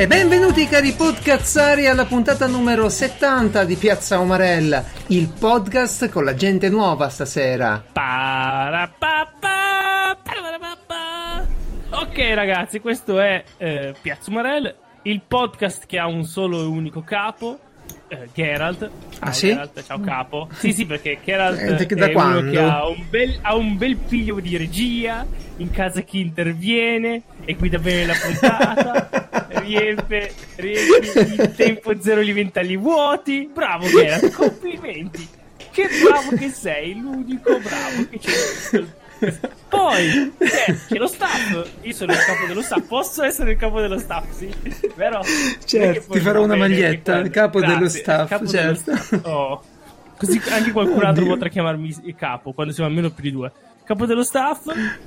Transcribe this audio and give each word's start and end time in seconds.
E 0.00 0.06
benvenuti 0.06 0.66
cari 0.66 0.92
podcazzari 0.92 1.86
alla 1.86 2.06
puntata 2.06 2.46
numero 2.46 2.88
70 2.88 3.64
di 3.64 3.76
Piazza 3.76 4.18
Omarella, 4.18 4.82
il 5.08 5.28
podcast 5.28 6.08
con 6.08 6.24
la 6.24 6.32
gente 6.32 6.70
nuova 6.70 7.10
stasera. 7.10 7.84
Ok 11.90 12.18
ragazzi, 12.32 12.80
questo 12.80 13.20
è 13.20 13.44
eh, 13.58 13.94
Piazza 14.00 14.30
Omarella, 14.30 14.74
il 15.02 15.20
podcast 15.20 15.84
che 15.84 15.98
ha 15.98 16.06
un 16.06 16.24
solo 16.24 16.60
e 16.60 16.64
unico 16.64 17.02
capo, 17.02 17.58
eh, 18.08 18.28
Geralt. 18.34 18.78
Ciao, 18.78 18.90
Ah, 19.20 19.32
sì? 19.32 19.48
Geralt, 19.48 19.84
ciao 19.84 20.00
capo. 20.00 20.48
Sì, 20.56 20.72
sì, 20.72 20.86
perché 20.86 21.18
Geralt 21.24 21.58
Eh, 21.60 21.86
da- 21.94 22.06
è 22.06 22.12
quando? 22.12 22.50
che 22.50 22.58
ha 22.58 22.86
un, 22.88 23.04
bel, 23.08 23.38
ha 23.42 23.54
un 23.54 23.76
bel 23.76 23.96
figlio 24.06 24.38
di 24.40 24.56
regia, 24.56 25.26
in 25.56 25.70
casa 25.70 26.00
chi 26.02 26.20
interviene 26.20 27.22
e 27.44 27.54
guida 27.54 27.78
bene 27.78 28.06
la 28.06 28.14
puntata, 28.14 29.48
riempie, 29.60 30.32
riempie 30.56 31.22
il 31.44 31.54
tempo 31.54 32.00
zero 32.00 32.22
gli 32.22 32.32
ventagli 32.32 32.78
vuoti. 32.78 33.48
Bravo 33.52 33.86
Geralt, 33.88 34.32
complimenti. 34.32 35.28
Che 35.72 35.86
bravo 36.02 36.34
che 36.36 36.48
sei, 36.48 36.98
l'unico 36.98 37.58
bravo 37.60 38.08
che 38.10 38.18
c'è. 38.18 38.84
Poi 39.68 40.32
c'è, 40.38 40.76
c'è 40.88 40.96
lo 40.96 41.06
staff. 41.06 41.68
Io 41.82 41.92
sono 41.92 42.12
il 42.12 42.18
capo 42.18 42.46
dello 42.46 42.62
staff. 42.62 42.82
Posso 42.86 43.22
essere 43.22 43.52
il 43.52 43.56
capo 43.58 43.80
dello 43.80 43.98
staff? 43.98 44.30
Sì, 44.30 44.52
vero? 44.96 45.20
Certo, 45.64 46.12
ti 46.12 46.20
farò 46.20 46.42
una 46.42 46.56
maglietta, 46.56 47.18
il 47.18 47.30
capo 47.30 47.58
Grazie, 47.58 47.76
dello 47.76 47.88
staff, 47.88 48.28
capo 48.28 48.44
dello 48.46 48.74
certo. 48.76 48.96
staff. 48.96 49.20
Oh. 49.26 49.62
Così 50.16 50.40
anche 50.50 50.70
qualcun 50.72 51.02
altro 51.04 51.22
Oddio. 51.22 51.34
potrà 51.34 51.48
chiamarmi 51.48 51.96
il 52.04 52.14
capo 52.14 52.52
quando 52.52 52.72
siamo 52.72 52.88
almeno 52.90 53.10
più 53.10 53.22
di 53.22 53.30
due. 53.32 53.50
Capo 53.84 54.06
dello 54.06 54.22
staff, 54.22 54.66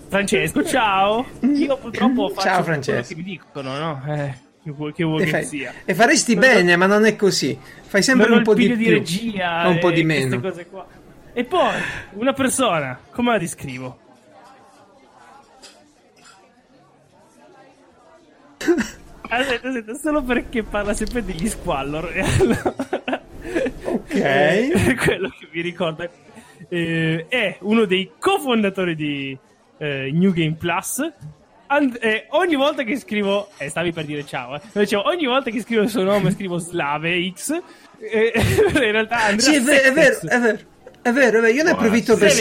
Francesco, 0.10 0.64
ciao. 0.64 1.26
Io 1.42 1.78
purtroppo 1.78 2.30
faccio 2.30 2.42
Ciao, 2.48 2.64
quello 2.64 2.82
Francesco. 2.82 3.08
che 3.10 3.16
mi 3.16 3.24
dicono, 3.24 3.78
no? 3.78 4.04
Eh, 4.08 4.34
che 4.64 4.72
vuoi 4.72 4.92
che, 4.92 5.04
vuoi 5.04 5.22
E, 5.22 5.26
che 5.26 5.44
sia. 5.44 5.74
e 5.86 5.94
faresti 5.94 6.34
Non 6.36 6.44
ho- 6.44 6.48
bene, 6.48 6.76
ma 6.76 6.86
non 6.88 7.06
è 7.06 7.16
così. 7.16 7.58
Fai 7.84 8.02
sempre 8.02 8.32
un 8.32 8.42
po' 8.44 8.54
di 8.56 8.66
più, 8.68 8.76
di 8.76 8.90
regia 8.90 9.68
un 9.68 9.78
po' 9.80 9.92
di 9.92 10.04
meno. 10.04 10.42
E 11.36 11.44
poi 11.46 11.72
una 12.14 12.34
persona, 12.34 13.00
come 13.12 13.32
la 13.32 13.38
descrivo? 13.38 14.00
Aspetta, 19.30 19.68
aspetta, 19.70 19.94
solo 19.96 20.22
perché 20.22 20.64
parla 20.64 20.94
sempre 20.94 21.24
degli 21.24 21.48
squallor. 21.48 22.12
E 22.14 22.22
allora- 22.40 23.22
Ok. 23.86 24.14
Eh, 24.16 24.96
quello 25.04 25.30
che 25.30 25.48
mi 25.52 25.62
ricorda 25.62 26.08
eh, 26.70 27.26
è 27.28 27.58
uno 27.62 27.86
dei 27.86 28.12
cofondatori 28.20 28.96
di 28.96 29.38
eh, 29.78 30.10
New 30.14 30.32
Game 30.32 30.56
Plus. 30.56 31.00
And- 31.68 31.98
eh, 32.02 32.28
ogni 32.32 32.56
volta 32.56 32.84
che 32.84 32.98
scrivo, 33.00 33.50
eh, 33.58 33.70
stavi 33.70 33.92
per 33.92 34.06
dire 34.06 34.26
ciao, 34.26 34.56
eh. 34.56 34.62
Dicevo, 34.74 35.08
ogni 35.08 35.26
volta 35.26 35.50
che 35.50 35.62
scrivo 35.62 35.82
il 35.82 35.90
suo 35.90 36.04
nome 36.04 36.32
scrivo 36.32 36.58
Slave 36.58 37.32
X. 37.34 37.52
eh, 38.00 38.32
in 38.74 38.92
realtà 38.92 39.24
Andrea 39.24 39.40
Sì, 39.52 39.56
è 39.56 39.62
vero, 39.62 39.88
è 39.90 39.92
vero, 39.94 40.20
è 40.28 40.40
vero. 40.40 40.58
È 41.02 41.12
vero, 41.12 41.38
è 41.40 41.42
vero, 41.42 41.48
io 41.54 41.64
ne 41.64 41.72
approfitto 41.72 42.16
per. 42.16 42.32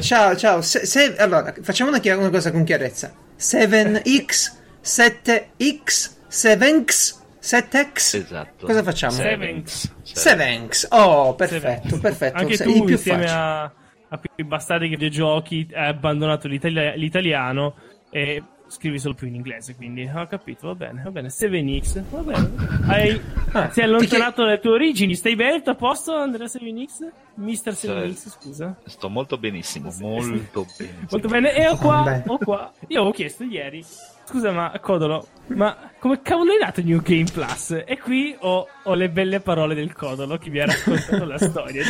Ciao, 0.00 0.36
ciao. 0.36 0.60
Se- 0.60 0.84
se- 0.84 1.16
allora, 1.16 1.54
facciamo 1.62 1.88
una, 1.90 2.00
chia- 2.00 2.18
una 2.18 2.28
cosa 2.30 2.50
con 2.50 2.64
chiarezza. 2.64 3.12
7x, 3.38 4.52
7x, 4.82 6.16
7x, 6.28 7.18
7x. 7.40 8.16
Esatto. 8.16 8.66
Cosa 8.66 8.82
facciamo? 8.82 9.12
Sevenx. 9.12 9.92
7x. 10.04 10.86
Oh, 10.90 11.34
perfetto, 11.34 11.82
Seven. 11.88 12.00
perfetto. 12.00 12.38
Anche 12.38 12.56
Se- 12.56 12.64
tu, 12.64 12.84
più 12.84 12.94
insieme 12.94 13.22
facile. 13.26 13.38
a, 13.40 13.62
a 13.62 14.18
quei 14.34 14.46
bastardi 14.46 14.88
che 14.88 14.96
videogiochi, 14.96 15.68
hai 15.72 15.88
abbandonato 15.88 16.48
l'itali- 16.48 16.98
l'italiano 16.98 17.74
e 18.10 18.42
scrivi 18.70 18.98
solo 18.98 19.14
più 19.14 19.26
in 19.26 19.34
inglese. 19.34 19.74
Quindi 19.74 20.08
ho 20.12 20.26
capito, 20.26 20.68
va 20.68 20.74
bene, 20.74 21.02
va 21.02 21.10
bene. 21.10 21.28
7x, 21.28 22.02
va 22.10 22.20
bene. 22.20 22.50
Hai, 22.86 23.20
Ah, 23.52 23.68
sei 23.70 23.84
allontanato 23.84 24.44
dalle 24.44 24.60
tue 24.60 24.70
origini. 24.70 25.14
Stai 25.14 25.34
bene? 25.34 25.56
Tutto 25.58 25.70
a 25.70 25.74
posto, 25.74 26.14
Andrea 26.14 26.46
7x? 26.46 27.08
Mister 27.34 27.72
7x, 27.72 28.28
scusa. 28.30 28.76
Sto 28.86 29.08
molto 29.08 29.36
benissimo, 29.38 29.92
molto 30.00 30.66
benissimo. 30.78 31.06
Molto 31.10 31.28
bene. 31.28 31.54
E 31.54 31.66
ho 31.68 31.76
qua, 31.76 32.22
ho 32.26 32.38
qua. 32.38 32.72
Io 32.88 32.98
avevo 32.98 33.12
chiesto 33.12 33.44
ieri. 33.44 33.84
Scusa, 34.24 34.52
ma 34.52 34.70
Codolo, 34.80 35.26
ma 35.48 35.76
come 35.98 36.22
cavolo 36.22 36.52
è 36.54 36.58
nato 36.62 36.80
New 36.82 37.02
Game 37.02 37.24
Plus? 37.32 37.82
E 37.84 37.98
qui 37.98 38.32
ho, 38.38 38.68
ho 38.84 38.94
le 38.94 39.08
belle 39.10 39.40
parole 39.40 39.74
del 39.74 39.92
Codolo 39.92 40.38
che 40.38 40.50
mi 40.50 40.60
ha 40.60 40.66
raccontato 40.66 41.24
la 41.24 41.36
storia. 41.42 41.82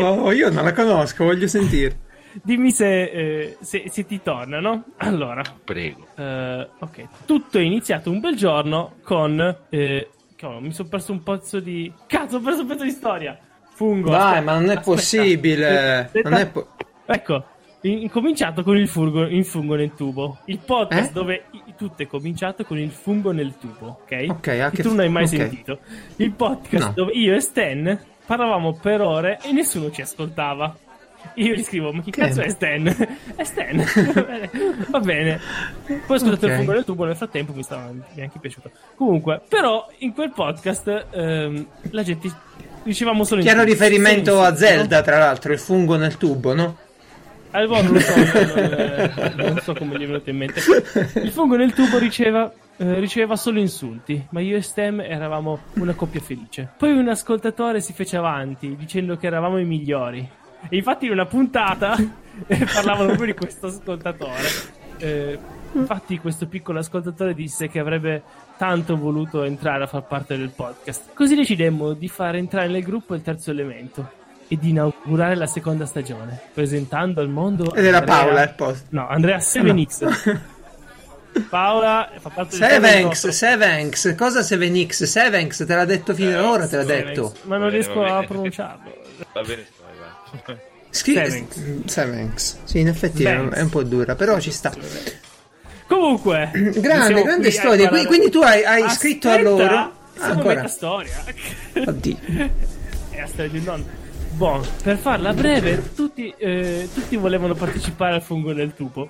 Oh, 0.00 0.32
io 0.32 0.50
non 0.50 0.64
la 0.64 0.72
conosco, 0.72 1.22
voglio 1.24 1.46
sentire. 1.46 1.96
Dimmi 2.42 2.70
se, 2.70 3.02
eh, 3.02 3.56
se, 3.60 3.84
se 3.88 4.04
ti 4.06 4.20
torna, 4.22 4.60
no? 4.60 4.84
Allora, 4.98 5.42
Prego. 5.64 6.06
eh, 6.16 6.68
ok, 6.78 7.06
tutto 7.26 7.58
è 7.58 7.62
iniziato 7.62 8.10
un 8.10 8.20
bel 8.20 8.36
giorno 8.36 8.94
con... 9.02 9.56
Eh, 9.68 10.08
cavolo, 10.36 10.60
mi 10.60 10.72
sono 10.72 10.88
perso 10.88 11.12
un 11.12 11.22
pezzo 11.22 11.60
di... 11.60 11.92
Cazzo, 12.06 12.36
ho 12.36 12.40
perso 12.40 12.62
un 12.62 12.66
pezzo 12.66 12.84
di 12.84 12.90
storia! 12.90 13.38
Fungo. 13.74 14.10
Dai, 14.10 14.20
aspetta, 14.20 14.40
ma 14.44 14.52
non 14.52 14.62
è 14.64 14.66
aspetta. 14.68 14.80
possibile. 14.82 15.98
Aspetta. 16.02 16.28
Non 16.28 16.38
è 16.38 16.46
po- 16.48 16.68
Ecco, 17.06 17.44
in- 17.82 17.98
incominciato 18.02 18.62
con 18.62 18.76
il, 18.76 18.86
furgo, 18.88 19.22
il 19.22 19.44
fungo 19.44 19.74
nel 19.74 19.92
tubo. 19.94 20.38
Il 20.44 20.58
podcast 20.64 21.10
Eh? 21.10 21.12
dove 21.12 21.44
i- 21.50 21.74
tutto 21.76 22.02
è 22.02 22.06
cominciato 22.06 22.64
con 22.64 22.78
il 22.78 22.90
fungo 22.90 23.32
nel 23.32 23.54
tubo, 23.58 23.98
ok? 24.02 24.26
Ok, 24.28 24.48
ah, 24.48 24.70
Che 24.70 24.82
tu 24.82 24.90
non 24.90 25.00
hai 25.00 25.08
mai 25.08 25.24
ok. 25.24 25.28
sentito. 25.28 25.78
Il 26.16 26.30
podcast 26.32 26.86
No. 26.86 26.92
dove 26.94 27.12
io 27.14 27.34
e 27.34 27.40
Stan 27.40 27.98
parlavamo 28.26 28.74
per 28.80 29.00
ore 29.00 29.38
e 29.42 29.50
nessuno 29.52 29.90
ci 29.90 30.02
ascoltava. 30.02 30.76
Io 31.34 31.54
gli 31.54 31.62
scrivo, 31.64 31.92
ma 31.92 32.02
chi 32.02 32.10
Che? 32.10 32.20
cazzo 32.20 32.40
è 32.42 32.48
Stan? 32.48 32.86
è 33.34 33.44
Stan. 33.44 33.84
Va 34.90 35.00
bene. 35.00 35.40
Poi 35.86 35.98
ho 36.06 36.14
ascoltato 36.14 36.46
Ok. 36.46 36.50
il 36.52 36.56
fungo 36.58 36.72
nel 36.72 36.84
tubo, 36.84 37.04
nel 37.04 37.16
frattempo 37.16 37.52
mi 37.52 37.62
stava 37.62 37.90
mi 37.90 38.02
è 38.14 38.22
anche 38.22 38.38
piaciuto. 38.38 38.70
Comunque, 38.94 39.40
però 39.48 39.88
in 39.98 40.12
quel 40.12 40.30
podcast 40.32 41.06
ehm, 41.10 41.66
la 41.90 42.02
gente 42.02 42.30
dicevamo 42.82 43.24
solo 43.24 43.40
Chiaro 43.40 43.62
insulti, 43.62 43.82
riferimento 43.82 44.32
solo 44.34 44.46
a? 44.46 44.54
Zelda, 44.56 45.02
tra 45.02 45.18
l'altro, 45.18 45.52
il 45.52 45.58
fungo 45.58 45.96
nel 45.96 46.16
tubo, 46.16 46.54
no? 46.54 46.76
Ah, 47.50 47.64
boh, 47.66 47.82
non 47.82 47.92
lo 47.92 48.00
so, 48.00 48.16
non, 48.16 49.32
non 49.36 49.60
so 49.62 49.74
come 49.74 49.96
gli 49.96 50.02
è 50.02 50.06
venuto 50.06 50.28
in 50.30 50.36
mente. 50.36 50.60
Il 51.22 51.30
fungo 51.30 51.54
nel 51.56 51.72
tubo 51.72 51.98
riceva, 51.98 52.52
eh, 52.76 52.98
riceveva 52.98 53.36
solo 53.36 53.60
insulti, 53.60 54.26
ma 54.30 54.40
io 54.40 54.56
e 54.56 54.60
Stem 54.60 55.00
eravamo 55.00 55.60
una 55.74 55.94
coppia 55.94 56.20
felice. 56.20 56.68
Poi 56.76 56.92
un 56.92 57.08
ascoltatore 57.08 57.80
si 57.80 57.92
fece 57.92 58.16
avanti 58.16 58.74
dicendo 58.76 59.16
che 59.16 59.26
eravamo 59.28 59.58
i 59.58 59.64
migliori. 59.64 60.28
E 60.68 60.76
infatti 60.76 61.06
in 61.06 61.12
una 61.12 61.26
puntata 61.26 61.96
parlavano 62.46 63.06
proprio 63.08 63.26
di 63.26 63.34
questo 63.34 63.66
ascoltatore. 63.68 64.48
Eh, 64.98 65.38
infatti 65.72 66.18
questo 66.18 66.46
piccolo 66.46 66.78
ascoltatore 66.78 67.34
disse 67.34 67.68
che 67.68 67.78
avrebbe 67.78 68.22
tanto 68.56 68.96
voluto 68.96 69.42
entrare 69.42 69.84
a 69.84 69.86
far 69.86 70.06
parte 70.06 70.36
del 70.36 70.50
podcast. 70.50 71.12
Così 71.14 71.34
decidemmo 71.34 71.92
di 71.92 72.08
far 72.08 72.36
entrare 72.36 72.68
nel 72.68 72.82
gruppo 72.82 73.14
il 73.14 73.22
terzo 73.22 73.50
elemento 73.50 74.22
e 74.48 74.56
di 74.58 74.70
inaugurare 74.70 75.34
la 75.36 75.46
seconda 75.46 75.86
stagione, 75.86 76.38
presentando 76.52 77.20
al 77.20 77.28
mondo 77.28 77.74
Ed 77.74 77.84
era 77.84 77.98
Andrea- 77.98 78.16
Paola 78.16 78.42
il 78.42 78.54
post. 78.54 78.86
No, 78.90 79.08
Andrea 79.08 79.38
7X. 79.38 80.40
Paola 81.48 82.10
fa 82.18 82.28
parte 82.28 82.56
del 82.56 82.68
Sevenx, 82.68 83.28
Sevenx, 83.28 84.14
cosa 84.14 84.42
Sevenx? 84.42 85.02
Sevenx, 85.02 85.66
te 85.66 85.74
l'ha 85.74 85.84
detto 85.84 86.14
fino 86.14 86.30
ad 86.38 86.44
ora, 86.44 86.68
te 86.68 86.76
l'ha 86.76 86.84
detto. 86.84 87.34
Ma 87.42 87.56
non 87.56 87.70
riesco 87.70 88.04
a 88.04 88.22
pronunciarlo. 88.22 88.92
Va 89.32 89.42
bene. 89.42 89.66
Scri- 90.90 91.14
Sevenx. 91.14 91.84
Sevenx. 91.86 92.56
Sì, 92.64 92.78
in 92.80 92.88
effetti 92.88 93.22
è, 93.24 93.26
Sevenx. 93.26 93.52
è 93.54 93.60
un 93.62 93.68
po' 93.70 93.82
dura, 93.82 94.14
però 94.14 94.38
ci 94.38 94.50
sta. 94.52 94.72
Comunque, 95.86 96.50
Grande, 96.76 97.22
grande 97.22 97.50
storia. 97.50 97.88
Qui- 97.88 97.98
parlare- 98.02 98.06
quindi 98.06 98.30
tu 98.30 98.40
hai, 98.40 98.64
hai 98.64 98.82
Aspetta, 98.82 98.94
scritto 98.94 99.28
a 99.30 99.40
loro. 99.40 99.74
Ah, 99.74 99.92
ancora. 100.18 100.66
storia. 100.68 101.24
Oddio. 101.86 102.16
È 103.10 103.20
la 103.20 103.26
storia 103.26 103.50
di 103.50 103.58
un 103.58 103.64
nonno. 103.64 104.02
Buon, 104.30 104.66
per 104.82 104.96
farla 104.98 105.32
breve, 105.32 105.94
tutti, 105.94 106.34
eh, 106.36 106.88
tutti 106.92 107.14
volevano 107.16 107.54
partecipare 107.54 108.14
al 108.14 108.22
fungo 108.22 108.52
nel 108.52 108.74
tubo, 108.74 109.08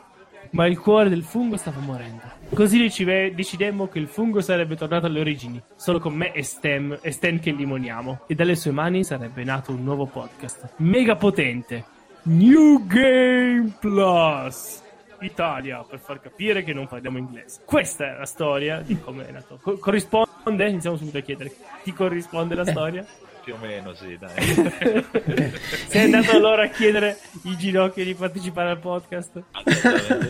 ma 0.54 0.66
il 0.66 0.78
cuore 0.78 1.08
del 1.08 1.24
fungo 1.24 1.56
stava 1.56 1.80
morendo. 1.80 2.22
Così 2.54 2.78
decive- 2.78 3.34
decidemmo 3.34 3.88
che 3.88 3.98
il 3.98 4.06
fungo 4.06 4.40
sarebbe 4.40 4.76
tornato 4.76 5.06
alle 5.06 5.20
origini, 5.20 5.60
solo 5.74 5.98
con 5.98 6.14
me 6.14 6.32
e 6.32 6.42
Stem, 6.42 6.98
e 7.00 7.10
Stan 7.10 7.40
che 7.40 7.50
limoniamo, 7.50 8.22
e 8.28 8.34
dalle 8.34 8.54
sue 8.54 8.70
mani 8.70 9.02
sarebbe 9.02 9.42
nato 9.42 9.72
un 9.72 9.82
nuovo 9.82 10.06
podcast, 10.06 10.74
mega 10.76 11.16
potente, 11.16 11.84
New 12.22 12.86
Game 12.86 13.76
Plus. 13.80 14.82
Italia, 15.20 15.84
per 15.88 15.98
far 16.00 16.20
capire 16.20 16.62
che 16.62 16.72
non 16.72 16.86
parliamo 16.86 17.18
inglese. 17.18 17.62
Questa 17.64 18.14
è 18.14 18.18
la 18.18 18.26
storia 18.26 18.80
di 18.80 18.98
come 19.00 19.26
è 19.26 19.32
nato. 19.32 19.58
Co- 19.60 19.78
corrisponde? 19.78 20.68
Iniziamo 20.68 20.96
subito 20.96 21.18
a 21.18 21.22
chiedere. 21.22 21.52
Ti 21.82 21.92
corrisponde 21.92 22.54
la 22.54 22.66
storia? 22.66 23.06
Più 23.44 23.54
o 23.54 23.58
meno, 23.58 23.94
sì, 23.94 24.16
dai. 24.18 24.32
Sei 25.88 26.04
andato 26.04 26.30
allora 26.30 26.64
a 26.64 26.68
chiedere 26.68 27.18
i 27.42 27.56
ginocchi 27.56 28.02
di 28.02 28.14
partecipare 28.14 28.70
al 28.70 28.78
podcast? 28.78 29.42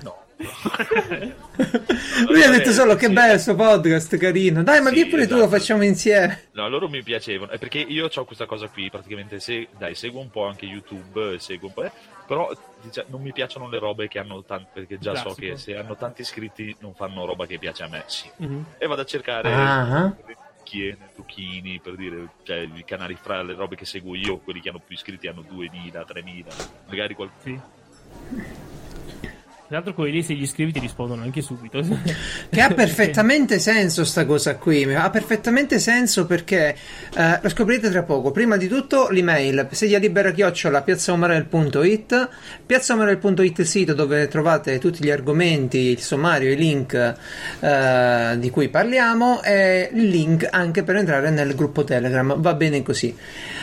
No. 0.03 0.23
Lui 2.29 2.43
ha 2.43 2.51
detto 2.51 2.73
solo 2.73 2.97
che 2.97 3.09
bello 3.11 3.39
sto 3.39 3.55
podcast, 3.55 4.17
carino. 4.17 4.65
Dai, 4.65 4.81
ma 4.81 4.89
Sì, 4.89 4.95
vieni 4.95 5.11
pure 5.11 5.27
tu, 5.29 5.35
lo 5.37 5.43
esatto. 5.45 5.57
facciamo 5.57 5.85
insieme. 5.85 6.47
No, 6.53 6.69
loro 6.69 6.89
mi 6.89 7.03
piacevano, 7.05 7.53
è 7.53 7.59
perché 7.59 7.79
io 7.79 8.09
ho 8.13 8.25
questa 8.25 8.47
cosa 8.47 8.67
qui, 8.69 8.91
praticamente, 8.91 9.39
se, 9.39 9.69
dai, 9.79 9.95
seguo 9.95 10.21
un 10.21 10.31
po' 10.31 10.47
anche 10.47 10.65
YouTube, 10.67 11.39
seguo 11.39 11.69
un 11.69 11.75
po', 11.75 11.85
eh, 11.85 11.93
però 12.27 12.51
dicia- 12.83 13.05
non 13.09 13.23
mi 13.23 13.33
piacciono 13.33 13.69
le 13.69 13.79
robe 13.79 14.09
che 14.09 14.19
hanno 14.19 14.43
tanti, 14.43 14.67
perché 14.73 14.99
già 14.99 15.15
so 15.15 15.23
Classico. 15.35 15.47
che 15.53 15.57
se 15.57 15.77
hanno 15.77 15.95
tanti 15.97 16.23
iscritti 16.23 16.75
non 16.81 16.95
fanno 16.95 17.25
roba 17.25 17.47
che 17.47 17.59
piace 17.59 17.85
a 17.85 17.89
me, 17.89 18.03
sì. 18.07 18.29
Mhm. 18.39 18.65
E 18.79 18.87
vado 18.89 19.03
a 19.03 19.07
cercare 19.07 19.53
Ah. 19.53 20.13
Chiene, 20.65 21.11
Zucchini, 21.15 21.79
per 21.79 21.95
dire, 21.95 22.31
cioè 22.43 22.59
i 22.75 22.85
canali 22.85 23.15
fra 23.15 23.43
le 23.43 23.55
robe 23.55 23.77
che 23.77 23.85
seguo 23.85 24.17
io, 24.17 24.39
quelli 24.39 24.61
che 24.61 24.71
hanno 24.71 24.81
più 24.81 24.97
iscritti 24.97 25.29
hanno 25.29 25.43
2000, 25.43 26.05
3000, 26.05 26.55
magari 26.87 27.15
qualcuno. 27.15 27.41
Sì. 27.43 27.61
Tra 29.67 29.77
l'altro 29.77 29.95
quelli 29.95 30.23
se 30.23 30.35
gli 30.35 30.43
iscrivi 30.43 30.73
ti 30.73 30.79
rispondono 30.79 31.23
anche 31.23 31.41
subito. 31.41 31.81
Che 32.55 32.61
ha 32.61 32.69
perfettamente 32.73 33.59
senso 33.59 34.05
sta 34.05 34.25
cosa 34.27 34.57
qui, 34.57 34.85
ha 34.95 35.09
perfettamente 35.11 35.79
senso 35.81 36.27
perché 36.27 36.77
eh, 37.17 37.39
lo 37.43 37.49
scoprirete 37.49 37.91
tra 37.91 38.03
poco. 38.05 38.31
Prima 38.31 38.57
di 38.57 38.69
tutto 38.69 39.09
l'email 39.09 39.67
sedia 39.73 39.99
libera 39.99 40.31
chiocciola 40.33 40.83
piazzaomarel.it 40.83 42.29
piazzaomarel.it 42.67 43.59
il 43.59 43.67
sito 43.67 43.95
dove 43.95 44.29
trovate 44.29 44.79
tutti 44.79 45.03
gli 45.03 45.11
argomenti, 45.11 45.79
il 45.79 46.01
sommario, 46.01 46.53
i 46.53 46.57
link 46.57 47.15
eh, 47.61 48.35
di 48.39 48.51
cui 48.51 48.69
parliamo 48.69 49.43
e 49.43 49.89
il 49.93 50.09
link 50.09 50.47
anche 50.51 50.83
per 50.85 50.97
entrare 50.97 51.31
nel 51.31 51.55
gruppo 51.55 51.83
Telegram. 51.85 52.39
Va 52.41 52.55
bene 52.55 52.83
così. 52.83 53.17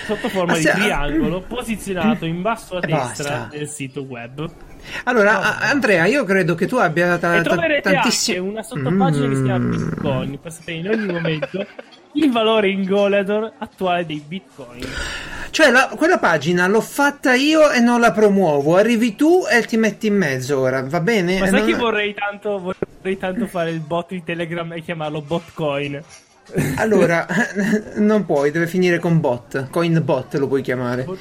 Sotto 0.06 0.28
forma 0.30 0.54
Ah, 0.54 0.58
di 0.58 0.64
se- 0.64 0.72
triangolo 0.72 1.42
posizionato 1.48 2.26
in 2.26 2.42
basso 2.42 2.76
a 2.78 2.80
E 2.80 2.88
destra 2.88 3.30
basta. 3.30 3.48
del 3.52 3.70
sito 3.70 4.02
web. 4.02 4.52
Allora, 5.06 5.40
a- 5.60 5.70
Andrea, 5.70 6.06
io 6.06 6.24
credo 6.24 6.56
che 6.56 6.68
tu 6.68 6.76
abbia 6.78 7.18
ta- 7.18 7.36
E 7.36 7.42
ta- 7.42 7.50
troverete 7.52 7.92
tantissimi 7.92 8.38
anche 8.38 8.50
una 8.50 8.64
sottopagina 8.64 9.28
che 9.28 9.36
si 9.36 9.44
chiama 9.44 9.66
Mm. 9.66 9.72
Bitcoin 9.90 10.40
per 10.42 10.52
sapere 10.52 10.78
in 10.78 10.88
ogni 10.90 11.06
momento 11.14 11.66
il 12.14 12.32
valore 12.32 12.70
in 12.70 12.84
Golador 12.84 13.52
attuale 13.58 14.06
dei 14.06 14.24
Bitcoin. 14.26 14.86
Cioè, 15.50 15.70
la- 15.72 15.90
quella 15.96 16.18
pagina 16.18 16.68
l'ho 16.68 16.82
fatta 16.82 17.34
io 17.34 17.72
e 17.72 17.80
non 17.80 18.00
la 18.00 18.12
promuovo. 18.12 18.76
Arrivi 18.78 19.16
tu 19.16 19.44
e 19.50 19.64
ti 19.66 19.78
metti 19.78 20.08
in 20.08 20.16
mezzo 20.16 20.60
ora, 20.60 20.82
va 20.84 21.00
bene? 21.02 21.40
Ma 21.40 21.48
sai 21.48 21.60
non- 21.60 21.70
che 21.70 21.76
vorrei 21.76 22.14
tanto, 22.14 22.60
vorrei 22.60 23.18
tanto 23.18 23.48
fare 23.48 23.72
il 23.72 23.80
bot 23.80 24.10
di 24.10 24.24
Telegram 24.24 24.72
e 24.74 24.82
chiamarlo 24.82 25.22
Botcoin? 25.22 26.02
Allora, 26.78 27.26
non 27.96 28.26
puoi, 28.26 28.52
deve 28.52 28.68
finire 28.68 29.00
con 29.00 29.20
bot. 29.20 29.70
Coin 29.70 30.02
bot 30.04 30.34
lo 30.36 30.48
puoi 30.48 30.62
chiamare. 30.62 31.04
Bot- 31.04 31.20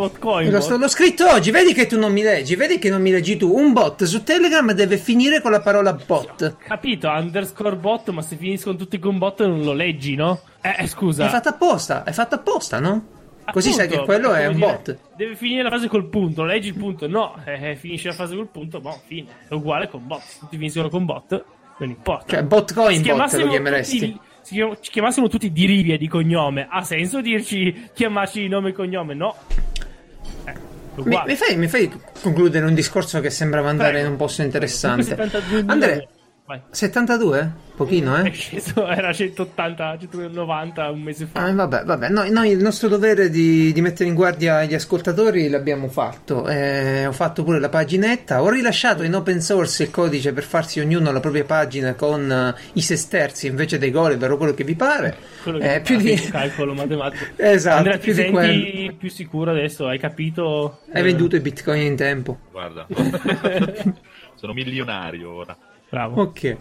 Botcoin. 0.00 0.50
L'ho, 0.50 0.58
bot. 0.58 0.70
l'ho 0.78 0.88
scritto 0.88 1.28
oggi, 1.28 1.50
vedi 1.50 1.74
che 1.74 1.86
tu 1.86 1.98
non 1.98 2.10
mi 2.12 2.22
leggi, 2.22 2.56
vedi 2.56 2.78
che 2.78 2.88
non 2.88 3.02
mi 3.02 3.10
leggi 3.10 3.36
tu. 3.36 3.54
Un 3.54 3.72
bot 3.72 4.04
su 4.04 4.22
Telegram 4.22 4.72
deve 4.72 4.96
finire 4.96 5.42
con 5.42 5.50
la 5.50 5.60
parola 5.60 5.92
bot. 5.92 6.56
Capito, 6.56 7.08
underscore 7.08 7.76
bot, 7.76 8.08
ma 8.10 8.22
se 8.22 8.36
finiscono 8.36 8.76
tutti 8.76 8.98
con 8.98 9.18
bot 9.18 9.44
non 9.46 9.62
lo 9.62 9.74
leggi, 9.74 10.14
no? 10.14 10.40
Eh, 10.62 10.74
eh, 10.78 10.86
scusa. 10.86 11.26
È 11.26 11.28
fatto 11.28 11.50
apposta, 11.50 12.04
è 12.04 12.12
fatto 12.12 12.36
apposta, 12.36 12.80
no? 12.80 13.18
Così 13.52 13.72
sai 13.72 13.88
che 13.88 13.94
Appunto, 13.94 14.12
quello 14.12 14.34
è 14.34 14.46
un 14.46 14.54
dire, 14.54 14.66
bot. 14.66 14.98
Deve 15.16 15.36
finire 15.36 15.62
la 15.64 15.68
frase 15.70 15.88
col 15.88 16.08
punto, 16.08 16.44
leggi 16.44 16.68
il 16.68 16.76
punto, 16.76 17.06
no, 17.08 17.36
eh, 17.44 17.70
eh, 17.70 17.76
finisce 17.76 18.08
la 18.08 18.14
frase 18.14 18.36
col 18.36 18.48
punto, 18.48 18.80
boh, 18.80 19.00
fine. 19.06 19.28
È 19.48 19.54
uguale 19.54 19.88
con 19.88 20.06
bot, 20.06 20.22
tutti 20.38 20.56
finiscono 20.56 20.88
con 20.88 21.04
bot, 21.04 21.44
non 21.78 21.88
importa. 21.88 22.36
Cioè, 22.36 22.44
botcoin 22.44 23.02
Si 23.02 23.10
bot 23.12 23.32
lo 23.34 23.48
chiameresti. 23.48 23.98
tutti- 23.98 24.20
ci 24.42 24.90
chiamassimo 24.90 25.28
tutti 25.28 25.52
di 25.52 25.66
Rivia 25.66 25.98
di 25.98 26.08
cognome, 26.08 26.66
ha 26.70 26.82
senso 26.82 27.20
dirci 27.20 27.90
chiamarci 27.92 28.40
di 28.40 28.48
nome 28.48 28.70
e 28.70 28.72
cognome? 28.72 29.14
No. 29.14 29.34
Mi, 31.04 31.20
mi 31.26 31.36
fai, 31.36 31.56
mi 31.56 31.68
fai 31.68 31.90
concludere 32.22 32.66
un 32.66 32.74
discorso 32.74 33.20
che 33.20 33.30
sembrava 33.30 33.68
andare 33.70 33.90
Prego. 33.92 34.06
in 34.06 34.12
un 34.12 34.18
posto 34.18 34.42
interessante? 34.42 35.04
72 35.04 35.64
Andrea, 35.66 36.06
Vai. 36.46 36.60
72? 36.70 37.52
Pochino, 37.80 38.14
È 38.14 38.26
eh? 38.26 38.30
sceso, 38.32 38.84
era 38.92 39.10
180, 39.10 39.96
190 40.00 40.90
un 40.90 41.00
mese 41.00 41.24
fa. 41.24 41.44
Ah, 41.44 41.52
vabbè, 41.54 41.84
vabbè. 41.84 42.10
Noi, 42.10 42.30
noi 42.30 42.50
il 42.50 42.58
nostro 42.58 42.88
dovere 42.88 43.30
di, 43.30 43.72
di 43.72 43.80
mettere 43.80 44.06
in 44.06 44.14
guardia 44.14 44.64
gli 44.64 44.74
ascoltatori 44.74 45.48
l'abbiamo 45.48 45.88
fatto. 45.88 46.46
Eh, 46.46 47.06
ho 47.06 47.12
fatto 47.12 47.42
pure 47.42 47.58
la 47.58 47.70
paginetta. 47.70 48.42
Ho 48.42 48.50
rilasciato 48.50 49.02
in 49.02 49.14
open 49.14 49.40
source 49.40 49.84
il 49.84 49.90
codice 49.90 50.34
per 50.34 50.44
farsi 50.44 50.78
ognuno 50.78 51.10
la 51.10 51.20
propria 51.20 51.44
pagina 51.44 51.94
con 51.94 52.30
eh, 52.30 52.54
i 52.74 52.82
sesterzi 52.82 53.46
invece 53.46 53.78
dei 53.78 53.90
gol, 53.90 54.12
ovvero 54.12 54.36
quello 54.36 54.52
che 54.52 54.64
vi 54.64 54.74
pare. 54.74 55.16
Quello 55.42 55.56
che 55.58 55.76
Eh, 55.76 55.80
più 55.80 55.96
di... 55.96 56.14
calcolo 56.16 56.74
matematico. 56.74 57.24
Esatto, 57.42 57.76
Andrea, 57.78 57.96
più 57.96 58.12
ti 58.14 58.24
di 58.24 58.30
quello. 58.30 58.52
senti 58.52 58.94
più 58.98 59.08
sicuro 59.08 59.52
adesso? 59.52 59.86
Hai 59.86 59.98
capito? 59.98 60.80
Hai 60.92 61.02
venduto 61.02 61.34
i 61.36 61.40
bitcoin 61.40 61.80
in 61.80 61.96
tempo. 61.96 62.38
Guarda, 62.52 62.86
sono 64.36 64.52
milionario 64.52 65.30
ora. 65.32 65.56
Bravo. 65.90 66.22
Ok. 66.22 66.44
Eh, 66.44 66.56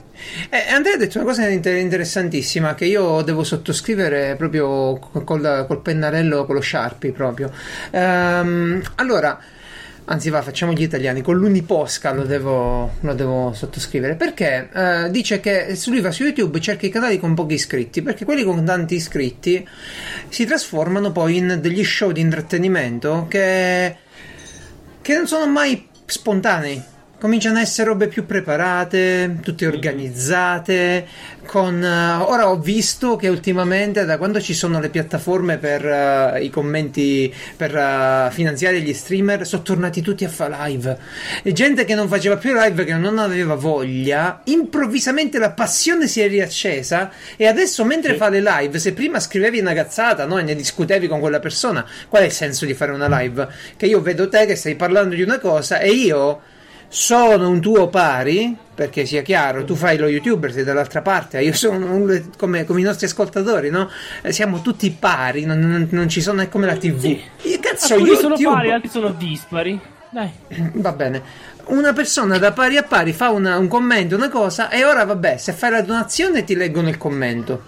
Andrea 0.71 0.95
ha 0.95 0.97
detto 0.97 1.19
una 1.19 1.27
cosa 1.27 1.47
inter- 1.47 1.77
interessantissima 1.77 2.73
che 2.73 2.85
io 2.85 3.21
devo 3.21 3.43
sottoscrivere 3.43 4.35
proprio 4.35 4.97
co- 4.97 5.23
col, 5.23 5.65
col 5.67 5.81
pennarello, 5.81 6.45
con 6.45 6.55
lo 6.55 6.61
Sharpie 6.61 7.11
proprio. 7.11 7.51
Ehm, 7.91 8.81
allora, 8.95 9.39
anzi 10.05 10.31
va, 10.31 10.41
facciamo 10.41 10.73
gli 10.73 10.81
italiani, 10.81 11.21
con 11.21 11.37
l'Uniposca 11.37 12.11
lo 12.11 12.23
devo, 12.23 12.93
lo 12.99 13.13
devo 13.13 13.53
sottoscrivere 13.53 14.15
perché 14.15 14.67
eh, 14.73 15.11
dice 15.11 15.39
che 15.39 15.77
lui 15.85 16.01
va 16.01 16.09
su 16.09 16.23
YouTube 16.23 16.59
cerca 16.59 16.87
i 16.87 16.89
canali 16.89 17.19
con 17.19 17.35
pochi 17.35 17.53
iscritti 17.53 18.01
perché 18.01 18.25
quelli 18.25 18.43
con 18.43 18.65
tanti 18.65 18.95
iscritti 18.95 19.67
si 20.27 20.45
trasformano 20.45 21.11
poi 21.11 21.37
in 21.37 21.59
degli 21.61 21.83
show 21.83 22.11
di 22.11 22.21
intrattenimento 22.21 23.27
che 23.29 23.95
che 25.01 25.15
non 25.15 25.27
sono 25.27 25.47
mai 25.47 25.87
spontanei. 26.05 26.97
Cominciano 27.19 27.57
a 27.57 27.61
essere 27.61 27.89
robe 27.89 28.07
più 28.07 28.25
preparate, 28.25 29.39
tutte 29.41 29.67
organizzate. 29.67 31.05
Con, 31.45 31.83
eh, 31.83 32.15
ora 32.15 32.49
ho 32.49 32.57
visto 32.59 33.17
che 33.17 33.27
ultimamente, 33.27 34.05
da 34.05 34.17
quando 34.17 34.39
ci 34.39 34.53
sono 34.53 34.79
le 34.79 34.87
piattaforme 34.87 35.57
per 35.57 35.85
eh, 35.85 36.41
i 36.41 36.49
commenti 36.49 37.33
per 37.57 37.75
eh, 37.75 38.29
finanziare 38.31 38.79
gli 38.79 38.93
streamer, 38.93 39.45
sono 39.45 39.63
tornati 39.63 39.99
tutti 40.01 40.23
a 40.23 40.29
fare 40.29 40.55
live. 40.69 40.97
E 41.43 41.51
gente 41.51 41.83
che 41.83 41.93
non 41.93 42.07
faceva 42.07 42.37
più 42.37 42.53
live, 42.53 42.85
che 42.85 42.93
non 42.93 43.19
aveva 43.19 43.55
voglia, 43.55 44.39
improvvisamente 44.45 45.39
la 45.39 45.51
passione 45.51 46.07
si 46.07 46.21
è 46.21 46.27
riaccesa. 46.29 47.11
E 47.35 47.47
adesso, 47.47 47.83
mentre 47.83 48.13
Sì. 48.13 48.17
fa 48.17 48.29
le 48.29 48.41
live, 48.41 48.79
se 48.79 48.93
prima 48.93 49.19
scrivevi 49.19 49.59
una 49.59 49.73
cazzata 49.73 50.23
no, 50.25 50.37
e 50.37 50.43
ne 50.43 50.55
discutevi 50.55 51.09
con 51.09 51.19
quella 51.19 51.39
persona, 51.39 51.85
qual 52.07 52.23
è 52.23 52.27
il 52.27 52.31
senso 52.31 52.65
di 52.65 52.73
fare 52.73 52.93
una 52.93 53.09
live? 53.19 53.45
Che 53.75 53.85
io 53.87 54.01
vedo 54.01 54.29
te 54.29 54.45
che 54.45 54.55
stai 54.55 54.75
parlando 54.75 55.15
di 55.15 55.21
una 55.21 55.39
cosa 55.39 55.79
e 55.79 55.89
io 55.89 56.41
sono 56.89 57.49
un 57.49 57.61
tuo 57.61 57.87
pari, 57.87 58.55
perché 58.73 59.05
sia 59.05 59.21
chiaro, 59.21 59.63
tu 59.63 59.75
fai 59.75 59.97
lo 59.97 60.07
youtuber, 60.07 60.51
sei 60.51 60.63
dall'altra 60.63 61.01
parte, 61.01 61.39
io 61.41 61.53
sono 61.53 61.93
un- 61.93 62.29
come, 62.37 62.65
come 62.65 62.79
i 62.79 62.83
nostri 62.83 63.05
ascoltatori, 63.05 63.69
no? 63.69 63.89
Eh, 64.21 64.31
siamo 64.31 64.61
tutti 64.61 64.89
pari, 64.91 65.45
non, 65.45 65.59
non- 65.59 65.87
non 65.91 66.09
ci 66.09 66.21
sono, 66.21 66.41
è 66.41 66.49
come 66.49 66.65
la 66.65 66.75
TV. 66.75 66.99
Sì. 66.99 67.21
Io 67.43 67.59
cazzo, 67.59 67.93
Alcuni 67.93 68.15
sono 68.15 68.35
pari, 68.41 68.71
altri 68.71 68.89
sono 68.89 69.09
dispari. 69.11 69.79
Dai. 70.09 70.31
Va 70.73 70.91
bene. 70.93 71.21
Una 71.65 71.93
persona 71.93 72.39
da 72.39 72.51
pari 72.51 72.77
a 72.77 72.83
pari 72.83 73.13
fa 73.13 73.29
una- 73.29 73.57
un 73.57 73.67
commento, 73.67 74.15
una 74.15 74.29
cosa, 74.29 74.69
e 74.69 74.83
ora 74.83 75.05
vabbè, 75.05 75.37
se 75.37 75.53
fai 75.53 75.69
la 75.69 75.81
donazione 75.81 76.43
ti 76.43 76.55
leggono 76.55 76.89
il 76.89 76.97
commento. 76.97 77.61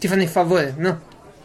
Ti 0.00 0.08
fanno 0.08 0.22
il 0.22 0.28
favore, 0.28 0.74
no? 0.76 1.00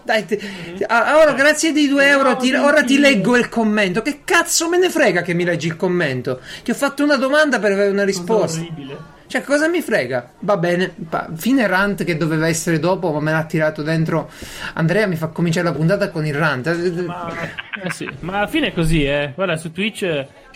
Dai, 0.09 0.25
ti- 0.25 0.39
ah, 0.87 1.19
ora 1.19 1.33
grazie 1.33 1.71
di 1.71 1.87
2 1.87 2.07
euro, 2.07 2.35
ti- 2.37 2.51
ora 2.55 2.83
ti 2.83 2.97
leggo 2.97 3.37
il 3.37 3.47
commento. 3.47 4.01
Che 4.01 4.21
cazzo 4.25 4.67
me 4.67 4.79
ne 4.79 4.89
frega 4.89 5.21
che 5.21 5.35
mi 5.35 5.43
leggi 5.43 5.67
il 5.67 5.75
commento? 5.75 6.39
Ti 6.63 6.71
ho 6.71 6.73
fatto 6.73 7.03
una 7.03 7.15
domanda 7.15 7.59
per 7.59 7.73
avere 7.73 7.91
una 7.91 8.03
risposta. 8.05 8.59
Orribile. 8.59 8.97
Cioè, 9.27 9.43
cosa 9.43 9.67
mi 9.67 9.79
frega? 9.81 10.31
Va 10.39 10.57
bene, 10.57 10.91
pa- 11.07 11.29
fine 11.35 11.67
rant 11.67 12.03
che 12.03 12.17
doveva 12.17 12.47
essere 12.47 12.79
dopo, 12.79 13.11
ma 13.11 13.19
me 13.19 13.31
l'ha 13.31 13.43
tirato 13.43 13.83
dentro. 13.83 14.31
Andrea 14.73 15.05
mi 15.05 15.15
fa 15.15 15.27
cominciare 15.27 15.67
la 15.67 15.73
puntata 15.73 16.09
con 16.09 16.25
il 16.25 16.33
rant. 16.33 16.75
Ma, 17.05 17.31
eh 17.83 17.91
sì, 17.91 18.09
ma 18.21 18.37
alla 18.39 18.47
fine 18.47 18.69
è 18.69 18.73
così, 18.73 19.03
eh. 19.03 19.31
Guarda, 19.35 19.57
su 19.57 19.71
Twitch, 19.71 20.01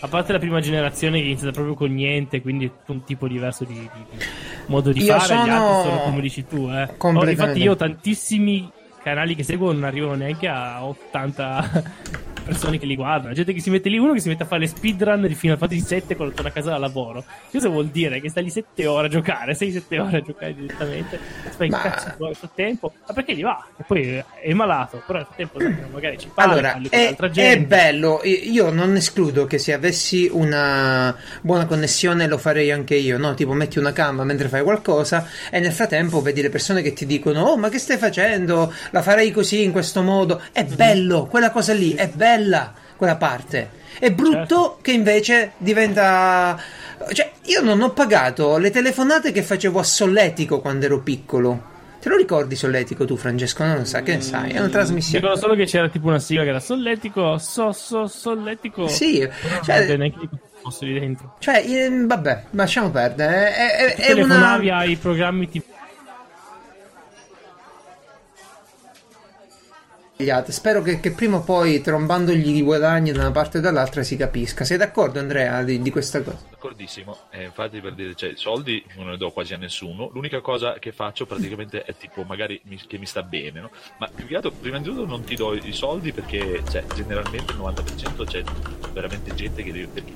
a 0.00 0.08
parte 0.08 0.32
la 0.32 0.40
prima 0.40 0.58
generazione 0.58 1.18
che 1.18 1.22
è 1.22 1.26
iniziata 1.26 1.52
proprio 1.52 1.76
con 1.76 1.94
niente, 1.94 2.42
quindi 2.42 2.68
un 2.86 3.04
tipo 3.04 3.28
diverso 3.28 3.62
di, 3.62 3.74
di- 3.74 3.88
di 4.10 4.24
modo 4.66 4.90
di 4.90 5.04
Io 5.04 5.16
fare, 5.16 5.22
gli 5.22 5.26
sono 5.46 5.68
altri 5.76 5.88
sono 5.90 6.02
come 6.02 6.20
dici 6.20 6.44
tu, 6.44 6.68
eh. 6.72 6.82
Oh, 6.82 6.94
completamente- 6.96 7.30
infatti 7.42 7.62
io 7.62 7.70
ho 7.70 7.76
tantissimi 7.76 8.72
canali 9.04 9.34
che 9.34 9.44
seguo, 9.44 9.70
non 9.70 9.84
arrivano 9.84 10.14
neanche 10.14 10.48
a 10.48 10.82
80 10.82 12.32
persone 12.44 12.78
che 12.78 12.86
li 12.86 12.96
guardano. 12.96 13.32
Gente 13.34 13.52
che 13.52 13.60
si 13.60 13.70
mette 13.70 13.88
lì, 13.88 13.98
uno 13.98 14.12
che 14.12 14.20
si 14.20 14.28
mette 14.28 14.42
a 14.42 14.46
fare 14.46 14.60
le 14.62 14.66
speedrun 14.68 15.26
di 15.26 15.34
Final 15.34 15.58
Fantasy 15.58 15.80
7 15.80 16.16
quando 16.16 16.34
torna 16.34 16.50
a 16.50 16.52
casa 16.52 16.70
da 16.70 16.78
lavoro. 16.78 17.24
Cosa 17.50 17.68
vuol 17.68 17.86
dire? 17.88 18.20
Che 18.20 18.28
stai 18.28 18.44
lì 18.44 18.50
7 18.50 18.86
ore 18.86 19.06
a 19.06 19.10
giocare, 19.10 19.54
6-7 19.54 19.98
ore 20.00 20.16
a 20.18 20.20
giocare 20.20 20.54
direttamente. 20.54 21.18
Fai 21.56 21.68
Ma- 21.68 21.80
cazzo 21.80 22.14
vuoi 22.16 22.28
nel 22.28 22.36
frattempo? 22.36 22.92
Ma 23.06 23.14
perché 23.14 23.34
gli 23.34 23.42
va? 23.42 23.66
E 23.78 23.84
poi 23.86 24.22
è 24.42 24.52
malato, 24.52 25.02
però 25.06 25.18
nel 25.18 25.26
frattempo 25.26 25.58
magari 25.92 26.18
ci 26.18 26.28
parli, 26.32 26.52
Allora, 26.52 26.80
è, 26.90 27.14
è 27.34 27.60
bello. 27.60 28.20
Io 28.24 28.70
non 28.70 28.94
escludo 28.96 29.46
che 29.46 29.58
se 29.58 29.72
avessi 29.72 30.28
una 30.32 31.16
buona 31.40 31.66
connessione 31.66 32.26
lo 32.26 32.38
farei 32.38 32.70
anche 32.70 32.94
io, 32.94 33.18
no? 33.18 33.34
Tipo 33.34 33.52
metti 33.52 33.78
una 33.78 33.92
cam 33.92 34.20
mentre 34.22 34.48
fai 34.48 34.62
qualcosa 34.62 35.26
e 35.50 35.60
nel 35.60 35.72
frattempo 35.72 36.20
vedi 36.20 36.42
le 36.42 36.50
persone 36.50 36.82
che 36.82 36.92
ti 36.92 37.06
dicono 37.06 37.42
"Oh, 37.42 37.56
ma 37.56 37.68
che 37.68 37.78
stai 37.78 37.96
facendo? 37.96 38.72
La 38.90 39.02
farei 39.02 39.30
così 39.30 39.62
in 39.62 39.72
questo 39.72 40.02
modo". 40.02 40.40
È 40.52 40.62
Mhm. 40.64 40.76
bello, 40.76 41.26
quella 41.26 41.50
cosa 41.50 41.72
lì 41.72 41.92
è 41.94 42.08
bella, 42.36 42.72
quella 42.96 43.16
parte. 43.16 43.82
È 43.98 44.10
brutto 44.10 44.32
Certo. 44.32 44.78
che 44.82 44.90
invece 44.92 45.52
diventa 45.58 46.58
Cioè, 47.12 47.30
io 47.44 47.60
non 47.60 47.80
ho 47.80 47.90
pagato 47.92 48.56
le 48.58 48.70
telefonate 48.70 49.30
che 49.32 49.42
facevo 49.42 49.78
a 49.78 49.82
Solletico 49.84 50.60
quando 50.60 50.84
ero 50.86 51.00
piccolo. 51.00 51.72
Te 52.00 52.08
lo 52.10 52.16
ricordi 52.16 52.54
Solletico 52.56 53.04
tu, 53.04 53.16
Francesco? 53.16 53.64
Non 53.64 53.78
lo 53.78 53.84
sa, 53.84 54.02
che 54.02 54.16
ne 54.16 54.20
sai? 54.20 54.50
È 54.50 54.58
una 54.58 54.68
trasmissione. 54.68 55.20
Dicono 55.20 55.38
solo 55.40 55.54
che 55.54 55.64
c'era 55.64 55.88
tipo 55.88 56.08
una 56.08 56.18
sigla 56.18 56.42
che 56.42 56.48
era 56.50 56.60
Solletico, 56.60 57.38
so, 57.38 57.72
so, 57.72 58.06
Solletico. 58.06 58.88
Sì, 58.88 59.18
Cioè, 59.62 59.86
cioè, 59.86 59.96
neanche 59.96 60.18
che 60.20 60.28
fosse 60.62 60.84
lì 60.86 60.98
dentro. 60.98 61.36
cioè, 61.38 61.64
eh, 61.66 61.88
vabbè, 62.04 62.44
lasciamo 62.50 62.90
perdere. 62.90 63.54
È, 63.54 63.74
è- 63.76 63.94
è 63.96 64.12
una... 64.12 64.24
Telefonavi 64.24 64.70
ai 64.70 64.96
programmi 64.96 65.48
tipo 65.48 65.72
Spero 70.16 70.80
che, 70.80 71.00
che 71.00 71.10
prima 71.10 71.38
o 71.38 71.42
poi, 71.42 71.80
trombandogli 71.80 72.56
i 72.56 72.62
guadagni 72.62 73.10
da 73.10 73.20
una 73.20 73.32
parte 73.32 73.58
e 73.58 73.60
dall'altra, 73.60 74.02
si 74.04 74.16
capisca. 74.16 74.64
Sei 74.64 74.76
d'accordo, 74.76 75.18
Andrea, 75.18 75.62
di, 75.64 75.82
di 75.82 75.90
questa 75.90 76.22
cosa? 76.22 76.38
D'accordissimo, 76.48 77.18
eh, 77.30 77.42
infatti 77.44 77.80
per 77.80 77.94
dire, 77.94 78.14
cioè, 78.14 78.32
soldi 78.36 78.82
non 78.96 79.08
ne 79.08 79.16
do 79.16 79.32
quasi 79.32 79.54
a 79.54 79.56
nessuno, 79.56 80.08
l'unica 80.12 80.40
cosa 80.40 80.78
che 80.78 80.92
faccio 80.92 81.26
praticamente 81.26 81.82
è 81.82 81.96
tipo 81.96 82.22
magari 82.22 82.60
mi- 82.64 82.80
che 82.86 82.96
mi 82.96 83.06
sta 83.06 83.22
bene, 83.24 83.60
no? 83.60 83.70
Ma 83.98 84.08
più 84.14 84.26
che 84.26 84.36
altro, 84.36 84.52
prima 84.52 84.78
di 84.78 84.84
tutto 84.84 85.04
non 85.04 85.24
ti 85.24 85.34
do 85.34 85.52
i 85.54 85.72
soldi 85.72 86.12
perché 86.12 86.62
cioè, 86.70 86.84
generalmente 86.94 87.52
il 87.52 87.58
90% 87.58 88.24
c'è 88.24 88.42
veramente 88.92 89.34
gente 89.34 89.62
che 89.62 89.72
deve... 89.72 89.88
perché 89.88 90.12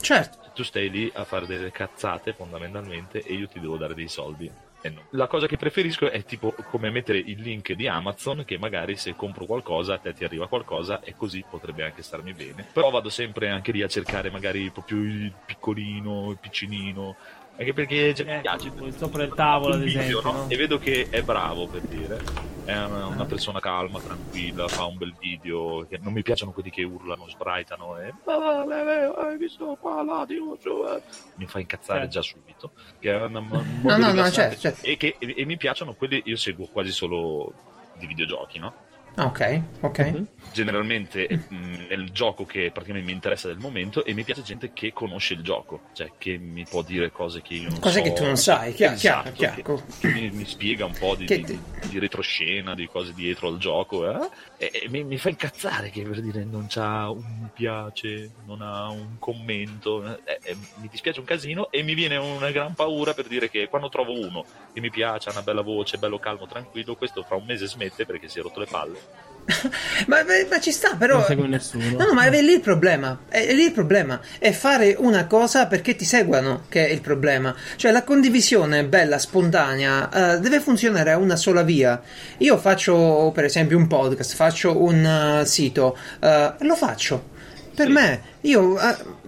Certo. 0.00 0.38
tu 0.54 0.62
stai 0.62 0.90
lì 0.90 1.10
a 1.14 1.24
fare 1.24 1.46
delle 1.46 1.70
cazzate 1.70 2.32
fondamentalmente 2.32 3.22
e 3.22 3.34
io 3.34 3.46
ti 3.48 3.60
devo 3.60 3.76
dare 3.76 3.94
dei 3.94 4.08
soldi. 4.08 4.50
E 4.80 4.90
no. 4.90 5.02
La 5.10 5.26
cosa 5.26 5.46
che 5.46 5.56
preferisco 5.56 6.10
è 6.10 6.24
tipo 6.24 6.54
come 6.70 6.90
mettere 6.90 7.18
il 7.18 7.40
link 7.40 7.72
di 7.72 7.88
Amazon 7.88 8.44
che 8.44 8.58
magari 8.58 8.96
se 8.96 9.16
compro 9.16 9.46
qualcosa 9.46 9.94
a 9.94 9.98
te 9.98 10.12
ti 10.12 10.24
arriva 10.24 10.48
qualcosa 10.48 11.00
e 11.00 11.14
così 11.16 11.44
potrebbe 11.48 11.84
anche 11.84 12.02
starmi 12.02 12.32
bene. 12.32 12.66
Però 12.72 12.90
vado 12.90 13.08
sempre 13.08 13.48
anche 13.48 13.72
lì 13.72 13.82
a 13.82 13.88
cercare 13.88 14.30
magari 14.30 14.70
proprio 14.70 14.98
il 14.98 15.32
piccolino, 15.44 16.30
il 16.30 16.38
piccinino. 16.40 17.16
Anche 17.58 17.72
perché 17.72 18.14
cioè, 18.14 18.26
mi 18.26 18.34
eh, 18.34 18.40
piace 18.40 18.70
sopra 18.98 19.22
il 19.22 19.32
tavolo, 19.34 19.74
ad 19.74 19.80
un 19.80 19.86
video, 19.86 20.00
esempio. 20.02 20.30
no? 20.30 20.38
no? 20.42 20.48
E 20.50 20.56
vedo 20.56 20.78
che 20.78 21.06
è 21.10 21.22
bravo 21.22 21.66
per 21.66 21.80
dire. 21.82 22.20
È 22.66 22.76
una, 22.76 23.06
una 23.06 23.24
persona 23.24 23.60
calma, 23.60 23.98
tranquilla, 24.00 24.66
fa 24.68 24.84
un 24.84 24.96
bel 24.98 25.14
video. 25.18 25.86
Non 26.00 26.12
mi 26.12 26.22
piacciono 26.22 26.50
quelli 26.52 26.68
che 26.70 26.82
urlano, 26.82 27.28
sbraitano 27.28 27.96
e 27.98 28.12
"Ah, 28.26 28.64
beh, 28.66 28.82
beh, 28.84 29.12
hai 29.16 29.36
visto 29.38 29.76
qua, 29.80 30.02
là, 30.02 30.24
di 30.26 30.34
giù, 30.60 30.84
eh." 30.86 31.00
mi 31.36 31.46
fa 31.46 31.60
incazzare 31.60 32.00
Certo. 32.00 32.12
già 32.14 32.22
subito. 32.22 32.72
Che 32.98 33.10
è 33.10 33.22
una- 33.24 33.38
un 33.38 33.46
modo 33.82 33.96
No, 33.96 33.96
no, 33.96 34.12
no, 34.12 34.30
certo, 34.30 34.58
certo. 34.58 34.84
E, 34.84 34.96
che, 34.96 35.16
e, 35.18 35.34
e 35.38 35.44
mi 35.46 35.56
piacciono 35.56 35.94
quelli, 35.94 36.20
io 36.26 36.36
seguo 36.36 36.66
quasi 36.66 36.90
solo 36.90 37.52
di 37.94 38.06
videogiochi, 38.06 38.58
no? 38.58 38.74
Ok, 39.18 39.60
ok. 39.80 39.98
Mhm. 39.98 40.26
Generalmente 40.52 41.26
mh, 41.48 41.86
è 41.88 41.94
il 41.94 42.10
gioco 42.12 42.44
che 42.44 42.70
praticamente 42.72 43.06
mi 43.10 43.14
interessa 43.14 43.48
del 43.48 43.58
momento 43.58 44.04
e 44.04 44.12
mi 44.14 44.24
piace 44.24 44.42
gente 44.42 44.72
che 44.72 44.92
conosce 44.92 45.34
il 45.34 45.42
gioco, 45.42 45.80
cioè 45.94 46.12
che 46.18 46.38
mi 46.38 46.64
può 46.68 46.82
dire 46.82 47.10
cose 47.10 47.40
che 47.42 47.54
io 47.54 47.68
non 47.70 47.78
Cose 47.80 47.98
so. 47.98 48.02
che 48.04 48.12
tu 48.12 48.24
non 48.24 48.36
sai, 48.36 48.74
chiaro, 48.74 48.94
Esatto, 48.94 49.32
chiaro, 49.32 49.62
che- 49.64 49.82
che 50.00 50.08
mi, 50.12 50.30
mi 50.30 50.44
spiega 50.46 50.84
un 50.84 50.94
po' 50.98 51.14
di, 51.14 51.24
Che 51.26 51.40
di, 51.40 51.58
di 51.88 51.98
retroscena, 51.98 52.74
di 52.74 52.86
cose 52.88 53.12
dietro 53.14 53.48
al 53.48 53.58
gioco, 53.58 54.08
eh? 54.10 54.28
E, 54.58 54.70
e 54.72 54.88
mi, 54.88 55.04
mi 55.04 55.18
fa 55.18 55.28
incazzare 55.28 55.90
che 55.90 56.02
per 56.02 56.20
dire 56.20 56.44
non 56.44 56.66
c'ha 56.68 57.10
un 57.10 57.48
piace, 57.52 58.30
non 58.46 58.62
ha 58.62 58.88
un 58.88 59.18
commento, 59.18 60.04
eh, 60.24 60.40
eh, 60.42 60.56
mi 60.76 60.88
dispiace 60.88 61.20
un 61.20 61.26
casino 61.26 61.70
e 61.70 61.82
mi 61.82 61.94
viene 61.94 62.16
una 62.16 62.50
gran 62.50 62.74
paura 62.74 63.12
per 63.12 63.26
dire 63.26 63.50
che 63.50 63.68
quando 63.68 63.88
trovo 63.88 64.18
uno 64.18 64.44
che 64.72 64.80
mi 64.80 64.90
piace, 64.90 65.28
ha 65.28 65.32
una 65.32 65.42
bella 65.42 65.62
voce, 65.62 65.98
bello 65.98 66.18
calmo, 66.18 66.46
tranquillo, 66.46 66.96
questo 66.96 67.22
fra 67.22 67.36
un 67.36 67.44
mese 67.44 67.66
smette 67.66 68.06
perché 68.06 68.28
si 68.28 68.38
è 68.38 68.42
rotto 68.42 68.60
le 68.60 68.66
palle. 68.66 69.35
ma, 70.08 70.22
ma- 70.24 70.46
ma 70.50 70.60
ci 70.60 70.72
sta, 70.72 70.96
però. 70.96 71.16
Non 71.18 71.24
segue 71.24 71.46
nessuno. 71.46 71.84
No, 71.96 72.04
no, 72.06 72.12
ma 72.12 72.24
è 72.24 72.42
lì 72.42 72.52
il 72.52 72.60
problema. 72.60 73.18
È, 73.28 73.44
è 73.46 73.52
lì 73.54 73.64
il 73.64 73.72
problema. 73.72 74.20
È 74.38 74.50
fare 74.50 74.94
una 74.98 75.26
cosa 75.26 75.66
perché 75.66 75.94
ti 75.94 76.04
seguano, 76.04 76.64
che 76.68 76.86
è 76.86 76.90
il 76.90 77.00
problema. 77.00 77.54
Cioè, 77.76 77.92
la 77.92 78.02
condivisione 78.02 78.84
bella, 78.84 79.18
spontanea, 79.18 80.34
eh, 80.34 80.40
deve 80.40 80.60
funzionare 80.60 81.12
a 81.12 81.18
una 81.18 81.36
sola 81.36 81.62
via. 81.62 82.00
Io 82.38 82.56
faccio, 82.58 83.30
per 83.34 83.44
esempio, 83.44 83.76
un 83.78 83.86
podcast, 83.86 84.34
faccio 84.34 84.82
un 84.82 85.04
eh, 85.42 85.46
sito, 85.46 85.96
eh, 86.20 86.54
lo 86.58 86.74
faccio. 86.74 87.34
Per 87.76 87.86
Sì. 87.88 87.92
me, 87.92 88.20
io 88.40 88.74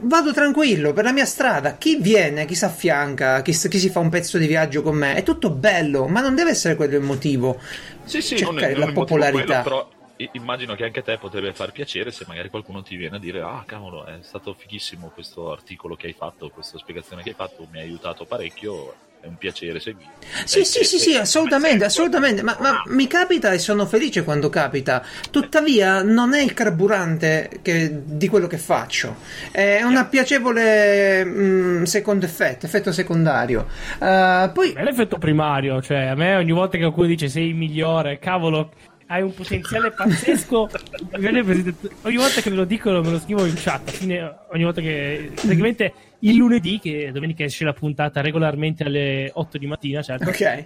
vado 0.00 0.32
tranquillo 0.32 0.94
per 0.94 1.04
la 1.04 1.12
mia 1.12 1.26
strada. 1.26 1.74
Chi 1.76 1.98
viene, 2.00 2.46
chi 2.46 2.54
si 2.54 2.64
affianca, 2.64 3.42
chi, 3.42 3.52
chi 3.52 3.78
si 3.78 3.90
fa 3.90 3.98
un 4.00 4.08
pezzo 4.08 4.38
di 4.38 4.46
viaggio 4.46 4.80
con 4.80 4.96
me, 4.96 5.14
è 5.16 5.22
tutto 5.22 5.50
bello, 5.50 6.06
ma 6.08 6.22
non 6.22 6.34
deve 6.34 6.50
essere 6.52 6.74
quello 6.74 6.96
il 6.96 7.02
motivo. 7.02 7.60
Sì, 8.04 8.22
sì, 8.22 8.36
cercare 8.38 8.54
non 8.54 8.64
è, 8.64 8.70
non 8.70 8.78
la 8.78 8.86
motivo 8.86 9.00
popolarità. 9.04 9.44
quello, 9.60 9.62
però 9.62 9.88
immagino 10.32 10.74
che 10.74 10.84
anche 10.84 11.00
a 11.00 11.02
te 11.02 11.16
potrebbe 11.18 11.52
far 11.52 11.72
piacere 11.72 12.10
se 12.10 12.24
magari 12.26 12.48
qualcuno 12.48 12.82
ti 12.82 12.96
viene 12.96 13.16
a 13.16 13.18
dire 13.20 13.40
ah 13.40 13.62
cavolo 13.66 14.04
è 14.04 14.18
stato 14.22 14.52
fighissimo 14.52 15.10
questo 15.14 15.52
articolo 15.52 15.94
che 15.94 16.08
hai 16.08 16.12
fatto, 16.12 16.50
questa 16.50 16.78
spiegazione 16.78 17.22
che 17.22 17.30
hai 17.30 17.34
fatto, 17.34 17.66
mi 17.70 17.78
ha 17.78 17.82
aiutato 17.82 18.24
parecchio, 18.24 18.94
è 19.20 19.26
un 19.26 19.36
piacere 19.36 19.80
seguire. 19.80 20.10
Sì, 20.44 20.60
Eh, 20.60 20.64
sì, 20.64 20.84
sì, 20.84 20.98
sì, 20.98 21.16
assolutamente, 21.16 21.84
assolutamente. 21.84 22.42
Ma, 22.42 22.56
ma 22.60 22.82
mi 22.86 23.06
capita 23.08 23.52
e 23.52 23.58
sono 23.58 23.84
felice 23.86 24.22
quando 24.22 24.48
capita. 24.48 25.04
Tuttavia, 25.30 26.02
non 26.02 26.34
è 26.34 26.40
il 26.42 26.52
carburante 26.54 27.58
che- 27.62 28.02
di 28.04 28.28
quello 28.28 28.46
che 28.46 28.58
faccio. 28.58 29.16
È 29.50 29.82
una 29.82 30.04
piacevole 30.06 31.24
mm, 31.24 31.82
secondo 31.82 32.26
effetto, 32.26 32.66
effetto 32.66 32.92
secondario. 32.92 33.66
Uh, 33.98 34.52
poi, 34.52 34.72
È 34.72 34.82
l'effetto 34.84 35.18
primario, 35.18 35.82
cioè 35.82 36.06
a 36.06 36.14
me 36.14 36.36
ogni 36.36 36.52
volta 36.52 36.76
che 36.76 36.82
qualcuno 36.82 37.06
dice 37.08 37.28
sei 37.28 37.48
il 37.48 37.54
migliore, 37.56 38.18
cavolo, 38.20 38.70
hai 39.08 39.22
un 39.22 39.34
potenziale 39.34 39.90
pazzesco. 39.90 40.68
ogni 42.02 42.16
volta 42.16 42.40
che 42.40 42.50
me 42.50 42.56
lo 42.56 42.64
dicono 42.64 43.00
me 43.00 43.10
lo 43.10 43.18
scrivo 43.18 43.44
in 43.44 43.54
chat. 43.56 43.90
Fine, 43.90 44.36
ogni 44.52 44.64
volta 44.64 44.80
che 44.80 45.32
praticamente 45.34 45.92
il 46.20 46.36
lunedì, 46.36 46.78
che 46.78 47.10
domenica 47.12 47.44
esce 47.44 47.64
la 47.64 47.72
puntata 47.72 48.20
regolarmente 48.20 48.84
alle 48.84 49.30
8 49.32 49.58
di 49.58 49.66
mattina, 49.66 50.02
certo. 50.02 50.28
ok. 50.28 50.64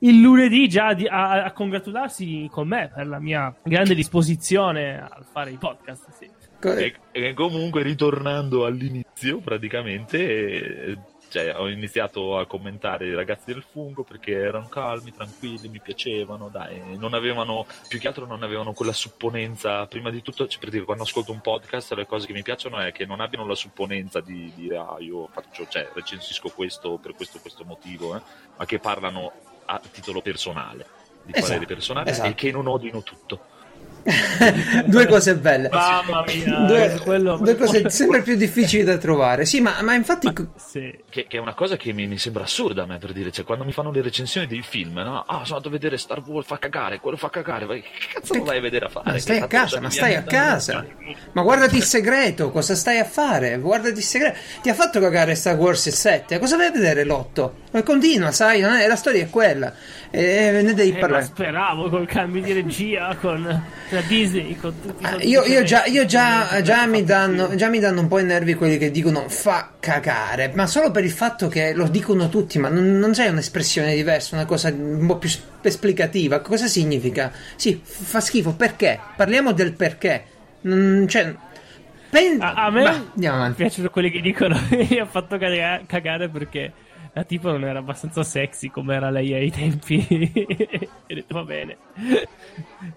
Il 0.00 0.20
lunedì 0.20 0.68
già 0.68 0.94
di- 0.94 1.08
a, 1.08 1.42
a 1.42 1.52
congratularsi 1.52 2.48
con 2.52 2.68
me 2.68 2.88
per 2.94 3.08
la 3.08 3.18
mia 3.18 3.52
grande 3.64 3.96
disposizione 3.96 4.96
al 4.96 5.24
fare 5.24 5.50
i 5.50 5.56
podcast. 5.56 6.10
Sì. 6.10 6.30
E, 6.60 6.94
e 7.10 7.34
comunque 7.34 7.82
ritornando 7.82 8.64
all'inizio 8.64 9.40
praticamente 9.40 10.18
eh, 10.18 10.98
cioè, 11.28 11.54
ho 11.56 11.68
iniziato 11.68 12.38
a 12.38 12.46
commentare 12.46 13.06
i 13.06 13.14
ragazzi 13.14 13.52
del 13.52 13.62
fungo 13.62 14.02
perché 14.02 14.32
erano 14.32 14.68
calmi, 14.68 15.12
tranquilli, 15.12 15.68
mi 15.68 15.80
piacevano, 15.80 16.48
dai, 16.48 16.96
non 16.96 17.14
avevano, 17.14 17.66
più 17.88 17.98
che 17.98 18.08
altro 18.08 18.26
non 18.26 18.42
avevano 18.42 18.72
quella 18.72 18.92
supponenza, 18.92 19.86
prima 19.86 20.10
di 20.10 20.22
tutto, 20.22 20.46
cioè, 20.46 20.60
per 20.60 20.70
dire, 20.70 20.84
quando 20.84 21.02
ascolto 21.02 21.32
un 21.32 21.40
podcast 21.40 21.92
le 21.92 22.06
cose 22.06 22.26
che 22.26 22.32
mi 22.32 22.42
piacciono 22.42 22.78
è 22.78 22.92
che 22.92 23.06
non 23.06 23.20
abbiano 23.20 23.46
la 23.46 23.54
supponenza 23.54 24.20
di 24.20 24.52
dire 24.54 24.76
ah 24.76 24.96
io 24.98 25.28
faccio, 25.28 25.66
cioè, 25.68 25.90
recensisco 25.92 26.48
questo 26.50 26.96
per 26.98 27.14
questo 27.14 27.38
questo 27.40 27.64
motivo, 27.64 28.16
eh, 28.16 28.20
ma 28.56 28.64
che 28.64 28.78
parlano 28.78 29.32
a 29.66 29.80
titolo 29.90 30.22
personale, 30.22 30.86
di 31.22 31.32
Esatto, 31.32 31.46
parere 31.46 31.66
personale 31.66 32.10
esatto. 32.10 32.28
e 32.28 32.34
che 32.34 32.50
non 32.50 32.66
odino 32.66 33.02
tutto. 33.02 33.56
due 34.86 35.06
cose 35.06 35.36
belle. 35.36 35.68
Mamma 35.68 36.24
mia, 36.26 36.58
Due, 36.66 37.00
quello- 37.02 37.36
due 37.36 37.56
cose 37.56 37.88
sempre 37.90 38.22
più 38.22 38.36
difficili 38.36 38.82
da 38.84 38.96
trovare. 38.96 39.44
Sì, 39.44 39.60
ma, 39.60 39.80
ma 39.82 39.94
infatti. 39.94 40.32
Sì. 40.56 40.96
Che, 41.08 41.26
che 41.28 41.36
è 41.36 41.40
una 41.40 41.54
cosa 41.54 41.76
che 41.76 41.92
mi, 41.92 42.06
mi 42.06 42.18
sembra 42.18 42.44
assurda 42.44 42.82
a 42.82 42.86
me 42.86 42.98
per 42.98 43.12
dire, 43.12 43.30
cioè 43.30 43.44
quando 43.44 43.64
mi 43.64 43.72
fanno 43.72 43.90
le 43.90 44.02
recensioni 44.02 44.46
dei 44.46 44.62
film, 44.62 44.94
no? 44.98 45.20
Ah, 45.26 45.44
sono 45.44 45.56
andato 45.56 45.68
a 45.68 45.70
vedere 45.70 45.98
Star 45.98 46.22
Wars, 46.24 46.46
fa 46.46 46.58
cagare, 46.58 46.98
quello 47.00 47.16
fa 47.16 47.30
cagare, 47.30 47.66
vai- 47.66 47.82
che 47.82 47.88
cazzo 48.14 48.34
lo 48.34 48.44
vai 48.44 48.58
a 48.58 48.60
vedere 48.60 48.86
a 48.86 48.88
fare? 48.88 49.10
Ma 49.12 49.18
stai 49.18 49.38
a 49.40 49.46
casa, 49.46 49.80
ma 49.80 49.90
stai 49.90 50.14
a 50.14 50.22
casa. 50.22 50.84
Ma 51.32 51.42
guardati 51.42 51.76
il 51.76 51.82
segreto, 51.84 52.50
cosa 52.50 52.74
stai 52.74 52.98
a 52.98 53.04
fare? 53.04 53.58
Guardati 53.58 53.98
il 53.98 54.04
segreto. 54.04 54.38
Ti 54.62 54.68
ha 54.70 54.74
fatto 54.74 55.00
cagare 55.00 55.34
Star 55.34 55.56
Wars 55.56 55.86
il 55.86 55.92
7, 55.94 56.38
cosa 56.38 56.56
vai 56.56 56.66
a 56.66 56.70
vedere 56.70 57.04
l'8? 57.04 57.50
Continua, 57.84 58.32
sai, 58.32 58.60
non 58.60 58.72
è- 58.74 58.86
la 58.86 58.96
storia 58.96 59.22
è 59.22 59.30
quella. 59.30 59.72
E 60.10 60.60
ne 60.62 60.72
devi 60.72 60.96
Eh, 60.96 60.98
parlare. 60.98 61.24
speravo 61.24 61.90
col 61.90 62.06
cambio 62.06 62.40
di 62.40 62.52
regia 62.52 63.14
con 63.20 63.42
la 63.42 64.00
Disney 64.08 64.56
con 64.56 64.72
tutti 64.80 65.04
Ah, 65.04 65.16
Io, 65.20 65.44
io 65.44 65.62
già, 65.64 65.84
io 65.84 66.06
già, 66.06 66.60
già 66.62 66.86
mi 66.86 67.04
danno, 67.04 67.54
già 67.56 67.68
mi 67.68 67.78
danno 67.78 68.00
un 68.00 68.08
po' 68.08 68.18
i 68.18 68.24
nervi 68.24 68.54
quelli 68.54 68.78
che 68.78 68.90
dicono 68.90 69.28
fa 69.28 69.72
cagare, 69.78 70.50
ma 70.54 70.66
solo 70.66 70.90
per 70.90 71.04
il 71.04 71.10
fatto 71.10 71.48
che 71.48 71.74
lo 71.74 71.88
dicono 71.88 72.28
tutti, 72.30 72.58
ma 72.58 72.68
non, 72.70 72.98
non 72.98 73.12
c'è 73.12 73.28
un'espressione 73.28 73.94
diversa, 73.94 74.34
una 74.34 74.46
cosa 74.46 74.68
un 74.70 75.04
po' 75.06 75.18
più 75.18 75.28
sp- 75.28 75.64
esplicativa. 75.66 76.40
Cosa 76.40 76.66
significa? 76.66 77.30
Sì, 77.56 77.78
fa 77.84 78.20
schifo, 78.20 78.54
perché? 78.54 78.98
Parliamo 79.14 79.52
del 79.52 79.74
perché. 79.74 80.24
Non, 80.62 81.06
cioè, 81.06 81.34
pen- 82.10 82.40
A, 82.40 82.54
a 82.66 82.70
me 82.70 82.82
Bah, 83.14 83.52
piacciono 83.54 83.90
quelli 83.90 84.10
che 84.10 84.20
dicono 84.22 84.58
mi 84.70 84.98
ha 84.98 85.04
fatto 85.06 85.36
caga- 85.36 85.82
cagare 85.86 86.28
perché 86.30 86.72
la 87.12 87.24
tipa 87.24 87.50
non 87.50 87.64
era 87.64 87.78
abbastanza 87.78 88.22
sexy 88.22 88.70
come 88.70 88.94
era 88.94 89.10
lei 89.10 89.32
ai 89.34 89.50
tempi. 89.50 90.06
e 90.32 90.88
ho 91.10 91.14
detto 91.14 91.34
va 91.34 91.44
bene. 91.44 91.76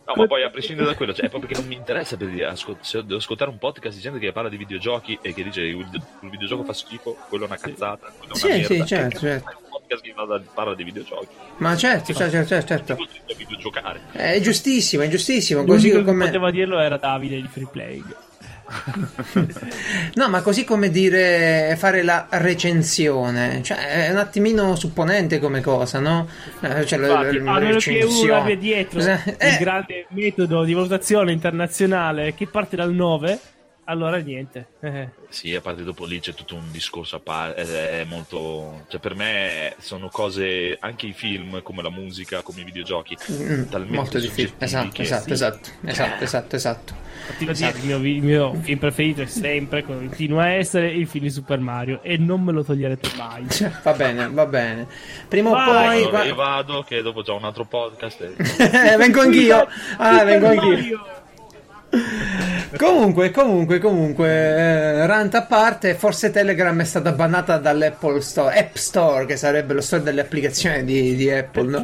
No, 0.05 0.13
ma 0.15 0.27
poi 0.27 0.43
a 0.43 0.49
prescindere 0.49 0.87
da 0.89 0.95
quello, 0.95 1.13
cioè, 1.13 1.25
è 1.25 1.29
proprio 1.29 1.49
che 1.51 1.59
non 1.59 1.67
mi 1.67 1.75
interessa 1.75 2.17
per 2.17 2.27
dire, 2.29 2.45
ascol- 2.45 2.77
se 2.81 3.01
devo 3.03 3.17
ascoltare 3.17 3.49
un 3.49 3.57
podcast 3.57 3.95
di 3.95 4.01
gente 4.01 4.19
che 4.19 4.31
parla 4.31 4.49
di 4.49 4.57
videogiochi 4.57 5.17
e 5.21 5.33
che 5.33 5.43
dice 5.43 5.61
il, 5.61 5.77
il 6.21 6.29
videogioco 6.29 6.63
fa 6.63 6.73
schifo, 6.73 7.17
quello 7.29 7.45
è 7.45 7.47
una 7.47 7.57
cazzata, 7.57 8.11
quello 8.17 8.33
è 8.33 8.37
Sì, 8.37 8.47
una 8.47 8.63
sì, 8.63 8.69
merda. 8.73 8.85
certo, 8.85 9.19
Che 9.19 9.27
cazzo 9.27 9.27
certo. 9.27 9.57
un 9.61 9.69
podcast 9.69 10.03
che 10.03 10.13
parla, 10.53 10.75
di 10.75 10.83
videogiochi. 10.83 11.27
Ma 11.57 11.75
certo, 11.75 12.13
certo, 12.13 12.31
certo, 12.45 12.47
certo, 12.67 12.95
certo. 12.95 13.07
È 14.11 14.39
giustissimo, 14.41 15.03
è 15.03 15.07
giustissimo. 15.09 15.63
Così 15.63 15.87
L'unico 15.89 16.05
che 16.05 16.11
come. 16.11 16.25
poteva 16.25 16.51
dirlo 16.51 16.79
era 16.79 16.97
Davide 16.97 17.41
di 17.41 17.47
Free 17.47 17.67
Play. 17.71 18.03
no, 20.15 20.29
ma 20.29 20.41
così 20.41 20.63
come 20.63 20.89
dire 20.89 21.75
fare 21.77 22.03
la 22.03 22.27
recensione, 22.29 23.61
cioè 23.63 24.05
è 24.05 24.11
un 24.11 24.17
attimino 24.17 24.75
supponente 24.75 25.39
come 25.39 25.61
cosa, 25.61 25.99
no? 25.99 26.27
Eh, 26.61 26.85
cioè, 26.85 26.99
Infatti, 26.99 27.37
l- 27.37 27.43
l- 27.43 27.47
a 27.47 27.59
meno 27.59 27.77
che 27.77 28.03
uno 28.03 28.35
abbia 28.35 28.55
dietro 28.55 28.99
eh. 28.99 29.19
il 29.49 29.57
grande 29.59 30.05
metodo 30.09 30.63
di 30.63 30.73
valutazione 30.73 31.31
internazionale 31.31 32.33
che 32.33 32.47
parte 32.47 32.75
dal 32.75 32.93
9 32.93 33.39
allora 33.91 34.17
niente. 34.17 34.67
Eh. 34.79 35.09
Sì, 35.27 35.53
a 35.53 35.61
parte 35.61 35.83
dopo 35.83 36.05
lì 36.05 36.19
c'è 36.19 36.33
tutto 36.33 36.55
un 36.55 36.71
discorso 36.71 37.17
a 37.17 37.19
parte, 37.19 37.99
è 38.01 38.05
molto... 38.05 38.85
Cioè 38.87 38.99
per 38.99 39.15
me 39.15 39.75
sono 39.79 40.07
cose, 40.09 40.77
anche 40.79 41.07
i 41.07 41.13
film, 41.13 41.61
come 41.61 41.81
la 41.81 41.89
musica, 41.89 42.41
come 42.41 42.61
i 42.61 42.63
videogiochi, 42.63 43.17
mm, 43.31 43.63
talmente 43.69 43.95
molto 43.95 44.19
difficili. 44.19 44.53
Esatto, 44.57 44.89
che... 44.93 45.01
esatto, 45.01 45.33
esatto, 45.33 45.69
esatto, 45.83 46.23
esatto, 46.23 46.55
esatto. 46.55 46.93
Continuo 47.27 47.53
esatto. 47.53 47.77
a 47.77 47.79
dire, 47.79 47.93
il 47.93 48.01
mio, 48.01 48.15
il 48.15 48.23
mio, 48.23 48.53
film 48.61 48.79
preferito 48.79 49.21
è 49.21 49.25
sempre, 49.25 49.83
continua 49.83 50.43
a 50.43 50.49
essere 50.53 50.89
il 50.91 51.07
film 51.07 51.25
di 51.25 51.29
Super 51.29 51.59
Mario 51.59 52.01
e 52.01 52.17
non 52.17 52.41
me 52.41 52.51
lo 52.51 52.63
toglierete 52.63 53.09
mai. 53.17 53.49
Cioè, 53.49 53.71
va 53.83 53.93
bene, 53.93 54.29
va 54.29 54.45
bene. 54.45 54.87
Prima 55.27 55.49
o 55.49 55.53
poi... 55.53 56.03
Allora, 56.03 56.23
io 56.23 56.35
vado, 56.35 56.81
che 56.83 57.01
dopo 57.01 57.21
c'ho 57.21 57.35
un 57.35 57.43
altro 57.43 57.65
podcast. 57.65 58.21
E... 58.21 58.35
vengo 58.97 59.21
anch'io. 59.21 59.67
Ah, 59.97 60.23
vengo 60.23 60.47
anch'io 60.47 61.19
comunque, 62.77 63.31
comunque, 63.31 63.79
comunque, 63.79 64.29
eh, 64.29 65.05
rant 65.05 65.35
a 65.35 65.43
parte, 65.43 65.93
forse 65.95 66.31
Telegram 66.31 66.79
è 66.79 66.85
stata 66.85 67.11
bannata 67.11 67.57
dall'Apple 67.57 68.21
Store, 68.21 68.57
App 68.57 68.75
Store, 68.75 69.25
che 69.25 69.35
sarebbe 69.35 69.73
lo 69.73 69.81
store 69.81 70.03
delle 70.03 70.21
applicazioni 70.21 70.83
di, 70.83 71.15
di 71.15 71.29
Apple, 71.29 71.69
no? 71.69 71.79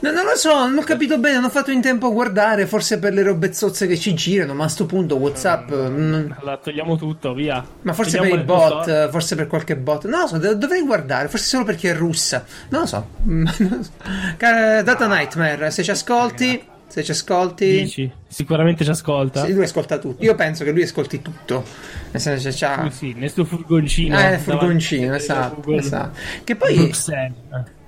no? 0.00 0.10
Non 0.10 0.24
lo 0.24 0.36
so, 0.36 0.54
non 0.54 0.78
ho 0.78 0.82
capito 0.82 1.18
bene, 1.18 1.36
non 1.36 1.44
ho 1.44 1.50
fatto 1.50 1.72
in 1.72 1.80
tempo 1.80 2.06
a 2.06 2.10
guardare, 2.10 2.66
forse 2.66 2.98
per 2.98 3.12
le 3.12 3.22
robezzozze 3.22 3.86
che 3.86 3.98
ci 3.98 4.14
girano, 4.14 4.54
ma 4.54 4.64
a 4.64 4.68
sto 4.68 4.86
punto 4.86 5.16
WhatsApp... 5.16 5.72
Mm, 5.72 6.30
la 6.42 6.58
togliamo 6.58 6.96
tutto, 6.96 7.34
via. 7.34 7.64
Ma 7.82 7.92
forse 7.92 8.18
togliamo 8.18 8.34
per 8.36 8.44
i 8.44 8.46
bot, 8.46 8.82
store. 8.82 9.08
forse 9.10 9.34
per 9.34 9.46
qualche 9.48 9.76
bot. 9.76 10.04
Non 10.06 10.20
lo 10.20 10.26
so, 10.28 10.38
dovrei 10.38 10.82
guardare, 10.82 11.28
forse 11.28 11.46
solo 11.46 11.64
perché 11.64 11.90
è 11.90 11.94
russa. 11.94 12.44
Non 12.68 12.82
lo 12.82 12.86
so. 12.86 13.06
Data 14.38 15.06
Nightmare, 15.08 15.70
se 15.72 15.82
ci 15.82 15.90
ascolti 15.90 16.72
se 16.94 17.02
ci 17.02 17.10
ascolti. 17.10 17.66
Dici? 17.82 18.12
Sicuramente 18.28 18.84
ci 18.84 18.90
ascolta. 18.90 19.44
Sì, 19.44 19.52
lui 19.52 19.64
ascolta 19.64 19.98
tutto. 19.98 20.22
Io 20.22 20.36
penso 20.36 20.62
che 20.62 20.70
lui 20.70 20.82
ascolti 20.82 21.20
tutto. 21.20 21.64
Nel 22.12 22.22
senso 22.22 22.50
c'ha. 22.52 22.88
Sì, 22.88 22.96
sì, 22.96 23.14
nel 23.18 23.32
suo 23.32 23.44
furgoncino. 23.44 24.16
Eh, 24.16 24.38
furgoncino, 24.38 25.12
esatto, 25.12 25.72
esatto. 25.72 26.16
Che 26.44 26.54
poi. 26.54 26.76
Bruxelles. 26.76 27.34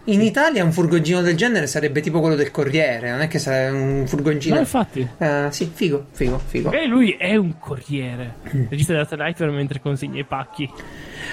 In 0.07 0.23
Italia 0.23 0.65
un 0.65 0.73
furgoncino 0.73 1.21
del 1.21 1.37
genere 1.37 1.69
sarebbe 1.69 2.01
tipo 2.01 2.19
quello 2.19 2.35
del 2.35 2.51
Corriere, 2.51 3.11
non 3.11 3.21
è 3.21 3.29
che 3.29 3.39
sarebbe 3.39 3.77
un 3.77 4.07
furgoncino. 4.09 4.55
No, 4.55 4.61
infatti. 4.61 5.09
Uh, 5.19 5.51
sì, 5.51 5.71
figo, 5.73 6.07
figo, 6.11 6.41
figo. 6.45 6.73
E 6.73 6.87
lui 6.87 7.13
è 7.13 7.37
un 7.37 7.59
corriere. 7.61 8.35
Registra 8.69 8.97
Data 8.97 9.15
Nightmare 9.15 9.53
mentre 9.53 9.81
consegna 9.81 10.19
i 10.19 10.25
pacchi. 10.25 10.69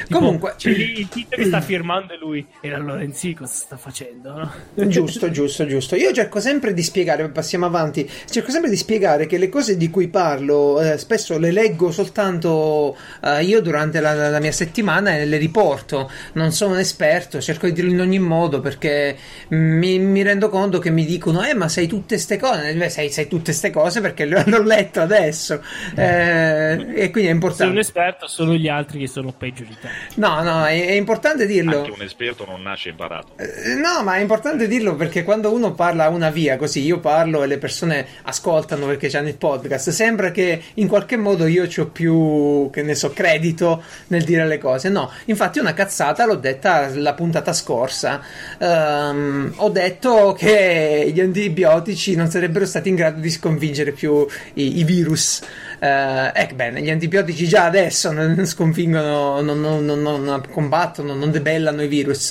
Tipo, 0.05 0.19
Comunque, 0.19 0.53
c'è 0.57 0.71
lì 0.71 0.99
il 0.99 1.07
tizio 1.09 1.37
che 1.37 1.45
sta 1.45 1.61
firmando 1.61 2.15
lui. 2.19 2.45
E 2.61 2.69
la 2.69 2.77
Lorenzi 2.77 3.33
cosa 3.33 3.53
sta 3.53 3.77
facendo? 3.77 4.31
No? 4.33 4.87
Giusto, 4.87 5.29
giusto, 5.31 5.65
giusto. 5.65 5.95
Io 5.95 6.11
cerco 6.13 6.39
sempre 6.39 6.73
di 6.73 6.83
spiegare, 6.83 7.27
passiamo 7.29 7.65
avanti. 7.65 8.09
Cerco 8.29 8.51
sempre 8.51 8.69
di 8.69 8.75
spiegare 8.75 9.25
che 9.25 9.37
le 9.37 9.49
cose 9.49 9.77
di 9.77 9.89
cui 9.89 10.07
parlo 10.07 10.81
eh, 10.81 10.97
spesso 10.97 11.37
le 11.37 11.51
leggo 11.51 11.91
soltanto 11.91 12.95
eh, 13.21 13.43
io 13.43 13.61
durante 13.61 13.99
la, 13.99 14.29
la, 14.29 14.39
mia 14.39 14.51
settimana 14.51 15.15
e 15.15 15.25
le 15.25 15.37
riporto. 15.37 16.09
Non 16.33 16.51
sono 16.51 16.73
un 16.73 16.79
esperto, 16.79 17.41
cerco 17.41 17.67
di 17.67 17.73
dirlo 17.73 17.91
in 17.91 17.99
ogni 17.99 18.19
modo 18.19 18.59
perché 18.59 19.15
mi, 19.49 19.99
mi 19.99 20.21
rendo 20.23 20.49
conto 20.49 20.79
che 20.79 20.89
mi 20.89 21.05
dicono: 21.05 21.43
Eh, 21.43 21.53
ma 21.53 21.67
sai 21.67 21.87
tutte 21.87 22.15
queste 22.15 22.37
cose? 22.37 22.73
Beh, 22.73 22.89
sai, 22.89 23.09
sai 23.09 23.27
tutte 23.27 23.45
queste 23.45 23.71
cose 23.71 24.01
perché 24.01 24.25
l'ho 24.25 24.43
letto 24.63 25.01
adesso. 25.01 25.61
Eh, 25.95 26.93
e 26.95 27.09
quindi 27.11 27.29
è 27.29 27.33
importante. 27.33 27.63
Sei 27.63 27.71
un 27.71 27.77
esperto, 27.77 28.27
sono 28.27 28.53
gli 28.53 28.67
altri 28.67 28.99
che 28.99 29.07
sono 29.07 29.31
peggio 29.31 29.63
di 29.63 29.75
te. 29.79 29.89
No, 30.15 30.41
no, 30.41 30.65
è, 30.65 30.87
è, 30.87 30.91
importante 30.91 31.45
dirlo. 31.45 31.79
Anche 31.79 31.91
un 31.91 32.01
esperto 32.01 32.45
non 32.45 32.61
nasce 32.61 32.89
imparato. 32.89 33.33
Eh, 33.37 33.75
no, 33.75 34.03
ma 34.03 34.15
è 34.15 34.21
importante 34.21 34.67
dirlo 34.67 34.95
perché 34.95 35.23
quando 35.23 35.51
uno 35.51 35.73
parla 35.73 36.09
una 36.09 36.29
via 36.29 36.57
così, 36.57 36.81
io 36.81 36.99
parlo 36.99 37.43
e 37.43 37.47
le 37.47 37.57
persone 37.57 38.05
ascoltano 38.23 38.85
perché 38.85 39.15
hanno 39.17 39.27
il 39.27 39.37
podcast, 39.37 39.89
sembra 39.89 40.31
che 40.31 40.61
in 40.75 40.87
qualche 40.87 41.17
modo 41.17 41.47
io 41.47 41.67
ho 41.75 41.85
più, 41.87 42.69
che 42.71 42.81
ne 42.83 42.95
so, 42.95 43.11
credito 43.11 43.83
nel 44.07 44.23
dire 44.23 44.45
le 44.45 44.57
cose. 44.57 44.89
No, 44.89 45.11
infatti 45.25 45.59
una 45.59 45.73
cazzata 45.73 46.25
l'ho 46.25 46.35
detta 46.35 46.89
la 46.95 47.13
puntata 47.13 47.53
scorsa. 47.53 48.21
Um, 48.59 49.53
ho 49.57 49.69
detto 49.69 50.35
che 50.37 51.11
gli 51.13 51.19
antibiotici 51.19 52.15
non 52.15 52.29
sarebbero 52.29 52.65
stati 52.65 52.89
in 52.89 52.95
grado 52.95 53.19
di 53.19 53.29
sconfiggere 53.29 53.91
più 53.91 54.25
i, 54.53 54.79
i 54.79 54.83
virus. 54.83 55.41
Eh, 55.83 56.49
bene, 56.55 56.81
gli 56.81 56.89
antibiotici 56.89 57.45
già 57.45 57.65
adesso 57.65 58.13
non 58.13 58.45
sconfiggono, 58.47 59.41
non, 59.41 59.59
non, 59.59 59.83
non, 59.83 60.01
non 60.01 60.41
combattono, 60.49 61.13
non 61.13 61.29
debellano 61.29 61.83
i 61.83 61.87
virus. 61.87 62.29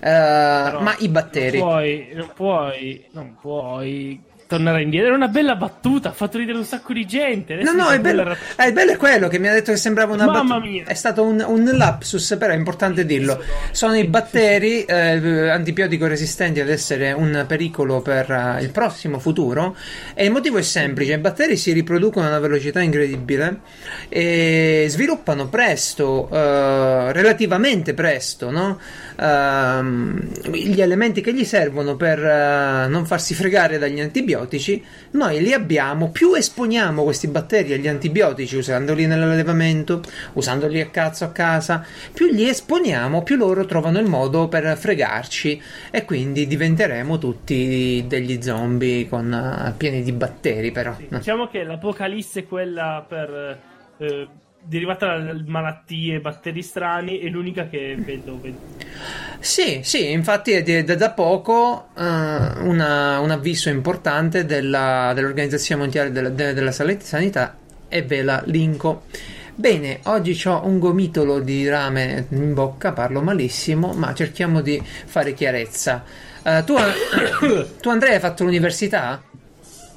Uh, 0.00 0.82
ma 0.82 0.94
i 0.98 1.08
batteri. 1.08 1.58
Non 1.58 1.68
puoi, 1.68 2.08
non 2.14 2.30
puoi, 2.34 3.04
non 3.12 3.36
puoi 3.40 4.20
tornare 4.54 4.82
indietro. 4.82 5.08
Era 5.08 5.16
una 5.16 5.28
bella 5.28 5.56
battuta, 5.56 6.10
ha 6.10 6.12
fatto 6.12 6.38
ridere 6.38 6.56
un 6.56 6.64
sacco 6.64 6.92
di 6.92 7.04
gente. 7.04 7.54
Adesso 7.54 7.72
no, 7.72 7.84
no, 7.84 7.88
è 7.90 8.00
bello, 8.00 8.24
la... 8.24 8.36
è 8.56 8.72
bello 8.72 8.92
è 8.92 8.96
quello 8.96 9.28
che 9.28 9.38
mi 9.38 9.48
ha 9.48 9.52
detto 9.52 9.72
che 9.72 9.78
sembrava 9.78 10.14
una 10.14 10.26
Mamma 10.26 10.54
battuta. 10.54 10.60
Mia. 10.60 10.84
È 10.84 10.94
stato 10.94 11.24
un, 11.24 11.44
un, 11.46 11.70
lapsus, 11.76 12.36
però 12.38 12.52
è 12.52 12.56
importante 12.56 13.04
dirlo. 13.04 13.42
Sono 13.72 13.96
i 13.96 14.04
batteri 14.04 14.84
eh, 14.84 15.50
antibiotico 15.50 16.06
resistenti 16.06 16.60
ad 16.60 16.68
essere 16.68 17.12
un 17.12 17.44
pericolo 17.46 18.00
per 18.00 18.30
uh, 18.30 18.62
il 18.62 18.70
prossimo 18.70 19.18
futuro. 19.18 19.76
E 20.14 20.24
il 20.24 20.30
motivo 20.30 20.58
è 20.58 20.62
semplice: 20.62 21.14
i 21.14 21.18
batteri 21.18 21.56
si 21.56 21.72
riproducono 21.72 22.26
a 22.26 22.28
una 22.30 22.38
velocità 22.38 22.80
incredibile 22.80 23.60
e 24.08 24.86
sviluppano 24.88 25.48
presto, 25.48 26.28
uh, 26.30 27.10
relativamente 27.10 27.94
presto, 27.94 28.50
no? 28.50 28.78
uh, 29.16 30.52
gli 30.52 30.80
elementi 30.80 31.20
che 31.20 31.32
gli 31.34 31.44
servono 31.44 31.96
per 31.96 32.18
non 32.88 33.06
farsi 33.06 33.34
fregare 33.34 33.78
dagli 33.78 34.00
antibiotici, 34.00 34.43
noi 35.12 35.40
li 35.40 35.52
abbiamo, 35.52 36.10
più 36.10 36.34
esponiamo 36.34 37.02
questi 37.04 37.28
batteri 37.28 37.72
agli 37.72 37.88
antibiotici 37.88 38.56
usandoli 38.56 39.06
nell'allevamento, 39.06 40.02
usandoli 40.34 40.80
a 40.80 40.88
cazzo 40.88 41.24
a 41.24 41.30
casa, 41.30 41.84
più 42.12 42.26
li 42.26 42.48
esponiamo, 42.48 43.22
più 43.22 43.36
loro 43.36 43.64
trovano 43.64 43.98
il 43.98 44.06
modo 44.06 44.48
per 44.48 44.76
fregarci 44.76 45.60
e 45.90 46.04
quindi 46.04 46.46
diventeremo 46.46 47.18
tutti 47.18 48.04
degli 48.06 48.42
zombie 48.42 49.08
con 49.08 49.32
uh, 49.32 49.76
pieni 49.76 50.02
di 50.02 50.12
batteri 50.12 50.70
però. 50.70 50.94
Sì, 50.96 51.08
diciamo 51.10 51.48
che 51.48 51.62
l'apocalisse 51.64 52.40
è 52.40 52.46
quella 52.46 53.04
per... 53.06 53.60
Eh, 53.98 54.28
derivata 54.64 55.18
da 55.18 55.34
malattie, 55.46 56.20
batteri 56.20 56.62
strani, 56.62 57.18
è 57.18 57.28
l'unica 57.28 57.68
che 57.68 57.96
vedo. 57.98 58.40
Sì, 59.38 59.80
sì, 59.82 60.10
infatti 60.10 60.52
è 60.52 60.82
da, 60.82 60.94
da 60.94 61.10
poco 61.10 61.88
uh, 61.94 62.02
una, 62.02 63.18
un 63.18 63.30
avviso 63.30 63.68
importante 63.68 64.44
della, 64.44 65.12
dell'Organizzazione 65.14 65.82
Mondiale 65.82 66.10
della, 66.10 66.30
della 66.30 66.72
Sanità 66.72 67.56
e 67.88 68.02
ve 68.02 68.22
la 68.22 68.42
linko. 68.46 69.02
Bene, 69.56 70.00
oggi 70.04 70.40
ho 70.48 70.64
un 70.64 70.78
gomitolo 70.78 71.38
di 71.38 71.68
rame 71.68 72.26
in 72.30 72.54
bocca, 72.54 72.92
parlo 72.92 73.22
malissimo, 73.22 73.92
ma 73.92 74.12
cerchiamo 74.14 74.60
di 74.60 74.82
fare 74.82 75.34
chiarezza. 75.34 76.02
Uh, 76.42 76.64
tu, 76.64 76.74
tu, 77.80 77.88
Andrea, 77.88 78.14
hai 78.14 78.20
fatto 78.20 78.44
l'università? 78.44 79.22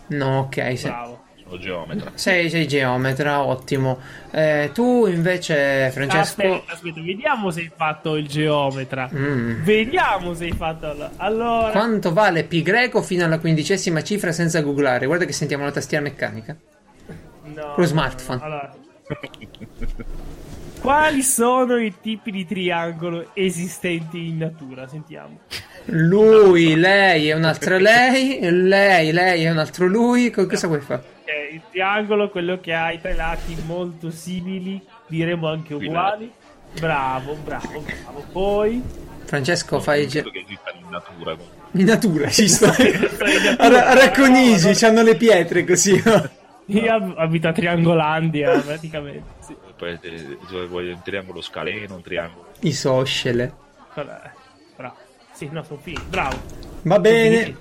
No, 0.07 0.39
ok. 0.39 0.81
Bravo 0.81 1.25
sono 1.47 1.59
geometra. 1.59 2.11
Sei, 2.15 2.49
sei 2.49 2.67
geometra, 2.67 3.43
ottimo. 3.43 3.99
Eh, 4.31 4.71
tu 4.73 5.07
invece, 5.07 5.89
Francesco. 5.91 6.41
Aspetta, 6.41 6.73
aspetta, 6.73 7.01
vediamo 7.01 7.49
se 7.49 7.61
hai 7.61 7.71
fatto 7.73 8.15
il 8.15 8.27
geometra. 8.27 9.09
Mm. 9.13 9.63
Vediamo 9.63 10.33
se 10.33 10.45
hai 10.45 10.51
fatto. 10.51 10.93
La... 10.93 11.11
Allora. 11.17 11.71
Quanto 11.71 12.13
vale 12.13 12.43
pi 12.43 12.61
greco 12.61 13.01
fino 13.01 13.25
alla 13.25 13.39
quindicesima 13.39 14.03
cifra 14.03 14.31
senza 14.31 14.61
googlare? 14.61 15.05
Guarda 15.05 15.25
che 15.25 15.33
sentiamo 15.33 15.63
la 15.63 15.71
tastiera 15.71 16.03
meccanica. 16.03 16.55
No. 17.43 17.73
Con 17.73 17.73
lo 17.75 17.85
smartphone. 17.85 18.41
Allora. 18.43 18.75
Quali 20.79 21.23
sono 21.23 21.77
i 21.77 21.93
tipi 22.01 22.29
di 22.29 22.45
triangolo 22.45 23.31
esistenti 23.33 24.27
in 24.27 24.37
natura? 24.37 24.87
Sentiamo. 24.87 25.39
Lui, 25.85 26.75
lei 26.75 27.29
e 27.29 27.33
un'altra 27.33 27.77
lei, 27.77 28.39
lei, 28.41 29.11
lei 29.11 29.45
e 29.45 29.49
un 29.49 29.57
altro 29.57 29.87
lui. 29.87 30.29
Cosa 30.29 30.67
vuoi 30.67 30.81
fare? 30.81 31.15
Il 31.51 31.61
triangolo, 31.69 32.29
quello 32.29 32.59
che 32.59 32.73
ha 32.73 32.91
i 32.91 32.99
tre 32.99 33.15
lati 33.15 33.55
molto 33.65 34.11
simili, 34.11 34.81
diremo 35.07 35.49
anche 35.49 35.73
uguali. 35.73 36.31
Bravo, 36.79 37.35
bravo, 37.43 37.81
bravo. 37.81 38.25
Poi. 38.31 38.81
Francesco, 39.25 39.79
fai. 39.79 40.07
Ge- 40.07 40.23
che 40.23 40.43
esista 40.45 40.71
in 40.71 40.89
natura. 40.89 41.35
In 41.71 41.85
natura, 41.85 42.29
ci 42.29 42.47
sto. 42.47 42.67
a, 42.67 43.93
Racconigi, 43.93 44.85
hanno 44.85 45.01
le 45.01 45.15
pietre 45.15 45.63
così. 45.63 46.01
Io 46.69 47.13
abito 47.15 47.47
a 47.47 47.51
Triangolandia, 47.53 48.59
praticamente. 48.59 49.23
Sì. 49.39 49.55
Poi 49.77 49.97
eh, 50.01 50.37
vuoi 50.67 50.91
un 50.91 51.01
triangolo 51.03 51.41
scaleno, 51.41 51.95
un 51.95 52.01
triangolo. 52.01 52.47
Isoscele. 52.59 53.53
Bravo. 53.93 54.95
Sì, 55.31 55.47
no, 55.51 55.63
sono 55.63 55.79
figli. 55.79 56.01
Bravo. 56.09 56.35
Va 56.81 56.99
bene. 56.99 57.55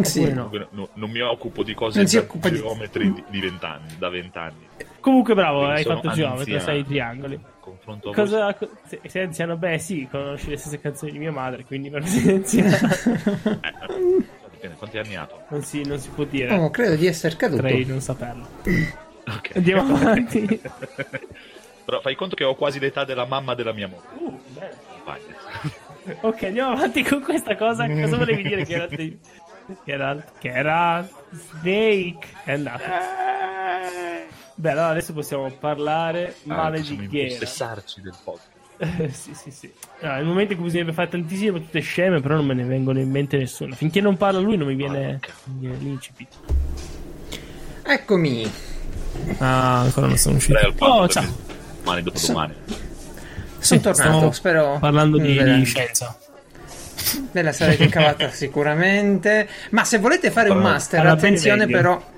Sì. 0.00 0.32
No. 0.32 0.50
No, 0.70 0.88
non 0.94 1.10
mi 1.10 1.20
occupo 1.20 1.62
di 1.62 1.74
cose 1.74 2.02
da 2.02 2.50
geometri 2.50 3.12
di, 3.12 3.22
di 3.28 3.40
vent'anni, 3.40 3.96
da 3.98 4.08
vent'anni. 4.08 4.66
Comunque 5.00 5.34
bravo, 5.34 5.58
Quindi 5.64 5.76
hai 5.78 5.84
fatto 5.84 6.10
geometra, 6.10 6.38
anziano. 6.38 6.60
sai 6.60 6.78
i 6.78 6.84
triangoli. 6.86 7.40
Confronto 7.60 8.10
a 8.10 8.14
Cosa, 8.14 8.54
co- 8.54 8.70
se- 8.86 9.00
sei 9.06 9.24
anziano? 9.24 9.56
Beh 9.56 9.78
sì, 9.78 10.08
conosci 10.10 10.48
le 10.50 10.56
stesse 10.56 10.80
canzoni 10.80 11.12
di 11.12 11.18
mia 11.18 11.30
madre, 11.32 11.64
quindi 11.64 11.90
per 11.90 12.00
me 12.02 12.06
sei 12.06 12.34
anziano. 12.36 12.70
voi. 12.70 13.60
Eh, 14.42 14.50
dipende, 14.50 14.76
quanti 14.76 14.98
anni 14.98 15.16
ha 15.16 15.28
non, 15.48 15.62
si, 15.62 15.82
non 15.84 15.98
si 15.98 16.08
può 16.10 16.24
dire, 16.24 16.54
Oh, 16.56 16.70
credo 16.70 16.94
di 16.96 17.06
essere 17.06 17.36
caduto. 17.36 17.62
potrei 17.62 17.84
non 17.84 18.00
saperlo. 18.00 18.46
Ok. 19.26 19.50
Andiamo 19.56 19.94
avanti. 19.94 20.60
Però 21.84 22.00
fai 22.00 22.14
conto 22.14 22.34
che 22.36 22.44
ho 22.44 22.54
quasi 22.54 22.78
l'età 22.78 23.04
della 23.04 23.26
mamma 23.26 23.54
della 23.54 23.72
mia 23.72 23.88
moglie. 23.88 24.06
Uh, 24.18 24.40
bene. 24.54 24.70
Compagna. 24.88 26.20
Ok, 26.20 26.42
andiamo 26.44 26.72
avanti 26.72 27.02
con 27.02 27.20
questa 27.22 27.56
cosa. 27.56 27.88
Cosa 27.88 28.16
volevi 28.16 28.42
dire 28.42 28.64
che 28.64 28.74
era... 28.74 28.86
Che 29.84 29.92
era, 29.92 30.24
che 30.38 30.48
era 30.48 31.08
Snake. 31.30 32.26
È 32.44 32.52
andato. 32.52 32.82
Beh, 34.54 34.70
allora 34.70 34.88
adesso 34.88 35.12
possiamo 35.12 35.50
parlare 35.50 36.36
male 36.44 36.78
possiamo 36.78 37.00
di 37.00 37.08
Ghera. 37.08 37.32
impossessarci 37.32 38.00
del 38.00 38.14
podcast. 38.22 38.50
sì, 39.12 39.34
sì, 39.34 39.50
sì. 39.50 39.72
No, 40.00 40.12
nel 40.12 40.24
momento 40.24 40.52
in 40.52 40.58
cui 40.58 40.66
bisognerebbe 40.66 40.94
fare 40.94 41.08
tantissime 41.08 41.52
battute 41.52 41.80
sceme, 41.80 42.20
però 42.20 42.36
non 42.36 42.46
me 42.46 42.54
ne 42.54 42.64
vengono 42.64 42.98
in 43.00 43.10
mente 43.10 43.36
nessuna. 43.36 43.74
Finché 43.74 44.00
non 44.00 44.16
parla 44.16 44.40
lui, 44.40 44.56
non 44.56 44.68
mi 44.68 44.74
viene, 44.74 45.20
mi 45.44 45.60
viene 45.60 45.76
l'incipit. 45.76 46.28
Eccomi. 47.82 48.50
Ah, 49.38 49.80
ancora 49.80 50.06
non 50.06 50.16
sono 50.16 50.36
uscito. 50.36 50.58
Oh, 50.78 51.08
ciao. 51.08 51.24
Domani 51.82 52.02
dopo 52.02 52.18
domani. 52.26 52.54
Sono 53.58 53.80
tornato, 53.80 54.08
stiamo 54.08 54.32
spero. 54.32 54.78
Parlando 54.80 55.18
di, 55.18 55.42
di 55.42 55.64
scienza. 55.64 56.16
Ve 57.32 57.42
la 57.42 57.52
sarete 57.52 57.88
cavata 57.88 58.30
sicuramente. 58.30 59.48
Ma 59.70 59.84
se 59.84 59.98
volete 59.98 60.30
fare 60.30 60.50
un 60.50 60.58
master, 60.58 61.06
attenzione 61.06 61.66
però. 61.66 62.11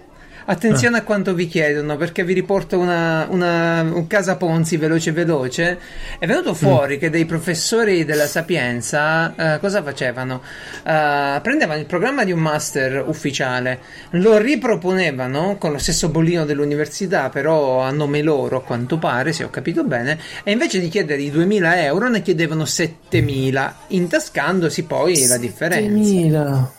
Attenzione 0.47 0.99
a 0.99 1.03
quanto 1.03 1.33
vi 1.33 1.47
chiedono, 1.49 1.97
perché 1.97 2.23
vi 2.23 2.35
riporto 2.35 2.79
una, 2.79 3.27
una- 3.31 3.81
un 3.81 4.07
casa 4.07 4.37
Ponzi 4.37 4.77
veloce 4.77 5.13
veloce. 5.13 5.79
È 6.19 6.27
venuto 6.27 6.53
fuori 6.53 6.99
che 6.99 7.09
dei 7.09 7.25
professori 7.25 8.05
della 8.05 8.27
Sapienza 8.27 9.35
eh, 9.55 9.59
cosa 9.59 9.83
facevano? 9.83 10.43
Eh, 10.85 11.39
prendevano 11.43 11.81
il 11.81 11.87
programma 11.87 12.25
di 12.25 12.33
un 12.33 12.41
master 12.41 13.03
ufficiale, 13.07 13.79
lo 14.11 14.37
riproponevano 14.37 15.57
con 15.59 15.73
lo 15.73 15.79
stesso 15.79 16.11
bollino 16.11 16.45
dell'università, 16.45 17.31
però 17.31 17.81
a 17.81 17.91
nome 17.91 18.21
loro, 18.21 18.59
a 18.59 18.63
quanto 18.63 18.99
pare, 18.99 19.33
se 19.33 19.45
ho 19.45 19.51
capito 19.51 19.83
bene, 19.85 20.19
e 20.43 20.53
invece 20.53 20.79
di 20.79 20.89
chiedere 20.89 21.23
i 21.23 21.31
2000 21.31 21.83
euro 21.85 22.09
ne 22.09 22.21
chiedevano 22.21 22.65
7000, 22.67 23.77
intascandosi 23.89 24.83
poi 24.85 25.27
la 25.27 25.39
differenza. 25.39 25.89
2000. 25.89 26.73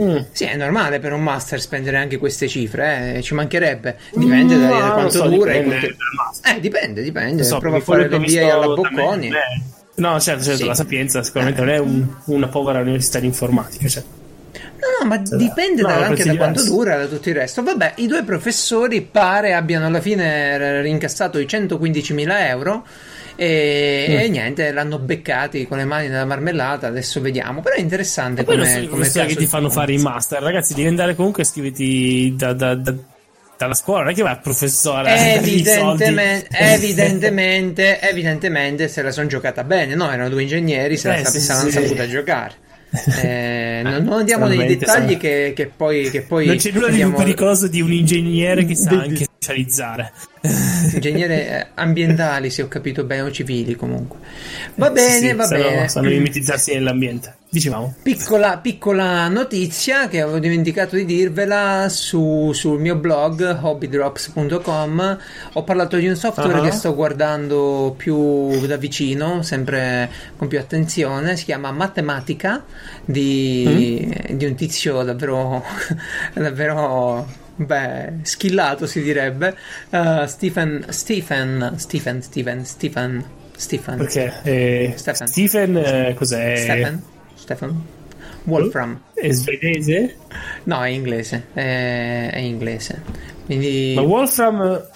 Mm. 0.00 0.16
Sì, 0.32 0.44
è 0.44 0.56
normale 0.56 0.98
per 0.98 1.12
un 1.12 1.22
master 1.22 1.60
spendere 1.60 1.98
anche 1.98 2.16
queste 2.18 2.48
cifre, 2.48 3.14
eh, 3.16 3.22
ci 3.22 3.34
mancherebbe. 3.34 3.96
Dipende 4.12 4.58
da, 4.58 4.66
No, 4.68 4.72
da 4.72 4.78
non 4.80 4.92
quanto 4.92 5.10
so, 5.10 5.28
dura. 5.28 5.52
dipende 5.52 5.78
quanto-. 5.78 6.48
Eh, 6.56 6.60
dipende, 6.60 7.02
dipende. 7.02 7.44
So, 7.44 7.58
Prova 7.58 7.76
a 7.76 7.80
fare 7.80 8.08
l'MBA 8.08 8.52
alla 8.54 8.66
da 8.66 8.74
Bocconi. 8.74 9.30
No, 9.96 10.18
certo, 10.20 10.42
certo, 10.42 10.58
Sì. 10.58 10.66
la 10.66 10.74
Sapienza 10.74 11.22
sicuramente 11.22 11.60
non 11.60 11.70
è 11.70 11.78
un- 11.78 12.06
una 12.24 12.48
povera 12.48 12.80
università 12.80 13.20
di 13.20 13.26
informatica. 13.26 13.86
Cioè. 13.86 14.02
No, 14.52 14.88
no, 15.00 15.06
ma 15.08 15.16
dipende 15.18 15.82
No, 15.82 15.88
da- 15.88 16.06
anche 16.06 16.24
da 16.24 16.36
quanto 16.36 16.60
diversi. 16.60 16.68
dura 16.68 16.96
da 16.96 17.06
tutto 17.06 17.28
il 17.28 17.34
resto. 17.36 17.62
Vabbè, 17.62 17.92
i 17.96 18.06
due 18.08 18.24
professori 18.24 19.00
pare 19.02 19.54
abbiano 19.54 19.86
alla 19.86 20.00
fine 20.00 20.82
rincassato 20.82 21.38
i 21.38 21.46
115.000 21.46 22.48
euro. 22.48 22.84
E, 23.36 24.06
Mm. 24.08 24.16
e 24.18 24.28
niente, 24.28 24.70
l'hanno 24.72 24.98
beccati 24.98 25.66
con 25.66 25.78
le 25.78 25.84
mani 25.84 26.08
nella 26.08 26.24
marmellata. 26.24 26.86
Adesso 26.86 27.20
vediamo. 27.20 27.60
Però 27.60 27.74
è 27.74 27.80
interessante 27.80 28.44
poi 28.44 28.56
non 28.56 28.64
come, 28.64 28.74
sono 28.74 28.84
i 28.84 28.88
come 28.88 29.26
che 29.26 29.36
ti 29.36 29.46
fanno 29.46 29.70
fare 29.70 29.92
i 29.92 29.98
master, 29.98 30.40
ragazzi. 30.42 30.74
Devi 30.74 30.88
andare 30.88 31.14
comunque 31.14 31.42
a 31.42 31.46
iscriverti 31.46 32.34
da, 32.36 32.52
da- 32.52 32.74
da- 32.74 32.94
dalla 33.56 33.74
scuola, 33.74 34.02
non 34.02 34.10
è 34.10 34.14
che 34.14 34.22
vai 34.22 34.32
al 34.32 34.40
professore. 34.40 35.34
Evidentemente, 35.34 36.48
evidentemente, 36.58 38.00
evidentemente 38.00 38.88
se 38.88 39.02
la 39.02 39.10
sono 39.10 39.26
giocata 39.26 39.64
bene, 39.64 39.94
no? 39.94 40.10
Erano 40.10 40.28
due 40.28 40.42
ingegneri, 40.42 40.96
se 40.96 41.08
la 41.08 41.16
Eh, 41.16 41.24
sa- 41.24 41.30
sì, 41.30 41.40
sì. 41.40 41.70
saputa 41.70 42.06
giocare. 42.08 42.54
Eh, 43.22 43.80
non, 43.82 44.04
non 44.04 44.18
andiamo 44.20 44.46
nei 44.46 44.66
dettagli 44.76 45.10
sì. 45.12 45.16
che, 45.16 45.52
che 45.56 45.66
poi, 45.66 46.10
che 46.10 46.22
poi 46.22 46.46
Non 46.46 46.56
c'è 46.58 46.70
nulla 46.70 46.86
di 46.86 46.94
più 46.94 47.02
andiamo- 47.06 47.24
pericoloso 47.24 47.66
di 47.66 47.80
un 47.80 47.90
ingegnere 47.92 48.64
che 48.64 48.76
sa 48.76 48.90
anche 48.90 49.26
specializzare. 49.44 50.12
ingegneri 50.94 51.34
eh, 51.46 51.66
ambientali, 51.74 52.50
se 52.50 52.62
ho 52.62 52.68
capito 52.68 53.04
bene, 53.04 53.22
o 53.22 53.30
civili 53.30 53.74
comunque. 53.76 54.18
Va 54.76 54.90
bene, 54.90 55.28
Sì, 55.28 55.32
va 55.34 55.44
sanno- 55.44 55.62
bene. 55.62 55.88
Sanno 55.88 56.08
mimetizzarsi 56.08 56.72
nell'ambiente. 56.74 57.36
Dicevamo. 57.54 57.94
Piccola, 58.02 58.58
piccola 58.58 59.28
notizia 59.28 60.08
che 60.08 60.20
avevo 60.20 60.40
dimenticato 60.40 60.96
di 60.96 61.04
dirvela 61.04 61.86
su- 61.88 62.50
sul 62.52 62.80
mio 62.80 62.96
blog 62.96 63.58
hobbydrops.com 63.62 65.18
ho 65.52 65.62
parlato 65.62 65.96
di 65.96 66.08
un 66.08 66.16
software 66.16 66.58
Ah. 66.58 66.62
che 66.62 66.72
sto 66.72 66.96
guardando 66.96 67.94
più 67.96 68.66
da 68.66 68.76
vicino 68.76 69.42
sempre 69.42 70.10
con 70.36 70.48
più 70.48 70.58
attenzione 70.58 71.36
si 71.36 71.44
chiama 71.44 71.70
Matematica 71.70 72.64
di, 73.04 74.12
di 74.30 74.44
un 74.46 74.56
tizio 74.56 75.04
davvero 75.04 75.62
davvero 76.34 77.24
beh, 77.56 78.12
schillato 78.22 78.86
si 78.86 79.02
direbbe 79.02 79.56
Uh, 79.90 80.26
Stephen 80.26 80.86
Stephen 80.88 81.74
Stephen 81.76 82.22
Stephen 82.22 82.64
Stephen 82.64 83.24
Stephen 83.56 83.96
Perché 83.98 84.32
eh, 84.42 84.94
Stefan. 84.96 85.26
Stephen 85.28 85.76
eh, 85.76 86.14
cos'è? 86.14 86.56
Stephen 86.56 87.02
Stephen 87.34 87.82
Wolfram 88.44 89.00
È 89.14 89.30
svedese? 89.30 90.16
No, 90.64 90.82
è 90.82 90.88
inglese. 90.88 91.46
È, 91.52 92.30
è 92.32 92.38
inglese. 92.38 93.02
Quindi 93.46 93.92
Ma 93.94 94.02
Wolfram 94.02 94.88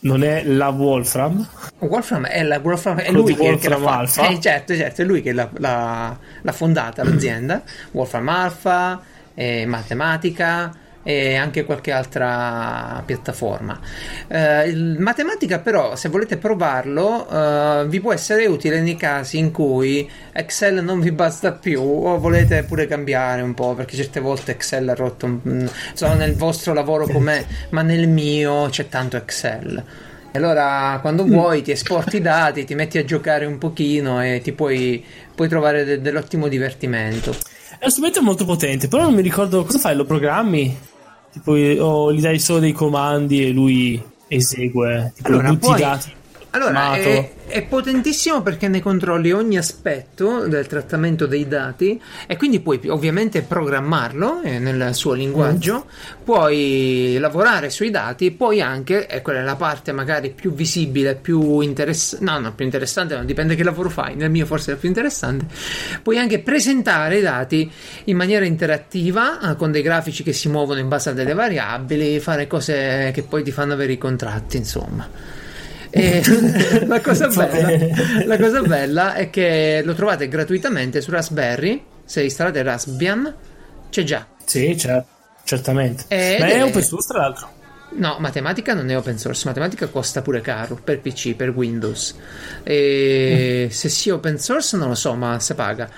non 0.00 0.22
è 0.22 0.44
la 0.44 0.68
Wolfram? 0.68 1.48
Wolfram 1.78 2.26
è, 2.26 2.42
la, 2.42 2.60
Wolfram, 2.62 2.98
è 2.98 3.10
lui 3.10 3.34
che, 3.34 3.40
che 3.56 3.68
Wolfram 3.68 3.82
fatta. 3.82 4.20
Alpha? 4.22 4.28
Eh, 4.28 4.40
certo, 4.40 4.76
certo, 4.76 5.02
è 5.02 5.04
lui 5.04 5.22
che 5.22 5.32
l'ha, 5.32 5.48
l'ha- 5.54 6.18
l'ha 6.42 6.52
fondata 6.52 7.02
l'azienda. 7.04 7.62
Wolfram 7.92 8.28
Alpha, 8.28 9.00
eh, 9.34 9.64
matematica 9.66 10.74
e 11.02 11.34
anche 11.34 11.64
qualche 11.64 11.92
altra 11.92 13.02
piattaforma. 13.04 13.78
Eh, 14.28 14.74
matematica, 14.98 15.58
però, 15.58 15.96
se 15.96 16.08
volete 16.08 16.36
provarlo, 16.36 17.28
eh, 17.28 17.86
vi 17.88 18.00
può 18.00 18.12
essere 18.12 18.46
utile 18.46 18.80
nei 18.80 18.96
casi 18.96 19.38
in 19.38 19.50
cui 19.50 20.08
Excel 20.32 20.82
non 20.84 21.00
vi 21.00 21.12
basta 21.12 21.52
più 21.52 21.82
o 21.82 22.18
volete 22.18 22.62
pure 22.64 22.86
cambiare 22.86 23.42
un 23.42 23.54
po', 23.54 23.74
perché 23.74 23.96
certe 23.96 24.20
volte 24.20 24.52
Excel 24.52 24.88
ha 24.88 24.94
rotto, 24.94 25.26
un- 25.26 25.40
mm, 25.46 25.66
nel 26.16 26.34
vostro 26.34 26.74
lavoro 26.74 27.06
com'è, 27.06 27.44
ma 27.70 27.82
nel 27.82 28.08
mio 28.08 28.68
c'è 28.68 28.88
tanto 28.88 29.16
Excel. 29.16 29.82
Allora 30.32 30.98
quando 31.00 31.24
vuoi 31.24 31.60
ti 31.62 31.72
esporti 31.72 32.18
i 32.18 32.20
dati, 32.20 32.64
ti 32.64 32.76
metti 32.76 32.98
a 32.98 33.04
giocare 33.04 33.46
un 33.46 33.58
pochino 33.58 34.22
e 34.22 34.40
ti 34.40 34.52
puoi, 34.52 35.04
puoi 35.34 35.48
trovare 35.48 35.84
de- 35.84 36.00
dell'ottimo 36.00 36.46
divertimento. 36.46 37.30
È 37.30 37.84
uno 37.84 37.90
strumento 37.90 38.22
molto 38.22 38.44
potente, 38.44 38.86
però 38.86 39.04
non 39.04 39.14
mi 39.14 39.22
ricordo 39.22 39.64
cosa 39.64 39.78
fai, 39.78 39.96
lo 39.96 40.04
programmi? 40.04 40.78
Tipo, 41.32 41.52
o 41.52 42.12
gli 42.12 42.20
dai 42.20 42.38
solo 42.38 42.58
dei 42.58 42.72
comandi 42.72 43.46
e 43.46 43.50
lui 43.52 44.02
esegue, 44.28 45.12
tipo 45.14 45.28
Allora, 45.28 45.48
butti 45.50 45.66
poi- 45.66 45.76
i 45.76 45.80
dati. 45.82 46.12
Allora, 46.52 46.96
è, 46.96 47.30
è 47.46 47.62
potentissimo 47.62 48.42
perché 48.42 48.66
ne 48.66 48.80
controlli 48.80 49.30
ogni 49.30 49.56
aspetto 49.56 50.48
del 50.48 50.66
trattamento 50.66 51.26
dei 51.26 51.46
dati 51.46 52.00
e 52.26 52.36
quindi 52.36 52.58
puoi 52.58 52.80
ovviamente 52.88 53.42
programmarlo 53.42 54.42
eh, 54.42 54.58
nel 54.58 54.92
suo 54.92 55.12
linguaggio, 55.12 55.86
puoi 56.24 57.18
lavorare 57.20 57.70
sui 57.70 57.90
dati, 57.90 58.32
puoi 58.32 58.60
anche, 58.60 59.06
e 59.06 59.22
quella 59.22 59.40
è 59.40 59.42
la 59.44 59.54
parte 59.54 59.92
magari 59.92 60.30
più 60.30 60.52
visibile, 60.52 61.14
più 61.14 61.60
interessante, 61.60 62.24
no, 62.24 62.40
no, 62.40 62.52
più 62.52 62.64
interessante, 62.64 63.14
no, 63.14 63.24
dipende 63.24 63.54
che 63.54 63.62
lavoro 63.62 63.88
fai, 63.88 64.16
nel 64.16 64.30
mio 64.30 64.44
forse 64.44 64.72
è 64.72 64.76
più 64.76 64.88
interessante, 64.88 65.46
puoi 66.02 66.18
anche 66.18 66.40
presentare 66.40 67.18
i 67.18 67.22
dati 67.22 67.70
in 68.04 68.16
maniera 68.16 68.44
interattiva, 68.44 69.52
eh, 69.52 69.56
con 69.56 69.70
dei 69.70 69.82
grafici 69.82 70.24
che 70.24 70.32
si 70.32 70.48
muovono 70.48 70.80
in 70.80 70.88
base 70.88 71.10
a 71.10 71.12
delle 71.12 71.32
variabili, 71.32 72.18
fare 72.18 72.48
cose 72.48 73.12
che 73.14 73.22
poi 73.22 73.44
ti 73.44 73.52
fanno 73.52 73.72
avere 73.74 73.92
i 73.92 73.98
contratti, 73.98 74.56
insomma. 74.56 75.38
E 75.90 76.22
la, 76.86 77.00
cosa 77.00 77.28
bella, 77.28 78.24
la 78.24 78.38
cosa 78.38 78.62
bella 78.62 79.14
è 79.14 79.28
che 79.30 79.82
lo 79.84 79.94
trovate 79.94 80.28
gratuitamente 80.28 81.00
su 81.00 81.10
Raspberry. 81.10 81.84
Se 82.04 82.22
installate 82.22 82.62
Raspbian, 82.62 83.34
c'è 83.90 84.02
già. 84.02 84.26
Sì, 84.44 84.76
certo, 84.76 85.08
certamente. 85.44 86.04
Ed 86.08 86.40
Ma 86.40 86.46
è 86.46 86.64
open 86.64 86.82
source, 86.82 87.08
tra 87.08 87.18
l'altro. 87.20 87.58
No, 87.92 88.16
matematica 88.20 88.72
non 88.72 88.88
è 88.88 88.96
open 88.96 89.18
source, 89.18 89.46
matematica 89.46 89.88
costa 89.88 90.22
pure 90.22 90.40
caro 90.40 90.78
per 90.82 91.00
PC, 91.00 91.34
per 91.34 91.50
Windows. 91.50 92.14
E 92.62 93.68
se 93.70 93.88
sia 93.88 94.14
open 94.14 94.38
source 94.38 94.76
non 94.76 94.88
lo 94.88 94.94
so, 94.94 95.14
ma 95.14 95.40
si 95.40 95.54
paga. 95.54 95.88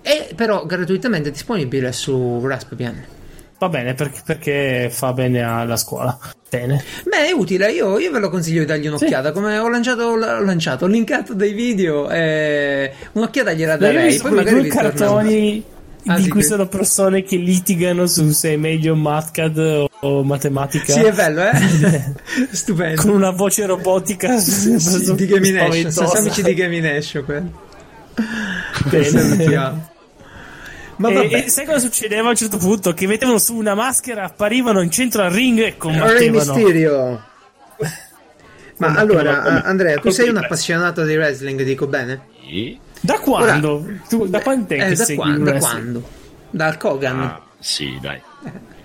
È 0.00 0.30
però 0.34 0.66
gratuitamente 0.66 1.30
disponibile 1.30 1.92
su 1.92 2.44
Raspbian. 2.46 3.16
Va 3.58 3.68
bene, 3.68 3.94
perché, 3.94 4.20
perché 4.24 4.88
fa 4.90 5.12
bene 5.12 5.42
alla 5.42 5.76
scuola. 5.76 6.16
Bene. 6.48 6.82
Beh, 7.04 7.26
è 7.28 7.32
utile, 7.32 7.72
io, 7.72 7.98
io 7.98 8.10
ve 8.12 8.20
lo 8.20 8.30
consiglio 8.30 8.60
di 8.60 8.66
dargli 8.66 8.86
un'occhiata. 8.86 9.32
Come 9.32 9.58
ho 9.58 9.68
lanciato, 9.68 10.02
ho 10.04 10.16
lanciato, 10.16 10.84
ho 10.84 10.88
linkato 10.88 11.34
dei 11.34 11.52
video, 11.52 12.08
e 12.08 12.92
un'occhiata 13.12 13.52
gliela 13.52 13.72
Io 13.72 13.76
ho 13.76 13.80
darei. 13.80 14.18
quei 14.18 14.32
magari 14.32 14.60
due 14.60 14.68
cartoni 14.68 15.64
Ah, 16.06 16.14
di 16.16 16.22
sì, 16.22 16.28
cui 16.30 16.40
que- 16.40 16.48
sono 16.48 16.66
persone 16.68 17.22
che 17.22 17.36
litigano 17.36 18.06
su 18.06 18.30
se 18.30 18.52
è 18.54 18.56
meglio 18.56 18.94
Mathcad 18.94 19.86
o, 20.00 20.22
matematica. 20.22 20.92
Sì, 20.92 21.00
è 21.00 21.12
bello, 21.12 21.42
eh? 21.42 22.14
Stupendo. 22.50 23.02
Con 23.02 23.10
una 23.10 23.30
voce 23.30 23.66
robotica 23.66 24.38
Sì, 24.38 24.70
di 24.70 24.78
spaventosa. 24.78 26.06
sono 26.06 26.18
amici 26.20 26.42
di 26.42 26.54
Gamination 26.54 27.24
quelli. 27.24 27.52
Bene. 28.88 29.04
Salutiamo. 29.04 29.88
Ma 30.98 31.08
E, 31.10 31.14
vabbè, 31.14 31.44
e 31.44 31.48
sai 31.48 31.64
cosa 31.64 31.78
succedeva 31.78 32.26
a 32.26 32.30
un 32.30 32.36
certo 32.36 32.56
punto? 32.58 32.92
Che 32.92 33.06
mettevano 33.06 33.38
su 33.38 33.54
una 33.56 33.74
maschera, 33.74 34.24
apparivano 34.24 34.80
in 34.82 34.90
centro 34.90 35.22
al 35.22 35.30
ring 35.30 35.58
e 35.60 35.76
combattevano. 35.76 36.54
Mysterio. 36.54 37.22
Ma 38.78 38.94
allora, 38.94 39.40
come- 39.40 39.62
Andrea, 39.64 39.94
tu 39.94 40.00
come- 40.02 40.14
sei 40.14 40.28
un 40.28 40.36
appassionato 40.36 41.04
di 41.04 41.16
wrestling, 41.16 41.62
dico 41.62 41.86
bene? 41.86 42.20
Sì. 42.46 42.78
Da 43.00 43.18
quando? 43.18 43.84
Tu, 44.08 44.26
da 44.26 44.40
quant'è 44.40 44.74
Eh, 44.74 44.88
che 44.90 44.94
da, 44.94 45.04
segui 45.04 45.22
qua- 45.24 45.32
il 45.34 45.42
da 45.42 45.58
quando? 45.58 46.02
Dal 46.50 46.76
Kogan. 46.76 47.20
Ah, 47.20 47.40
sì, 47.58 47.98
dai. 48.00 48.20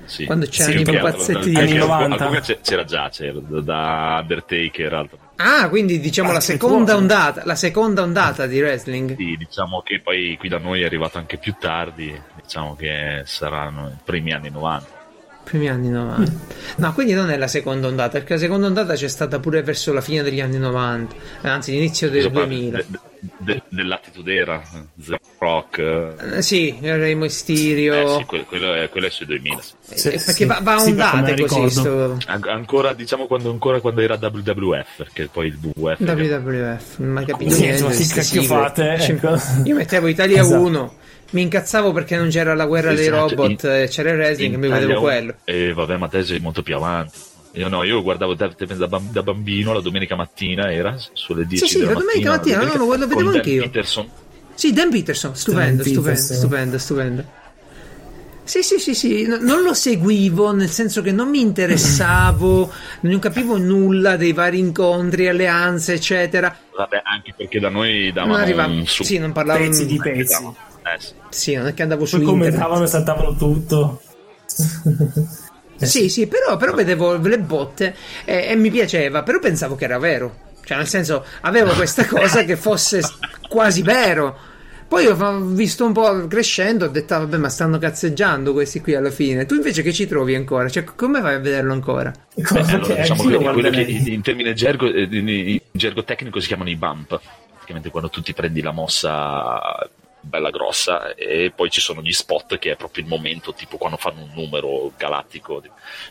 Sì. 0.06 0.26
Quando 0.26 0.46
c'erano 0.48 0.74
Sì, 0.74 0.82
i 0.82 0.84
di- 0.84 0.98
anche 0.98 1.60
Anni 1.60 1.72
al- 1.74 1.78
90. 1.88 2.16
al 2.16 2.20
Kogan 2.28 2.42
c'è- 2.42 2.60
c'era 2.62 2.84
già, 2.84 3.10
c'era 3.10 3.40
da 3.40 4.20
Undertaker 4.22 4.94
altro. 4.94 5.18
Ah, 5.36 5.68
quindi 5.70 6.00
diciamo 6.00 6.32
la 6.32 6.40
seconda 6.40 6.96
ondata, 6.96 7.44
la 7.46 7.56
seconda 7.56 8.02
ondata 8.02 8.46
di 8.46 8.62
wrestling. 8.62 9.16
Sì, 9.18 9.36
diciamo 9.38 9.82
che 9.82 10.00
poi 10.00 10.38
qui 10.40 10.48
da 10.48 10.60
noi 10.60 10.82
è 10.82 10.86
arrivato 10.86 11.18
anche 11.18 11.38
più 11.38 11.56
tardi, 11.60 12.14
diciamo 12.42 12.76
che 12.76 13.24
saranno 13.26 13.88
i 13.88 13.98
primi 14.04 14.32
anni 14.32 14.50
90. 14.50 15.02
Primi 15.44 15.68
anni 15.68 15.90
90. 15.90 16.32
No, 16.78 16.94
quindi 16.94 17.14
non 17.14 17.30
è 17.30 17.38
la 17.38 17.48
seconda 17.48 17.88
ondata, 17.88 18.12
perché 18.20 18.34
la 18.36 18.40
seconda 18.40 18.68
ondata 18.68 18.94
c'è 18.94 19.08
stata 19.10 19.40
pure 19.40 19.62
verso 19.64 19.92
la 19.92 20.02
fine 20.02 20.22
degli 20.24 20.40
anni 20.40 20.58
90, 20.58 21.16
eh, 21.42 21.50
anzi 21.50 21.72
l'inizio 21.72 22.10
del 22.10 22.24
Cosa 22.24 22.34
parla? 22.34 22.48
2000. 22.48 22.78
De- 22.78 23.00
de- 23.44 23.62
dell'attitude 23.70 24.34
era, 24.36 24.62
The 24.96 25.20
Rock, 25.40 25.78
eh, 25.80 26.38
Eh, 26.38 26.42
sì, 26.42 26.76
Rey 26.82 27.14
Mysterio. 27.16 27.94
eh, 27.94 28.18
sì, 28.20 28.26
quello, 28.26 28.44
quello 28.46 28.74
è, 28.74 28.90
quello 28.90 29.08
è 29.08 29.10
sui 29.10 29.26
2000. 29.26 29.62
sì. 29.62 29.74
Eh, 29.90 29.98
Sì, 29.98 30.10
perché 30.10 30.32
sì. 30.34 30.46
va, 30.46 30.60
va 30.62 30.74
a 30.76 30.80
Sì, 30.80 30.90
ondate 30.90 31.40
così. 31.46 31.70
Sto... 31.70 32.18
An- 32.28 32.44
ancora, 32.48 32.94
diciamo, 32.94 33.28
quando, 33.28 33.50
ancora 33.52 33.80
quando 33.80 34.02
era 34.02 34.18
WWF, 34.22 34.96
perché 34.98 35.28
poi 35.32 35.48
il 35.48 35.58
WWF... 35.62 36.00
WWF, 36.00 36.98
non 36.98 37.10
mai 37.10 37.26
capito 37.26 37.52
Sì, 37.52 37.62
niente. 37.62 37.86
che 37.88 37.94
ste 37.94 38.16
cacchio 38.22 38.44
fate, 38.44 38.98
Cioè, 39.00 39.12
ecco. 39.12 39.38
Io 39.66 39.76
mettevo 39.76 40.08
Italia 40.08 40.42
Esatto. 40.42 40.62
1, 40.62 40.96
mi 41.32 41.42
incazzavo 41.42 41.92
perché 41.92 42.16
non 42.16 42.30
c'era 42.30 42.54
la 42.54 42.66
guerra 42.66 42.94
dei 42.94 43.08
Esatto, 43.08 43.36
robot 43.36 43.64
in- 43.64 43.70
e 43.72 43.88
c'era 43.90 44.12
il 44.12 44.18
wrestling 44.18 44.54
e 44.54 44.58
mi 44.58 44.68
vedevo 44.70 45.00
quello. 45.02 45.34
E 45.46 45.74
vabbè, 45.74 45.98
ma 45.98 46.08
te 46.08 46.24
sei 46.24 46.40
molto 46.40 46.62
più 46.62 46.76
avanti. 46.76 47.18
Io 47.56 47.68
no, 47.70 47.84
io 47.84 48.02
guardavo 48.02 48.34
da, 48.34 48.48
da 48.58 48.88
da 49.00 49.22
bambino, 49.24 49.74
la 49.74 49.80
domenica 49.82 50.16
mattina 50.16 50.72
era 50.72 50.96
sulle 51.14 51.46
10 51.46 51.68
sì, 51.68 51.80
della 51.80 51.94
la 51.94 52.00
domenica 52.00 52.30
mattina, 52.32 52.58
la 52.58 52.66
no, 52.66 52.74
no, 52.78 52.86
lo 52.96 53.08
vedevo 53.08 53.30
anch'io. 53.30 53.62
Peterson. 53.64 54.10
Sì, 54.56 54.74
Dan 54.74 54.90
Peterson, 54.90 55.36
stupendo, 55.36 55.84
Dan 55.84 55.92
stupendo, 55.92 56.02
Peterson. 56.10 56.38
stupendo, 56.38 56.78
stupendo. 56.80 57.24
Sì, 58.46 58.62
sì, 58.64 58.78
sì, 58.80 58.94
sì, 58.96 59.26
no- 59.28 59.38
non 59.40 59.62
lo 59.62 59.74
seguivo, 59.74 60.52
nel 60.52 60.70
senso 60.70 61.02
che 61.04 61.12
non 61.12 61.30
mi 61.30 61.40
interessavo, 61.42 62.72
non 63.02 63.20
capivo 63.20 63.58
nulla 63.58 64.18
dei 64.18 64.34
vari 64.34 64.58
incontri, 64.60 65.28
alleanze, 65.28 65.94
eccetera. 65.94 66.56
Vabbè, 66.76 67.02
anche 67.06 67.34
perché 67.38 67.60
da 67.60 67.70
noi 67.70 68.06
Non 68.06 68.14
davano 68.14 68.36
arrivavo, 68.38 68.74
un 68.74 68.86
su. 68.88 69.04
sì, 69.04 69.18
non 69.20 69.32
parlavo 69.32 69.60
Pezzi 69.64 69.86
di 69.86 69.98
pezzi. 70.02 70.34
davano- 70.34 70.56
eh, 70.84 71.00
sì. 71.00 71.14
Sì, 71.30 71.54
non 71.56 71.68
è 71.68 71.74
che 71.76 71.84
andavo 71.84 72.06
su 72.06 72.18
Poi 72.18 72.26
internet. 72.26 72.50
commentavano 72.50 72.84
e 72.84 72.88
saltavano 72.88 73.36
tutto. 73.36 74.02
Eh 75.84 75.86
Sì, 75.86 76.10
sì, 76.10 76.28
però, 76.28 76.58
però 76.58 76.74
vedevo 76.74 77.18
le 77.18 77.40
botte 77.40 77.96
e, 78.26 78.48
e 78.50 78.56
mi 78.56 78.70
piaceva, 78.72 79.24
però 79.24 79.40
pensavo 79.40 79.76
che 79.76 79.86
era 79.86 79.98
vero. 80.00 80.52
Cioè, 80.64 80.78
nel 80.78 80.88
senso, 80.88 81.26
avevo 81.42 81.72
questa 81.76 82.06
cosa 82.06 82.44
che 82.44 82.56
fosse 82.56 83.02
quasi 83.50 83.82
vero. 83.82 84.52
Poi 84.88 85.08
ho 85.08 85.40
visto 85.46 85.86
un 85.86 85.92
po' 85.94 86.28
crescendo, 86.28 86.86
ho 86.86 86.90
detto, 86.90 87.16
"Ah, 87.16 87.20
vabbè, 87.20 87.38
ma 87.38 87.50
stanno 87.50 87.80
cazzeggiando 87.80 88.54
questi 88.54 88.80
qui 88.80 88.94
alla 88.94 89.10
fine. 89.10 89.46
Tu 89.48 89.56
invece 89.56 89.82
che 89.82 89.92
ci 89.92 90.06
trovi 90.06 90.36
ancora? 90.36 90.70
Cioè, 90.70 90.84
come 90.84 91.20
vai 91.20 91.34
a 91.36 91.40
vederlo 91.40 91.74
ancora? 91.74 92.14
Eh, 92.36 92.44
allora, 92.48 92.94
diciamo 93.02 93.24
che 93.24 93.30
lo 93.30 93.40
quello 93.54 93.70
che 93.72 93.82
in 93.82 94.22
termine 94.22 94.54
gergo, 94.54 94.86
eh, 94.86 95.08
in, 95.10 95.28
in 95.28 95.60
gergo 95.72 96.04
tecnico 96.04 96.40
si 96.40 96.48
chiamano 96.48 96.70
i 96.70 96.76
bump. 96.76 97.20
Praticamente 97.54 97.90
quando 97.90 98.10
tu 98.10 98.22
ti 98.22 98.34
prendi 98.34 98.62
la 98.62 98.72
mossa 98.72 99.60
bella 100.26 100.50
grossa 100.50 101.14
e 101.16 101.52
poi 101.54 101.70
ci 101.70 101.82
sono 101.82 102.02
gli 102.02 102.12
spot 102.14 102.58
che 102.58 102.72
è 102.72 102.76
proprio 102.76 103.04
il 103.04 103.10
momento 103.10 103.54
tipo 103.54 103.78
quando 103.78 103.98
fanno 103.98 104.22
un 104.24 104.32
numero 104.34 104.92
galattico 104.98 105.62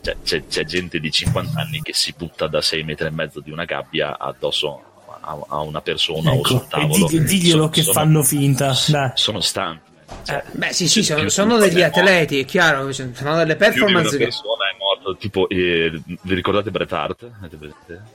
cioè, 0.03 0.17
c'è, 0.23 0.47
c'è 0.47 0.65
gente 0.65 1.01
di 1.01 1.11
50 1.11 1.59
anni 1.61 1.81
che 1.81 1.95
si 1.95 2.15
butta 2.17 2.47
da 2.47 2.61
6 2.61 2.83
metri 2.85 3.07
e 3.07 3.11
mezzo 3.11 3.41
di 3.41 3.51
una 3.51 3.65
gabbia 3.65 4.19
addosso 4.19 4.83
a, 5.21 5.39
a 5.49 5.61
una 5.61 5.81
persona 5.81 6.31
o 6.33 6.45
sul 6.45 6.57
Ecco, 6.57 6.65
e 6.65 6.69
tavolo 6.69 7.07
digli- 7.07 7.23
diglielo 7.25 7.57
Sono- 7.57 7.69
che 7.71 7.83
sono- 7.83 7.95
fanno 7.99 8.23
finta. 8.23 8.75
Dai. 8.89 9.11
sono 9.15 9.41
stanti 9.41 9.91
cioè, 10.25 10.43
Beh, 10.53 10.73
sì, 10.73 10.89
sì, 10.89 11.03
sono, 11.03 11.21
più- 11.21 11.29
sono 11.31 11.57
più- 11.57 11.65
degli 11.67 11.81
eh, 11.81 11.85
atleti, 11.85 12.41
è 12.41 12.45
chiaro, 12.45 12.91
sono 12.93 13.11
delle 13.11 13.15
più 13.15 13.25
di 13.35 13.41
una 13.45 13.57
performance 13.57 14.17
che... 14.17 14.25
persona 14.25 14.65
è 14.73 14.77
morto 14.79 15.17
tipo 15.17 15.49
eh, 15.49 15.91
vi 16.05 16.35
ricordate 16.35 16.71
Bret 16.71 16.93
Hart? 16.93 17.31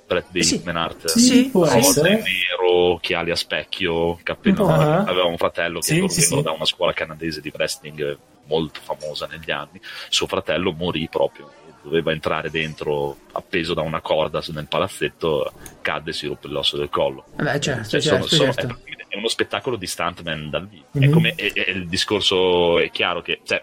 Bret 0.08 0.26
dei 0.30 0.44
Sì. 0.44 0.56
Hitman 0.56 0.78
Hart 0.78 1.06
Sì, 1.08 1.50
può 1.50 1.66
sì. 1.66 1.78
essere. 1.78 2.10
nero, 2.22 2.72
occhiali 2.94 3.32
a 3.32 3.36
specchio, 3.36 4.18
cappellino. 4.24 4.68
Ah. 4.70 5.00
Aveva 5.04 5.26
un 5.26 5.38
fratello 5.38 5.80
che 5.80 5.86
Sì, 5.86 6.00
loro 6.00 6.12
sì, 6.12 6.22
sì. 6.22 6.42
da 6.42 6.52
una 6.52 6.66
scuola 6.66 6.94
canadese 6.94 7.42
di 7.42 7.52
wrestling 7.54 8.18
molto 8.46 8.80
famosa 8.82 9.28
negli 9.30 9.52
anni. 9.52 9.80
Suo 10.10 10.28
fratello 10.28 10.72
morì 10.72 11.08
proprio. 11.10 11.52
Doveva 11.84 12.12
entrare 12.12 12.50
dentro 12.50 13.16
appeso 13.34 13.74
da 13.74 13.82
una 13.82 14.02
corda 14.02 14.42
nel 14.48 14.68
palazzetto, 14.68 15.54
cadde 15.82 16.10
e 16.10 16.14
si 16.14 16.28
ruppe 16.28 16.48
l'osso 16.50 16.76
del 16.76 16.90
collo. 16.90 17.26
Vabbè, 17.36 17.60
certo, 17.60 17.88
Cioè, 17.88 18.02
certo, 18.02 18.28
sono- 18.28 18.52
sono- 18.52 18.54
certo. 18.54 18.80
è, 18.84 18.87
è 19.08 19.18
uno 19.18 19.28
spettacolo 19.28 19.76
di 19.76 19.88
stuntman 19.88 20.50
dal 20.50 20.68
vivo. 20.68 20.86
È 20.94 21.06
Mhm. 21.06 21.12
come 21.12 21.34
è- 21.36 21.52
è 21.54 21.70
il 21.70 21.88
discorso 21.88 22.80
è 22.80 22.90
chiaro 22.92 23.22
che 23.22 23.40
cioè, 23.44 23.62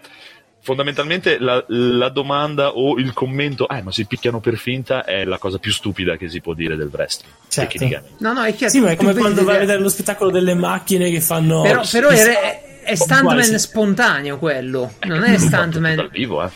fondamentalmente 0.61 1.37
la, 1.39 1.63
la 1.67 2.09
domanda 2.09 2.69
o 2.69 2.97
il 2.97 3.13
commento, 3.13 3.67
eh, 3.69 3.83
ma 3.83 3.91
si 3.91 4.05
picchiano 4.05 4.39
per 4.39 4.57
finta, 4.57 5.03
è 5.03 5.23
la 5.23 5.37
cosa 5.37 5.59
più 5.59 5.71
stupida 5.71 6.17
che 6.17 6.27
si 6.27 6.41
può 6.41 6.53
dire 6.53 6.75
del 6.75 6.89
wrestling. 6.91 7.33
Certo. 7.47 7.77
tecnicamente. 7.77 8.15
No, 8.23 8.33
no, 8.33 8.43
è 8.43 8.53
chiaro. 8.55 8.73
Sì, 8.73 8.79
ma 8.79 8.89
è 8.89 8.95
come 8.95 9.13
quando 9.13 9.43
vai 9.43 9.57
a 9.57 9.59
vedere 9.59 9.79
lo 9.79 9.89
spettacolo 9.89 10.31
delle 10.31 10.55
macchine 10.55 11.09
che 11.11 11.21
fanno. 11.21 11.61
Però, 11.61 11.83
però 11.89 12.09
è, 12.09 12.81
è, 12.83 12.95
stuntman 12.95 13.59
spontaneo 13.59 14.39
quello, 14.39 14.93
non 15.05 15.23
è 15.23 15.37
stuntman... 15.37 15.95
dal 15.95 16.09
vivo, 16.09 16.43
eh. 16.43 16.49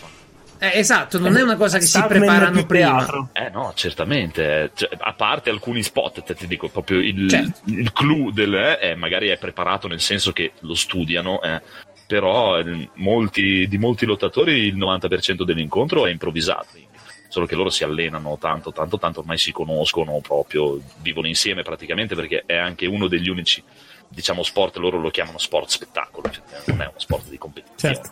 Eh, 0.61 0.71
esatto, 0.79 1.17
non 1.19 1.37
è 1.37 1.41
una 1.41 1.55
cosa 1.55 1.77
che 1.77 1.85
si 1.85 2.03
preparano 2.05 2.65
prima. 2.65 2.97
teatro. 2.97 3.29
Eh 3.31 3.49
no, 3.49 3.71
certamente, 3.75 4.63
eh, 4.63 4.71
cioè, 4.73 4.89
a 4.97 5.13
parte 5.13 5.49
alcuni 5.49 5.81
spot, 5.81 6.21
te 6.23 6.35
ti 6.35 6.47
dico, 6.47 6.67
proprio 6.67 6.99
il, 6.99 7.29
Certo. 7.29 7.61
il 7.67 7.91
clou 7.93 8.29
del 8.31 8.53
eh, 8.53 8.77
è 8.79 8.95
magari 8.95 9.29
è 9.29 9.37
preparato 9.37 9.87
nel 9.87 10.01
senso 10.01 10.33
che 10.33 10.51
lo 10.59 10.75
studiano, 10.75 11.41
eh, 11.41 11.61
però 12.05 12.59
eh, 12.59 12.89
molti, 12.95 13.67
di 13.69 13.77
molti 13.77 14.05
lottatori 14.05 14.65
il 14.65 14.77
90% 14.77 15.43
dell'incontro 15.43 16.05
è 16.05 16.11
improvvisato, 16.11 16.67
solo 17.29 17.45
che 17.45 17.55
loro 17.55 17.69
si 17.69 17.85
allenano 17.85 18.37
tanto, 18.37 18.73
tanto, 18.73 18.97
tanto, 18.97 19.21
ormai 19.21 19.37
si 19.37 19.53
conoscono 19.53 20.19
proprio, 20.19 20.77
vivono 20.97 21.27
insieme 21.27 21.61
praticamente 21.61 22.15
perché 22.15 22.43
è 22.45 22.57
anche 22.57 22.85
uno 22.85 23.07
degli 23.07 23.29
unici, 23.29 23.63
diciamo, 24.09 24.43
sport, 24.43 24.75
loro 24.75 24.99
lo 24.99 25.09
chiamano 25.09 25.37
sport 25.37 25.69
spettacolo, 25.69 26.29
cioè, 26.29 26.43
non 26.65 26.81
è 26.81 26.85
uno 26.87 26.99
sport 26.99 27.29
di 27.29 27.37
competizione. 27.37 27.95
Certo. 27.95 28.11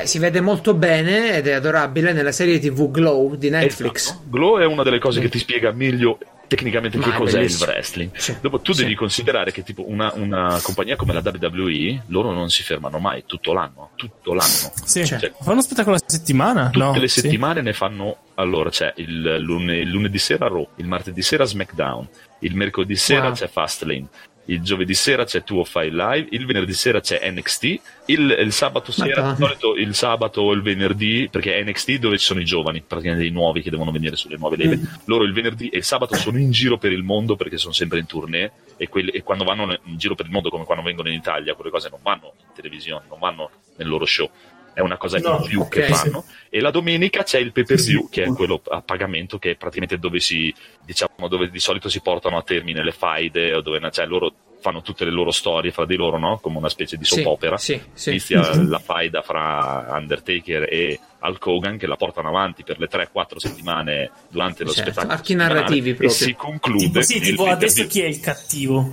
Eh, 0.00 0.06
si 0.06 0.18
vede 0.18 0.40
molto 0.40 0.74
bene 0.74 1.36
ed 1.36 1.46
è 1.46 1.52
adorabile 1.52 2.12
nella 2.12 2.32
serie 2.32 2.58
TV 2.58 2.90
Glow 2.90 3.34
di 3.36 3.50
Netflix. 3.50 4.06
Esatto. 4.08 4.22
Glow 4.28 4.58
è 4.58 4.64
una 4.66 4.82
delle 4.82 4.98
cose 4.98 5.20
che 5.20 5.28
ti 5.28 5.38
spiega 5.38 5.70
meglio 5.72 6.18
tecnicamente 6.46 6.98
Ma 6.98 7.04
che 7.04 7.10
cos'è 7.12 7.30
il 7.38 7.44
bellissimo. 7.46 7.70
wrestling. 7.70 8.10
Sì, 8.16 8.36
Dopo 8.40 8.60
tu 8.60 8.72
sì. 8.72 8.82
devi 8.82 8.94
considerare 8.94 9.50
che 9.52 9.62
tipo 9.62 9.88
una, 9.88 10.12
una 10.14 10.58
compagnia 10.62 10.96
come 10.96 11.12
la 11.12 11.22
WWE, 11.24 12.04
loro 12.08 12.32
non 12.32 12.50
si 12.50 12.62
fermano 12.62 12.98
mai 12.98 13.24
tutto 13.26 13.52
l'anno, 13.52 13.90
tutto 13.94 14.34
l'anno. 14.34 14.72
Sì. 14.84 15.04
Cioè, 15.06 15.18
Fanno 15.18 15.52
uno 15.52 15.62
spettacolo 15.62 15.96
a 15.96 16.00
settimana? 16.04 16.70
Tutte 16.70 16.84
no? 16.84 16.94
le 16.98 17.08
sì. 17.08 17.20
settimane 17.20 17.60
ne 17.62 17.72
fanno 17.72 18.16
allora 18.34 18.70
c'è 18.70 18.92
il, 18.96 19.36
lune- 19.40 19.76
il 19.78 19.88
lunedì 19.88 20.18
sera 20.18 20.48
Raw, 20.48 20.68
il 20.76 20.86
martedì 20.86 21.22
sera 21.22 21.44
SmackDown, 21.44 22.06
il 22.40 22.54
mercoledì 22.54 22.96
sera 22.96 23.26
Wow. 23.26 23.34
c'è 23.34 23.48
Fastlane, 23.48 24.06
il 24.46 24.62
giovedì 24.62 24.94
sera 24.94 25.24
c'è 25.24 25.42
205 25.44 25.90
Live, 25.90 26.28
il 26.30 26.46
venerdì 26.46 26.72
sera 26.72 27.00
c'è 27.00 27.30
NXT, 27.30 27.64
il, 28.06 28.36
il 28.38 28.52
sabato 28.52 28.92
sera, 28.92 29.32
di 29.32 29.42
solito 29.42 29.74
il 29.76 29.94
sabato 29.94 30.42
o 30.42 30.52
il 30.52 30.62
venerdì, 30.62 31.28
perché 31.30 31.54
è 31.54 31.64
NXT 31.64 31.98
dove 31.98 32.18
ci 32.18 32.24
sono 32.26 32.40
i 32.40 32.44
giovani, 32.44 32.82
praticamente 32.86 33.26
i 33.26 33.30
nuovi 33.30 33.62
che 33.62 33.70
devono 33.70 33.90
venire 33.90 34.16
sulle 34.16 34.36
nuove 34.36 34.56
leve. 34.56 34.76
Mm. 34.76 34.84
Loro 35.06 35.24
il 35.24 35.32
venerdì 35.32 35.68
e 35.68 35.78
il 35.78 35.84
sabato 35.84 36.14
sono 36.16 36.38
in 36.38 36.50
giro 36.50 36.76
per 36.76 36.92
il 36.92 37.02
mondo 37.02 37.36
perché 37.36 37.56
sono 37.56 37.72
sempre 37.72 37.98
in 37.98 38.06
tournée 38.06 38.52
e, 38.76 38.88
quelli- 38.88 39.10
e 39.10 39.22
quando 39.22 39.44
vanno 39.44 39.78
in 39.84 39.96
giro 39.96 40.14
per 40.14 40.26
il 40.26 40.32
mondo, 40.32 40.50
come 40.50 40.64
quando 40.64 40.84
vengono 40.84 41.08
in 41.08 41.14
Italia, 41.14 41.54
quelle 41.54 41.70
cose 41.70 41.88
non 41.88 42.00
vanno 42.02 42.34
in 42.40 42.46
televisione, 42.54 43.04
non 43.08 43.18
vanno 43.18 43.50
nel 43.76 43.88
loro 43.88 44.04
show. 44.04 44.30
È 44.74 44.80
una 44.80 44.96
cosa 44.96 45.18
No, 45.18 45.38
in 45.40 45.46
più 45.48 45.60
ok, 45.60 45.68
che 45.68 45.86
sì. 45.86 45.92
fanno. 45.92 46.24
E 46.50 46.60
la 46.60 46.70
domenica 46.70 47.22
c'è 47.22 47.38
il 47.38 47.52
pay 47.52 47.64
per 47.64 47.80
view, 47.80 48.02
Sì. 48.04 48.08
che 48.10 48.22
è 48.24 48.26
quello 48.28 48.60
a 48.68 48.82
pagamento, 48.82 49.38
che 49.38 49.52
è 49.52 49.54
praticamente 49.54 49.98
dove 49.98 50.18
si, 50.20 50.52
diciamo, 50.84 51.28
dove 51.28 51.48
di 51.48 51.60
solito 51.60 51.88
si 51.88 52.00
portano 52.00 52.36
a 52.36 52.42
termine 52.42 52.82
le 52.82 52.92
faide, 52.92 53.54
o 53.54 53.60
dove 53.60 53.80
cioè, 53.92 54.04
loro 54.06 54.32
fanno 54.60 54.80
tutte 54.82 55.04
le 55.04 55.10
loro 55.10 55.30
storie 55.30 55.70
fra 55.70 55.84
di 55.84 55.94
loro, 55.94 56.18
no? 56.18 56.38
Come 56.38 56.56
una 56.56 56.68
specie 56.70 56.96
di 56.96 57.04
Sì, 57.04 57.16
soap 57.16 57.26
opera. 57.26 57.58
sì, 57.58 57.80
sì. 57.92 58.10
Inizia 58.10 58.54
la 58.62 58.78
faida 58.78 59.20
fra 59.22 59.86
Undertaker 59.90 60.66
e 60.72 60.98
Hulk 61.20 61.46
Hogan 61.46 61.76
che 61.76 61.86
la 61.86 61.96
portano 61.96 62.28
avanti 62.28 62.64
per 62.64 62.78
le 62.78 62.88
3-4 62.88 63.38
settimane 63.38 64.10
durante 64.28 64.64
lo 64.64 64.70
Certo, 64.70 64.90
spettacolo. 64.90 65.12
archi 65.18 65.34
narrativi 65.34 65.90
E 65.90 65.94
proprio. 65.94 66.16
si 66.16 66.34
conclude. 66.34 66.84
Tipo, 66.84 67.02
sì, 67.02 67.18
nel 67.18 67.28
tipo 67.28 67.44
adesso 67.46 67.86
chi 67.86 68.00
è 68.00 68.06
il 68.06 68.20
cattivo? 68.20 68.92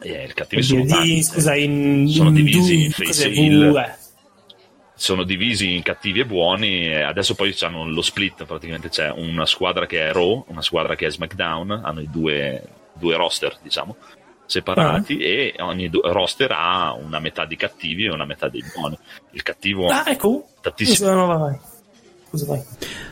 Eh, 0.00 0.24
il 0.24 0.34
cattivo 0.34 0.60
sono 0.62 0.82
Di- 0.82 0.88
tanti. 0.88 1.22
scusa, 1.22 1.54
in, 1.54 2.08
Sono 2.08 2.32
divisi 2.32 2.84
in 2.86 2.90
face 2.90 3.28
eh. 3.28 3.30
Sono 5.02 5.24
divisi 5.24 5.74
in 5.74 5.82
cattivi 5.82 6.20
e 6.20 6.24
buoni 6.26 6.86
e 6.86 7.02
adesso 7.02 7.34
poi 7.34 7.52
hanno 7.62 7.88
lo 7.88 8.02
split 8.02 8.44
praticamente 8.44 8.88
c'è 8.88 9.10
una 9.10 9.46
squadra 9.46 9.84
che 9.84 10.06
è 10.08 10.12
Raw 10.12 10.44
una 10.48 10.62
squadra 10.62 10.94
che 10.94 11.06
è 11.06 11.10
SmackDown 11.10 11.80
hanno 11.82 12.00
i 12.00 12.08
due, 12.08 12.62
due 12.92 13.16
roster 13.16 13.56
diciamo 13.60 13.96
separati 14.46 15.14
Ah. 15.14 15.26
e 15.26 15.54
ogni 15.58 15.88
du- 15.90 16.02
roster 16.04 16.52
ha 16.52 16.92
una 16.94 17.18
metà 17.18 17.44
di 17.46 17.56
cattivi 17.56 18.04
e 18.04 18.10
una 18.10 18.24
metà 18.24 18.48
dei 18.48 18.62
buoni 18.74 18.96
il 19.32 19.42
cattivo 19.42 19.88
Ah, 19.88 20.04
ecco. 20.06 20.46
tantissimo 20.60 21.08
Scusa, 21.08 21.14
no, 21.14 21.26
vai, 21.26 21.38
vai. 21.38 21.58
Scusa, 22.28 22.46
vai. 22.46 22.62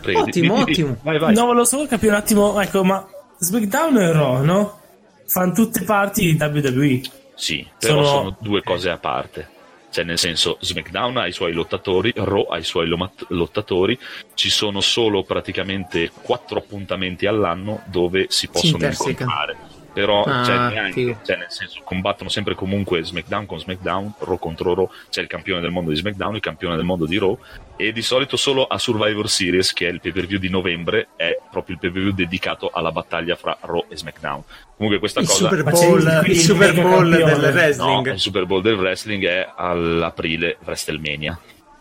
Prego, 0.02 0.20
Ottimo, 0.20 0.54
di- 0.58 0.64
di- 0.64 0.70
ottimo. 0.70 0.96
vai 1.02 1.18
vai 1.18 1.34
No, 1.34 1.46
volevo 1.46 1.64
solo 1.64 1.86
capire 1.88 2.12
un 2.12 2.18
attimo, 2.18 2.60
ecco, 2.60 2.84
ma 2.84 3.04
SmackDown 3.38 3.96
e 3.98 4.12
Raw, 4.12 4.44
no? 4.44 4.80
Fanno 5.26 5.52
tutte 5.54 5.82
parti 5.84 6.36
di 6.36 6.42
WWE. 6.42 7.00
Sì, 7.34 7.66
però 7.78 7.94
Sono- 8.04 8.06
sono, 8.06 8.36
due 8.40 8.62
cose 8.62 8.90
a 8.90 8.96
parte. 8.98 9.48
Cioè, 9.90 10.04
nel 10.04 10.18
senso, 10.18 10.56
SmackDown 10.60 11.16
ha 11.16 11.26
i 11.26 11.32
suoi 11.32 11.52
lottatori, 11.52 12.12
Raw 12.14 12.46
ha 12.50 12.58
i 12.58 12.64
suoi 12.64 12.86
lomat- 12.86 13.26
lottatori, 13.30 13.98
ci 14.34 14.48
sono 14.48 14.80
solo 14.80 15.24
praticamente 15.24 16.10
quattro 16.22 16.58
appuntamenti 16.58 17.26
all'anno 17.26 17.82
dove 17.86 18.26
si 18.28 18.48
possono 18.48 18.72
intersecano. 18.74 19.10
incontrare. 19.10 19.69
Però, 19.92 20.22
Ah, 20.22 20.44
cioè, 20.44 20.56
neanche- 20.68 21.16
cioè, 21.24 21.36
nel 21.36 21.50
senso, 21.50 21.80
combattono 21.82 22.28
sempre 22.30 22.54
comunque 22.54 23.02
SmackDown 23.02 23.46
con 23.46 23.58
SmackDown, 23.58 24.12
Raw 24.20 24.38
contro 24.38 24.74
Raw, 24.74 24.88
c'è 25.10 25.20
il 25.20 25.26
campione 25.26 25.60
del 25.60 25.70
mondo 25.70 25.90
di 25.90 25.96
SmackDown, 25.96 26.36
il 26.36 26.40
campione 26.40 26.76
del 26.76 26.84
mondo 26.84 27.06
di 27.06 27.18
Raw, 27.18 27.36
e 27.76 27.92
di 27.92 28.02
solito 28.02 28.36
solo 28.36 28.64
a 28.66 28.78
Survivor 28.78 29.28
Series, 29.28 29.72
che 29.72 29.88
è 29.88 29.90
il 29.90 30.00
pay 30.00 30.12
per 30.12 30.26
view 30.26 30.38
di 30.38 30.48
novembre, 30.48 31.08
è 31.16 31.36
proprio 31.50 31.74
il 31.74 31.80
pay 31.80 31.90
per 31.90 32.02
view 32.02 32.12
dedicato 32.12 32.70
alla 32.72 32.92
battaglia 32.92 33.34
fra 33.34 33.56
Raw 33.60 33.84
e 33.88 33.96
SmackDown. 33.96 34.42
Comunque 34.76 35.00
questa 35.00 35.20
Il 35.20 35.26
cosa... 35.26 35.48
Super 35.48 35.62
Bowl, 35.64 36.22
il- 36.24 36.30
il 36.30 36.38
Super 36.38 36.72
Bowl 36.74 37.10
del 37.10 37.20
No, 37.40 37.48
wrestling. 37.48 38.12
il 38.12 38.18
Super 38.20 38.46
Bowl 38.46 38.62
del 38.62 38.74
wrestling 38.74 39.24
è 39.26 39.48
all'aprile 39.56 40.56
WrestleMania. 40.64 41.38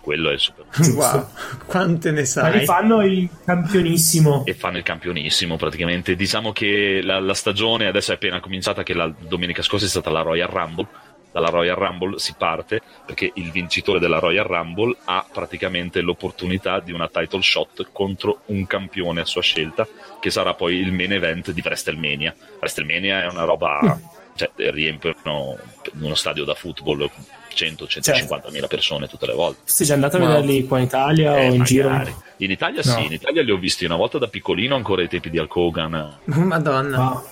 Quello 0.10 0.32
è 0.32 0.34
il 0.34 0.40
Super 0.40 0.66
Bowl. 0.66 0.96
Wow, 0.98 1.28
quante 1.68 2.10
ne 2.10 2.22
Ma 2.22 2.26
sai? 2.26 2.60
li 2.60 2.66
fanno 2.66 3.04
il 3.04 3.30
campionissimo. 3.46 4.44
E 4.44 4.56
fanno 4.56 4.78
il 4.78 4.84
campionissimo 4.84 5.56
praticamente. 5.56 6.16
Diciamo 6.16 6.52
che 6.52 7.02
la, 7.04 7.20
la 7.20 7.36
stagione 7.36 7.86
adesso 7.86 8.10
è 8.10 8.16
appena 8.16 8.40
cominciata, 8.40 8.82
che 8.82 8.96
la 8.96 9.14
domenica 9.20 9.62
scorsa 9.62 9.86
è 9.86 9.88
stata 9.88 10.10
la 10.10 10.22
Royal 10.22 10.50
Rumble. 10.50 10.88
Dalla 11.32 11.50
Royal 11.50 11.76
Rumble 11.76 12.18
si 12.18 12.34
parte 12.36 12.82
perché 13.06 13.32
il 13.36 13.52
vincitore 13.52 14.00
della 14.00 14.18
Royal 14.18 14.48
Rumble 14.48 14.98
ha 15.06 15.24
praticamente 15.32 16.02
l'opportunità 16.02 16.80
di 16.80 16.92
una 16.92 17.08
title 17.08 17.44
shot 17.44 17.90
contro 17.92 18.42
un 18.48 18.66
campione 18.66 19.22
a 19.22 19.26
sua 19.26 19.44
scelta, 19.44 19.88
che 20.20 20.32
sarà 20.32 20.56
poi 20.56 20.78
il 20.78 20.92
main 20.92 21.14
event 21.14 21.52
di 21.52 21.62
WrestleMania. 21.64 22.34
WrestleMania 22.58 23.26
è 23.26 23.28
una 23.28 23.44
roba, 23.44 23.96
cioè 24.34 24.50
riempiono 24.72 25.56
uno 26.00 26.16
stadio 26.16 26.46
da 26.46 26.56
football 26.56 27.12
100-150 27.56 28.52
mila 28.52 28.68
persone 28.68 29.08
tutte 29.08 29.26
le 29.26 29.34
volte. 29.34 29.60
Sei 29.66 29.86
già 29.86 29.94
andato 29.94 30.18
a 30.18 30.20
Wow. 30.20 30.28
vederli 30.30 30.66
qua 30.66 30.78
in 30.80 30.84
Italia 30.86 31.38
Eh, 31.38 31.40
o 31.40 31.52
in 31.54 31.58
magari. 31.60 31.64
giro? 31.66 32.24
In 32.38 32.52
Italia 32.52 32.82
No. 32.84 32.92
sì, 32.92 33.06
in 33.06 33.12
Italia 33.14 33.42
li 33.44 33.52
ho 33.52 33.58
visti 33.58 33.86
una 33.86 33.96
volta 33.96 34.18
da 34.18 34.28
piccolino, 34.28 34.76
ancora 34.76 35.02
ai 35.02 35.08
tempi 35.10 35.30
di 35.30 35.38
Hulk 35.38 35.56
Hogan. 35.56 36.18
Madonna. 36.26 36.98
Ah. 36.98 37.24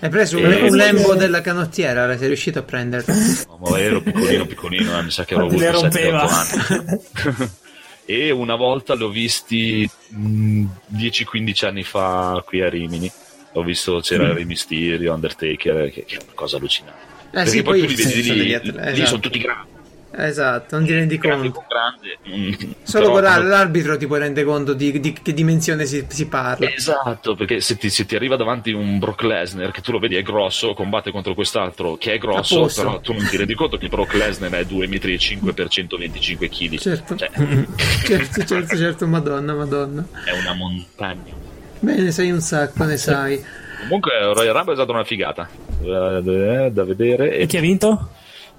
Hai 0.00 0.10
preso 0.10 0.36
un, 0.36 0.44
Eh, 0.44 0.68
un 0.68 0.76
lembo 0.76 1.12
sì. 1.12 1.18
della 1.18 1.40
canottiera, 1.40 2.18
sei 2.18 2.26
riuscito 2.26 2.58
a 2.58 2.62
prenderlo. 2.62 3.14
No, 3.48 3.58
ma 3.70 3.80
ero 3.80 4.02
piccolino, 4.02 4.44
piccolino, 4.44 4.98
eh, 4.98 5.02
mi 5.02 5.10
sa 5.10 5.24
che 5.24 5.34
le 5.36 5.40
avuto 5.40 5.56
7-8 5.56 5.72
rompeva? 5.72 6.28
anni. 6.28 7.50
e 8.04 8.30
una 8.30 8.54
volta 8.56 8.94
l'ho 8.94 9.08
visti 9.08 9.88
mh, 10.10 10.64
10-15 10.94 11.64
anni 11.66 11.82
fa 11.82 12.42
qui 12.46 12.60
a 12.60 12.68
Rimini. 12.68 13.10
Ho 13.54 13.62
visto 13.62 14.00
c'era 14.00 14.34
Rey 14.34 14.44
Mysterio, 14.44 15.14
Undertaker, 15.14 15.90
che, 15.90 16.04
che 16.04 16.16
è 16.16 16.22
una 16.22 16.32
cosa 16.34 16.58
allucinante. 16.58 17.05
Eh 17.36 17.42
Perché 17.42 17.50
sì, 17.50 17.62
poi 17.62 17.80
poi 17.80 17.88
tu 17.88 17.94
li 17.94 18.02
vedi 18.02 18.22
sono 18.22 18.42
lì, 18.42 18.54
atleti, 18.54 18.78
lì 18.78 18.86
esatto. 18.92 19.06
sono 19.08 19.20
tutti 19.20 19.38
grandi, 19.38 19.68
Esatto, 20.18 20.76
non 20.78 20.86
ti 20.86 20.92
rendi 20.94 21.18
conto. 21.18 21.50
con 21.50 21.64
grande. 21.68 22.18
mm, 22.26 22.52
Solo 22.82 23.00
però 23.04 23.10
guardare 23.10 23.40
fanno- 23.42 23.48
l'arbitro 23.50 23.96
ti 23.98 24.06
puoi 24.06 24.18
rendere 24.20 24.46
conto 24.46 24.72
di, 24.72 24.98
di 24.98 25.12
che 25.12 25.34
dimensione 25.34 25.84
si, 25.84 26.06
si 26.08 26.26
parla. 26.28 26.72
Esatto, 26.72 27.34
perché 27.34 27.60
se 27.60 27.76
ti, 27.76 27.90
se 27.90 28.06
ti 28.06 28.16
arriva 28.16 28.36
davanti 28.36 28.72
un 28.72 28.98
Brock 28.98 29.20
Lesnar 29.24 29.70
che 29.72 29.82
tu 29.82 29.92
lo 29.92 29.98
vedi 29.98 30.14
è 30.16 30.22
grosso, 30.22 30.72
combatte 30.72 31.10
contro 31.10 31.34
quest'altro 31.34 31.96
che 31.98 32.14
è 32.14 32.18
grosso, 32.18 32.70
però 32.74 32.98
tu 33.00 33.12
non 33.12 33.26
ti 33.28 33.36
rendi 33.36 33.52
conto 33.54 33.76
che 33.76 33.88
Brock 33.88 34.14
Lesnar 34.14 34.52
è 34.52 34.62
2,5 34.64 35.38
m 35.42 35.52
per 35.52 35.68
125 35.68 36.48
kg. 36.48 36.78
Certo. 36.78 37.14
Cioè, 37.16 37.30
certo, 38.06 38.44
certo, 38.46 38.76
certo, 38.78 39.06
madonna, 39.06 39.52
madonna. 39.52 40.06
è 40.24 40.30
una 40.32 40.54
montagna. 40.54 41.34
Bene, 41.80 42.10
sai 42.10 42.30
un 42.30 42.40
sacco, 42.40 42.84
ne 42.84 42.96
sai. 42.96 43.44
Comunque 43.80 44.12
Royal 44.32 44.54
Rumble 44.54 44.72
è 44.72 44.76
stata 44.76 44.92
una 44.92 45.04
figata 45.04 45.46
da 45.82 46.84
vedere. 46.84 47.36
E 47.36 47.42
E 47.42 47.46
chi 47.46 47.56
ha 47.56 47.60
vinto? 47.60 48.10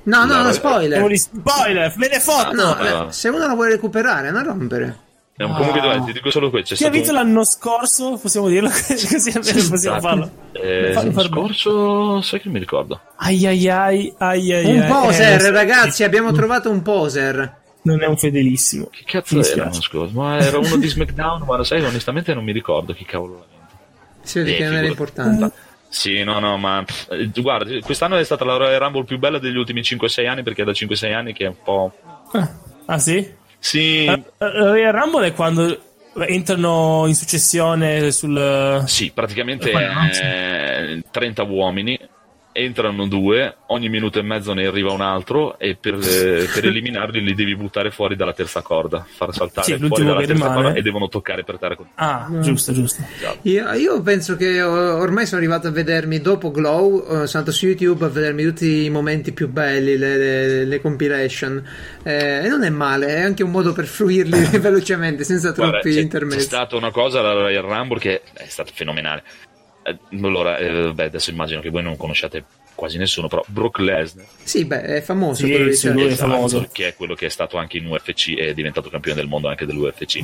No, 0.03 0.23
no, 0.25 0.35
No, 0.35 0.43
no, 0.43 0.49
eh, 0.49 0.53
spoiler. 0.53 1.05
Di 1.07 1.17
spoiler, 1.17 1.93
me 1.97 2.07
ne 2.09 2.19
foto! 2.19 2.53
No, 2.53 2.71
Ah. 2.75 3.05
eh, 3.07 3.11
se 3.11 3.27
uno 3.29 3.45
la 3.45 3.53
vuole 3.53 3.71
recuperare, 3.71 4.31
non 4.31 4.43
rompere. 4.45 4.99
è 5.35 5.43
un- 5.43 5.53
comunque 5.53 5.79
Ah. 5.81 5.87
dai, 5.97 6.03
ti 6.05 6.13
dico 6.13 6.31
solo 6.31 6.49
questo. 6.49 6.73
Chi 6.75 6.85
ha 6.85 6.89
vinto 6.89 7.09
un- 7.09 7.15
l'anno 7.15 7.43
scorso? 7.43 8.17
Possiamo 8.19 8.47
dirlo 8.47 8.69
così 8.87 9.29
almeno 9.35 9.67
possiamo 9.69 9.99
farlo. 9.99 10.31
Eh, 10.53 10.93
l'anno 10.93 11.11
far- 11.11 11.27
scorso, 11.27 12.21
sai 12.21 12.39
che 12.39 12.45
non 12.45 12.53
mi 12.55 12.59
ricordo. 12.61 12.99
Ai 13.17 13.45
ai 13.45 13.67
ai 13.69 14.13
ai 14.17 14.51
ai 14.53 14.75
Un 14.75 14.81
ai, 14.81 14.89
poser, 14.91 15.41
eh, 15.41 15.51
ragazzi, 15.51 16.03
abbiamo 16.03 16.31
trovato 16.31 16.69
un 16.71 16.81
poser. 16.81 17.55
Non 17.83 18.01
è 18.01 18.07
un 18.07 18.17
fedelissimo. 18.17 18.87
Che 18.91 19.03
cazzo 19.05 19.35
Mi 19.35 19.45
era 19.45 19.55
l'anno 19.65 19.73
scorso? 19.81 20.13
Ma 20.19 20.39
era 20.39 20.57
uno 20.57 20.75
di 20.77 20.87
SmackDown, 20.87 21.43
ma 21.45 21.55
lo 21.57 21.63
sai, 21.63 21.83
onestamente 21.83 22.33
non 22.33 22.43
mi 22.43 22.51
ricordo 22.51 22.93
chi 22.93 23.05
cavolo 23.05 23.33
l'ha 23.35 23.45
vinto. 23.49 23.75
Si 24.23 24.39
vede 24.39 24.53
Eh, 24.53 24.57
che 24.57 24.63
non 24.65 24.73
era 24.73 24.87
importante. 24.87 25.51
Sì, 25.97 26.23
no, 26.23 26.37
no, 26.37 26.57
ma 26.57 26.83
pff, 26.85 27.11
eh, 27.11 27.31
guarda, 27.41 27.79
quest'anno 27.79 28.17
è 28.17 28.23
stata 28.23 28.45
la 28.45 28.55
Royal 28.55 28.79
Rumble 28.79 29.03
più 29.03 29.17
bella 29.17 29.39
degli 29.39 29.57
ultimi 29.57 29.81
5-6 29.81 30.27
anni 30.27 30.43
perché 30.43 30.61
è 30.61 30.65
da 30.65 30.71
5-6 30.71 31.11
anni 31.11 31.33
che 31.33 31.45
è 31.45 31.47
un 31.47 31.55
po'... 31.63 31.91
Ah, 32.33 32.55
ah, 32.85 32.99
sì? 32.99 33.27
Sì, 33.57 34.05
Eh, 34.05 34.11
eh, 34.11 34.23
Royal 34.37 34.93
Rumble 34.93 35.25
è 35.25 35.33
quando 35.33 35.75
entrano 36.19 37.05
in 37.07 37.15
successione 37.15 38.11
sul... 38.11 38.83
sì, 38.85 39.09
praticamente 39.11 39.71
Eh, 39.71 40.93
eh, 40.93 41.03
30 41.09 41.41
uomini, 41.43 41.99
entrano 42.57 43.07
due, 43.07 43.55
ogni 43.67 43.87
minuto 43.89 44.19
e 44.19 44.23
mezzo 44.23 44.53
ne 44.53 44.65
arriva 44.65 44.91
un 44.91 45.01
altro 45.01 45.59
e 45.59 45.75
per, 45.79 45.93
eh, 45.95 46.47
per 46.53 46.65
eliminarli 46.67 47.21
li 47.21 47.33
devi 47.35 47.55
buttare 47.55 47.91
fuori 47.91 48.15
dalla 48.15 48.33
terza 48.33 48.61
corda, 48.61 49.05
far 49.07 49.33
saltare 49.33 49.65
Sì, 49.77 49.77
fuori 49.87 50.03
dalla 50.03 50.17
terza 50.19 50.33
rimane. 50.33 50.53
corda 50.63 50.73
e 50.73 50.81
devono 50.81 51.07
toccare 51.07 51.43
per 51.43 51.57
terra. 51.59 51.75
con- 51.75 51.87
Ah, 51.95 52.27
giusto, 52.41 52.73
giusto. 52.73 53.03
Io, 53.43 53.71
io 53.73 54.01
penso 54.01 54.35
che 54.35 54.61
ormai 54.61 55.25
sono 55.25 55.39
arrivato 55.39 55.67
a 55.67 55.71
vedermi 55.71 56.19
dopo 56.19 56.51
Glow, 56.51 56.99
eh, 57.01 57.03
sono 57.05 57.19
andato 57.33 57.51
su 57.51 57.65
YouTube 57.67 58.05
a 58.05 58.09
vedermi 58.09 58.43
tutti 58.43 58.85
i 58.85 58.89
momenti 58.89 59.31
più 59.31 59.47
belli, 59.49 59.97
le, 59.97 60.17
le- 60.17 60.65
le 60.65 60.81
compilation. 60.81 61.63
Eh, 62.03 62.41
e 62.45 62.47
non 62.47 62.63
è 62.63 62.69
male, 62.69 63.07
è 63.07 63.21
anche 63.21 63.43
un 63.43 63.51
modo 63.51 63.73
per 63.73 63.85
fruirli 63.85 64.45
velocemente, 64.59 65.23
senza 65.23 65.51
Guarda, 65.51 65.73
troppi 65.79 65.89
c'è, 65.89 65.95
c'è 65.95 66.01
intermezzi. 66.01 66.41
stata 66.41 66.75
una 66.75 66.91
cosa 66.91 67.21
Royal 67.21 67.63
Rumble 67.63 67.99
che 67.99 68.21
è 68.33 68.45
stata 68.47 68.71
fenomenale. 68.73 69.23
Eh, 69.87 69.97
Allora, 70.17 70.57
eh, 70.57 70.91
beh, 70.93 71.03
adesso 71.05 71.29
immagino 71.29 71.61
che 71.61 71.69
voi 71.69 71.83
non 71.83 71.95
conosciate 71.97 72.43
quasi 72.75 72.97
nessuno, 72.97 73.27
però 73.27 73.43
Brock 73.47 73.79
Lesnar 73.79 74.25
Sì, 74.43 74.65
beh, 74.65 74.81
è 74.81 75.01
famoso 75.01 75.45
Sì, 75.45 75.51
quello 75.51 75.71
sì, 75.73 75.89
lui 75.91 76.03
è 76.03 76.07
esatto, 76.11 76.29
famoso. 76.31 76.67
che 76.71 76.87
è 76.89 76.93
quello 76.95 77.15
che 77.15 77.25
è 77.25 77.29
stato 77.29 77.57
anche 77.57 77.77
in 77.77 77.85
UFC 77.87 78.29
e 78.37 78.49
è 78.49 78.53
diventato 78.53 78.89
campione 78.89 79.17
del 79.19 79.27
mondo 79.27 79.47
anche 79.47 79.65
dell'UFC. 79.65 80.23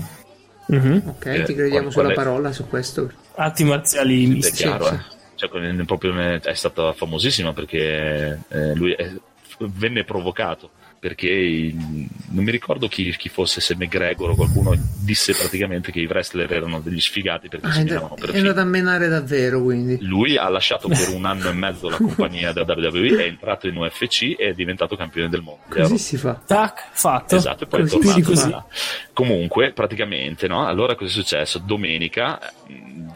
Mhm. 0.67 1.03
Ok, 1.07 1.25
Eh, 1.25 1.43
ti 1.43 1.53
crediamo 1.55 1.89
qual- 1.89 1.91
sulla 1.91 2.03
qual 2.03 2.11
è- 2.11 2.13
parola 2.15 2.51
su 2.51 2.67
questo. 2.67 3.11
Arti 3.35 3.63
marziali 3.63 4.23
È 4.25 4.27
misti. 4.27 4.51
chiaro, 4.63 4.85
sì. 4.85 4.93
eh. 4.93 4.99
Cioè, 5.35 5.49
quindi 5.49 5.83
proprio 5.83 6.17
è 6.19 6.39
è 6.39 6.53
stata 6.53 6.93
famosissima 6.93 7.53
perché 7.53 8.39
eh, 8.47 8.75
lui 8.75 8.91
è- 8.93 9.11
venne 9.59 10.03
provocato 10.03 10.69
perché 11.03 11.27
il- 11.27 12.07
non 12.29 12.45
mi 12.45 12.51
ricordo 12.51 12.87
chi, 12.87 13.13
chi 13.17 13.27
fosse, 13.27 13.59
se 13.59 13.75
McGregor 13.75 14.29
o 14.29 14.35
qualcuno 14.35 14.73
disse 15.01 15.33
praticamente 15.33 15.91
che 15.91 15.99
i 15.99 16.05
wrestler 16.05 16.49
erano 16.49 16.79
degli 16.79 17.01
sfigati 17.01 17.49
perché 17.49 17.65
Ah, 17.65 17.69
è, 17.71 17.73
si 17.73 17.83
miravano 17.83 18.13
per 18.15 18.29
è 18.31 18.37
andato 18.37 18.61
a 18.61 18.63
menare 18.63 19.09
davvero, 19.09 19.61
quindi. 19.61 19.97
Lui 19.99 20.37
ha 20.37 20.47
lasciato 20.47 20.87
per 20.87 21.09
un 21.09 21.25
anno 21.25 21.49
e 21.49 21.51
mezzo 21.51 21.89
la 21.89 21.97
compagnia 22.01 22.53
da 22.53 22.63
WWE, 22.65 23.17
è 23.17 23.27
entrato 23.27 23.67
in 23.67 23.75
UFC 23.75 24.35
e 24.39 24.47
è 24.47 24.53
diventato 24.53 24.95
campione 24.95 25.27
del 25.27 25.41
mondo. 25.41 25.63
Così 25.67 25.97
si 25.97 26.15
fa. 26.15 26.39
Tac, 26.45 26.87
fatto. 26.93 27.35
Esatto, 27.35 27.65
e 27.65 27.67
poi 27.67 27.79
è 27.81 27.83
Così, 27.83 27.95
tornato 27.97 28.13
più 28.15 28.23
di 28.23 28.33
così. 28.35 28.49
là. 28.49 28.65
Comunque, 29.11 29.71
praticamente, 29.73 30.47
no? 30.47 30.65
Allora 30.65 30.95
cosa 30.95 31.09
è 31.09 31.13
successo? 31.13 31.59
Domenica, 31.59 32.39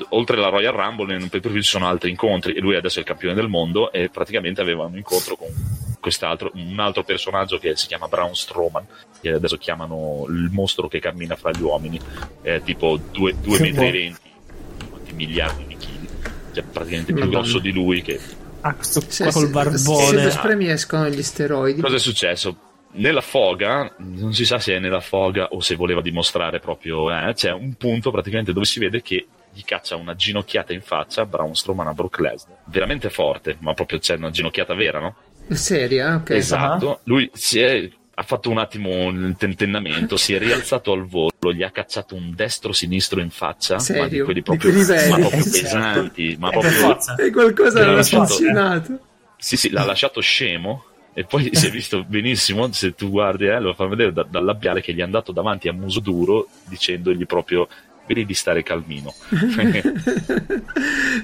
oltre 0.09 0.35
alla 0.35 0.49
Royal 0.49 0.73
Rumble, 0.73 1.15
in 1.15 1.21
un 1.21 1.29
pay 1.29 1.39
per 1.39 1.51
view 1.51 1.61
ci 1.63 1.69
sono 1.69 1.87
altri 1.87 2.09
incontri 2.09 2.53
e 2.53 2.59
lui 2.59 2.75
adesso 2.75 2.97
è 2.97 3.01
il 3.03 3.07
campione 3.07 3.33
del 3.33 3.47
mondo 3.47 3.93
e 3.93 4.09
praticamente 4.09 4.59
aveva 4.59 4.83
un 4.83 4.97
incontro 4.97 5.37
con 5.37 5.47
quest'altro, 6.07 6.51
un 6.55 6.79
altro 6.79 7.03
personaggio 7.03 7.57
che 7.57 7.75
si 7.75 7.87
chiama 7.87 8.07
Braun 8.07 8.35
Strowman, 8.35 8.85
che 9.21 9.29
adesso 9.31 9.57
chiamano 9.57 10.25
il 10.29 10.49
mostro 10.51 10.87
che 10.87 10.99
cammina 10.99 11.35
fra 11.35 11.51
gli 11.51 11.61
uomini, 11.61 11.99
è 12.41 12.61
tipo 12.63 12.97
2 13.11 13.35
Che 13.41 13.47
metri 13.59 13.87
e 13.87 13.91
20, 13.91 14.19
quanti 14.89 15.13
miliardi 15.13 15.65
di 15.67 15.77
chili, 15.77 16.07
cioè 16.53 16.63
praticamente 16.63 17.13
più 17.13 17.23
Madonna. 17.23 17.39
grosso 17.41 17.59
di 17.59 17.71
lui 17.71 18.01
che 18.01 18.19
Ah, 18.61 18.73
questo 18.73 19.01
Se, 19.07 19.23
col 19.25 19.33
se- 19.33 19.39
se 19.39 19.47
barbone. 19.51 20.23
lo 20.23 20.29
spremi 20.31 20.69
escono 20.69 21.07
gli 21.09 21.21
steroidi. 21.21 21.79
Cosa 21.79 21.95
è 21.95 21.99
successo? 21.99 22.57
Nella 22.93 23.21
foga, 23.21 23.93
non 23.97 24.33
si 24.33 24.45
sa 24.45 24.57
se 24.59 24.73
è 24.75 24.79
nella 24.79 24.99
foga 24.99 25.47
o 25.51 25.59
se 25.61 25.75
voleva 25.75 26.01
dimostrare 26.01 26.59
proprio, 26.59 27.11
eh, 27.11 27.33
c'è 27.33 27.51
un 27.51 27.75
punto 27.75 28.09
praticamente 28.11 28.53
dove 28.53 28.65
si 28.65 28.79
vede 28.79 29.01
che 29.03 29.27
gli 29.53 29.61
caccia 29.63 29.95
una 29.95 30.15
ginocchiata 30.15 30.73
in 30.73 30.81
faccia 30.81 31.21
a 31.21 31.25
Braun 31.25 31.55
Strowman 31.55 31.87
a 31.87 31.93
Brock 31.93 32.19
Lesnar. 32.19 32.57
Veramente 32.65 33.09
forte, 33.09 33.57
ma 33.59 33.73
proprio 33.73 33.99
c'è 33.99 34.15
una 34.15 34.31
ginocchiata 34.31 34.73
vera, 34.73 34.99
no? 34.99 35.15
Seria, 35.49 36.15
ok. 36.15 36.29
Esatto. 36.31 36.99
Lui 37.03 37.29
si 37.33 37.59
è 37.59 37.89
ha 38.19 38.23
fatto 38.23 38.49
un 38.49 38.57
attimo 38.57 39.09
il 39.09 39.35
tentennamento, 39.37 40.17
si 40.17 40.33
è 40.33 40.39
rialzato 40.39 40.91
al 40.91 41.05
volo, 41.05 41.53
gli 41.53 41.61
ha 41.61 41.69
cacciato 41.69 42.15
un 42.15 42.33
destro-sinistro 42.33 43.21
in 43.21 43.29
faccia, 43.29 43.77
Serio? 43.77 44.01
ma 44.01 44.07
di 44.07 44.19
quelli 44.21 44.33
Di 44.39 44.41
proprio, 44.41 44.71
livelli? 44.71 45.09
ma 45.11 45.17
proprio 45.19 45.43
Certo. 45.43 45.59
pesanti, 45.61 46.35
ma 46.39 46.49
proprio. 46.49 46.97
E 47.19 47.31
qualcosa 47.31 47.79
L'ha 47.79 47.85
non 47.85 47.93
ha 47.93 47.97
lasciato. 47.97 48.25
funzionato. 48.25 48.99
Sì, 49.37 49.55
sì, 49.55 49.69
l'ha 49.69 49.85
lasciato 49.85 50.19
scemo 50.19 50.83
e 51.13 51.25
poi 51.25 51.51
si 51.53 51.67
è 51.67 51.69
visto 51.69 52.03
benissimo, 52.03 52.71
se 52.71 52.95
tu 52.95 53.11
guardi, 53.11 53.45
eh, 53.45 53.59
lo 53.59 53.75
fa 53.75 53.85
vedere 53.85 54.11
da- 54.11 54.25
dal 54.27 54.43
labiale 54.43 54.81
che 54.81 54.93
gli 54.95 54.99
è 54.99 55.03
andato 55.03 55.31
davanti 55.31 55.67
a 55.67 55.73
muso 55.73 55.99
duro 55.99 56.47
dicendogli 56.63 57.27
proprio 57.27 57.67
vedi 58.07 58.25
di 58.25 58.33
stare 58.33 58.63
calmino. 58.63 59.13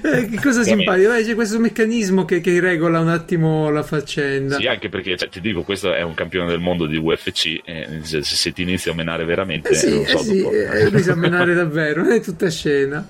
Eh, 0.04 0.28
che 0.28 0.36
cosa 0.40 0.62
simpatico, 0.62 1.12
eh, 1.14 1.22
c'è 1.24 1.34
questo 1.34 1.58
meccanismo 1.58 2.24
che, 2.24 2.40
che 2.40 2.58
regola 2.60 2.98
un 3.00 3.08
attimo 3.08 3.70
la 3.70 3.82
faccenda. 3.82 4.56
sì, 4.56 4.66
anche 4.66 4.88
perché 4.88 5.16
cioè, 5.16 5.28
ti 5.28 5.40
dico, 5.40 5.62
questo 5.62 5.94
è 5.94 6.02
un 6.02 6.14
campione 6.14 6.48
del 6.50 6.58
mondo 6.60 6.86
di 6.86 6.96
UFC 6.96 7.60
e 7.64 8.00
se, 8.02 8.22
se 8.22 8.52
ti 8.52 8.62
inizi 8.62 8.90
a 8.90 8.94
menare 8.94 9.24
veramente, 9.24 9.70
Eh 9.70 9.74
sì, 9.74 9.94
non 9.94 10.04
so 10.06 10.18
eh 10.18 10.22
sì, 10.24 10.42
dopo- 10.42 10.52
eh, 10.54 10.90
lui 10.90 11.02
sa 11.02 11.14
menare 11.14 11.54
davvero, 11.54 12.02
non 12.02 12.12
è 12.12 12.20
tutta 12.20 12.50
scena. 12.50 13.08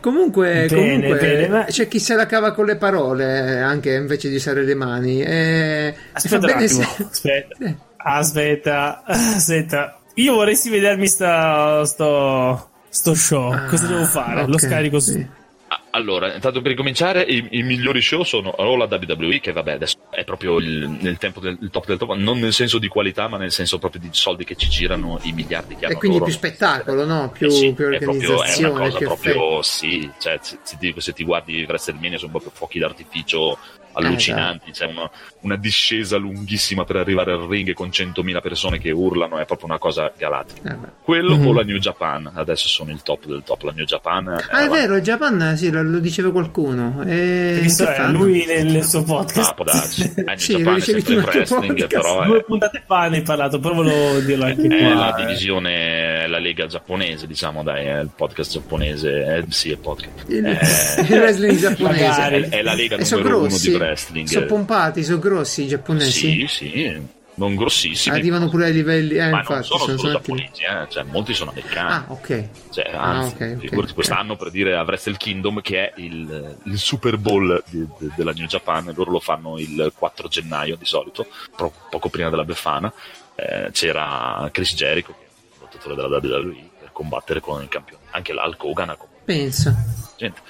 Comunque, 0.00 0.66
Bene, 0.68 0.74
comunque 0.74 1.18
bene, 1.18 1.48
ma- 1.48 1.64
c'è 1.64 1.88
chi 1.88 1.98
se 1.98 2.14
la 2.14 2.26
cava 2.26 2.52
con 2.52 2.66
le 2.66 2.76
parole, 2.76 3.24
eh, 3.24 3.56
anche 3.58 3.94
invece 3.94 4.28
di 4.28 4.36
usare 4.36 4.62
le 4.62 4.74
mani. 4.74 5.22
E 5.22 5.94
Aspetta 6.12 6.36
un 6.46 6.52
attimo, 6.52 6.66
se- 6.68 7.04
aspetta, 7.10 7.56
Eh. 7.64 7.74
aspetta, 7.96 9.02
aspetta. 9.04 9.98
Io 10.14 10.34
vorresti 10.34 10.68
vedermi 10.70 11.06
sta, 11.06 11.84
sto, 11.84 12.70
sto 12.90 13.14
show. 13.14 13.66
Cosa 13.66 13.86
devo 13.86 14.04
fare? 14.04 14.40
Ah, 14.42 14.46
Lo 14.46 14.58
scarico 14.58 15.00
su. 15.00 15.12
sì. 15.12 15.26
Ah, 15.72 15.80
Allora, 15.90 16.34
intanto 16.34 16.60
per 16.60 16.72
ricominciare, 16.72 17.22
i, 17.22 17.46
i 17.50 17.62
migliori 17.62 18.02
show 18.02 18.24
sono 18.24 18.48
o 18.48 18.74
la 18.76 18.86
WWE, 18.90 19.38
che 19.38 19.52
vabbè, 19.52 19.72
adesso 19.72 19.98
è 20.10 20.24
proprio 20.24 20.58
il, 20.58 20.98
nel 21.00 21.16
tempo 21.18 21.38
del 21.38 21.56
il 21.60 21.70
top 21.70 21.86
del 21.86 21.96
top, 21.96 22.14
non 22.14 22.40
nel 22.40 22.52
senso 22.52 22.78
di 22.78 22.88
qualità, 22.88 23.28
ma 23.28 23.36
nel 23.36 23.52
senso 23.52 23.78
proprio 23.78 24.00
di 24.00 24.08
soldi 24.10 24.42
che 24.44 24.56
ci 24.56 24.68
girano, 24.68 25.20
i 25.22 25.32
miliardi 25.32 25.76
che 25.76 25.84
hanno 25.86 25.94
E 25.94 25.98
quindi 25.98 26.18
loro. 26.18 26.28
più 26.28 26.38
spettacolo, 26.38 27.04
no? 27.04 27.30
Più, 27.30 27.46
Eh 27.46 27.50
sì, 27.50 27.72
più 27.72 27.86
è 27.88 27.98
proprio 27.98 28.30
è 28.30 28.34
organizzazione, 28.34 28.70
una 28.72 28.80
cosa 28.80 28.96
più 28.98 29.06
proprio 29.06 29.62
sì, 29.62 30.10
cioè, 30.18 30.38
se, 30.42 30.58
se 30.62 30.76
ti 30.78 30.94
se 30.98 31.12
ti 31.12 31.22
guardi 31.24 31.62
WrestleMania 31.62 32.18
sono 32.18 32.30
proprio 32.32 32.50
fuochi 32.52 32.80
d'artificio 32.80 33.56
allucinanti, 33.92 34.70
c'è 34.70 34.86
una, 34.86 35.10
una 35.40 35.56
discesa 35.56 36.16
lunghissima 36.16 36.84
per 36.84 36.96
arrivare 36.96 37.32
al 37.32 37.46
ring 37.48 37.72
con 37.72 37.88
100.000 37.88 38.40
persone 38.40 38.78
che 38.78 38.90
urlano, 38.90 39.38
è 39.38 39.44
proprio 39.46 39.66
una 39.68 39.78
cosa 39.78 40.12
galattica. 40.16 40.72
Eh. 40.72 40.88
Quello 41.02 41.36
Mhm. 41.36 41.46
o 41.46 41.52
la 41.52 41.62
New 41.62 41.78
Japan, 41.78 42.30
adesso 42.34 42.68
sono 42.68 42.90
il 42.90 43.02
top 43.02 43.26
del 43.26 43.42
top, 43.44 43.62
la 43.62 43.72
New 43.74 43.84
Japan 43.84 44.28
Ah, 44.28 44.38
è 44.38 44.54
avanti. 44.64 44.78
vero, 44.78 44.96
il 44.96 45.02
Japan 45.02 45.54
sì, 45.56 45.70
lo, 45.70 45.82
lo 45.82 45.98
diceva 45.98 46.30
qualcuno. 46.30 47.02
E 47.06 47.60
che 47.62 47.66
è 47.66 47.94
fanno? 47.96 48.18
lui 48.18 48.44
nel, 48.46 48.84
suo 48.84 49.00
Ah, 49.00 49.04
podcast. 49.04 49.54
può 49.54 49.64
darsi. 49.64 50.02
Eh, 50.16 50.22
New 50.22 50.36
Sì, 50.38 50.56
Japan 50.56 50.76
è 50.76 50.80
sempre 50.80 51.02
tu 51.02 51.12
wrestling, 51.20 51.86
però 51.86 52.22
è, 52.22 52.26
Due 52.26 52.42
puntate 52.44 52.82
fa 52.86 53.08
ne 53.08 53.16
hai 53.16 53.22
parlato, 53.22 53.58
però 53.58 53.74
volevo 53.74 54.20
dirlo 54.20 54.44
anche 54.44 54.62
è 54.68 54.78
qua. 54.84 54.94
la 54.94 55.14
divisione, 55.18 56.26
la 56.28 56.38
lega 56.38 56.66
giapponese, 56.66 57.26
diciamo, 57.26 57.62
dai, 57.62 57.86
è 57.86 58.00
il 58.00 58.10
podcast 58.14 58.52
giapponese, 58.52 59.36
eh, 59.36 59.44
sì, 59.48 59.68
è 59.68 59.72
il 59.72 59.78
podcast. 59.78 60.28
Il, 60.28 60.46
Eh, 60.46 60.58
il 61.08 61.18
wrestling 61.18 61.58
giapponese. 61.58 62.04
Magari. 62.08 62.42
è, 62.42 62.48
è 62.48 62.62
la 62.62 62.74
lega 62.74 62.96
numero 62.96 63.38
uno 63.38 63.48
di 63.48 63.54
wrestling. 63.80 64.26
sono 64.26 64.46
pompati, 64.46 65.02
sono 65.04 65.18
grossi 65.18 65.62
i 65.64 65.66
giapponesi. 65.68 66.10
Sì, 66.10 66.46
sì, 66.48 67.00
non 67.34 67.54
grossissimi. 67.54 68.14
Arrivano 68.16 68.48
pure 68.48 68.66
ai 68.66 68.72
livelli. 68.72 69.16
Eh, 69.16 69.28
infatti, 69.30 69.52
non 69.52 69.64
sono 69.64 69.78
sono, 69.84 69.96
solo 69.98 70.12
giapponesi, 70.12 70.62
eh, 70.62 70.86
cioè, 70.90 71.02
molti 71.04 71.32
sono 71.34 71.50
americani. 71.50 71.90
Ah, 71.92 72.04
ok. 72.08 72.48
Cioè, 72.70 72.90
Ah, 72.92 73.02
anzi, 73.18 73.34
ok, 73.34 73.40
ok, 73.54 73.58
figurati, 73.60 73.88
ok. 73.88 73.94
quest'anno 73.94 74.36
per 74.36 74.50
dire 74.50 74.76
a 74.76 74.82
Wrestle 74.82 75.16
Kingdom, 75.16 75.60
che 75.62 75.88
è 75.88 75.92
il, 76.00 76.56
il 76.64 76.78
Super 76.78 77.16
Bowl 77.16 77.62
di- 77.68 77.86
de- 77.98 78.10
della 78.14 78.32
New 78.32 78.46
Japan, 78.46 78.92
loro 78.94 79.10
lo 79.10 79.20
fanno 79.20 79.58
il 79.58 79.92
4 79.96 80.28
gennaio 80.28 80.76
di 80.76 80.84
solito, 80.84 81.26
pro- 81.56 81.72
poco 81.88 82.08
prima 82.10 82.28
della 82.30 82.44
Befana. 82.44 82.92
eh, 83.36 83.70
c'era 83.72 84.46
Chris 84.52 84.74
Jericho, 84.74 85.14
che 85.18 85.24
è 85.24 85.28
il 85.54 85.60
lottatore 85.60 85.94
della 85.94 86.08
WWE, 86.08 86.68
per 86.78 86.90
combattere 86.92 87.40
con 87.40 87.62
il 87.62 87.68
campione. 87.68 88.02
Anche 88.10 88.34
l'Hulk 88.34 88.62
Hogan 88.64 88.90
ha 88.90 88.98
Pensa. 89.24 89.74
gente. 90.18 90.40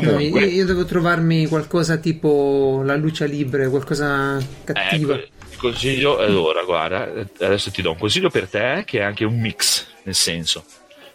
No, 0.00 0.10
Comunque, 0.12 0.40
io, 0.44 0.46
io 0.46 0.64
devo 0.66 0.84
trovarmi 0.84 1.46
qualcosa 1.46 1.96
tipo 1.98 2.82
la 2.84 2.96
luce 2.96 3.26
libre, 3.26 3.68
qualcosa 3.68 4.38
cattiva. 4.64 5.14
Ecco, 5.14 5.28
il 5.50 5.56
consiglio 5.58 6.18
allora 6.18 6.62
guarda 6.64 7.08
adesso 7.40 7.70
ti 7.70 7.80
do 7.80 7.92
un 7.92 7.98
consiglio 7.98 8.28
per 8.28 8.48
te 8.48 8.82
che 8.84 8.98
è 8.98 9.02
anche 9.02 9.24
un 9.24 9.38
mix 9.40 9.86
nel 10.02 10.14
senso 10.14 10.64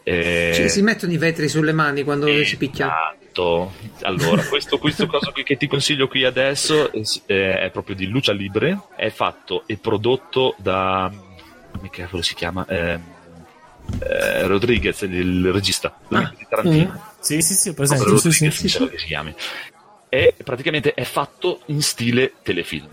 eh, 0.04 0.54
Cioè, 0.56 0.68
si 0.70 0.82
mettono 0.82 1.12
i 1.12 1.18
vetri 1.18 1.48
sulle 1.50 1.74
mani 1.74 2.04
quando 2.04 2.26
si 2.46 2.56
picchia. 2.58 2.88
esatto. 2.88 3.74
allora 4.04 4.42
questo, 4.48 4.78
questo 4.80 5.08
qui 5.34 5.44
che 5.44 5.58
ti 5.58 5.68
consiglio 5.68 6.08
qui 6.08 6.24
adesso 6.24 6.92
eh, 6.92 7.04
eh, 7.28 7.60
è 7.60 7.70
proprio 7.70 7.96
di 7.96 8.08
Lucia 8.08 8.32
Libre 8.32 8.80
è 8.96 9.10
fatto 9.10 9.64
e 9.68 9.78
prodotto 9.78 10.56
da 10.58 11.12
come 11.76 11.90
cavolo 11.92 12.24
si 12.24 12.34
chiama 12.34 12.66
Ehm, 12.70 13.04
eh, 14.02 14.48
Rodriguez 14.48 15.02
il 15.02 15.52
regista 15.52 15.96
Ah. 16.12 16.34
di 16.36 16.46
Tarantino 16.50 16.92
Mm. 16.94 17.09
Sì, 17.20 17.42
sì, 17.42 17.54
sì, 17.54 17.74
presente. 17.74 18.04
Sì, 18.04 18.10
sì, 18.10 18.28
Rodriguez, 18.28 18.56
sì. 18.56 18.64
mi 18.64 18.70
sembra 18.70 18.92
che 18.92 19.00
si 19.00 19.06
chiami 19.06 19.36
e 20.10 20.36
praticamente 20.44 20.94
è 20.94 21.04
fatto 21.04 21.62
in 21.68 21.82
stile 21.82 22.34
telefilm 22.42 22.88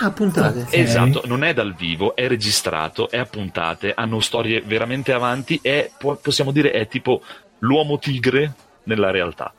Ah, 0.00 0.10
puntate. 0.10 0.66
Esatto, 0.70 1.22
non 1.24 1.44
è 1.44 1.54
dal 1.54 1.74
vivo, 1.74 2.16
è 2.16 2.26
registrato, 2.26 3.08
è 3.08 3.18
a 3.18 3.24
puntate, 3.26 3.92
hanno 3.94 4.20
storie 4.20 4.60
veramente 4.60 5.12
avanti 5.12 5.60
e 5.62 5.92
po- 5.96 6.16
possiamo 6.16 6.50
dire 6.50 6.72
è 6.72 6.88
tipo 6.88 7.22
l'uomo 7.60 7.98
tigre 7.98 8.54
nella 8.84 9.10
realtà. 9.10 9.54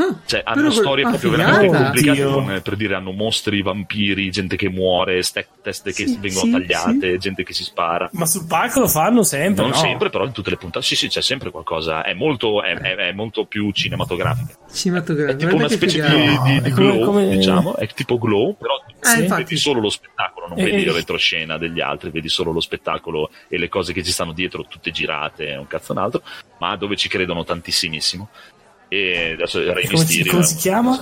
Ah, 0.00 0.16
Cioè, 0.24 0.42
però 0.42 0.54
hanno 0.54 0.68
quel- 0.70 0.72
storie 0.72 1.04
ah, 1.04 1.08
proprio 1.10 1.30
figata. 1.32 1.50
veramente 1.50 1.82
complicate, 1.82 2.22
come 2.24 2.60
per 2.62 2.76
dire 2.76 2.94
hanno 2.94 3.10
mostri, 3.12 3.60
vampiri, 3.60 4.30
gente 4.30 4.56
che 4.56 4.70
muore, 4.70 5.22
ste- 5.22 5.46
teste 5.60 5.92
che 5.92 6.06
Sì, 6.06 6.16
vengono 6.18 6.44
sì, 6.46 6.50
tagliate, 6.52 7.18
gente 7.18 7.42
che 7.42 7.52
si 7.52 7.64
spara. 7.64 8.08
Ma 8.12 8.24
sul 8.24 8.46
palco 8.46 8.80
lo 8.80 8.88
fanno 8.88 9.22
sempre, 9.22 9.62
Non 9.62 9.72
no? 9.72 9.76
sempre, 9.76 10.08
però 10.08 10.24
in 10.24 10.32
tutte 10.32 10.48
le 10.48 10.56
puntate, 10.56 10.84
sì, 10.86 10.96
sì, 10.96 11.08
c'è 11.08 11.20
sempre 11.20 11.50
qualcosa, 11.50 12.02
è 12.02 12.14
molto, 12.14 12.62
è, 12.62 12.72
è- 12.78 12.94
è 12.96 13.12
molto 13.12 13.44
più 13.44 13.70
cinematografica. 13.72 14.52
È 14.52 14.72
Cinematografico. 14.72 15.38
tipo 15.38 15.54
una 15.56 15.68
specie 15.68 16.00
di, 16.00 16.38
di- 16.44 16.60
di 16.62 16.70
glow, 16.70 17.04
come- 17.04 17.28
diciamo, 17.28 17.76
è 17.76 17.86
tipo 17.88 18.16
glow, 18.18 18.56
però 18.56 18.82
Sì. 19.00 19.20
infatti. 19.20 19.42
vedi 19.42 19.56
solo 19.56 19.80
lo 19.80 19.90
spettacolo, 19.90 20.46
non 20.48 20.58
E- 20.60 20.64
vedi 20.64 20.82
e- 20.82 20.86
la 20.86 20.92
retroscena 20.94 21.58
degli 21.58 21.80
altri, 21.80 22.08
vedi 22.10 22.28
solo 22.30 22.52
lo 22.52 22.60
spettacolo 22.60 23.30
e 23.48 23.58
le 23.58 23.68
cose 23.68 23.92
che 23.92 24.02
ci 24.02 24.12
stanno 24.12 24.32
dietro, 24.32 24.64
tutte 24.66 24.90
girate, 24.90 25.54
un 25.56 25.66
cazzo 25.66 25.92
un 25.92 25.98
altro, 25.98 26.22
ma 26.58 26.74
dove 26.76 26.96
ci 26.96 27.08
credono 27.08 27.44
tantissimissimo. 27.44 28.28
E 28.92 29.32
adesso 29.34 29.58
Rey 29.72 29.86
Come 29.86 30.04
si, 30.04 30.18
Mysterio. 30.18 30.30
come 30.32 30.42
si 30.44 30.56
chiama? 30.56 30.98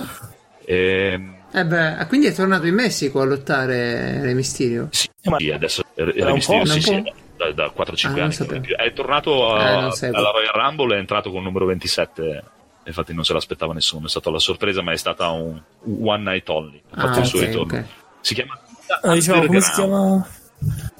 Ehm, 0.65 1.35
Eh 1.51 1.65
beh, 1.65 1.95
ah, 1.97 2.05
quindi 2.05 2.27
è 2.27 2.33
tornato 2.33 2.67
in 2.67 2.75
Messico 2.75 3.21
a 3.21 3.25
lottare 3.25 4.21
Re 4.21 4.33
Mysterio. 4.35 4.89
sì, 4.91 5.09
ma- 5.23 5.37
sì, 5.39 5.49
adesso 5.51 5.81
un 5.95 6.31
Mysterio 6.33 6.65
sì, 6.65 6.81
sì, 6.81 7.03
da, 7.35 7.51
da 7.51 7.71
4-5 7.75 8.21
Ah, 8.21 8.23
anni. 8.25 8.35
non 8.37 8.53
è 8.55 8.59
più. 8.61 8.75
È 8.75 8.93
tornato 8.93 9.49
a- 9.51 9.87
Eh, 9.87 10.07
alla 10.07 10.29
Royal 10.31 10.53
Rumble, 10.53 10.95
è 10.95 10.99
entrato 10.99 11.29
con 11.29 11.39
il 11.39 11.45
numero 11.45 11.65
27. 11.65 12.43
Infatti 12.85 13.13
non 13.13 13.23
se 13.23 13.33
l'aspettava 13.33 13.73
nessuno, 13.73 14.05
è 14.05 14.09
stata 14.09 14.29
la 14.29 14.39
sorpresa, 14.39 14.81
ma 14.83 14.91
è 14.91 14.95
stata 14.97 15.29
un 15.29 15.59
one 16.01 16.23
night 16.23 16.47
only. 16.49 16.81
Ha 16.91 16.95
Ah, 17.01 17.07
fatto 17.07 17.19
il 17.19 17.25
suo 17.25 17.39
ok, 17.39 17.45
ritorno. 17.45 17.77
ok. 17.77 17.85
Si 18.21 18.33
chiama 18.35 18.59
Ah, 19.01 19.13
diciamo, 19.13 19.45
come 19.45 19.61
si 19.61 19.69
Underground. 19.79 20.23
chiama? 20.23 20.27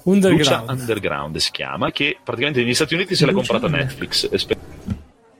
Lucha 0.04 0.30
Underground. 0.62 0.70
Underground 0.80 1.36
si 1.38 1.52
chiama, 1.52 1.92
che 1.92 2.18
praticamente 2.24 2.64
negli 2.64 2.74
Stati 2.74 2.96
Uniti 2.96 3.16
se 3.16 3.26
l'ha 3.28 3.34
comprata. 3.34 3.68
Netflix. 3.68 4.28
e 4.32 4.38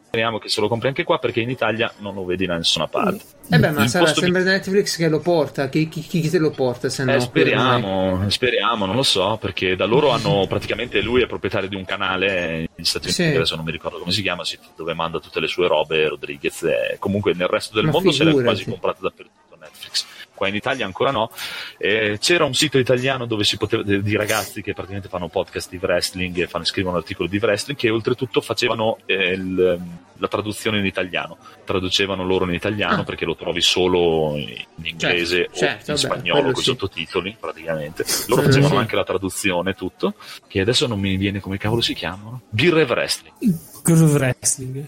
Speriamo 0.10 0.40
che 0.40 0.50
se 0.50 0.60
lo 0.60 0.68
compri 0.68 0.88
anche 0.88 1.04
qua 1.04 1.20
perché 1.20 1.40
in 1.40 1.52
Italia 1.52 1.94
non 2.00 2.16
lo 2.16 2.26
vedi 2.26 2.48
da 2.48 2.58
nessuna 2.58 2.88
parte. 2.88 3.24
Eh 3.48 3.60
beh, 3.60 3.70
ma 3.70 3.84
Il 3.84 3.90
sarà 3.90 4.06
posto 4.06 4.22
di- 4.22 4.26
sempre 4.26 4.44
Netflix 4.44 4.98
che 4.98 5.08
lo 5.08 5.20
porta. 5.20 5.70
Chi, 5.70 5.88
chi- 5.88 6.02
chi 6.02 6.28
te 6.28 6.40
lo 6.40 6.50
porta 6.50 6.90
se 6.90 7.04
no? 7.04 7.14
Eh, 7.14 7.20
speriamo, 7.20 8.28
speriamo, 8.28 8.88
non 8.88 8.96
lo 8.96 9.04
so, 9.04 9.38
perché 9.40 9.76
da 9.76 9.86
loro 9.86 10.10
hanno 10.10 10.48
praticamente 10.50 11.00
lui 11.02 11.22
è 11.22 11.28
proprietario 11.28 11.70
di 11.70 11.76
un 11.76 11.86
canale 11.86 12.70
negli 12.76 12.86
Stati 12.86 13.06
Uniti, 13.06 13.22
Sì. 13.24 13.36
adesso 13.36 13.56
non 13.56 13.66
mi 13.66 13.72
ricordo 13.72 14.00
come 14.00 14.12
si 14.12 14.24
chiama, 14.24 14.42
dove 14.76 14.94
manda 14.96 15.20
tutte 15.20 15.40
le 15.40 15.48
sue 15.48 15.68
robe 15.68 16.08
Rodriguez. 16.08 16.64
e 16.64 16.96
comunque 16.98 17.34
nel 17.36 17.48
resto 17.48 17.76
del 17.76 17.86
Ma 17.86 17.92
mondo 17.92 18.12
se 18.12 18.24
l'è 18.24 18.32
figurati. 18.32 18.50
quasi 18.56 18.70
comprata 18.70 18.98
dappertutto. 19.02 19.49
Qua 20.40 20.48
in 20.48 20.56
Italia 20.56 20.86
ancora 20.86 21.12
no. 21.12 21.30
Eh, 21.78 22.16
c'era 22.18 22.46
un 22.46 22.54
sito 22.54 22.78
italiano 22.78 23.26
dove 23.26 23.44
si 23.44 23.58
poteva, 23.58 23.84
di 23.84 24.16
ragazzi 24.16 24.62
che 24.62 24.72
praticamente 24.74 25.10
fanno 25.10 25.28
podcast 25.28 25.70
di 25.70 25.78
wrestling 25.82 26.38
e 26.38 26.48
fanno, 26.48 26.64
scrivono 26.64 26.96
articoli 26.96 27.28
di 27.28 27.40
wrestling 27.40 27.78
che 27.78 27.90
oltretutto 27.90 28.40
facevano 28.40 29.00
eh, 29.06 29.32
il- 29.34 29.80
la 30.22 30.28
traduzione 30.30 30.80
in 30.80 30.86
italiano. 30.86 31.38
Traducevano 31.66 32.24
loro 32.26 32.46
in 32.46 32.54
italiano 32.54 33.02
Ah. 33.02 33.04
perché 33.04 33.26
lo 33.26 33.36
trovi 33.36 33.60
solo 33.60 34.36
in 34.38 34.66
inglese 34.82 35.50
Certo, 35.52 35.52
o 35.52 35.58
certo, 35.58 35.92
in 35.92 35.98
vabbè, 35.98 35.98
spagnolo 35.98 36.42
con 36.42 36.52
i 36.52 36.56
sì. 36.56 36.64
sottotitoli 36.64 37.36
praticamente. 37.38 38.04
Loro 38.28 38.42
Quello 38.42 38.42
facevano 38.44 38.74
sì. 38.76 38.80
anche 38.80 38.96
la 38.96 39.04
traduzione 39.04 39.74
tutto, 39.74 40.14
che 40.48 40.62
adesso 40.62 40.88
non 40.88 41.00
mi 41.02 41.18
viene 41.18 41.42
come 41.42 41.58
cavolo 41.58 41.82
si 41.82 41.94
chiamano. 41.94 42.44
Birra 42.50 42.80
e 42.80 42.84
wrestling. 42.86 43.34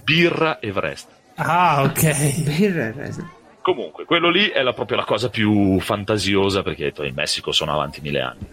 Birra 0.03 0.59
e 0.59 0.69
wrestling. 0.71 1.17
Ah, 1.35 1.81
ok. 1.83 2.43
Per 2.43 2.93
wrestling. 2.95 3.29
Comunque, 3.61 4.05
quello 4.05 4.29
lì 4.29 4.47
è 4.49 4.61
la, 4.63 4.73
proprio 4.73 4.97
la 4.97 5.05
cosa 5.05 5.29
più 5.29 5.79
fantasiosa 5.79 6.63
perché 6.63 6.85
detto, 6.85 7.03
in 7.03 7.13
Messico 7.13 7.51
sono 7.51 7.73
avanti 7.73 8.01
mille 8.01 8.21
anni. 8.21 8.47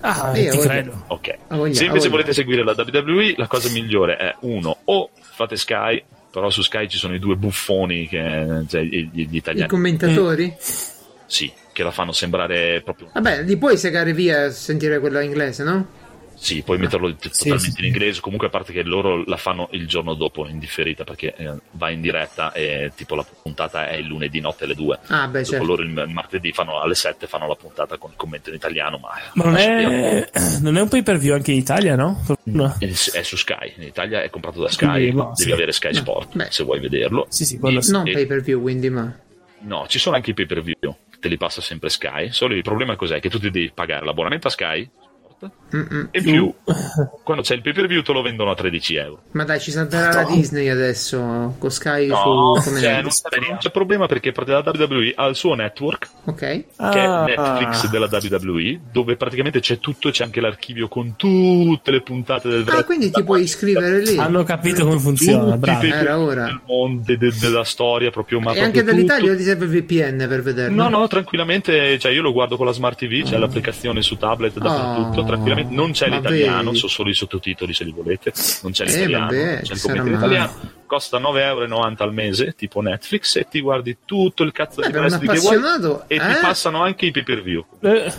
Ah, 0.00 0.32
Io 0.36 0.50
ti 0.52 0.58
credo. 0.58 1.04
Ok. 1.08 1.28
Ah, 1.28 1.34
Se 1.36 1.56
ah, 1.56 1.58
invece 1.64 1.88
voglio. 1.88 2.10
volete 2.10 2.32
seguire 2.32 2.64
la 2.64 2.74
WWE, 2.76 3.34
la 3.36 3.46
cosa 3.46 3.70
migliore 3.70 4.16
è 4.16 4.34
uno, 4.40 4.76
o 4.84 5.10
fate 5.18 5.56
Sky, 5.56 6.02
però 6.30 6.48
su 6.50 6.62
Sky 6.62 6.88
ci 6.88 6.96
sono 6.98 7.14
i 7.14 7.18
due 7.18 7.36
buffoni, 7.36 8.06
che, 8.08 8.64
cioè 8.68 8.82
gli, 8.82 9.08
gli 9.12 9.28
I 9.30 9.36
italiani. 9.36 9.68
commentatori? 9.68 10.54
Sì, 11.26 11.52
che 11.72 11.82
la 11.82 11.90
fanno 11.92 12.12
sembrare 12.12 12.80
proprio 12.82 13.10
Vabbè, 13.14 13.42
li 13.44 13.56
puoi 13.56 13.76
segare 13.76 14.12
via 14.12 14.46
e 14.46 14.50
sentire 14.50 14.98
quella 15.00 15.20
inglese, 15.20 15.62
no? 15.64 15.86
Sì, 16.40 16.62
puoi 16.62 16.78
metterlo 16.78 17.14
t- 17.14 17.28
totalmente 17.28 17.66
sì, 17.66 17.70
sì. 17.72 17.80
in 17.80 17.86
inglese. 17.88 18.20
Comunque, 18.22 18.46
a 18.46 18.50
parte 18.50 18.72
che 18.72 18.82
loro 18.82 19.24
la 19.26 19.36
fanno 19.36 19.68
il 19.72 19.86
giorno 19.86 20.14
dopo 20.14 20.48
in 20.48 20.58
differita 20.58 21.04
perché 21.04 21.34
eh, 21.36 21.52
va 21.72 21.90
in 21.90 22.00
diretta 22.00 22.52
e 22.52 22.92
tipo 22.96 23.14
la 23.14 23.24
puntata 23.42 23.86
è 23.86 23.96
il 23.96 24.06
lunedì 24.06 24.40
notte 24.40 24.64
alle 24.64 24.74
2. 24.74 24.98
Ah, 25.08 25.26
beh, 25.28 25.40
Dopo 25.40 25.50
certo. 25.50 25.66
loro 25.66 25.82
il 25.82 26.08
martedì 26.08 26.50
fanno 26.52 26.80
alle 26.80 26.94
7 26.94 27.26
fanno 27.26 27.46
la 27.46 27.56
puntata 27.56 27.98
con 27.98 28.10
il 28.10 28.16
commento 28.16 28.48
in 28.48 28.54
italiano, 28.56 28.96
ma, 28.96 29.10
Ma 29.34 29.44
non 29.44 29.56
è, 29.56 30.30
non 30.62 30.78
è 30.78 30.80
un 30.80 30.88
pay 30.88 31.02
per 31.02 31.18
view 31.18 31.34
anche 31.34 31.52
in 31.52 31.58
Italia, 31.58 31.94
no? 31.94 32.24
No. 32.44 32.74
È, 32.78 32.86
è 32.86 33.22
su 33.22 33.36
Sky. 33.36 33.74
In 33.76 33.82
Italia 33.82 34.22
è 34.22 34.30
comprato 34.30 34.62
da 34.62 34.68
Sky. 34.70 34.86
Quindi, 34.86 35.12
boh, 35.12 35.32
devi 35.36 35.50
sì. 35.50 35.52
avere 35.52 35.72
Sky 35.72 35.92
Sport 35.92 36.36
Beh. 36.36 36.46
se 36.50 36.64
vuoi 36.64 36.80
vederlo. 36.80 37.26
Sì, 37.28 37.44
sì, 37.44 37.58
quello 37.58 37.82
sì. 37.82 37.92
Non 37.92 38.08
E- 38.08 38.12
pay 38.12 38.24
per 38.26 38.40
view, 38.40 38.62
quindi, 38.62 38.88
ma. 38.88 39.14
No, 39.62 39.84
ci 39.88 39.98
sono 39.98 40.16
anche 40.16 40.30
i 40.30 40.34
pay 40.34 40.46
per 40.46 40.62
view. 40.62 40.96
Te 41.20 41.28
li 41.28 41.36
passa 41.36 41.60
sempre 41.60 41.90
Sky. 41.90 42.32
Solo 42.32 42.54
il 42.54 42.62
problema 42.62 42.96
cos'è? 42.96 43.20
Che 43.20 43.28
tu 43.28 43.38
ti 43.38 43.50
devi 43.50 43.70
pagare 43.74 44.06
l'abbonamento 44.06 44.46
a 44.46 44.50
Sky 44.50 44.88
Sport, 45.40 45.52
Mm-mm. 45.74 46.08
e 46.10 46.18
in 46.18 46.24
più 46.24 46.54
quando 47.24 47.42
c'è 47.42 47.54
il 47.54 47.62
pay 47.62 47.72
per 47.72 47.86
view 47.86 48.02
te 48.02 48.12
lo 48.12 48.20
vendono 48.20 48.50
a 48.50 48.54
13 48.54 48.94
euro. 48.96 49.22
Ma 49.30 49.44
dai, 49.44 49.58
ci 49.58 49.70
salverà 49.70 50.12
la 50.12 50.24
Disney 50.24 50.68
adesso 50.68 51.54
con 51.58 51.70
Sky 51.70 52.08
No, 52.08 52.60
su 52.60 52.68
come 52.68 52.80
cioè, 52.80 53.00
non, 53.00 53.10
non 53.48 53.56
c'è 53.58 53.70
problema 53.70 54.06
perché 54.06 54.32
la 54.34 54.62
WWE 54.64 55.12
ha 55.14 55.26
il 55.26 55.36
suo 55.36 55.54
network 55.54 56.08
Ok. 56.24 56.36
che 56.38 56.64
Ah. 56.76 57.24
è 57.26 57.34
Netflix 57.36 57.88
della 57.88 58.08
WWE 58.10 58.80
dove 58.92 59.16
praticamente 59.16 59.60
c'è 59.60 59.78
tutto 59.78 60.08
e 60.08 60.10
c'è 60.12 60.24
anche 60.24 60.40
l'archivio 60.40 60.86
con 60.88 61.14
tutte 61.16 61.90
le 61.90 62.02
puntate 62.02 62.48
del 62.48 62.64
Ah, 62.68 62.84
quindi 62.84 63.10
ti 63.10 63.22
puoi 63.24 63.42
iscrivere 63.42 64.00
lì. 64.02 64.16
Hanno 64.18 64.44
capito 64.44 64.84
come 64.84 64.98
funziona, 64.98 65.56
bravo. 65.56 65.84
Era 65.86 66.18
ora. 66.18 66.44
del 66.44 66.60
mondo 66.66 67.02
de- 67.06 67.16
de- 67.18 67.32
della 67.40 67.64
storia 67.64 68.10
proprio 68.10 68.38
ma 68.38 68.52
E 68.52 68.60
proprio 68.60 68.64
anche 68.66 68.82
dall'Italia 68.82 69.34
ti 69.36 69.42
serve 69.42 69.64
il 69.64 69.70
VPN 69.70 70.26
per 70.28 70.42
vederlo. 70.42 70.82
No, 70.82 70.88
no, 70.88 71.06
tranquillamente, 71.08 71.98
cioè 71.98 72.12
io 72.12 72.22
lo 72.22 72.32
guardo 72.32 72.56
con 72.56 72.66
la 72.66 72.72
Smart 72.72 72.98
TV, 72.98 73.22
c'è 73.24 73.38
l'applicazione 73.38 74.02
su 74.02 74.16
tablet 74.16 74.58
dappertutto, 74.58 75.20
Oh, 75.20 75.24
tranquillamente, 75.24 75.74
non 75.74 75.92
c'è 75.92 76.08
ma 76.08 76.16
l'italiano, 76.16 76.74
sono 76.74 76.88
solo 76.90 77.08
i 77.10 77.14
sottotitoli 77.14 77.72
se 77.72 77.84
li 77.84 77.92
volete, 77.92 78.32
non 78.62 78.72
c'è 78.72 78.84
Eh, 78.84 78.86
l'italiano, 78.86 79.26
vabbè, 79.26 79.44
non 79.44 79.60
c'è 79.62 79.72
il 79.72 79.80
commento 79.80 80.06
in 80.08 80.14
italiano, 80.14 80.52
costa 80.90 81.20
9,90€ 81.20 82.02
al 82.02 82.12
mese, 82.12 82.54
tipo 82.56 82.80
Netflix, 82.80 83.36
e 83.36 83.46
ti 83.48 83.60
guardi 83.60 83.98
tutto 84.04 84.42
il 84.42 84.50
cazzo 84.50 84.80
di 84.80 84.88
un 84.88 84.94
wrestling 84.94 85.32
che 85.32 85.38
vuoi, 85.38 85.54
appassionato, 85.54 86.04
e 86.08 86.18
ti 86.18 86.24
eh? 86.24 86.38
passano 86.40 86.82
anche 86.82 87.06
i 87.06 87.12
pay 87.12 87.22
per 87.22 87.42
view. 87.42 87.64
Eh, 87.78 88.12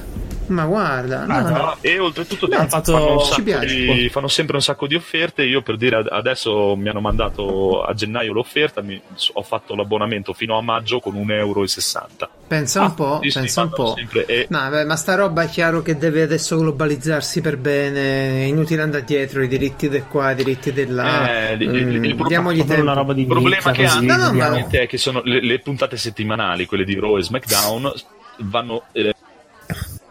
Ma 0.51 0.65
guarda, 0.65 1.25
no, 1.25 1.33
Ah, 1.33 1.39
no. 1.41 1.49
no. 1.49 1.77
E 1.79 1.97
oltretutto 1.97 2.45
Beh, 2.47 2.67
fatto- 2.67 3.19
fanno 3.19 3.59
di- 3.63 4.09
fanno 4.09 4.27
sempre 4.27 4.57
un 4.57 4.61
sacco 4.61 4.85
di 4.85 4.95
offerte. 4.95 5.43
Io 5.43 5.61
per 5.61 5.77
dire 5.77 5.95
ad- 5.95 6.09
adesso 6.11 6.75
mi 6.75 6.89
hanno 6.89 6.99
mandato 6.99 7.83
a 7.83 7.93
gennaio 7.93 8.33
l'offerta, 8.33 8.81
mi- 8.81 9.01
ho 9.33 9.41
fatto 9.43 9.75
l'abbonamento 9.75 10.33
fino 10.33 10.57
a 10.57 10.61
maggio 10.61 10.99
con 10.99 11.15
1,60€. 11.15 12.29
Pensa 12.47 12.81
un 12.81 12.93
po', 12.95 13.19
Sì, 13.23 13.29
sì, 13.29 13.39
pensa 13.39 13.61
un 13.61 13.69
po'. 13.69 13.93
sempre- 13.95 14.25
e- 14.25 14.47
No, 14.49 14.69
beh, 14.69 14.83
ma 14.83 14.95
sta 14.97 15.15
roba 15.15 15.43
è 15.43 15.47
chiaro 15.49 15.81
che 15.81 15.97
deve 15.97 16.23
adesso 16.23 16.57
globalizzarsi 16.57 17.39
per 17.39 17.55
bene. 17.57 18.41
È 18.41 18.43
inutile 18.43 18.81
andare 18.81 19.05
dietro 19.05 19.41
i 19.43 19.47
diritti 19.47 19.87
di 19.87 20.01
qua, 20.01 20.31
i 20.31 20.35
diritti 20.35 20.73
di 20.73 20.85
là. 20.87 21.49
Eh, 21.51 21.53
il- 21.53 21.61
il- 21.61 21.77
il 21.77 21.99
problema- 22.15 22.27
diamogli 22.27 22.65
tempo. 22.65 22.81
una 22.81 22.93
roba 22.93 23.13
di 23.13 23.21
Il 23.21 23.27
problema 23.27 23.71
che 23.71 23.85
hanno 23.85 24.15
No, 24.17 24.31
no, 24.49 24.67
è 24.69 24.87
che 24.87 24.97
sono 24.97 25.21
le, 25.23 25.41
le 25.41 25.59
puntate 25.59 25.95
settimanali, 25.95 26.65
quelle 26.65 26.83
di 26.83 26.99
Raw 26.99 27.15
e 27.17 27.21
SmackDown, 27.23 27.93
vanno 28.43 28.83
eh, 28.93 29.13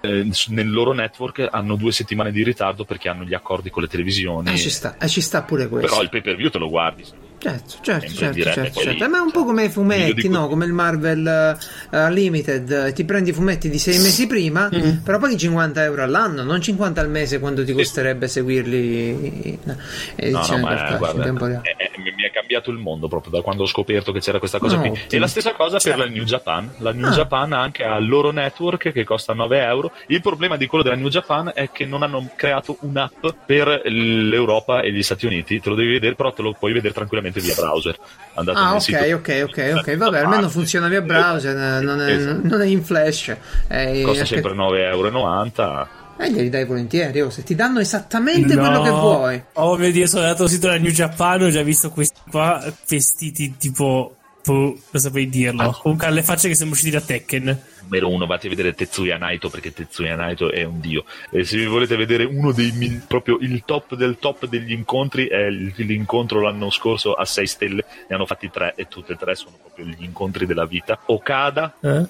eh, 0.01 0.31
nel 0.49 0.71
loro 0.71 0.93
network 0.93 1.47
hanno 1.51 1.77
due 1.77 1.93
settimane 1.93 2.31
di 2.31 2.43
ritardo 2.43 2.85
perché 2.85 3.09
hanno 3.09 3.25
gli 3.25 3.35
accordi 3.35 3.71
con 3.71 3.83
le 3.83 3.89
televisioni. 3.89 4.53
Eh, 4.53 4.57
ci 4.57 4.71
sta, 4.71 4.97
eh, 4.99 5.09
ci 5.09 5.21
sta 5.21 5.43
pure 5.43 5.69
questo. 5.69 5.89
Però 5.89 6.03
il 6.03 6.09
pay 6.09 6.23
per 6.23 6.37
view 6.37 6.51
te 6.51 6.59
lo 6.59 6.69
guardi. 6.69 7.05
Certo, 7.43 7.77
certo, 7.81 8.13
certo, 8.13 8.43
certo, 8.43 8.81
certo. 8.81 9.03
Eh, 9.05 9.09
ma 9.09 9.17
è 9.17 9.21
un 9.23 9.31
po' 9.31 9.45
come 9.47 9.65
i 9.65 9.69
fumetti, 9.71 10.29
no? 10.29 10.47
Come 10.47 10.67
il 10.67 10.75
Marvel 10.75 11.57
eh, 11.91 12.13
Limited, 12.13 12.71
eh, 12.71 12.93
ti 12.93 13.05
prendi 13.07 13.31
i 13.31 13.33
fumetti 13.33 13.71
di 13.71 13.79
sei 13.79 13.99
mesi 13.99 14.27
prima, 14.27 14.69
Mm. 14.71 14.99
però 15.03 15.19
paghi 15.19 15.39
50 15.39 15.83
euro 15.83 16.03
all'anno, 16.03 16.43
non 16.43 16.61
50 16.61 17.01
al 17.01 17.09
mese 17.09 17.39
quando 17.39 17.65
ti 17.65 17.73
costerebbe 17.73 18.29
seguirli 18.29 19.09
in 19.49 19.59
No, 19.65 20.47
no, 20.47 20.59
ma 20.59 20.95
eh, 20.95 20.99
guarda, 20.99 21.23
reale. 21.25 21.61
è- 21.63 21.77
è- 21.77 21.91
mi 22.15 22.23
è 22.27 22.31
cambiato 22.31 22.71
il 22.71 22.77
mondo 22.77 23.09
proprio 23.09 23.33
da 23.33 23.41
quando 23.41 23.63
ho 23.63 23.67
scoperto 23.67 24.13
che 24.13 24.21
c'era 24.21 24.39
questa 24.39 24.59
cosa 24.59 24.75
No, 24.75 24.81
qui. 24.83 24.91
ottimo. 24.91 25.07
E 25.11 25.19
la 25.19 25.27
stessa 25.27 25.53
cosa 25.55 25.79
per 25.79 25.97
la 25.97 26.07
New 26.07 26.25
Japan. 26.25 26.71
La 26.79 26.93
New 26.93 27.07
Ah. 27.07 27.11
Japan 27.13 27.53
ha 27.55 27.61
anche 27.63 27.83
il 27.85 28.07
loro 28.07 28.31
network 28.33 28.93
che 28.93 29.05
costa 29.05 29.33
9 29.33 29.63
euro. 29.63 29.93
Il 30.09 30.21
problema 30.21 30.57
di 30.57 30.67
quello 30.67 30.85
della 30.85 30.97
New 30.97 31.09
Japan 31.09 31.53
è 31.55 31.71
che 31.71 31.87
non 31.87 32.03
hanno 32.03 32.29
creato 32.37 32.77
un'app 32.81 33.27
per 33.47 33.81
l'Europa 33.85 34.81
e 34.83 34.93
gli 34.93 35.03
Stati 35.03 35.25
Uniti. 35.27 35.61
Te 35.61 35.69
lo 35.71 35.75
devi 35.75 35.93
vedere, 35.93 36.15
però 36.15 36.33
te 36.33 36.43
lo 36.43 36.53
puoi 36.59 36.73
vedere 36.73 36.93
tranquillamente 36.93 37.30
via 37.39 37.55
browser. 37.55 37.97
Andate 38.35 38.59
Ah, 38.59 38.75
ok, 38.75 38.81
sito. 38.81 38.99
ok, 38.99 39.45
ok, 39.49 39.73
ok. 39.79 39.97
Vabbè, 39.97 40.19
almeno 40.19 40.49
funziona 40.49 40.89
via 40.89 41.03
browser, 41.03 41.57
eh, 41.57 41.81
non 41.85 42.01
è, 42.01 42.11
Esatto. 42.11 42.41
non 42.49 42.61
è 42.63 42.67
in 42.67 42.83
flash. 42.83 43.29
Eh, 43.69 44.03
Costa 44.03 44.23
anche- 44.23 44.35
sempre 44.35 44.55
9,90 44.55 45.63
euro. 45.63 45.89
Eh, 46.19 46.31
glieli 46.33 46.51
dai 46.51 46.65
volentieri, 46.67 47.21
oh, 47.23 47.31
se 47.31 47.43
ti 47.45 47.55
danno 47.55 47.81
esattamente 47.81 48.55
quello 48.57 48.83
che 48.83 48.91
vuoi. 48.91 49.43
Oh 49.55 49.77
mio 49.79 49.91
dio, 49.91 50.07
sono 50.07 50.23
andato 50.23 50.43
sul 50.47 50.57
sito 50.57 50.67
della 50.69 50.79
New 50.81 50.91
Japan, 50.91 51.43
ho 51.45 51.49
già 51.51 51.63
visto 51.63 51.91
questi 51.91 52.19
qua 52.31 52.63
vestiti 52.89 53.57
tipo... 53.57 54.17
boh, 54.45 54.79
non 54.91 55.03
saprei 55.03 55.29
dirlo. 55.29 55.63
Ah. 55.63 55.79
Comunque 55.81 56.07
alle 56.07 56.23
facce 56.23 56.49
che 56.49 56.55
siamo 56.55 56.73
usciti 56.73 56.91
da 56.91 57.01
Tekken. 57.01 57.63
Numero 57.83 58.09
uno, 58.11 58.27
vate 58.27 58.47
a 58.47 58.51
vedere 58.51 58.73
Tetsuya 58.75 59.19
Naito 59.19 59.49
perché 59.51 59.73
Tetsuya 59.73 60.15
Naito 60.15 60.51
è 60.51 60.63
un 60.65 60.81
dio. 60.81 61.05
E 61.31 61.45
se 61.45 61.57
vi 61.57 61.67
volete 61.67 61.97
vedere 61.97 62.25
uno 62.25 62.53
dei 62.53 62.71
mil- 62.73 63.03
proprio 63.07 63.39
il 63.41 63.63
top 63.65 63.95
del 63.97 64.19
top 64.19 64.47
degli 64.47 64.73
incontri, 64.73 65.27
è 65.27 65.47
il- 65.47 65.73
l'incontro 65.77 66.41
l'anno 66.41 66.71
scorso 66.71 67.15
a 67.15 67.25
6 67.25 67.47
stelle, 67.47 67.85
ne 68.09 68.15
hanno 68.15 68.27
fatti 68.27 68.49
tre 68.51 68.75
e 68.77 68.87
tutte 68.87 69.15
e 69.15 69.17
tre 69.17 69.35
sono 69.35 69.57
proprio 69.61 69.87
gli 69.87 70.03
incontri 70.05 70.47
della 70.47 70.67
vita. 70.67 71.01
Okada 71.07 71.75
Eh? 71.81 72.07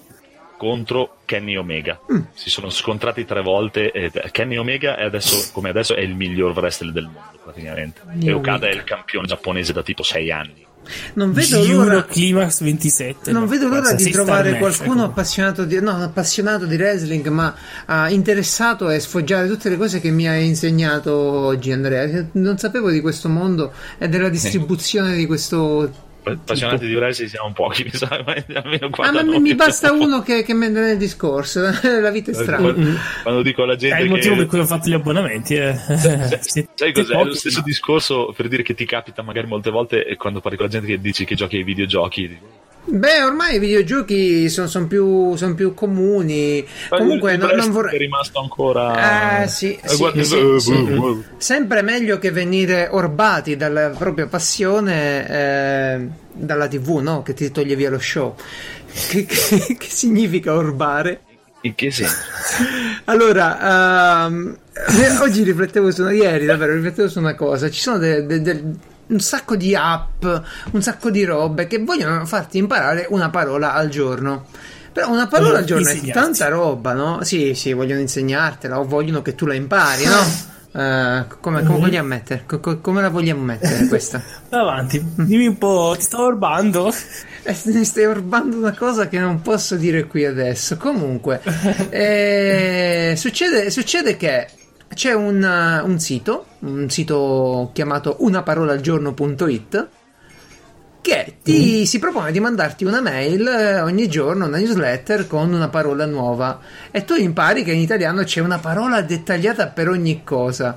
contro 0.56 1.16
Kenny 1.24 1.56
Omega. 1.56 1.98
Mm. 2.12 2.20
Si 2.34 2.50
sono 2.50 2.68
scontrati 2.68 3.24
tre 3.24 3.40
volte. 3.40 3.90
E 3.92 4.10
Kenny 4.30 4.56
Omega 4.58 4.96
è 4.96 5.04
adesso, 5.04 5.50
come 5.52 5.70
adesso, 5.70 5.94
è 5.94 6.00
il 6.00 6.14
miglior 6.14 6.52
wrestler 6.56 6.92
del 6.92 7.04
mondo, 7.04 7.38
praticamente. 7.42 8.02
Kenny 8.04 8.28
e 8.28 8.32
Okada 8.32 8.56
Omega. 8.66 8.72
è 8.72 8.74
il 8.76 8.84
campione 8.84 9.26
giapponese 9.26 9.72
da 9.72 9.82
tipo 9.82 10.02
6 10.02 10.30
anni. 10.30 10.66
Non 11.14 11.32
vedo 11.32 11.62
Euro 11.62 11.84
l'ora. 11.84 12.04
Climax 12.04 12.62
27. 12.62 13.30
Non 13.32 13.42
no, 13.42 13.48
vedo 13.48 13.68
l'ora 13.68 13.92
di 13.92 14.10
trovare 14.10 14.58
qualcuno 14.58 15.02
ecco. 15.02 15.10
appassionato 15.10 15.64
di, 15.64 15.80
no, 15.80 16.02
appassionato 16.02 16.66
di 16.66 16.76
wrestling, 16.76 17.26
ma 17.28 17.54
ah, 17.86 18.10
interessato 18.10 18.86
a 18.86 18.98
sfoggiare 18.98 19.46
tutte 19.46 19.68
le 19.68 19.76
cose 19.76 20.00
che 20.00 20.10
mi 20.10 20.28
hai 20.28 20.46
insegnato 20.46 21.12
oggi, 21.14 21.72
Andrea. 21.72 22.26
Non 22.32 22.58
sapevo 22.58 22.90
di 22.90 23.00
questo 23.00 23.28
mondo 23.28 23.72
e 23.98 24.08
della 24.08 24.28
distribuzione 24.28 25.16
di 25.16 25.26
questo. 25.26 26.08
Appassionati 26.32 26.86
di 26.86 26.94
wrestling 26.94 27.30
siamo 27.30 27.52
pochi, 27.52 27.84
mi 27.90 27.90
sa, 27.92 28.22
ma 28.24 28.34
almeno 28.60 28.90
qua 28.90 29.06
Ah, 29.06 29.12
ma 29.12 29.22
mi, 29.22 29.40
mi 29.40 29.54
basta 29.54 29.92
uno 29.92 30.22
che, 30.22 30.42
che 30.42 30.54
mette 30.54 30.80
nel 30.80 30.96
discorso. 30.96 31.60
La 31.82 32.10
vita 32.10 32.30
è 32.30 32.34
strana. 32.34 32.72
Quando, 32.72 32.98
quando 33.22 33.42
dico 33.42 33.62
alla 33.62 33.74
È 33.74 33.76
gente 33.76 34.02
il 34.02 34.08
motivo 34.10 34.34
che 34.34 34.40
per 34.40 34.48
cui 34.48 34.58
ho 34.60 34.66
fatto 34.66 34.88
gli 34.88 34.94
abbonamenti. 34.94 35.54
Eh. 35.54 35.74
Sai 35.88 36.38
siete 36.40 36.92
cos'è? 36.92 37.12
È 37.12 37.16
pochi, 37.16 37.28
lo 37.28 37.34
stesso 37.34 37.58
ma- 37.58 37.64
discorso 37.64 38.32
per 38.36 38.48
dire 38.48 38.62
che 38.62 38.74
ti 38.74 38.84
capita 38.84 39.22
magari 39.22 39.46
molte 39.46 39.70
volte 39.70 40.16
quando 40.16 40.40
parli 40.40 40.56
con 40.56 40.66
la 40.66 40.72
gente 40.72 40.86
che 40.86 41.00
dici 41.00 41.24
che 41.24 41.34
giochi 41.34 41.56
ai 41.56 41.64
videogiochi. 41.64 42.38
Beh, 42.82 43.22
ormai 43.22 43.56
i 43.56 43.58
videogiochi 43.58 44.48
sono 44.48 44.86
più, 44.86 45.36
son 45.36 45.54
più 45.54 45.74
comuni. 45.74 46.66
"Ma 46.90 46.96
Comunque, 46.98 47.32
il 47.34 47.38
no- 47.38 47.44
wrestling 47.44 47.72
non 47.72 47.82
vorrei. 47.82 47.94
è 47.94 47.98
rimasto 47.98 48.40
ancora. 48.40 49.42
Eh, 49.42 49.48
sì, 49.48 49.78
Eh, 49.80 49.88
sì, 49.88 49.96
guarda, 49.96 50.22
sì, 50.24 50.38
eh, 50.38 50.60
sì. 50.60 50.72
eh, 50.72 50.94
eh. 50.94 51.16
Sempre 51.36 51.82
meglio 51.82 52.18
che 52.18 52.30
venire 52.32 52.88
orbati 52.90 53.56
dalla 53.56 53.90
propria 53.90 54.26
passione 54.26 55.28
eh, 55.28 56.08
dalla 56.32 56.66
TV, 56.68 56.98
no? 57.00 57.22
Che 57.22 57.34
ti 57.34 57.50
toglie 57.52 57.76
via 57.76 57.90
lo 57.90 57.98
show. 57.98 58.34
Che, 58.90 59.24
che- 59.24 59.76
che 59.78 59.86
significa 59.88 60.52
orbare? 60.54 61.20
In 61.60 61.74
che 61.76 61.90
senso? 61.92 62.16
Allora, 63.04 64.26
eh, 64.28 65.18
oggi 65.20 65.42
riflettevo 65.44 65.90
su 65.92 66.08
ieri 66.08 66.44
davvero 66.46 66.72
riflettevo 66.74 67.08
su 67.08 67.18
una 67.20 67.34
cosa. 67.34 67.70
Ci 67.70 67.80
sono 67.80 67.98
de- 67.98 68.26
de- 68.26 68.40
de- 68.40 68.62
un 69.11 69.20
sacco 69.20 69.56
di 69.56 69.74
app, 69.74 70.24
un 70.72 70.82
sacco 70.82 71.11
di 71.11 71.24
robe 71.24 71.66
che 71.66 71.78
vogliono 71.78 72.24
farti 72.26 72.58
imparare 72.58 73.06
una 73.11 73.30
parola 73.30 73.74
al 73.74 73.88
giorno. 73.88 74.46
Però 74.92 75.08
una 75.11 75.28
parola 75.28 75.58
al 75.58 75.64
giorno 75.64 75.88
è 75.88 76.11
tanta 76.11 76.48
roba, 76.48 76.92
no? 76.94 77.22
Sì, 77.22 77.54
sì, 77.54 77.72
vogliono 77.72 78.00
insegnartela 78.00 78.78
o 78.78 78.84
vogliono 78.84 79.22
che 79.22 79.34
tu 79.34 79.46
la 79.46 79.54
impari, 79.54 80.04
no? 80.04 80.48
Eh, 80.72 81.24
come, 81.40 81.64
come 81.64 81.78
vogliamo 81.80 82.06
mettere? 82.06 82.44
Co- 82.46 82.61
co- 82.61 82.78
come 82.78 83.02
la 83.02 83.08
vogliamo 83.08 83.42
mettere 83.42 83.88
questa? 83.88 84.22
Avanti, 84.50 85.04
dimmi 85.16 85.48
un 85.48 85.58
po', 85.58 85.94
ti 85.96 86.04
sto 86.04 86.22
orbando? 86.22 86.94
Eh, 87.42 87.56
mi 87.64 87.84
stai 87.84 88.06
orbando 88.06 88.56
una 88.56 88.72
cosa 88.72 89.08
che 89.08 89.18
non 89.18 89.42
posso 89.42 89.74
dire 89.74 90.06
qui 90.06 90.24
adesso. 90.24 90.76
Comunque, 90.76 91.40
eh, 91.90 93.14
succede, 93.16 93.68
succede 93.70 94.16
che 94.16 94.46
c'è 94.95 95.12
un, 95.12 95.43
uh, 95.43 95.88
un 95.88 95.99
sito, 95.99 96.47
un 96.61 96.88
sito 96.91 97.70
chiamato 97.72 98.16
unaparolaalgiorno.it 98.20 99.88
che 101.01 101.36
ti 101.43 101.86
si 101.86 101.99
propone 101.99 102.30
di 102.30 102.41
mandarti 102.41 102.84
una 102.84 103.01
mail 103.01 103.47
eh, 103.47 103.80
ogni 103.80 104.07
giorno, 104.09 104.47
una 104.47 104.59
newsletter 104.59 105.26
con 105.26 105.53
una 105.53 105.68
parola 105.68 106.05
nuova 106.05 106.61
e 106.91 107.05
tu 107.05 107.14
impari 107.14 107.64
che 107.64 107.72
in 107.72 107.80
italiano 107.80 108.22
c'è 108.22 108.41
una 108.41 108.59
parola 108.59 109.01
dettagliata 109.01 109.68
per 109.68 109.88
ogni 109.88 110.22
cosa. 110.24 110.76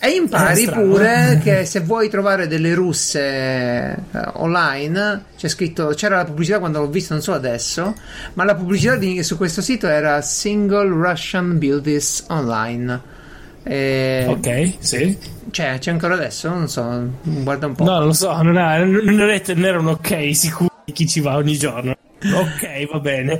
E 0.00 0.10
impari 0.10 0.62
strano. 0.62 0.82
pure 0.82 1.40
che 1.44 1.64
se 1.66 1.80
vuoi 1.80 2.08
trovare 2.08 2.46
delle 2.46 2.72
russe 2.72 3.20
eh, 3.20 3.96
online, 4.34 5.24
c'è 5.36 5.48
scritto, 5.48 5.88
c'era 5.88 6.16
la 6.16 6.24
pubblicità 6.24 6.60
quando 6.60 6.78
l'ho 6.78 6.88
visto, 6.88 7.14
non 7.14 7.22
so 7.22 7.32
adesso, 7.32 7.94
ma 8.34 8.44
la 8.44 8.54
pubblicità 8.54 8.94
di- 8.94 9.22
su 9.24 9.36
questo 9.36 9.60
sito 9.60 9.88
era 9.88 10.22
Single 10.22 10.88
Russian 10.88 11.58
Buildings 11.58 12.26
Online. 12.28 13.16
E- 13.68 14.24
Ok, 14.28 14.74
sì. 14.78 15.16
C'è, 15.50 15.78
c'è 15.78 15.90
ancora 15.90 16.14
adesso? 16.14 16.48
Non 16.48 16.68
so, 16.68 17.08
guarda 17.22 17.66
un 17.66 17.74
po'. 17.74 17.84
No, 17.84 17.98
non 17.98 18.06
lo 18.06 18.12
so, 18.12 18.40
non, 18.42 18.56
è- 18.58 18.84
non 18.84 19.28
è- 19.30 19.42
non 19.54 19.64
era 19.64 19.78
un 19.78 19.88
ok 19.88 20.34
sicuro 20.34 20.70
di 20.84 20.92
chi 20.92 21.06
ci 21.06 21.20
va 21.20 21.36
ogni 21.36 21.56
giorno. 21.58 21.94
Ok, 22.22 22.90
va 22.90 22.98
bene. 23.00 23.38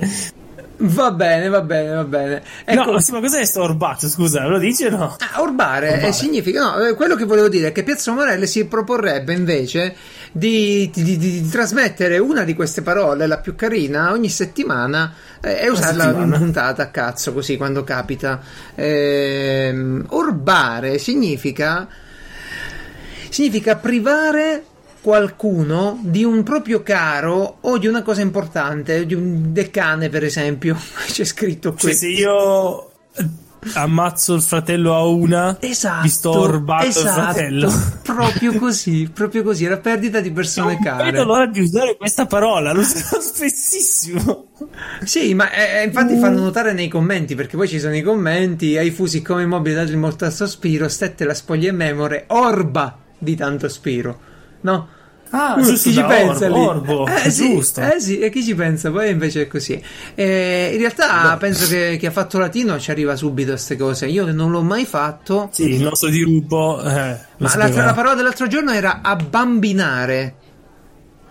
Va 0.81 1.11
bene, 1.11 1.49
va 1.49 1.61
bene, 1.61 1.93
va 1.93 2.03
bene. 2.05 2.41
Ecco, 2.63 2.91
No, 2.93 2.99
sì, 2.99 3.11
ma 3.11 3.19
cos'è 3.19 3.43
sto 3.43 3.63
orbato? 3.63 4.07
Scusa, 4.07 4.45
lo 4.47 4.57
dici 4.59 4.85
o 4.85 4.89
no? 4.89 5.17
Ah, 5.19 5.41
orbare, 5.41 5.89
Orbare. 5.89 6.07
eh, 6.07 6.11
significa 6.13 6.61
no, 6.63 6.85
eh, 6.85 6.93
quello 6.93 7.15
che 7.15 7.25
volevo 7.25 7.49
dire 7.49 7.67
è 7.67 7.71
che 7.73 7.83
Piazza 7.83 8.13
Morelle 8.13 8.47
si 8.47 8.65
proporrebbe 8.65 9.33
invece 9.33 9.93
di, 10.31 10.89
di- 10.93 11.03
di- 11.03 11.17
di 11.17 11.49
trasmettere 11.49 12.17
una 12.17 12.43
di 12.43 12.53
queste 12.53 12.81
parole, 12.81 13.27
la 13.27 13.37
più 13.37 13.55
carina, 13.55 14.11
ogni 14.11 14.29
settimana 14.29 15.13
eh, 15.41 15.59
e 15.61 15.69
usarla 15.69 16.05
settimana. 16.05 16.35
in 16.35 16.41
puntata 16.41 16.83
a 16.83 16.87
cazzo 16.89 17.33
così 17.33 17.57
quando 17.57 17.83
capita. 17.83 18.41
Ehm, 18.75 20.05
orbare 20.09 20.97
significa 20.97 21.87
significa 23.29 23.75
privare 23.75 24.63
qualcuno 25.01 25.99
di 26.03 26.23
un 26.23 26.43
proprio 26.43 26.83
caro 26.83 27.57
o 27.61 27.77
di 27.77 27.87
una 27.87 28.01
cosa 28.01 28.21
importante, 28.21 29.05
di 29.05 29.13
un 29.13 29.53
del 29.53 29.71
cane 29.71 30.09
per 30.09 30.23
esempio, 30.23 30.77
c'è 31.07 31.23
scritto 31.23 31.71
qui. 31.71 31.89
Cioè, 31.89 31.93
se 31.93 32.07
io 32.07 32.91
ammazzo 33.73 34.33
il 34.35 34.41
fratello 34.41 34.95
a 34.95 35.05
una, 35.05 35.57
Esatto, 35.59 36.01
mi 36.03 36.09
sto 36.09 36.31
orbando 36.39 36.85
esatto, 36.87 37.09
il 37.09 37.23
fratello. 37.23 37.71
proprio 38.03 38.53
così, 38.53 39.09
proprio 39.13 39.43
così, 39.43 39.65
la 39.67 39.77
perdita 39.77 40.19
di 40.21 40.31
persone 40.31 40.73
Non 40.73 40.81
care. 40.83 41.11
vedo 41.11 41.23
l'ora 41.25 41.45
di 41.47 41.59
usare 41.59 41.95
questa 41.97 42.25
parola, 42.25 42.71
lo 42.71 42.79
uso 42.81 42.97
spessissimo. 43.21 44.47
Sì, 45.03 45.33
ma 45.33 45.51
eh, 45.51 45.83
infatti 45.85 46.13
Mm. 46.15 46.19
fanno 46.19 46.41
notare 46.41 46.73
nei 46.73 46.87
commenti, 46.87 47.35
perché 47.35 47.55
poi 47.57 47.67
ci 47.67 47.79
sono 47.79 47.95
i 47.95 48.01
commenti, 48.01 48.77
ai 48.77 48.91
fusi 48.91 49.21
come 49.21 49.45
mobili 49.45 49.75
dati 49.75 49.95
molto 49.95 50.29
sospiro, 50.29 50.87
stette 50.87 51.25
la 51.25 51.33
spoglia 51.33 51.69
e 51.69 51.73
memore, 51.73 52.25
orba 52.27 52.97
di 53.17 53.35
tanto 53.35 53.67
spiro, 53.69 54.19
no? 54.61 54.87
Ah, 55.31 55.53
Uno, 55.57 55.63
giusto, 55.65 55.89
chi 55.89 55.95
ci 55.95 56.03
pensa 56.03 56.45
orbo, 56.45 56.57
lì? 56.57 56.65
orbo, 56.65 57.07
eh, 57.07 57.29
sì, 57.29 57.53
giusto. 57.53 57.81
eh 57.81 57.99
sì, 57.99 58.17
e 58.19 58.29
chi 58.31 58.43
ci 58.43 58.55
pensa? 58.55 58.89
Poi 58.89 59.11
invece 59.11 59.43
è 59.43 59.47
così. 59.47 59.79
Eh, 60.15 60.69
in 60.73 60.79
realtà 60.79 61.37
penso 61.37 61.67
che 61.67 61.97
chi 61.99 62.07
ha 62.07 62.11
fatto 62.11 62.39
latino 62.39 62.79
ci 62.79 62.89
arriva 62.89 63.15
subito 63.15 63.49
a 63.49 63.53
queste 63.53 63.77
cose. 63.77 64.07
Io 64.07 64.31
non 64.31 64.49
l'ho 64.49 64.63
mai 64.63 64.85
fatto, 64.85 65.49
Sì, 65.51 65.69
il 65.75 65.83
nostro 65.83 66.09
dirupo. 66.09 66.81
Eh, 66.81 67.17
ma 67.37 67.55
la 67.55 67.93
parola 67.93 68.15
dell'altro 68.15 68.47
giorno 68.47 68.71
era 68.71 69.01
abbambinare. 69.03 70.35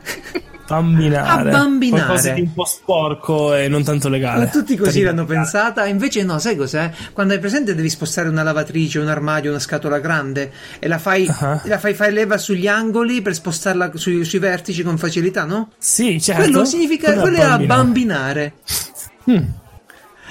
Abbambinare. 0.68 1.48
Abbambinare. 1.50 2.04
Qualcosa 2.04 2.32
di 2.32 2.40
un 2.42 2.52
po' 2.52 2.64
sporco 2.64 3.54
e 3.54 3.68
non 3.68 3.82
tanto 3.84 4.08
legale. 4.08 4.44
Ma 4.44 4.50
tutti 4.50 4.76
così 4.76 5.02
l'hanno 5.02 5.24
pensata, 5.24 5.86
invece 5.86 6.22
no, 6.24 6.38
sai 6.38 6.56
cos'è? 6.56 6.90
Quando 7.12 7.32
hai 7.32 7.38
presente 7.40 7.74
devi 7.74 7.88
spostare 7.88 8.28
una 8.28 8.42
lavatrice, 8.42 8.98
un 8.98 9.08
armadio, 9.08 9.50
una 9.50 9.58
scatola 9.60 9.98
grande 9.98 10.52
e 10.78 10.86
la 10.88 10.98
fai, 10.98 11.26
Ah. 11.40 11.60
la 11.64 11.78
fai 11.78 11.94
fare 11.94 12.10
leva 12.10 12.36
sugli 12.38 12.66
angoli 12.66 13.22
per 13.22 13.34
spostarla 13.34 13.92
sui, 13.94 14.24
sui 14.24 14.38
vertici 14.38 14.82
con 14.82 14.98
facilità, 14.98 15.44
no? 15.44 15.70
Sì, 15.78 16.20
certo. 16.20 16.42
Quello 16.42 16.64
significa, 16.64 17.14
Quello 17.14 17.36
è 17.36 17.40
abbambinare. 17.40 18.52
abbambinare. 19.28 19.30
Mm. 19.30 19.66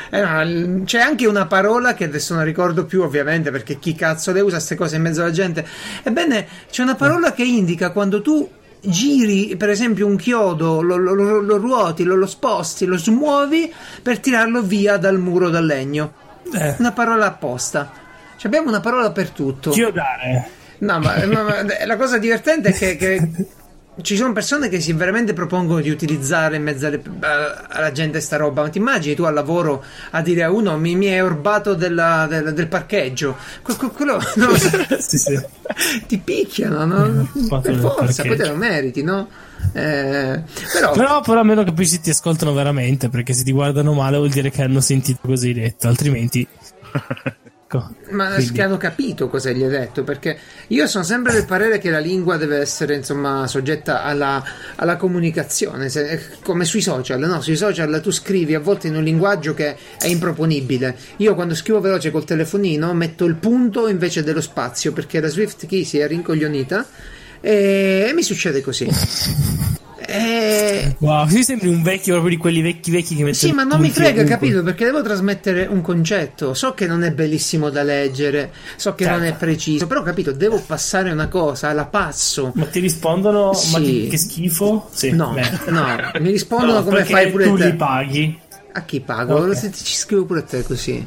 Eh 0.09 0.21
no, 0.21 0.43
l- 0.43 0.83
c'è 0.85 0.99
anche 1.01 1.25
una 1.27 1.47
parola 1.47 1.93
che 1.93 2.05
adesso 2.05 2.33
non 2.33 2.43
ricordo 2.45 2.85
più, 2.85 3.01
ovviamente, 3.01 3.51
perché 3.51 3.77
chi 3.77 3.93
cazzo 3.93 4.31
le 4.31 4.39
usa 4.39 4.55
queste 4.55 4.75
cose 4.75 4.95
in 4.95 5.01
mezzo 5.01 5.21
alla 5.21 5.31
gente. 5.31 5.67
Ebbene, 6.03 6.47
c'è 6.71 6.81
una 6.83 6.95
parola 6.95 7.33
che 7.33 7.43
indica 7.43 7.91
quando 7.91 8.21
tu 8.21 8.49
giri, 8.82 9.55
per 9.57 9.69
esempio, 9.69 10.05
un 10.07 10.15
chiodo, 10.15 10.82
lo, 10.82 10.95
lo- 10.97 11.13
lo- 11.13 11.41
lo 11.41 11.57
ruoti, 11.57 12.03
lo, 12.03 12.15
lo 12.15 12.25
sposti, 12.28 12.86
lo 12.86 12.97
smuovi 12.97 13.71
per 14.01 14.19
tirarlo 14.19 14.61
via 14.61 14.97
dal 14.97 15.17
muro 15.19 15.49
da 15.49 15.59
legno. 15.59 16.13
Eh, 16.53 16.75
Una 16.80 16.91
parola 16.91 17.25
apposta. 17.25 17.91
Cioè, 18.38 18.45
abbiamo 18.47 18.69
una 18.69 18.80
parola 18.80 19.11
per 19.11 19.30
tutto. 19.32 19.71
chiodare. 19.71 20.49
No, 20.80 20.99
ma, 20.99 21.25
ma- 21.25 21.41
ma 21.43 21.55
la 21.86 21.97
cosa 21.97 22.17
divertente 22.19 22.69
è 22.69 22.73
che, 22.73 22.95
che 22.95 23.30
ci 24.02 24.16
sono 24.16 24.32
persone 24.34 24.70
che 24.70 24.80
si 24.80 24.93
veramente 24.93 25.34
propongono 25.34 25.82
di 25.82 25.89
utilizzare 25.89 26.56
in 26.58 26.64
mezzo 26.64 26.86
alle- 26.88 27.02
a- 27.22 27.66
alla 27.70 27.91
gente 27.91 28.20
sta 28.20 28.38
roba. 28.38 28.62
Ma 28.64 28.70
ti 28.70 28.78
immagini 28.78 29.16
tu 29.16 29.24
al 29.24 29.34
lavoro 29.34 29.84
a 30.12 30.22
dire 30.22 30.43
a 30.43 30.52
uno 30.52 30.78
mi, 30.78 30.95
mi 30.95 31.08
hai 31.08 31.22
orbato 31.22 31.74
della- 31.74 32.28
del, 32.30 32.54
del 32.54 32.68
parcheggio? 32.68 33.36
Que- 33.62 33.76
que- 33.76 33.89
quello 33.91 34.20
no, 34.36 34.50
sì, 35.00 35.18
sì. 35.18 35.39
ti 36.08 36.18
picchiano, 36.20 36.86
no? 36.86 37.30
Per 37.62 37.76
forza, 37.76 38.24
poi 38.24 38.38
te 38.38 38.48
lo 38.48 38.56
meriti, 38.56 39.04
no? 39.04 39.28
Eh, 39.74 40.41
però, 40.74 40.91
Però, 40.93 41.22
però 41.22 41.39
almeno 41.39 41.64
capisci 41.64 41.95
se 41.95 42.02
ti 42.02 42.10
ascoltano 42.12 42.54
veramente, 42.54 43.10
perché 43.10 43.34
se 43.34 43.43
ti 43.43 43.52
guardano 43.52 43.93
male 43.93 44.18
vuol 44.18 44.30
dire 44.30 44.50
che 44.52 44.62
hanno 44.62 44.80
sentito 44.82 45.20
così 45.24 45.54
detto, 45.54 45.88
altrimenti... 45.88 46.48
Ecco, 47.70 47.89
Ma 48.11 48.34
quindi- 48.34 48.53
che 48.53 48.61
hanno 48.61 48.78
capito 48.78 49.28
cosa 49.28 49.51
gli 49.51 49.61
hai 49.61 49.68
detto? 49.70 50.05
Perché 50.05 50.39
io 50.68 50.88
sono 50.88 51.03
sempre 51.03 51.34
del 51.34 51.45
parere 51.45 51.80
che 51.80 51.89
la 51.89 51.99
lingua 51.99 52.38
deve 52.38 52.59
essere 52.59 52.95
insomma 52.95 53.45
soggetta 53.45 54.03
alla, 54.03 54.41
alla 54.76 54.95
comunicazione, 54.95 55.89
se- 55.89 56.22
come 56.43 56.63
sui 56.63 56.80
social, 56.82 57.20
no? 57.20 57.41
Sui 57.41 57.57
social 57.57 57.99
tu 58.01 58.09
scrivi 58.09 58.55
a 58.55 58.61
volte 58.61 58.88
in 58.88 58.95
un 58.95 59.03
linguaggio 59.03 59.53
che 59.53 59.76
è 59.99 60.07
improponibile. 60.07 60.95
Io 61.18 61.36
quando 61.36 61.55
scrivo 61.55 61.82
veloce 61.82 62.09
col 62.09 62.24
telefonino 62.24 62.93
metto 62.93 63.26
il 63.26 63.36
punto 63.36 63.89
invece 63.89 64.24
dello 64.24 64.39
spazio 64.41 64.93
perché 64.93 65.20
la 65.20 65.28
Swift 65.28 65.65
Key 65.65 65.84
si 65.84 65.99
è 65.99 66.07
rincoglionita 66.07 66.86
e, 67.41 68.07
e 68.09 68.13
mi 68.13 68.23
succede 68.23 68.61
così. 68.61 68.88
E, 70.09 70.95
Wow, 70.99 71.27
sì, 71.27 71.43
sembri 71.43 71.67
un 71.67 71.81
vecchio 71.81 72.13
proprio 72.13 72.33
di 72.35 72.41
quelli 72.41 72.61
vecchi 72.61 72.91
vecchi 72.91 73.09
che 73.15 73.23
mettono 73.23 73.33
sì, 73.35 73.51
ma 73.51 73.63
non 73.63 73.81
mi 73.81 73.89
frega, 73.89 74.21
ovunque. 74.21 74.29
capito? 74.35 74.63
Perché 74.63 74.85
devo 74.85 75.01
trasmettere 75.01 75.65
un 75.65 75.81
concetto. 75.81 76.53
So 76.53 76.73
che 76.73 76.88
non 76.88 77.03
è 77.03 77.11
bellissimo 77.11 77.69
da 77.69 77.83
leggere, 77.83 78.51
so 78.77 78.95
che 78.95 79.05
non 79.05 79.23
è 79.23 79.29
Certo. 79.31 79.38
preciso, 79.39 79.85
però 79.85 80.03
capito, 80.03 80.31
devo 80.31 80.61
passare 80.65 81.11
una 81.11 81.27
cosa, 81.27 81.73
la 81.73 81.85
passo. 81.85 82.53
Ma 82.55 82.65
ti 82.67 82.79
rispondono, 82.79 83.47
ma 83.47 83.53
Sì. 83.79 83.83
ti- 83.83 84.07
che 84.07 84.17
schifo? 84.17 84.88
Sì, 84.93 85.11
No, 85.11 85.33
beh. 85.33 85.71
no, 85.71 85.97
mi 86.21 86.31
rispondono 86.31 86.73
No, 86.79 86.83
come 86.85 87.03
fai 87.03 87.29
pure 87.29 87.43
tu 87.45 87.57
te. 87.57 87.65
li 87.65 87.73
paghi. 87.75 88.39
A 88.73 88.81
chi 88.83 89.01
pago? 89.01 89.35
Ok. 89.39 89.57
Se 89.57 89.69
ti- 89.71 89.83
ci 89.83 89.95
scrivo 89.95 90.23
pure 90.25 90.45
te 90.45 90.63
così. 90.63 91.05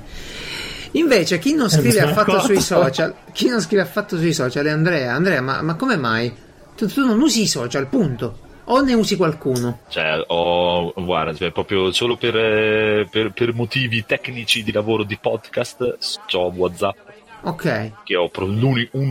Invece, 0.92 1.38
chi 1.38 1.54
non 1.54 1.66
Eh, 1.66 1.70
scrive 1.70 2.00
affatto 2.00 2.32
accorto. 2.32 2.46
sui 2.46 2.60
social, 2.60 3.14
chi 3.32 3.48
non 3.48 3.60
scrive 3.60 3.82
affatto 3.82 4.16
sui 4.16 4.32
social 4.32 4.66
è 4.66 4.70
Andrea. 4.70 5.14
Andrea, 5.14 5.40
ma, 5.40 5.62
ma 5.62 5.74
come 5.76 5.96
mai? 5.96 6.32
Tu, 6.76 6.86
tu 6.86 7.04
non 7.06 7.20
usi 7.20 7.42
i 7.42 7.46
social, 7.46 7.86
punto. 7.86 8.38
O 8.64 8.80
ne 8.82 8.94
usi 8.94 9.16
qualcuno? 9.16 9.80
Cioè, 9.88 10.22
ho, 10.28 10.92
guarda, 10.96 11.34
cioè, 11.34 11.50
proprio 11.50 11.90
solo 11.92 12.16
per, 12.16 12.36
eh, 12.36 13.08
per- 13.10 13.32
per 13.32 13.52
motivi 13.52 14.04
tecnici 14.06 14.62
di 14.62 14.70
lavoro 14.72 15.02
di 15.02 15.16
podcast, 15.20 15.96
ho 16.32 16.52
WhatsApp, 16.54 16.96
Ok. 17.42 17.92
che 18.04 18.14
ho 18.16 18.28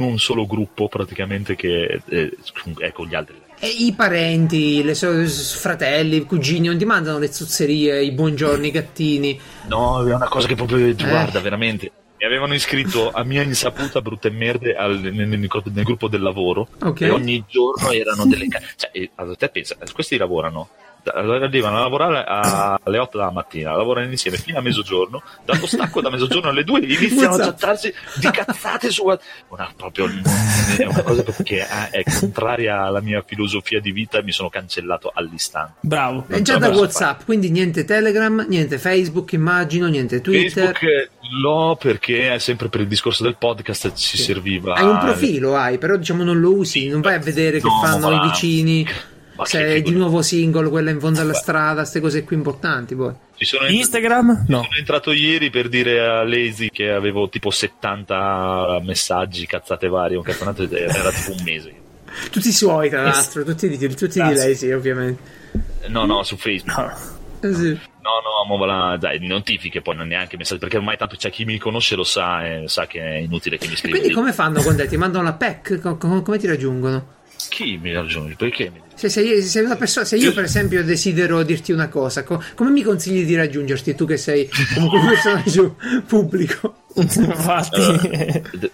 un 0.01 0.17
solo 0.17 0.45
gruppo 0.45 0.87
praticamente 0.87 1.55
che 1.55 2.01
eh, 2.07 2.37
è 2.77 2.91
con 2.93 3.07
gli 3.07 3.15
altri. 3.15 3.35
E 3.61 3.67
i 3.67 3.93
parenti, 3.93 4.81
le 4.83 4.93
so- 4.95 5.11
fratelli, 5.27 6.17
i 6.17 6.23
cugini 6.25 6.67
non 6.67 6.77
ti 6.77 6.85
mandano 6.85 7.19
le 7.19 7.31
zozzerie, 7.31 8.01
i 8.01 8.11
buongiorni, 8.11 8.67
i 8.67 8.71
gattini. 8.71 9.39
No, 9.67 10.07
è 10.07 10.13
una 10.13 10.29
cosa 10.29 10.47
che 10.47 10.55
proprio, 10.55 10.77
Eh. 10.87 10.93
guarda, 10.95 11.41
veramente. 11.41 11.91
Mi 12.19 12.25
avevano 12.25 12.53
iscritto 12.53 13.11
a 13.11 13.23
mia 13.23 13.41
insaputa 13.43 14.01
brutte 14.01 14.29
merde 14.29 14.75
al- 14.75 14.99
nel, 14.99 15.27
nel- 15.27 15.39
nel 15.39 15.83
gruppo 15.83 16.07
del 16.07 16.21
lavoro 16.21 16.67
Ok. 16.83 17.01
e 17.01 17.09
ogni 17.09 17.43
giorno 17.47 17.91
erano 17.91 18.25
delle 18.25 18.47
ca- 18.47 18.61
cioè, 18.75 19.09
allora, 19.15 19.35
te 19.35 19.49
pensa, 19.49 19.75
questi 19.93 20.15
lavorano 20.17 20.69
arrivano 21.03 21.77
a 21.77 21.81
lavorare 21.81 22.23
a- 22.25 22.79
alle 22.83 22.97
8 22.97 23.17
della 23.17 23.31
mattina, 23.31 23.75
lavorano 23.75 24.09
insieme 24.09 24.37
fino 24.37 24.57
a 24.57 24.61
mezzogiorno, 24.61 25.21
dallo 25.45 25.65
stacco 25.65 26.01
da 26.01 26.09
mezzogiorno 26.09 26.49
alle 26.49 26.63
2 26.63 26.79
iniziano 26.81 27.35
a 27.35 27.37
chattarsi 27.37 27.93
di 28.15 28.29
cazzate 28.29 28.89
su 28.89 29.03
una, 29.03 29.71
proprio, 29.75 30.07
è 30.77 30.85
una 30.85 31.01
cosa 31.01 31.23
che 31.43 31.61
ah, 31.61 31.89
è 31.89 32.03
contraria 32.03 32.83
alla 32.83 33.01
mia 33.01 33.23
filosofia 33.25 33.79
di 33.79 33.91
vita 33.91 34.19
e 34.19 34.23
mi 34.23 34.31
sono 34.31 34.49
cancellato 34.49 35.11
all'istante. 35.13 35.73
Bravo. 35.81 36.25
È 36.27 36.41
già 36.41 36.57
da 36.57 36.69
WhatsApp, 36.69 37.23
quindi 37.25 37.49
niente 37.49 37.85
Telegram, 37.85 38.45
niente 38.47 38.77
Facebook, 38.77 39.33
immagino, 39.33 39.87
niente 39.87 40.21
Twitter. 40.21 40.73
Facebook 40.73 40.83
eh, 40.83 41.09
l'ho 41.41 41.77
perché 41.79 42.33
è 42.33 42.39
sempre 42.39 42.69
per 42.69 42.81
il 42.81 42.87
discorso 42.87 43.23
del 43.23 43.35
podcast 43.37 43.93
ci 43.93 44.17
serviva 44.17 44.73
Hai 44.73 44.85
un 44.85 44.97
profilo, 44.99 45.55
hai, 45.55 45.77
però 45.77 45.95
diciamo 45.95 46.23
non 46.23 46.39
lo 46.39 46.53
usi, 46.55 46.87
non 46.87 47.01
vai 47.01 47.15
a 47.15 47.19
vedere 47.19 47.59
che 47.59 47.67
No, 47.67 47.81
fanno 47.83 48.09
ma- 48.09 48.25
i 48.25 48.27
vicini, 48.29 48.87
ma 49.39 49.45
se 49.45 49.57
che 49.59 49.75
è 49.75 49.81
di 49.81 49.91
nuovo 49.91 50.21
singolo, 50.21 50.69
quella 50.69 50.89
in 50.89 50.99
fondo 50.99 51.21
alla 51.21 51.33
strada, 51.33 51.81
queste 51.81 52.01
cose 52.01 52.25
qui 52.25 52.35
importanti 52.35 52.93
poi. 52.93 53.13
Ci 53.37 53.45
sono, 53.45 53.67
Instagram? 53.67 54.45
No. 54.49 54.63
sono 54.63 54.75
entrato 54.77 55.13
ieri 55.13 55.49
per 55.49 55.69
dire 55.69 56.01
a 56.01 56.23
Lazy 56.25 56.69
che 56.69 56.91
avevo 56.91 57.29
tipo 57.29 57.49
70 57.49 58.81
messaggi, 58.83 59.45
cazzate 59.45 59.87
varie, 59.87 60.17
un 60.17 60.23
cazzonato, 60.23 60.69
era 60.69 61.11
tipo 61.11 61.31
un 61.31 61.43
mese. 61.45 61.73
Tutti 62.29 62.49
i 62.49 62.51
suoi, 62.51 62.89
tra 62.89 63.03
l'altro, 63.03 63.43
tutti 63.43 63.69
di, 63.69 63.77
tutti 63.95 64.21
di 64.21 64.55
sì, 64.55 64.71
ovviamente. 64.71 65.21
No, 65.87 66.05
no, 66.05 66.23
su 66.23 66.35
Facebook. 66.35 66.77
No. 66.77 67.49
Eh, 67.49 67.53
sì. 67.53 67.69
no, 67.69 68.45
ma 68.49 68.57
voilà, 68.57 68.97
dai, 68.97 69.25
notifiche 69.25 69.81
poi 69.81 69.95
non 69.95 70.07
neanche 70.07 70.35
messaggi, 70.35 70.59
perché 70.59 70.77
ormai 70.77 70.97
tanto 70.97 71.15
c'è 71.15 71.29
chi 71.29 71.45
mi 71.45 71.57
conosce 71.59 71.95
lo 71.95 72.03
sa 72.03 72.45
e 72.45 72.63
sa 72.67 72.87
che 72.87 72.99
è 72.99 73.17
inutile 73.17 73.57
che 73.57 73.67
mi 73.67 73.75
scriva. 73.75 73.95
quindi 73.95 74.13
come 74.13 74.33
fanno 74.33 74.61
con 74.61 74.75
te? 74.75 74.87
Ti 74.87 74.97
mandano 74.97 75.23
la 75.23 75.33
PEC? 75.33 75.79
Co- 75.79 75.97
co- 75.97 76.21
come 76.23 76.37
ti 76.39 76.47
raggiungono? 76.47 77.17
Chi 77.47 77.77
mi 77.81 77.93
raggiunge? 77.93 78.35
Perché? 78.35 78.69
mi- 78.69 78.81
Se, 78.95 79.07
sei, 79.07 79.41
se 79.41 79.47
sei 79.47 79.63
una 79.63 79.77
persona, 79.77 80.05
se 80.05 80.17
io 80.17 80.33
per 80.33 80.43
esempio 80.43 80.83
desidero 80.83 81.41
dirti 81.43 81.71
una 81.71 81.87
cosa, 81.87 82.23
co- 82.23 82.43
come 82.53 82.69
mi 82.69 82.81
consigli 82.83 83.23
di 83.25 83.33
raggiungerti 83.35 83.95
tu 83.95 84.05
che 84.05 84.17
sei 84.17 84.49
comunque 84.73 84.99
un 84.99 85.07
personaggio 85.07 85.75
pubblico? 86.05 86.75
Infatti, 86.95 87.79
d- 88.57 88.71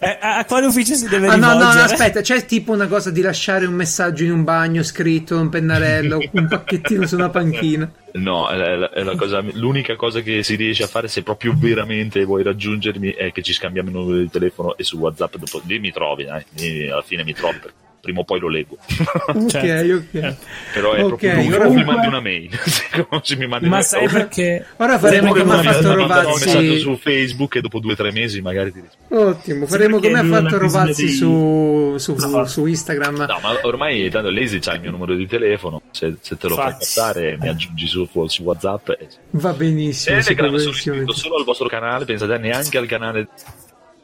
Eh, 0.00 0.18
a 0.20 0.38
a 0.38 0.44
quale 0.46 0.66
ufficio 0.66 0.94
si 0.94 1.06
deve 1.08 1.28
Ah 1.28 1.36
no, 1.36 1.52
no, 1.54 1.72
no, 1.72 1.80
aspetta, 1.82 2.20
c'è 2.22 2.44
tipo 2.44 2.72
una 2.72 2.88
cosa 2.88 3.10
di 3.10 3.20
lasciare 3.20 3.66
un 3.66 3.74
messaggio 3.74 4.24
in 4.24 4.32
un 4.32 4.42
bagno 4.42 4.82
scritto, 4.82 5.38
un 5.38 5.48
pennarello, 5.48 6.18
un 6.32 6.48
pacchettino 6.48 7.06
su 7.06 7.14
una 7.14 7.28
panchina. 7.30 7.88
No, 8.14 8.48
è 8.48 8.56
la- 8.56 8.90
è 8.90 9.02
la 9.04 9.14
cosa- 9.14 9.42
l'unica 9.52 9.94
cosa 9.94 10.20
che 10.22 10.42
si 10.42 10.56
riesce 10.56 10.82
a 10.82 10.86
fare 10.88 11.06
se 11.06 11.22
proprio 11.22 11.54
veramente 11.56 12.24
vuoi 12.24 12.42
raggiungermi 12.42 13.10
è 13.12 13.30
che 13.30 13.42
ci 13.42 13.52
scambiamo 13.52 13.90
il 13.90 13.94
numero 13.94 14.18
di 14.18 14.28
telefono 14.30 14.76
e 14.76 14.82
su 14.82 14.96
WhatsApp 14.98 15.36
dopo 15.36 15.62
lì 15.66 15.78
mi 15.78 15.92
trovi, 15.92 16.24
dai, 16.24 16.44
lì 16.56 16.90
alla 16.90 17.02
fine 17.02 17.22
mi 17.22 17.32
trovi 17.34 17.58
perché 17.58 17.86
prima 18.08 18.20
o 18.20 18.24
poi 18.24 18.40
lo 18.40 18.48
leggo. 18.48 18.76
Ok, 19.28 19.46
Certo. 19.50 19.94
ok. 20.18 20.34
Però 20.72 20.92
è 20.92 21.02
Ok, 21.04 21.08
proprio 21.08 21.30
ora 21.56 21.64
l'unico 21.64 21.68
che 21.68 21.74
mi 21.74 21.84
mandi 21.84 22.06
una 22.06 22.20
mail. 22.20 22.50
se 23.22 23.36
mi 23.36 23.46
mandi 23.46 23.68
Ma 23.68 23.76
una 23.76 23.84
sai 23.84 24.08
perché? 24.08 24.64
Ora 24.76 24.98
faremo 24.98 25.30
come 25.32 25.42
ha 25.42 25.44
non 25.44 25.62
fatto 25.64 25.88
mandano 25.88 26.28
un 26.28 26.32
messaggio 26.34 26.58
Rovazzi. 26.60 26.78
su 26.78 26.96
Facebook 26.96 27.54
e 27.56 27.60
dopo 27.60 27.78
due 27.78 27.92
o 27.92 27.96
tre 27.96 28.10
mesi 28.12 28.40
magari 28.40 28.72
ti 28.72 28.80
rispondo. 28.80 29.28
Ottimo, 29.30 29.66
faremo 29.66 29.98
come 30.00 30.18
ha 30.18 30.24
fatto 30.24 30.58
Rovazzi 30.58 31.04
di- 31.06 31.12
su, 31.12 31.94
su, 31.98 32.14
No. 32.18 32.46
su 32.46 32.64
Instagram. 32.66 33.16
No, 33.16 33.38
ma 33.42 33.58
ormai 33.62 34.08
tanto 34.10 34.30
Lazy 34.30 34.58
c'ha 34.60 34.74
il 34.74 34.80
mio 34.80 34.90
numero 34.90 35.14
di 35.14 35.26
telefono. 35.26 35.82
Se, 35.90 36.14
se 36.20 36.36
te 36.36 36.48
lo 36.48 36.54
fai 36.54 36.72
passare, 36.72 37.36
mi 37.40 37.48
aggiungi 37.48 37.86
su, 37.86 38.08
su 38.26 38.42
WhatsApp. 38.42 38.88
E... 38.90 39.08
Va 39.30 39.52
benissimo. 39.52 40.18
Telegram 40.20 40.56
sono 40.56 40.70
iscritto 40.70 41.12
solo 41.12 41.36
al 41.36 41.44
vostro 41.44 41.68
canale, 41.68 42.04
pensate 42.04 42.38
neanche 42.38 42.78
al 42.78 42.86
canale 42.86 43.28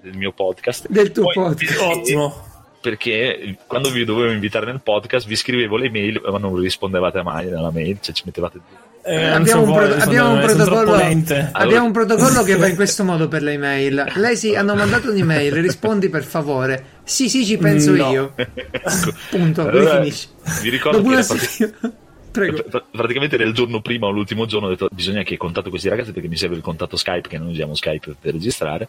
del 0.02 0.16
mio 0.16 0.32
podcast. 0.32 0.86
Del 0.88 1.12
tuo 1.12 1.24
Poi- 1.24 1.34
podcast. 1.34 1.80
Ottimo. 1.80 2.52
Perché 2.84 3.56
quando 3.66 3.88
vi 3.88 4.04
dovevo 4.04 4.30
invitare 4.30 4.66
nel 4.66 4.82
podcast 4.82 5.26
vi 5.26 5.36
scrivevo 5.36 5.78
le 5.78 5.88
mail, 5.88 6.20
ma 6.30 6.36
non 6.36 6.54
rispondevate 6.58 7.22
mai 7.22 7.46
nella 7.46 7.70
mail, 7.70 7.96
cioè 8.02 8.14
ci 8.14 8.24
mettevate 8.26 8.60
Eh, 9.06 9.22
non 9.22 9.32
abbiamo, 9.32 9.62
un 9.62 9.72
pro- 9.72 9.94
abbiamo 10.02 10.32
un 10.34 10.40
protocollo. 10.40 10.92
Allora- 10.92 11.48
abbiamo 11.52 11.86
un 11.86 11.92
protocollo 11.92 12.42
che 12.42 12.56
va 12.56 12.66
in 12.68 12.74
questo 12.74 13.02
modo 13.04 13.26
per 13.28 13.42
le 13.42 13.52
email 13.52 14.12
lei 14.16 14.36
sì 14.36 14.54
hanno 14.54 14.74
mandato 14.74 15.10
un'email 15.10 15.52
rispondi 15.62 16.08
per 16.10 16.24
favore 16.24 16.84
sì 17.04 17.28
sì 17.30 17.44
ci 17.46 17.56
penso 17.58 17.92
No. 17.92 18.10
io 18.10 18.32
Ecco. 18.36 19.12
punto 19.30 19.66
Allora, 19.68 20.00
Vi 20.00 20.68
ricordo 20.70 21.00
che 21.00 21.06
una 21.06 21.18
era 21.18 21.26
prati- 21.26 21.46
settimana- 21.46 21.92
prego 22.30 22.62
Pra- 22.68 22.84
praticamente 22.90 23.34
era 23.36 23.44
il 23.44 23.52
giorno 23.54 23.80
prima 23.82 24.06
o 24.06 24.10
l'ultimo 24.10 24.44
giorno 24.46 24.66
ho 24.66 24.70
detto 24.70 24.88
bisogna 24.92 25.22
che 25.22 25.36
contatto 25.38 25.68
questi 25.70 25.88
ragazzi 25.88 26.12
perché 26.12 26.28
mi 26.28 26.36
serve 26.36 26.56
il 26.56 26.62
contatto 26.62 26.96
Skype 26.96 27.28
che 27.28 27.38
non 27.38 27.48
usiamo 27.48 27.74
Skype 27.74 28.16
per 28.20 28.32
registrare 28.32 28.88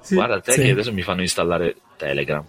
Sì. 0.00 0.14
guarda 0.14 0.40
te 0.40 0.52
Sì. 0.52 0.60
che 0.62 0.70
adesso 0.70 0.92
mi 0.92 1.02
fanno 1.02 1.22
installare 1.22 1.74
Telegram 1.96 2.44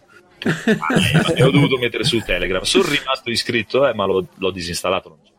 e 1.36 1.44
ho 1.44 1.52
dovuto 1.52 1.78
mettere 1.78 2.04
su 2.04 2.20
Telegram 2.20 2.62
sono 2.62 2.84
rimasto 2.88 3.30
iscritto 3.30 3.88
eh, 3.88 3.94
ma 3.94 4.06
l'ho, 4.06 4.28
l'ho 4.36 4.52
disinstallato 4.52 5.10
non 5.10 5.18
so. 5.24 5.34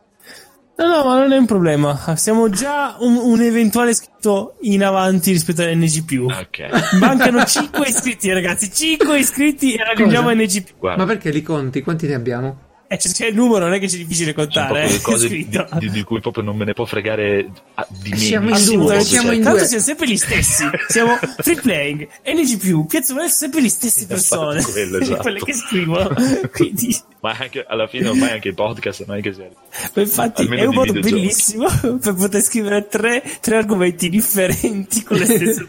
No, 0.79 0.89
no, 0.89 1.05
ma 1.05 1.19
non 1.19 1.33
è 1.33 1.39
un 1.39 1.47
problema. 1.47 2.15
Siamo 2.17 2.51
già 2.51 2.97
un, 2.99 3.17
un 3.17 3.41
eventuale 3.41 3.93
iscritto 3.93 4.57
in 4.61 4.85
avanti 4.85 5.33
rispetto 5.33 5.63
all'NG. 5.63 6.21
ok 6.21 6.99
Mancano 7.01 7.43
5 7.47 7.89
iscritti, 7.89 8.31
ragazzi. 8.31 8.71
5 8.71 9.19
iscritti 9.19 9.73
e 9.73 9.83
raggiungiamo 9.83 10.29
Cosa? 10.29 10.43
NG. 10.43 10.65
guarda 10.79 11.03
ma 11.03 11.09
perché 11.09 11.31
li 11.31 11.41
conti 11.41 11.81
quanti 11.81 12.07
ne 12.07 12.15
abbiamo 12.15 12.66
Eh, 12.89 12.97
c'è, 12.99 13.09
c'è 13.11 13.27
il 13.27 13.35
numero, 13.35 13.65
non 13.65 13.75
è 13.75 13.81
che 13.81 13.87
c'è 13.87 13.97
difficile 13.97 14.33
sono 14.33 14.47
contare. 14.47 14.87
proprio 14.89 14.97
Eh. 14.97 15.01
cose 15.03 15.29
di, 15.29 15.49
di- 15.49 15.91
di 15.91 16.03
cui 16.05 16.21
proprio 16.21 16.45
non 16.45 16.57
me 16.57 16.65
ne 16.65 16.73
può 16.73 16.85
fregare 16.85 17.49
ah, 17.75 17.87
di 17.89 18.11
me 18.11 18.17
Siamo 18.17 18.57
in 18.57 18.65
due, 18.65 18.95
cioè, 18.95 19.03
siamo 19.03 19.33
in 19.33 19.43
Tanto 19.43 19.59
due. 19.59 19.67
siamo 19.67 19.83
sempre 19.83 20.09
gli 20.09 20.17
stessi. 20.17 20.65
Siamo 20.89 21.17
free 21.39 21.57
playing, 21.57 22.09
NG, 22.27 22.87
Piazza 22.87 23.13
Uno, 23.13 23.27
sempre 23.29 23.61
le 23.61 23.69
stesse 23.69 24.07
persone. 24.07 24.63
quello, 24.63 24.99
esatto. 25.03 25.23
Quelle 25.23 25.41
che 25.41 25.53
scrivono. 25.53 26.15
Quindi, 26.53 26.97
ma 27.21 27.37
anche 27.39 27.65
alla 27.67 27.87
fine 27.89 28.09
ormai 28.09 28.31
anche 28.31 28.49
i 28.51 28.55
podcast 28.55 29.05
non 29.07 29.17
è 29.17 29.21
che 29.21 29.33
sia 29.33 29.49
ma 29.95 30.03
infatti 30.03 30.43
Almeno 30.43 30.63
è 30.63 30.67
un 30.67 30.75
modo 30.75 30.93
bellissimo 30.93 31.67
per 32.01 32.15
poter 32.15 32.41
scrivere 32.41 32.87
tre, 32.87 33.21
tre 33.41 33.57
argomenti 33.57 34.09
differenti 34.09 35.03
con 35.03 35.17
le 35.17 35.25
stesse 35.25 35.67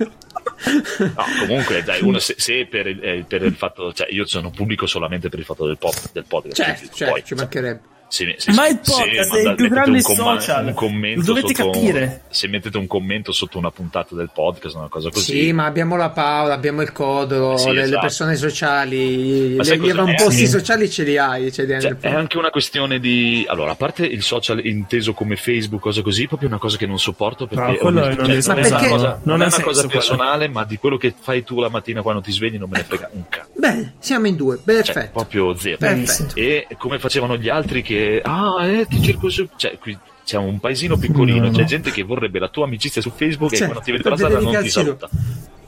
No, 0.97 1.24
comunque, 1.39 1.84
dai, 1.84 2.01
uno 2.01 2.20
se, 2.20 2.36
se 2.38 2.65
per, 2.70 2.88
il, 2.88 3.03
eh, 3.03 3.26
per 3.28 3.43
il 3.43 3.53
fatto, 3.53 3.91
cioè, 3.93 4.07
io 4.09 4.26
sono 4.26 4.49
pubblico 4.49 4.88
solamente 4.88 5.30
per 5.30 5.39
il 5.39 5.45
fatto 5.45 5.65
del, 5.68 5.78
pop, 5.78 5.95
del 6.13 6.26
podcast. 6.28 6.55
certo 6.55 6.78
quindi 6.80 6.95
certo 6.95 7.07
poi, 7.10 7.22
ci 7.22 7.28
cioè, 7.28 7.38
mancherebbe 7.38 7.95
se- 8.10 8.36
se- 8.38 8.51
Ma 8.53 8.68
il 8.68 8.80
podcast 8.84 9.36
è 9.36 9.49
il 9.49 9.55
più 9.55 9.68
grande 9.70 9.97
un 9.97 10.01
comma- 10.03 10.39
social. 10.39 10.66
un 10.68 10.74
commento 10.74 11.20
Lo 11.20 11.26
dovete 11.26 11.53
sotto- 11.53 11.72
capire. 11.72 12.22
Se 12.30 12.47
mettete 12.47 12.78
un 12.78 12.88
commento 12.88 13.32
sotto 13.32 13.58
una 13.58 13.72
puntata 13.72 14.16
del 14.16 14.30
podcast, 14.34 14.76
una 14.76 14.88
cosa 14.89 15.10
così. 15.10 15.32
sì 15.41 15.51
ma 15.53 15.66
abbiamo 15.66 15.95
la 15.95 16.10
Paola 16.10 16.53
abbiamo 16.53 16.82
il 16.82 16.91
Codo 16.91 17.58
Sì, 17.58 17.68
le, 17.68 17.74
le 17.74 17.82
esatto. 17.84 17.99
persone 18.01 18.36
sociali 18.36 19.55
Ma 19.58 19.64
le, 19.64 19.78
gli 19.78 19.89
avamposti 19.89 20.43
Eh, 20.43 20.47
sociali 20.47 20.89
ce 20.89 21.03
li 21.03 21.18
hai 21.18 21.51
ce 21.51 21.64
li 21.66 21.80
Cioè, 21.82 21.91
nel 21.91 21.97
è 21.99 22.10
anche 22.10 22.38
una 22.38 22.49
questione 22.49 22.99
di. 22.99 23.45
Allora, 23.47 23.72
a 23.72 23.76
parte 23.76 24.05
il 24.05 24.22
social 24.22 24.66
inteso 24.66 25.14
come 25.14 25.36
Facebook, 25.36 25.82
cose 25.82 26.01
così, 26.01 26.24
è 26.24 26.28
proprio 26.28 26.49
una 26.49 26.58
cosa 26.60 26.78
che 26.78 26.86
non 26.86 26.99
sopporto 26.99 27.47
perché 27.47 27.72
No, 27.72 27.78
quello 27.78 28.01
ogni- 28.03 28.16
non 28.16 28.26
cioè, 28.26 28.36
è- 28.38 28.47
non 28.47 28.58
è 28.58 28.68
una 28.68 28.78
perché- 28.78 28.89
cosa, 28.89 29.20
non 29.24 29.36
è 29.36 29.39
una 29.41 29.49
senso 29.49 29.66
cosa 29.66 29.82
quello. 29.82 29.93
personale, 29.93 30.47
ma 30.47 30.64
di 30.64 30.78
quello 30.78 30.97
che 30.97 31.14
fai 31.20 31.43
tu 31.43 31.60
la 31.60 31.70
mattina 31.70 32.01
quando 32.01 32.22
ti 32.22 32.32
svegli 32.32 32.58
non 32.58 32.70
me 32.70 32.78
ne 32.78 32.84
frega 32.84 33.10
un 33.14 33.24
cazzo. 33.30 33.49
bene 33.58 33.95
siamo 33.99 34.28
in 34.28 34.36
due 34.36 34.55
Cioè, 34.58 34.64
perfetto 34.66 35.10
proprio 35.12 35.55
zero. 35.58 35.78
perfetto 35.78 36.36
E 36.39 36.68
come 36.78 36.99
facevano 36.99 37.36
gli 37.38 37.49
altri 37.49 37.82
che. 37.82 37.95
Ah, 38.23 38.65
eh, 38.67 38.85
ti 38.87 39.01
cerco 39.01 39.29
su. 39.29 39.47
Cioè, 39.55 39.77
qui 39.77 39.97
siamo 40.23 40.47
un 40.47 40.59
paesino 40.59 40.97
piccolino, 40.97 41.45
No, 41.45 41.51
no. 41.51 41.57
c'è 41.57 41.63
gente 41.63 41.91
che 41.91 42.03
vorrebbe 42.03 42.39
la 42.39 42.49
tua 42.49 42.65
amicizia 42.65 43.01
su 43.01 43.11
Facebook 43.15 43.51
Cioè, 43.51 43.63
e 43.63 43.65
quando 43.65 43.83
ti 43.83 43.91
vede 43.91 44.03
per 44.03 44.11
la 44.11 44.17
strada 44.17 44.39
non 44.39 44.61
ti 44.61 44.69
saluta. 44.69 45.09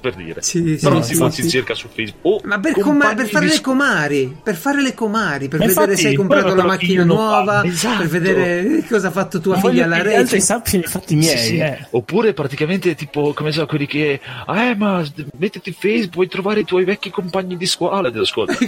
Per 0.01 0.15
dire. 0.15 0.41
Sì, 0.41 0.77
sì, 0.77 0.83
Però 0.85 0.95
no, 0.95 1.01
si, 1.01 1.11
infatti. 1.11 1.41
si 1.41 1.49
cerca 1.49 1.73
su 1.73 1.87
Facebook. 1.93 2.19
O 2.25 2.39
Ma 2.45 2.57
per, 2.59 2.79
com- 2.79 2.97
per 3.15 3.27
fare 3.27 3.45
di 3.45 3.51
le 3.51 3.57
scuola. 3.57 3.77
comari, 3.83 4.37
per 4.41 4.55
fare 4.55 4.81
le 4.81 4.93
comari, 4.93 5.47
per 5.49 5.59
Ma 5.59 5.65
vedere 5.65 5.85
infatti, 5.87 6.01
se 6.01 6.07
hai 6.09 6.15
comprato 6.15 6.55
la 6.55 6.63
macchina 6.63 7.03
nuova. 7.03 7.63
Esatto. 7.65 7.97
per 7.99 8.07
vedere 8.07 8.83
cosa 8.87 9.07
ha 9.09 9.11
fatto 9.11 9.41
tua 9.41 9.57
Non 9.57 9.69
figlia 9.69 9.83
alla 9.83 9.95
altri 9.97 10.15
rete. 10.15 10.39
sappiano 10.39 10.85
i 10.85 10.87
fatti 10.87 11.15
miei. 11.15 11.37
Sì, 11.37 11.45
sì. 11.47 11.57
eh. 11.57 11.85
Oppure 11.91 12.33
praticamente 12.33 12.95
tipo, 12.95 13.33
come 13.33 13.51
so, 13.51 13.65
quelli 13.65 13.85
che, 13.87 14.21
ah, 14.45 14.63
eh, 14.63 14.75
ma 14.75 15.03
mettiti 15.37 15.71
Facebook, 15.77 16.11
puoi 16.13 16.27
trovare 16.29 16.61
i 16.61 16.65
tuoi 16.65 16.85
vecchi 16.85 17.09
compagni 17.09 17.57
di 17.57 17.65
scuola. 17.65 18.09
Ti 18.09 18.17
ascolta. 18.19 18.57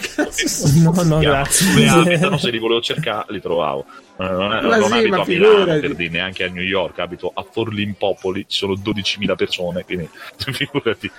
No, 0.82 0.92
no, 1.04 1.20
grazie. 1.20 1.88
abitano, 1.88 2.38
se 2.38 2.50
li 2.50 2.60
volevo 2.60 2.82
cercare, 2.82 3.26
li 3.30 3.42
trovavo. 3.42 3.86
Eh, 4.18 4.24
Non, 4.24 4.54
è- 4.54 4.62
non 4.62 4.84
sì, 4.84 4.94
abito 4.94 5.22
a 5.22 5.26
Milano, 5.26 5.66
per 5.80 5.96
dire, 5.96 6.10
neanche 6.12 6.44
a 6.44 6.50
New 6.50 6.64
York, 6.64 7.00
abito 7.00 7.32
a 7.34 7.46
Forlimpopoli, 7.50 8.46
ci 8.48 8.58
sono 8.58 8.74
12.000 8.76 9.36
persone, 9.36 9.84
quindi 9.84 10.10
figurati. 10.38 11.12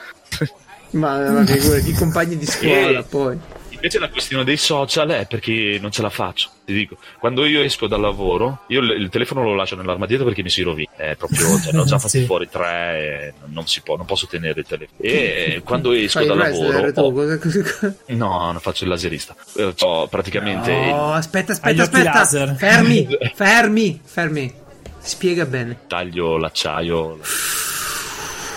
Ma, 0.90 1.30
ma 1.30 1.44
figurati, 1.46 1.90
i 1.90 1.94
compagni 1.94 2.36
di 2.36 2.46
scuola 2.46 3.02
poi. 3.02 3.38
Invece 3.82 3.98
la 3.98 4.10
questione 4.10 4.44
dei 4.44 4.56
social 4.56 5.08
è 5.08 5.26
perché 5.26 5.76
non 5.80 5.90
ce 5.90 6.02
la 6.02 6.08
faccio, 6.08 6.50
ti 6.64 6.72
dico. 6.72 6.98
Quando 7.18 7.44
io 7.44 7.62
esco 7.62 7.88
dal 7.88 8.00
lavoro, 8.00 8.60
io 8.68 8.80
il, 8.80 9.08
telefono 9.08 9.42
lo 9.42 9.56
lascio 9.56 9.74
nell'armadietto 9.74 10.22
perché 10.22 10.40
mi 10.44 10.50
si 10.50 10.62
rovina. 10.62 10.90
È 10.94 11.16
proprio, 11.16 11.58
cioè, 11.60 11.72
ne 11.72 11.80
ho 11.80 11.84
già 11.84 11.98
fatti 11.98 12.20
Sì. 12.20 12.24
fuori 12.24 12.48
tre 12.48 12.68
e 12.68 13.32
non 13.46 13.66
si 13.66 13.80
può, 13.82 13.96
non 13.96 14.06
posso 14.06 14.28
tenere 14.28 14.60
il 14.60 14.66
telefono. 14.66 14.98
E 15.00 15.62
quando 15.66 15.90
esco 15.90 16.20
Fai 16.20 16.28
dal 16.28 16.38
lavoro... 16.38 16.92
cosa- 16.92 17.38
cosa- 17.38 17.94
No, 18.14 18.52
non 18.52 18.60
faccio 18.60 18.84
il 18.84 18.90
laserista. 18.90 19.34
Eh, 19.56 19.74
ho 19.80 20.06
praticamente... 20.06 20.70
No, 20.72 21.12
aspetta, 21.14 21.50
aspetta, 21.50 21.82
aspetta. 21.82 22.12
laser. 22.12 22.54
Fermi, 22.54 23.08
fermi, 23.34 24.00
fermi. 24.04 24.54
Spiega 25.00 25.44
bene. 25.44 25.80
taglio 25.88 26.36
l'acciaio 26.36 27.18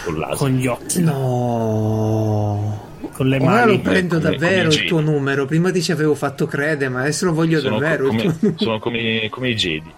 con. 0.03 0.27
Con 0.35 0.51
gli 0.51 0.67
occhi, 0.67 1.01
No. 1.01 2.84
Con 3.15 3.29
le 3.29 3.37
Ora 3.37 3.45
mani. 3.45 3.71
lo 3.71 3.79
prendo 3.79 4.17
come- 4.19 4.29
davvero 4.31 4.69
come 4.69 4.81
il 4.81 4.87
tuo 4.87 4.99
numero. 4.99 5.45
Prima 5.45 5.71
ti 5.71 5.81
ci 5.81 5.91
avevo 5.93 6.15
fatto 6.15 6.45
credere, 6.47 6.89
ma 6.89 6.99
adesso 7.01 7.25
lo 7.25 7.33
voglio 7.33 7.59
sono, 7.61 7.79
davvero. 7.79 8.07
co- 8.09 8.13
il 8.15 8.21
tuo 8.21 8.33
come, 8.39 8.53
sono 8.57 8.79
come, 8.79 9.27
come 9.29 9.49
i 9.49 9.55
Jedi. 9.55 9.91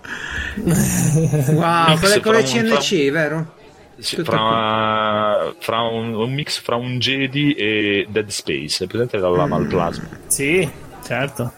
Wow, 0.56 1.88
Mix 1.90 2.00
con 2.00 2.10
le, 2.10 2.20
con 2.22 2.34
le 2.34 2.44
fra 2.46 2.60
un- 2.62 2.68
fra 2.68 2.78
CNC, 2.78 3.12
vero? 3.12 3.56
Sì, 4.00 4.16
Tutto 4.18 4.30
fra, 4.32 5.54
fra 5.58 5.82
un, 5.82 6.14
un 6.14 6.32
mix 6.32 6.62
fra 6.62 6.76
un 6.76 7.00
Jedi 7.00 7.54
e 7.54 8.06
Dead 8.08 8.28
Space. 8.30 8.84
È 8.84 8.88
presente 8.88 9.18
la 9.18 9.30
lama 9.30 9.56
al 9.56 9.66
plasma? 9.66 10.08
Sì, 10.28 10.70
certo. 11.04 11.52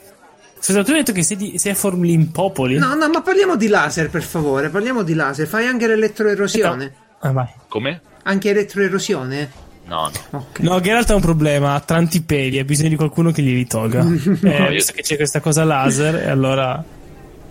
Scusa, 0.58 0.82
tu 0.84 0.92
hai 0.92 0.98
detto 1.00 1.12
che 1.12 1.24
sei, 1.24 1.36
di, 1.36 1.58
sei 1.58 1.74
a 1.74 1.76
Forlimpopoli? 1.76 2.78
No, 2.78 2.96
no, 2.96 3.10
ma 3.10 3.22
parliamo 3.22 3.58
di 3.58 3.68
laser, 3.68 4.10
per 4.10 4.24
favore. 4.24 4.70
Parliamo 4.70 5.04
di 5.04 5.14
laser. 5.16 5.48
Fai 5.48 5.66
anche 5.68 5.86
l'elettroerosione? 5.88 6.94
Ah, 7.20 7.32
vai. 7.34 7.48
Come? 7.68 8.02
Anche 8.24 8.50
elettroerosione? 8.52 9.52
No, 9.90 10.12
no. 10.32 10.38
Ok. 10.40 10.60
No, 10.60 10.80
Geralt 10.80 11.10
ha 11.10 11.16
un 11.16 11.22
problema, 11.22 11.74
ha 11.74 11.80
tanti 11.80 12.22
peli, 12.22 12.60
ha 12.60 12.64
bisogno 12.64 12.90
di 12.90 12.96
qualcuno 12.96 13.32
che 13.32 13.42
glieli 13.42 13.66
tolga. 13.66 14.06
eh, 14.06 14.50
io- 14.50 14.70
visto 14.70 14.94
che 14.94 15.02
c'è 15.02 15.16
questa 15.16 15.40
cosa 15.40 15.64
laser, 15.64 16.16
e 16.16 16.30
allora... 16.30 16.82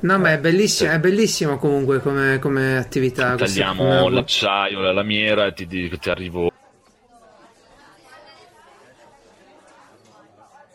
No, 0.00 0.18
ma 0.18 0.30
è 0.30 0.38
bellissimo, 0.38 0.92
è 0.92 1.00
bellissimo 1.00 1.58
comunque 1.58 2.00
come, 2.00 2.38
come 2.38 2.76
attività. 2.76 3.34
Tagliamo 3.34 3.82
come- 4.04 4.10
l'acciaio, 4.12 4.78
la 4.80 4.92
lamiera 4.92 5.46
e 5.46 5.52
ti, 5.52 5.66
ti, 5.66 5.98
ti 5.98 6.08
arrivo. 6.10 6.52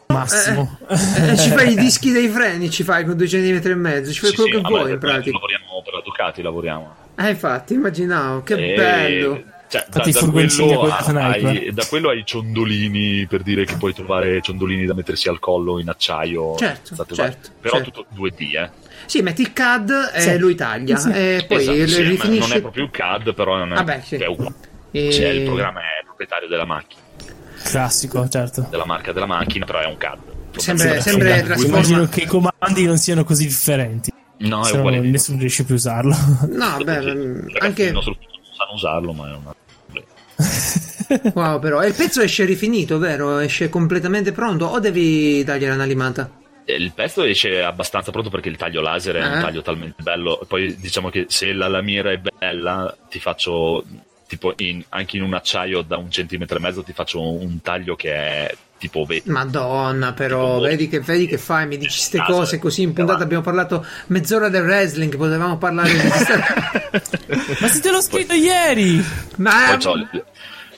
Massimo. 0.08 0.78
Eh, 0.90 1.32
eh, 1.32 1.38
ci 1.38 1.50
fai 1.50 1.72
i 1.72 1.76
dischi 1.80 2.12
dei 2.12 2.28
freni, 2.28 2.70
ci 2.70 2.84
fai 2.84 3.06
con 3.06 3.16
due 3.16 3.28
centimetri 3.30 3.72
e 3.72 3.76
mezzo, 3.76 4.12
ci 4.12 4.20
fai 4.20 4.30
Sì, 4.32 4.36
quello 4.36 4.50
sì, 4.50 4.56
che 4.58 4.62
vabbè, 4.62 4.76
vuoi 4.76 4.92
in 4.92 5.00
pratica. 5.00 5.32
Lavoriamo 5.32 5.82
per 5.86 5.94
la 5.94 6.02
Ducati, 6.04 6.42
lavoriamo. 6.42 6.96
Eh, 7.16 7.30
infatti, 7.30 7.74
immaginavo, 7.76 8.44
che 8.44 8.54
E- 8.56 8.76
bello. 8.76 9.44
Cioè, 9.74 9.86
da, 9.90 10.04
i 10.06 10.12
da 10.12 10.20
quello 10.30 10.78
con 10.78 10.88
la 10.88 10.98
a- 10.98 11.04
sniper. 11.04 11.46
ai, 11.46 11.74
da 11.74 11.86
quello 11.88 12.10
ai 12.10 12.22
ciondolini 12.26 13.26
per 13.26 13.42
dire 13.42 13.66
che 13.66 13.76
puoi 13.78 13.92
trovare 13.92 14.40
ciondolini 14.42 14.86
da 14.86 14.94
mettersi 14.94 15.30
al 15.30 15.40
collo 15.40 15.80
in 15.80 15.90
acciaio. 15.90 16.56
Certo, 16.56 16.96
certo, 16.96 17.16
varie. 17.16 17.38
Però 17.60 17.76
certo. 17.78 17.90
tutto 18.06 18.08
2D, 18.16 18.56
eh. 18.56 18.70
Sì, 19.08 19.22
metti 19.22 19.42
il 19.42 19.52
CAD 19.52 20.12
e 20.14 20.22
Sì. 20.22 20.38
lui 20.38 20.54
taglia. 20.54 20.96
Sì. 20.98 21.10
E 21.10 21.46
poi 21.48 21.58
Esatto, 21.58 21.88
sì, 21.88 22.02
ma 22.04 22.10
rifinisci. 22.10 22.40
non 22.50 22.58
è 22.58 22.62
proprio 22.62 22.84
il 22.84 22.92
CAD, 22.92 23.34
però 23.34 23.58
non 23.58 23.72
è, 23.72 23.76
Vabbè, 23.76 24.02
sì. 24.06 24.16
è 24.16 24.28
uguale. 24.28 24.54
E- 24.92 25.12
Cioè, 25.12 25.26
il 25.30 25.44
programma 25.46 25.80
è 25.80 26.04
proprietario 26.06 26.48
della 26.48 26.66
macchina, 26.66 27.02
Classico, 27.64 28.28
certo. 28.30 28.68
della 28.70 28.86
marca 28.86 29.12
della 29.12 29.26
macchina, 29.26 29.66
però 29.66 29.80
è 29.80 29.86
un 29.88 29.98
CAD. 29.98 30.20
Sempre, 30.58 31.02
Sì, 31.02 31.10
sempre 31.10 31.42
trasforma- 31.44 31.66
Immagino 31.78 32.08
che 32.10 32.22
i 32.22 32.26
comandi 32.28 32.86
non 32.86 32.98
siano 32.98 33.24
così 33.24 33.46
differenti. 33.48 34.12
No, 34.38 34.66
è 34.68 34.72
uguale. 34.78 35.00
nessuno 35.00 35.40
riesce 35.40 35.64
più 35.64 35.74
a 35.74 35.78
usarlo. 35.78 36.16
No, 36.52 36.78
beh, 36.84 36.98
anche. 37.60 37.84
Il 37.86 37.92
nostro 37.94 38.16
non 38.20 38.54
sanno 38.56 38.74
usarlo, 38.74 39.14
ma 39.14 39.30
è 39.32 39.36
una. 39.36 39.56
Wow, 41.34 41.60
però. 41.60 41.82
E 41.82 41.88
il 41.88 41.94
pezzo 41.94 42.22
esce 42.22 42.46
rifinito, 42.46 42.98
vero? 42.98 43.40
Esce 43.40 43.70
completamente 43.70 44.32
pronto? 44.32 44.66
O 44.66 44.80
devi 44.80 45.44
tagliare 45.44 45.74
una 45.74 45.86
limata? 45.86 46.30
Eh, 46.66 46.76
Il 46.76 46.92
pezzo 46.94 47.24
esce 47.24 47.62
abbastanza 47.62 48.12
pronto 48.12 48.30
perché 48.30 48.50
il 48.50 48.56
taglio 48.58 48.82
laser 48.82 49.16
è 49.16 49.22
Eh. 49.22 49.28
un 49.36 49.42
taglio 49.42 49.62
talmente 49.62 50.02
bello. 50.02 50.40
Poi 50.48 50.76
diciamo 50.80 51.10
che 51.10 51.26
se 51.28 51.52
la 51.54 51.68
lamiera 51.68 52.12
è 52.12 52.20
bella, 52.20 52.96
ti 53.10 53.20
faccio 53.20 53.84
tipo 54.28 54.54
in- 54.58 54.84
anche 54.90 55.18
in 55.18 55.24
un 55.24 55.34
acciaio 55.34 55.82
da 55.82 55.98
un 55.98 56.10
centimetro 56.10 56.58
e 56.58 56.62
mezzo, 56.62 56.82
ti 56.84 56.94
faccio 56.94 57.22
un 57.22 57.62
taglio 57.62 57.96
che 57.96 58.12
è 58.14 58.56
tipo 58.80 59.06
vetro. 59.06 59.32
Madonna, 59.32 60.12
però, 60.14 60.56
Tipo, 60.56 60.68
vedi 60.68 60.88
che, 60.90 61.00
vedi 61.02 61.28
che 61.28 61.38
fai? 61.38 61.68
Mi 61.68 61.78
dici 61.78 61.90
queste 61.92 62.20
cose 62.26 62.56
sì. 62.56 62.60
così 62.60 62.82
in 62.82 62.94
puntata. 62.94 63.24
Abbiamo 63.24 63.44
parlato 63.44 63.86
mezz'ora 64.08 64.50
del 64.50 64.64
wrestling, 64.64 65.16
potevamo 65.16 65.58
parlare 65.58 65.92
di. 65.92 65.98
Ma 67.60 67.68
se 67.68 67.80
te 67.80 67.92
l'ho 67.92 68.02
scritto 68.02 68.34
ieri! 68.34 69.04
Ma 69.38 69.78
Poi 69.82 70.22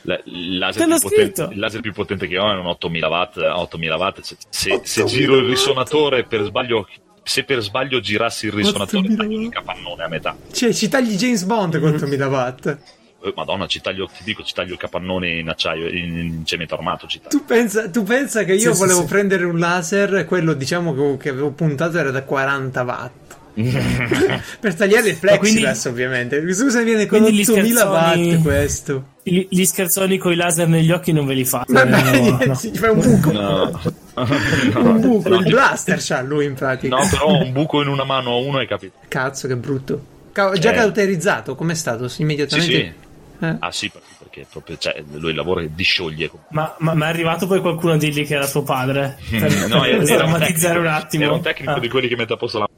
la- 0.06 0.22
il 0.26 0.58
laser 0.58 0.86
più 0.88 0.99
potente, 0.99 1.47
il 1.51 1.60
laser 1.60 1.82
più 1.82 1.93
potente 1.93 2.28
che 2.28 2.38
ho 2.38 2.49
è 2.51 2.56
un 2.56 2.66
8000 2.66 3.08
watt. 3.10 3.38
8000 3.38 3.95
watt. 3.97 4.22
Se, 4.22 4.38
se- 4.49 4.82
se 4.84 5.03
giro 5.06 5.38
il 5.38 5.45
risonatore 5.47 6.24
per 6.26 6.43
sbaglio, 6.43 6.88
se 7.24 7.43
per 7.43 7.62
sbaglio 7.62 7.99
girassi 7.99 8.45
il 8.47 8.53
risonatore, 8.53 8.97
8000 9.08 9.16
taglio 9.24 9.39
il 9.41 9.49
capannone 9.49 10.03
a 10.03 10.08
metà. 10.08 10.38
cioè, 10.51 10.74
ci 10.74 10.88
tagli 10.88 11.16
James 11.16 11.43
Bond 11.43 11.80
con 11.80 11.93
8000 11.93 12.28
watt. 12.28 12.78
Eh, 13.24 13.34
Madonna, 13.36 13.66
ci 13.66 13.82
taglio, 13.82 14.06
ti 14.06 14.24
dico, 14.24 14.43
ci 14.43 14.53
taglio 14.53 14.74
il 14.74 14.78
capannone 14.78 15.39
in 15.39 15.49
acciaio, 15.49 15.88
in, 15.89 16.16
in 16.18 16.45
cemento 16.45 16.76
armato. 16.76 17.08
Tu 17.28 17.43
pensa, 17.43 17.89
tu 17.89 18.03
pensa 18.03 18.43
che 18.43 18.53
io 18.53 18.60
Sì, 18.60 18.74
sì, 18.74 18.78
volevo 18.80 18.99
sì. 19.01 19.06
prendere 19.08 19.45
un 19.45 19.58
laser, 19.58 20.26
quello 20.26 20.53
diciamo 20.53 20.93
che, 20.93 21.18
che 21.18 21.30
avevo 21.30 21.49
puntato 21.49 21.97
era 21.97 22.12
da 22.12 22.22
40 22.24 22.84
watt. 22.84 23.24
Per 23.56 24.76
tagliare 24.76 25.10
il 25.10 25.18
Ma 25.22 25.38
quindi- 25.38 25.66
ovviamente. 25.86 26.53
Scusa, 26.53 26.82
viene 26.82 27.06
con 27.06 27.20
quindi 27.22 27.38
gli 27.38 27.49
8000 27.49 27.80
scherzoni- 27.80 28.32
watt 28.34 28.41
questo. 28.43 29.06
Gli, 29.24 29.47
gli 29.49 29.66
scherzoni 29.66 30.18
con 30.18 30.32
i 30.34 30.36
laser 30.36 30.68
negli 30.68 30.91
occhi 30.91 31.12
non 31.12 31.26
ve 31.26 31.34
li 31.34 31.45
fate. 31.45 31.72
Vabbè, 31.74 32.20
no, 32.20 32.45
no. 32.45 32.53
si 32.56 32.72
fa 32.74 32.91
un 32.91 32.99
buco. 32.99 33.32
No. 33.32 33.82
un 34.76 34.99
buco, 35.01 35.30
No, 35.30 35.39
il 35.39 35.45
blaster 35.49 35.97
c'ha 36.01 36.22
lui 36.22 36.45
in 36.45 36.53
pratica. 36.53 36.95
No, 36.95 37.08
però 37.10 37.28
un 37.41 37.51
buco 37.51 37.82
in 37.82 37.88
una 37.88 38.03
mano 38.03 38.32
a 38.34 38.36
uno 38.38 38.58
hai 38.60 38.68
capito. 38.68 38.93
Cazzo, 39.08 39.47
che 39.47 39.56
brutto. 39.56 40.06
Ca- 40.32 40.51
già 40.58 40.72
Eh. 40.72 40.76
cauterizzato, 40.76 41.56
com'è 41.56 41.74
stato? 41.76 42.08
Sì, 42.08 42.22
Immediatamente. 42.22 42.74
sì. 42.74 43.03
Eh? 43.45 43.56
Ah 43.60 43.72
sì, 43.72 43.91
perché, 44.20 44.45
proprio, 44.49 44.78
cioè, 44.78 45.01
lui 45.14 45.34
lavora 45.34 45.62
e 45.62 45.70
discioglie. 45.74 46.30
Ma, 46.49 46.74
ma, 46.80 46.93
ma 46.93 47.06
è 47.08 47.10
arrivato 47.10 47.47
poi 47.47 47.60
qualcuno 47.62 47.93
a 47.93 47.97
dirgli 47.97 48.26
che 48.26 48.36
era 48.36 48.47
tuo 48.47 48.64
padre? 48.64 49.18
Per, 49.30 49.68
No, 49.68 49.82
per 49.82 49.89
era, 50.10 50.26
un 50.26 50.38
tecnico, 50.39 50.80
un 50.80 50.88
attimo. 50.88 51.24
era 51.24 51.34
un 51.34 51.41
tecnico 51.41 51.72
Ah. 51.72 51.80
di 51.80 51.89
quelli 51.89 52.08
che 52.08 52.16
mette 52.16 52.34
a 52.34 52.38
posto 52.38 52.60
la 52.60 52.70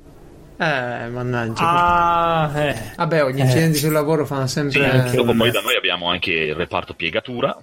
Eh, 0.59 1.07
mannaggia. 1.09 1.61
Ah, 1.63 2.59
eh. 2.59 2.75
Vabbè, 2.95 3.29
gli 3.31 3.39
incidenti 3.39 3.77
sul 3.77 3.91
lavoro 3.91 4.25
fanno 4.25 4.47
sempre. 4.47 4.71
Sì, 4.71 4.95
anche- 4.97 5.15
dopo 5.15 5.33
poi 5.33 5.51
da 5.51 5.61
noi 5.61 5.75
abbiamo 5.75 6.09
anche 6.09 6.31
il 6.31 6.55
reparto 6.55 6.93
piegatura 6.95 7.55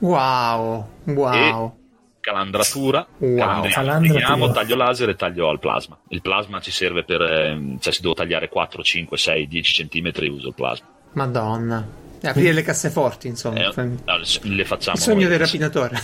Wow, 0.00 0.88
wow. 1.04 1.76
calandratura, 2.20 3.06
Wow. 3.18 3.36
calandriamo, 3.36 3.70
Calandratura. 3.70 4.52
taglio 4.52 4.76
laser 4.76 5.08
e 5.08 5.14
taglio 5.16 5.48
al 5.48 5.58
plasma. 5.58 5.96
Il 6.08 6.20
plasma 6.20 6.60
ci 6.60 6.70
serve 6.70 7.04
per, 7.04 7.22
ehm, 7.22 7.78
cioè 7.80 7.92
se 7.92 8.00
devo 8.02 8.14
tagliare 8.14 8.48
4, 8.48 8.82
5, 8.82 9.16
6, 9.16 9.46
10 9.48 9.72
centimetri 9.72 10.28
uso 10.28 10.48
il 10.48 10.54
plasma. 10.54 10.86
Madonna. 11.12 11.86
E 12.24 12.28
aprire 12.28 12.52
le 12.52 12.62
casseforti, 12.62 13.28
insomma. 13.28 13.58
Eh, 13.60 13.80
il 13.82 13.98
no, 14.04 14.18
le 14.54 14.64
facciamo 14.64 14.96
sogno 14.96 15.20
noi. 15.20 15.28
del 15.28 15.38
rapinatore. 15.40 16.00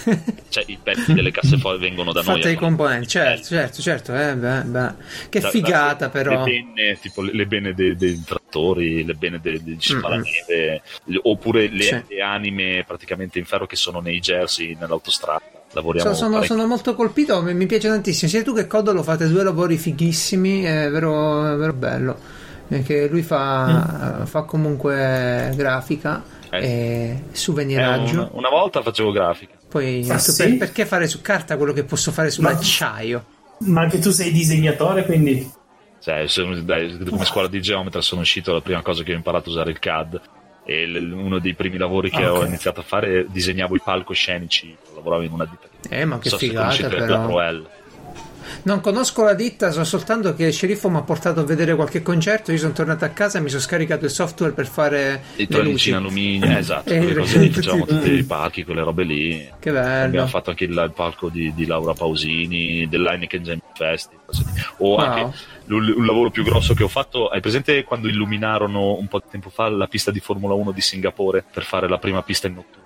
Cioè 0.51 0.65
i 0.67 0.79
pezzi 0.83 1.15
delle 1.15 1.31
casseforti 1.31 1.81
vengono 1.81 2.13
da 2.13 2.21
noi. 2.23 2.35
Fatte 2.37 2.51
i 2.51 2.57
componenti, 2.57 3.07
certo, 3.09 3.47
certo, 3.47 3.81
certo. 3.81 4.15
Eh, 4.15 4.35
beh, 4.35 4.63
beh. 4.65 4.93
Che 5.31 5.41
Da- 5.41 5.49
figata, 5.49 6.05
da- 6.07 6.11
però. 6.11 6.45
Le 6.45 6.51
benne, 6.53 6.99
tipo 7.01 7.23
le, 7.23 7.33
le 7.33 7.47
benne 7.47 7.73
dei, 7.75 7.97
dei 7.97 8.23
trattori, 8.25 9.05
le 9.05 9.15
benne 9.15 9.41
dei, 9.41 9.63
dei 9.63 9.79
oppure 11.23 11.69
le, 11.69 11.83
Sì. 11.83 12.03
le 12.09 12.21
anime 12.23 12.85
praticamente 12.87 13.39
in 13.39 13.45
ferro 13.45 13.67
che 13.67 13.77
sono 13.77 14.01
nei 14.01 14.21
jersey, 14.21 14.77
nell'autostrada. 14.79 15.43
Lavoriamo 15.73 16.11
So- 16.13 16.17
sono, 16.17 16.43
sono 16.43 16.67
molto 16.67 16.95
colpito, 16.95 17.43
mi, 17.43 17.55
mi 17.55 17.67
piace 17.67 17.89
tantissimo. 17.89 18.29
Sia 18.31 18.43
tu 18.43 18.53
che 18.55 18.67
Codolo 18.67 19.03
fate 19.03 19.29
due 19.29 19.43
lavori 19.45 19.79
fighissimi, 19.79 20.63
è 20.65 20.91
vero, 20.91 21.53
è 21.53 21.57
vero 21.57 21.73
bello. 21.73 22.19
Perché 22.71 23.09
lui 23.09 23.23
fa, 23.23 24.23
fa 24.27 24.43
comunque 24.43 25.53
grafica 25.57 26.23
Eh. 26.51 26.59
e 26.59 26.69
Eh, 26.69 27.23
souveniraggio. 27.33 28.13
una, 28.13 28.29
una 28.33 28.49
volta 28.49 28.81
facevo 28.81 29.11
grafica. 29.11 29.55
Poi 29.69 30.07
Ah, 30.09 30.19
sì? 30.19 30.37
per- 30.45 30.57
perché 30.57 30.87
fare 30.87 31.09
su 31.09 31.21
carta 31.21 31.57
quello 31.57 31.73
che 31.73 31.83
posso 31.83 32.13
fare 32.13 32.31
sull'acciaio? 32.31 33.25
Ma 33.67 33.81
anche 33.83 33.99
tu 33.99 34.11
sei 34.11 34.31
disegnatore, 34.31 35.05
quindi. 35.05 35.51
Cioè, 36.01 36.29
sono- 36.29 36.55
dai, 36.61 36.97
come 37.09 37.25
scuola 37.25 37.49
di 37.49 37.61
geometra 37.61 38.01
sono 38.01 38.21
uscito, 38.21 38.53
la 38.53 38.61
prima 38.61 38.83
cosa 38.83 39.03
che 39.03 39.13
ho 39.13 39.17
imparato 39.17 39.49
a 39.49 39.53
usare 39.53 39.71
il 39.73 39.81
CAD. 39.81 40.21
E 40.65 40.87
l- 40.87 41.13
uno 41.13 41.41
dei 41.41 41.55
primi 41.55 41.77
lavori 41.77 42.09
che 42.11 42.23
Ah, 42.23 42.33
ho 42.35 42.39
ok. 42.39 42.47
iniziato 42.47 42.79
a 42.81 42.83
fare, 42.85 43.27
disegnavo 43.29 43.75
i 43.75 43.81
palcoscenici, 43.83 44.77
lavoravo 44.95 45.23
in 45.23 45.33
una 45.33 45.45
ditta. 45.45 45.67
che- 45.89 46.01
Eh, 46.01 46.05
ma 46.05 46.19
che 46.21 46.29
so 46.29 46.39
se 46.39 46.47
figata, 46.47 46.61
conoscete 46.69 46.97
la 46.99 47.07
però. 47.07 47.27
Proel. 47.27 47.69
Non 48.63 48.81
conosco 48.81 49.25
la 49.25 49.33
ditta, 49.35 49.71
so 49.71 49.83
soltanto 49.85 50.35
che 50.35 50.45
il 50.45 50.53
sceriffo 50.53 50.91
mi 50.91 50.99
ha 50.99 51.03
portato 51.03 51.41
a 51.41 51.45
vedere 51.45 51.75
qualche 51.75 52.03
concerto. 52.03 52.53
Io 52.53 52.59
sono 52.59 52.73
tornato 52.73 53.05
a 53.07 53.09
casa 53.09 53.39
e 53.39 53.41
mi 53.41 53.49
sono 53.49 53.63
scaricato 53.63 54.05
il 54.05 54.11
software 54.11 54.53
per 54.53 54.67
fare 54.67 55.23
I 55.37 55.47
luci. 55.51 55.89
in 55.91 55.95
alluminio, 55.97 56.59
esatto, 56.59 56.93
Eh, 56.93 56.99
quelle 56.99 57.15
cose 57.15 57.39
lì, 57.39 57.51
facevamo 57.51 57.87
tutti 57.87 58.11
i 58.11 58.23
palchi, 58.25 58.65
quelle 58.65 58.83
robe 58.83 59.05
lì. 59.05 59.49
Che 59.59 59.73
bello. 59.73 60.05
Abbiamo 60.05 60.27
fatto 60.27 60.51
anche 60.51 60.65
il, 60.65 60.71
il 60.73 60.93
palco 60.95 61.29
di, 61.31 61.55
di 61.55 61.65
Laura 61.65 61.95
Pausini, 61.95 62.87
dell'Heineken 62.89 63.43
Jam 63.43 63.61
Festival. 63.75 64.21
così. 64.27 64.45
O 64.79 64.89
Wow. 64.91 64.99
anche 64.99 65.37
un 65.69 66.05
lavoro 66.05 66.31
più 66.31 66.43
grosso 66.45 66.75
che 66.75 66.83
ho 66.83 66.89
fatto. 66.89 67.29
Hai 67.29 67.41
presente 67.41 67.83
quando 67.85 68.09
illuminarono 68.09 68.99
un 68.99 69.07
po' 69.09 69.19
di 69.21 69.31
tempo 69.31 69.49
fa 69.51 69.69
la 69.71 69.87
pista 69.87 70.11
di 70.11 70.21
Formula 70.21 70.53
1 70.55 70.73
di 70.73 70.81
Singapore 70.83 71.45
per 71.51 71.63
fare 71.65 71.89
la 71.89 71.99
prima 71.99 72.23
pista 72.23 72.47
in 72.47 72.55
notturno? 72.55 72.79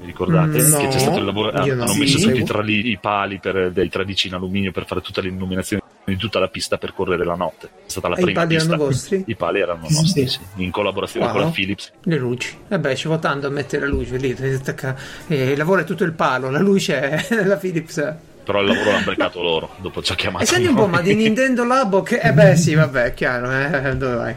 Vi 0.00 0.06
ricordate? 0.06 0.62
Mm, 0.62 0.68
no. 0.70 0.78
che 0.78 0.88
c'è 0.88 0.98
stato 0.98 1.18
il 1.18 1.24
lavoro? 1.24 1.50
ah, 1.50 1.62
hanno 1.62 1.86
Sì. 1.88 1.98
messo 1.98 2.16
tutti 2.18 2.30
i, 2.30 2.34
Seguo. 2.36 2.46
trali- 2.46 2.90
i 2.90 2.98
pali 2.98 3.38
per, 3.38 3.70
dei 3.70 3.88
tradici 3.90 4.28
in 4.28 4.34
alluminio 4.34 4.72
per 4.72 4.86
fare 4.86 5.00
tutta 5.02 5.20
l'illuminazione 5.20 5.82
di 6.04 6.16
tutta 6.16 6.38
la 6.40 6.48
pista 6.48 6.78
per 6.78 6.92
correre 6.94 7.24
la 7.24 7.34
notte. 7.34 7.66
È 7.66 7.90
stata 7.90 8.08
la 8.08 8.16
E 8.16 8.20
i 8.20 8.24
prima 8.24 8.40
pali 8.40 8.54
pista. 8.54 8.68
erano 8.70 8.84
vostri? 8.84 9.22
I 9.26 9.36
pali 9.36 9.60
erano 9.60 9.86
Sì, 9.88 9.94
nostri, 9.94 10.26
sì. 10.28 10.40
in 10.56 10.70
collaborazione 10.70 11.26
Wow. 11.26 11.34
con 11.34 11.44
la 11.44 11.50
Philips. 11.50 11.92
Le 12.02 12.16
luci. 12.18 12.56
Vabbè, 12.68 12.94
ci 12.96 13.06
vuole 13.06 13.20
tanto 13.20 13.46
a 13.46 13.50
mettere 13.50 13.86
la 13.86 13.92
luce 13.92 14.16
lì. 14.16 14.34
eh, 15.28 15.50
il 15.50 15.56
lavoro 15.58 15.82
è 15.82 15.84
tutto 15.84 16.04
il 16.04 16.12
palo, 16.12 16.50
la 16.50 16.58
luce 16.60 17.00
è 17.28 17.44
la 17.44 17.56
Philips. 17.56 18.14
Però 18.42 18.60
il 18.62 18.66
lavoro 18.68 18.90
l'hanno 18.90 19.04
beccato 19.04 19.42
loro. 19.42 19.74
Dopo 19.80 20.02
ci 20.02 20.12
ha 20.12 20.14
chiamato. 20.16 20.42
E 20.44 20.46
senti 20.46 20.66
un 20.66 20.74
po', 20.74 20.86
ma 20.86 21.02
di 21.02 21.14
Nintendo 21.14 21.64
Labo 21.64 22.02
che... 22.02 22.18
Eh 22.20 22.32
beh 22.32 22.56
sì, 22.56 22.74
vabbè, 22.74 23.12
chiaro, 23.14 23.50
eh, 23.52 23.94
dove 23.96 24.14
vai? 24.14 24.34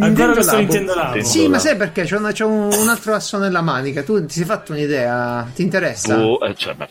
Ancora 0.00 0.32
questo 0.32 0.56
Nintendo 0.56 0.94
Labo. 0.94 1.14
Nintendo 1.14 1.28
Sì, 1.28 1.48
ma 1.48 1.58
sai 1.58 1.76
perché? 1.76 2.04
C'è, 2.04 2.16
una- 2.16 2.32
c'è 2.32 2.44
un, 2.44 2.72
un 2.72 2.88
altro 2.88 3.14
asso 3.14 3.38
nella 3.38 3.60
manica. 3.62 4.02
Tu 4.02 4.24
ti 4.26 4.34
sei 4.34 4.44
fatto 4.44 4.72
un'idea? 4.72 5.48
Ti 5.54 5.62
interessa? 5.62 6.18
Oh, 6.18 6.38
eh, 6.46 6.54
cioè, 6.54 6.74
ma 6.76 6.86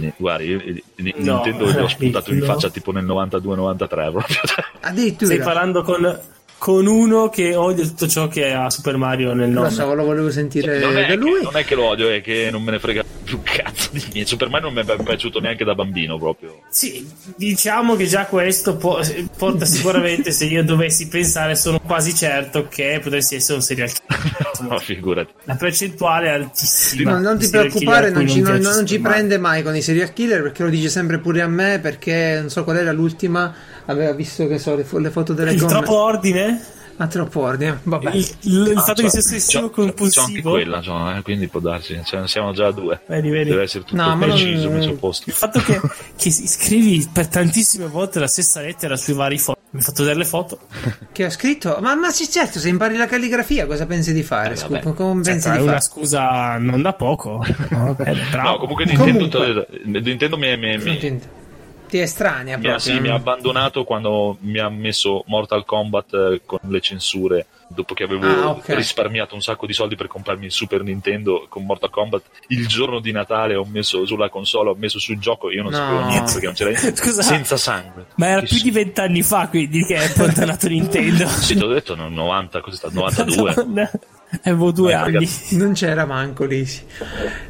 ni- 0.00 0.12
Guarda, 0.16 0.42
io, 0.44 0.58
eh, 0.60 0.82
ni- 0.96 1.14
No, 1.18 1.42
Nintendo 1.44 1.70
gli 1.70 1.76
ho 1.76 1.88
sputato 1.88 2.32
in 2.32 2.42
faccia 2.42 2.70
tipo 2.70 2.92
nel 2.92 3.04
92-93 3.04 3.86
proprio. 3.86 4.36
cioè. 4.44 4.64
Addirittura. 4.80 5.32
Stai 5.32 5.44
parlando 5.44 5.82
con, 5.82 6.20
con 6.60 6.86
uno 6.86 7.30
che 7.30 7.56
odia 7.56 7.84
tutto 7.86 8.06
ciò 8.06 8.28
che 8.28 8.52
ha 8.52 8.68
Super 8.68 8.98
Mario 8.98 9.32
nel 9.32 9.50
Lo 9.50 9.62
nome. 9.62 9.70
so, 9.72 9.94
lo 9.94 10.04
volevo 10.04 10.30
sentire 10.30 10.78
non, 10.78 10.94
è 10.94 11.00
da 11.00 11.06
che, 11.06 11.14
lui. 11.16 11.42
non 11.42 11.56
è 11.56 11.64
che 11.64 11.74
lo 11.74 11.84
odio, 11.84 12.10
è 12.10 12.20
che 12.20 12.50
non 12.52 12.62
me 12.62 12.72
ne 12.72 12.78
frega 12.78 13.02
più 13.24 13.40
cazzo 13.42 13.88
di 13.92 14.02
niente. 14.12 14.26
Super 14.26 14.50
Mario 14.50 14.70
non 14.70 14.84
mi 14.84 14.92
è 14.92 15.02
piaciuto 15.02 15.40
neanche 15.40 15.64
da 15.64 15.74
bambino 15.74 16.18
proprio. 16.18 16.60
Sì, 16.68 17.08
diciamo 17.34 17.96
che 17.96 18.04
già 18.04 18.26
questo 18.26 18.76
po- 18.76 19.00
porta 19.38 19.64
sicuramente, 19.64 20.32
se 20.32 20.44
io 20.44 20.62
dovessi 20.62 21.08
pensare, 21.08 21.56
sono 21.56 21.80
quasi 21.80 22.14
certo 22.14 22.68
che 22.68 23.00
potresti 23.02 23.36
essere 23.36 23.54
un 23.54 23.62
serial 23.62 23.88
killer. 23.90 24.50
Ma 24.68 24.78
figurati. 24.78 25.32
La 25.44 25.54
percentuale 25.54 26.26
è 26.26 26.30
altissima. 26.32 27.12
No, 27.12 27.20
non 27.20 27.38
ti 27.38 27.48
preoccupare, 27.48 28.10
non 28.10 28.28
ci, 28.28 28.42
non- 28.42 28.60
non 28.60 28.84
ci 28.84 29.00
prende 29.00 29.38
mai 29.38 29.62
con 29.62 29.74
i 29.74 29.80
serial 29.80 30.12
killer 30.12 30.42
perché 30.42 30.62
lo 30.62 30.68
dice 30.68 30.90
sempre 30.90 31.18
pure 31.20 31.40
a 31.40 31.48
me. 31.48 31.78
Perché 31.80 32.36
non 32.38 32.50
so 32.50 32.64
qual 32.64 32.76
era 32.76 32.92
l'ultima. 32.92 33.54
Aveva 33.90 34.12
visto 34.12 34.46
che 34.46 34.58
so 34.58 34.74
le, 34.76 34.84
fo- 34.84 34.98
le 34.98 35.10
foto 35.10 35.32
delle 35.32 35.52
Il 35.52 35.58
gomme. 35.58 35.70
troppo 35.72 35.96
ordine? 35.96 36.60
a 37.00 37.06
troppo 37.06 37.40
ordine. 37.40 37.80
Vabbè. 37.82 38.10
Il, 38.10 38.28
il- 38.42 38.66
il 38.72 38.76
Ah, 38.76 38.80
fatto 38.82 39.00
c'ho- 39.00 39.08
che 39.08 39.10
sia 39.10 39.20
ossessivo 39.20 39.62
c'ho- 39.62 39.70
c'ho 39.70 39.80
anche 39.82 39.94
compulsivo. 39.94 40.50
quella, 40.50 40.80
c'ho, 40.80 41.16
eh, 41.16 41.22
quindi 41.22 41.48
può 41.48 41.58
darsi, 41.58 41.98
cioè, 42.04 42.28
siamo 42.28 42.52
già 42.52 42.66
a 42.66 42.72
due. 42.72 43.00
Vedi, 43.06 43.30
vedi. 43.30 43.48
Deve 43.48 43.62
essere 43.62 43.84
tutto 43.84 43.96
No, 44.02 44.08
ma 44.16 44.26
non- 44.26 44.36
preciso, 44.36 44.68
messo 44.70 44.90
a 44.90 44.94
posto. 44.96 45.30
Il 45.30 45.34
fatto 45.34 45.60
che, 45.60 45.80
che 46.16 46.30
scrivi 46.30 47.08
per 47.10 47.26
tantissime 47.28 47.86
volte 47.86 48.18
la 48.18 48.26
stessa 48.26 48.60
lettera 48.60 48.96
sui 48.98 49.14
vari 49.14 49.38
foto. 49.38 49.58
Mi 49.70 49.78
hai 49.78 49.84
fatto 49.86 50.02
vedere 50.02 50.18
le 50.18 50.24
foto. 50.26 50.58
Che 51.10 51.24
ho 51.24 51.30
scritto? 51.30 51.78
Ma, 51.80 51.94
ma 51.94 52.10
sì, 52.10 52.28
certo, 52.30 52.58
se 52.58 52.68
impari 52.68 52.96
la 52.98 53.06
calligrafia, 53.06 53.64
cosa 53.66 53.86
pensi 53.86 54.12
di 54.12 54.22
fare? 54.22 54.52
Eh, 54.52 54.56
Scusa, 54.56 54.80
vabbè. 54.80 54.92
come 54.94 55.22
pensi 55.22 55.46
Cioè, 55.46 55.52
è 55.54 55.56
di 55.56 55.62
una 55.62 55.72
fare? 55.72 55.82
scusa 55.84 56.56
non 56.58 56.82
da 56.82 56.92
poco. 56.92 57.42
No, 57.70 57.94
bravo. 57.94 58.42
No, 58.48 58.58
comunque 58.58 58.84
Nintendo, 58.84 59.28
Comunque. 59.38 59.66
Nintendo 59.84 60.36
mi, 60.36 60.54
mi- 60.58 60.76
mi- 60.76 61.20
ti, 61.90 61.96
ti 61.96 61.98
estranea 62.00 62.56
mi 62.56 62.66
ha, 62.66 62.70
proprio. 62.74 62.94
sì, 62.94 63.00
mi 63.00 63.08
ha 63.08 63.14
abbandonato 63.14 63.84
quando 63.84 64.36
mi 64.40 64.58
ha 64.58 64.68
messo 64.68 65.24
Mortal 65.26 65.64
Kombat 65.64 66.14
eh, 66.14 66.40
con 66.46 66.58
le 66.68 66.80
censure. 66.80 67.46
Dopo 67.72 67.94
che 67.94 68.02
avevo 68.02 68.26
Ah, 68.26 68.48
ok. 68.48 68.74
risparmiato 68.74 69.36
un 69.36 69.42
sacco 69.42 69.64
di 69.64 69.72
soldi 69.72 69.94
per 69.94 70.08
comprarmi 70.08 70.46
il 70.46 70.50
Super 70.50 70.82
Nintendo 70.82 71.46
con 71.48 71.64
Mortal 71.64 71.90
Kombat, 71.90 72.22
il 72.48 72.66
giorno 72.66 72.98
di 72.98 73.12
Natale 73.12 73.54
ho 73.54 73.64
messo 73.64 74.04
sulla 74.06 74.28
console, 74.28 74.70
ho 74.70 74.74
messo 74.76 74.98
sul 74.98 75.18
gioco, 75.20 75.52
io 75.52 75.62
non 75.62 75.70
No. 75.70 75.76
sapevo 75.78 76.00
niente 76.08 76.32
perché 76.32 76.46
non 76.46 76.54
c'era 76.56 76.70
niente. 76.70 76.96
Scusa. 77.00 77.22
senza 77.22 77.56
sangue. 77.56 78.06
Ma 78.16 78.26
era 78.26 78.40
Che 78.40 78.46
più 78.48 78.60
di 78.62 78.70
vent'anni 78.72 79.22
fa 79.22 79.46
quindi 79.48 79.84
che 79.84 79.94
è 79.94 80.04
abbandonato 80.04 80.66
Nintendo. 80.66 81.28
Sì, 81.28 81.54
ti 81.54 81.62
ho 81.62 81.68
detto 81.68 81.94
no, 81.94 82.08
90, 82.08 82.60
cosa 82.60 82.76
sta? 82.76 82.88
92. 82.92 83.54
Madonna. 83.54 83.90
Avevo 84.44 84.70
due 84.70 84.92
Eh, 84.92 84.94
anni. 84.94 85.12
ragazzi. 85.14 85.56
Non 85.60 85.72
c'era 85.72 86.06
manco 86.06 86.44
lì. 86.44 86.66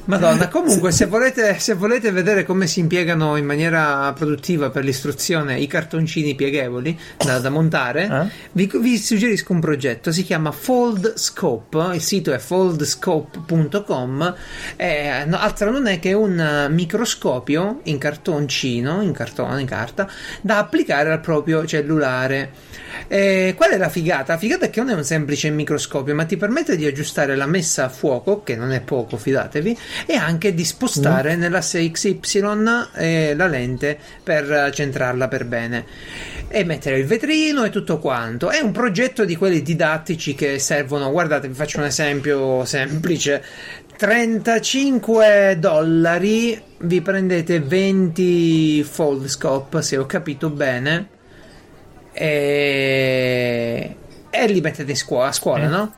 Madonna, 0.06 0.48
comunque, 0.48 0.90
se 0.92 1.06
volete, 1.06 1.58
se 1.58 1.74
volete 1.74 2.10
vedere 2.10 2.44
come 2.44 2.66
si 2.66 2.80
impiegano 2.80 3.36
in 3.36 3.44
maniera 3.44 4.12
produttiva 4.14 4.70
per 4.70 4.82
l'istruzione 4.84 5.58
i 5.60 5.66
cartoncini 5.66 6.34
pieghevoli 6.34 6.98
da, 7.16 7.38
da 7.38 7.50
montare, 7.50 8.04
Eh? 8.10 8.28
vi, 8.52 8.70
vi 8.80 8.96
suggerisco 8.98 9.52
un 9.52 9.60
progetto. 9.60 10.10
Si 10.10 10.22
chiama 10.24 10.50
Fold 10.52 11.16
Scope. 11.16 11.90
Il 11.94 12.00
sito 12.00 12.32
è 12.32 12.38
foldscope.com. 12.38 14.34
Eh, 14.76 15.24
no, 15.26 15.38
altro 15.38 15.70
non 15.70 15.86
è 15.86 15.98
che 16.00 16.12
un 16.14 16.66
microscopio 16.70 17.80
in 17.84 17.98
cartoncino, 17.98 19.02
in 19.02 19.12
cartone, 19.12 19.60
in 19.60 19.66
carta, 19.66 20.08
da 20.40 20.58
applicare 20.58 21.12
al 21.12 21.20
proprio 21.20 21.64
cellulare. 21.66 22.50
Eh, 23.06 23.54
qual 23.56 23.70
è 23.70 23.76
la 23.76 23.88
figata? 23.88 24.32
La 24.34 24.38
figata 24.38 24.66
è 24.66 24.70
che 24.70 24.80
non 24.80 24.90
è 24.90 24.94
un 24.94 25.04
semplice 25.04 25.50
microscopio, 25.50 26.14
ma 26.14 26.24
ti 26.24 26.36
permette 26.36 26.69
di 26.76 26.86
aggiustare 26.86 27.36
la 27.36 27.46
messa 27.46 27.84
a 27.84 27.88
fuoco, 27.88 28.42
che 28.42 28.56
non 28.56 28.72
è 28.72 28.80
poco, 28.80 29.16
fidatevi, 29.16 29.76
e 30.06 30.14
anche 30.14 30.54
di 30.54 30.64
spostare 30.64 31.36
nell'asse 31.36 31.88
XY 31.90 32.88
eh, 32.96 33.34
la 33.36 33.46
lente 33.46 33.98
per 34.22 34.70
centrarla 34.72 35.28
per 35.28 35.44
bene. 35.44 35.84
E 36.48 36.64
mettere 36.64 36.98
il 36.98 37.06
vetrino 37.06 37.64
e 37.64 37.70
tutto 37.70 37.98
quanto. 37.98 38.50
È 38.50 38.60
un 38.60 38.72
progetto 38.72 39.24
di 39.24 39.36
quelli 39.36 39.62
didattici 39.62 40.34
che 40.34 40.58
servono. 40.58 41.10
Guardate, 41.10 41.48
vi 41.48 41.54
faccio 41.54 41.78
un 41.78 41.84
esempio 41.84 42.64
semplice. 42.64 43.42
35 43.96 45.56
dollari 45.58 46.58
vi 46.78 47.02
prendete 47.02 47.60
20 47.60 48.82
fold 48.82 49.26
scope 49.26 49.82
se 49.82 49.98
ho 49.98 50.06
capito 50.06 50.48
bene 50.48 51.08
e, 52.12 53.96
e 54.30 54.46
li 54.46 54.60
mettete 54.62 54.92
a 54.92 55.32
scuola 55.32 55.64
Eh. 55.64 55.68
no? 55.68 55.94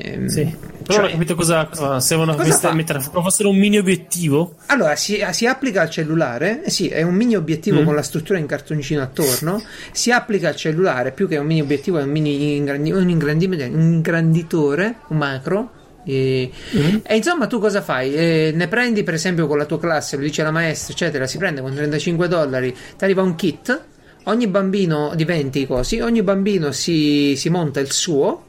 Ehm, 0.00 0.26
Sì. 0.26 0.54
Però 0.88 1.00
cioè- 1.02 1.10
capito 1.10 1.34
cosa, 1.34 1.66
cosa 1.66 2.00
servono 2.00 2.32
Cosa 2.32 2.44
queste 2.44 2.68
fa? 2.68 2.72
mettere 2.74 3.02
come 3.10 3.22
fossero 3.22 3.50
un 3.50 3.56
mini 3.58 3.76
obiettivo. 3.78 4.54
Allora, 4.66 4.96
si, 4.96 5.22
si 5.32 5.44
applica 5.46 5.82
al 5.82 5.90
cellulare, 5.90 6.64
eh 6.64 6.70
sì, 6.70 6.88
è 6.88 7.02
un 7.02 7.14
mini 7.14 7.36
obiettivo 7.36 7.82
Mm. 7.82 7.84
con 7.84 7.94
la 7.94 8.02
struttura 8.02 8.38
in 8.38 8.46
cartoncino 8.46 9.02
attorno, 9.02 9.62
si 9.92 10.10
applica 10.10 10.48
al 10.48 10.56
cellulare, 10.56 11.12
più 11.12 11.28
che 11.28 11.36
un 11.36 11.44
mini 11.46 11.60
obiettivo 11.60 11.98
è 11.98 12.02
un 12.04 12.10
mini 12.10 12.56
ingrandi- 12.56 12.90
un, 12.92 13.02
un 13.02 13.80
ingranditore, 13.92 14.94
un 15.08 15.16
macro, 15.18 15.70
e, 16.06 16.50
Mm. 16.74 16.96
e 17.02 17.16
insomma 17.16 17.46
tu 17.46 17.58
cosa 17.58 17.82
fai? 17.82 18.14
Eh, 18.14 18.52
ne 18.54 18.66
prendi 18.68 19.02
per 19.02 19.12
esempio 19.14 19.46
con 19.46 19.58
la 19.58 19.66
tua 19.66 19.78
classe, 19.78 20.16
lo 20.16 20.22
dice 20.22 20.42
la 20.42 20.50
maestra, 20.50 20.94
eccetera, 20.94 21.26
si 21.26 21.36
prende 21.36 21.60
con 21.60 21.74
35 21.74 22.28
dollari, 22.28 22.72
ti 22.96 23.04
arriva 23.04 23.20
un 23.20 23.34
kit, 23.34 23.78
ogni 24.24 24.46
bambino 24.46 25.12
diventi 25.14 25.66
così, 25.66 26.00
ogni 26.00 26.22
bambino 26.22 26.72
si, 26.72 27.34
si 27.36 27.50
monta 27.50 27.80
il 27.80 27.92
suo 27.92 28.44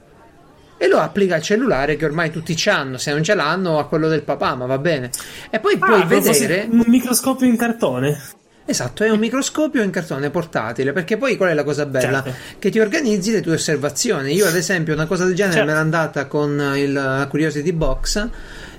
e 0.79 0.87
lo 0.87 0.97
applica 0.99 1.35
al 1.35 1.41
cellulare 1.43 1.95
che 1.97 2.05
ormai 2.05 2.31
tutti 2.31 2.53
c'hanno, 2.55 2.97
se 2.97 3.11
non 3.11 3.21
ce 3.21 3.35
l'hanno 3.35 3.77
a 3.77 3.85
quello 3.85 4.07
del 4.07 4.23
papà, 4.23 4.55
ma 4.55 4.65
va 4.65 4.77
bene. 4.79 5.11
E 5.51 5.59
poi 5.59 5.77
puoi 5.77 6.01
Ah, 6.01 6.07
fosse 6.07 6.47
vedere... 6.47 6.67
un 6.71 6.83
microscopio 6.87 7.45
in 7.45 7.57
cartone. 7.57 8.17
Esatto, 8.65 9.03
è 9.03 9.09
un 9.09 9.17
microscopio 9.17 9.81
in 9.81 9.89
cartone 9.89 10.29
portatile, 10.29 10.93
perché 10.93 11.17
poi 11.17 11.35
qual 11.37 11.49
è 11.49 11.53
la 11.55 11.63
cosa 11.63 11.85
bella? 11.87 12.21
Certo. 12.23 12.39
Che 12.59 12.69
ti 12.69 12.79
organizzi 12.79 13.31
le 13.31 13.41
tue 13.41 13.53
osservazioni. 13.55 14.33
Io 14.33 14.45
ad 14.45 14.55
esempio 14.55 14.93
una 14.93 15.07
cosa 15.07 15.25
del 15.25 15.33
genere 15.33 15.55
Certo. 15.55 15.67
me 15.69 15.73
l'ho 15.75 15.81
andata 15.81 16.27
con 16.27 16.73
il 16.75 17.25
Curiosity 17.29 17.71
Box, 17.71 18.27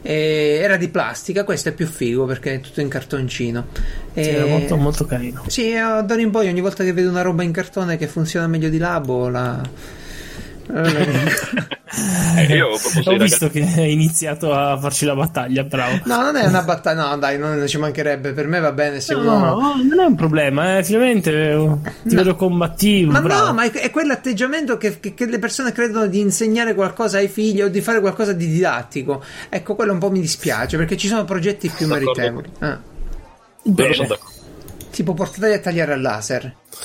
era 0.03 0.76
di 0.76 0.88
plastica, 0.88 1.42
questo 1.44 1.70
è 1.70 1.72
più 1.72 1.86
figo 1.86 2.24
perché 2.24 2.55
è 2.55 2.61
tutto 2.61 2.80
in 2.80 2.88
cartoncino. 2.88 3.66
Sì, 4.14 4.20
E- 4.20 4.28
era 4.28 4.46
molto, 4.46 4.76
molto 4.76 5.05
carino. 5.07 5.42
Sì, 5.48 5.72
eh, 5.72 5.80
d'ora 6.05 6.20
in 6.20 6.30
poi 6.30 6.48
ogni 6.48 6.61
volta 6.61 6.84
che 6.84 6.92
vedo 6.92 7.11
una 7.11 7.22
roba 7.22 7.42
in 7.42 7.51
cartone 7.53 7.96
che 7.98 8.07
funziona 8.07 8.46
meglio 8.46 8.68
di 8.68 8.78
labo, 8.78 9.28
la... 9.28 9.61
Eh, 12.37 12.55
io 12.55 12.66
ho 12.68 12.79
proposto 12.79 13.11
Ho 13.11 13.16
visto 13.16 13.47
ragazzi- 13.47 13.75
che 13.75 13.81
hai 13.81 13.93
iniziato 13.93 14.55
a 14.55 14.79
farci 14.79 15.05
la 15.05 15.14
battaglia, 15.14 15.64
bravo. 15.64 15.99
No, 16.05 16.23
non 16.23 16.37
è 16.37 16.47
una 16.47 16.62
battaglia, 16.62 17.09
no 17.09 17.16
dai, 17.18 17.37
non 17.39 17.66
ci 17.66 17.79
mancherebbe, 17.79 18.33
per 18.33 18.47
me 18.47 18.61
va 18.61 18.71
bene 18.73 19.01
se 19.01 19.14
No, 19.14 19.21
uno... 19.21 19.39
no, 19.39 19.55
no, 19.61 19.75
non 19.83 20.01
è 20.01 20.05
un 20.05 20.14
problema, 20.14 20.79
eh, 20.79 20.85
finalmente 20.85 21.31
eh, 21.51 21.57
ti 22.05 22.14
No. 22.14 22.23
vedo 22.23 22.37
combattivo. 22.37 23.11
Ma 23.12 23.21
bravo. 23.21 23.47
no, 23.47 23.53
ma 23.55 23.64
è, 23.64 23.71
è 23.73 23.91
quell'atteggiamento 23.91 24.77
che, 24.77 25.01
che- 25.01 25.14
che 25.14 25.27
le 25.27 25.39
persone 25.41 25.73
credono 25.73 26.07
di 26.07 26.21
insegnare 26.21 26.75
qualcosa 26.75 27.18
ai 27.18 27.29
figli 27.29 27.61
o 27.62 27.68
di 27.68 27.81
fare 27.81 28.01
qualcosa 28.01 28.33
di 28.33 28.47
didattico. 28.47 29.23
Ecco, 29.49 29.75
quello 29.75 29.93
un 29.93 29.99
po' 29.99 30.11
mi 30.11 30.21
dispiace 30.21 30.77
perché 30.77 30.97
ci 30.97 31.09
sono 31.09 31.25
progetti 31.25 31.68
più 31.68 31.87
d'accordo. 31.89 32.12
meritevoli. 32.14 32.51
Ah, 32.61 32.79
sono 33.62 33.75
Bene. 33.75 33.91
d'accordo. 33.97 34.18
tipo 34.93 35.14
portatili 35.14 35.53
a 35.55 35.59
tagliare 35.59 35.93
al 35.95 36.01
laser. 36.01 36.45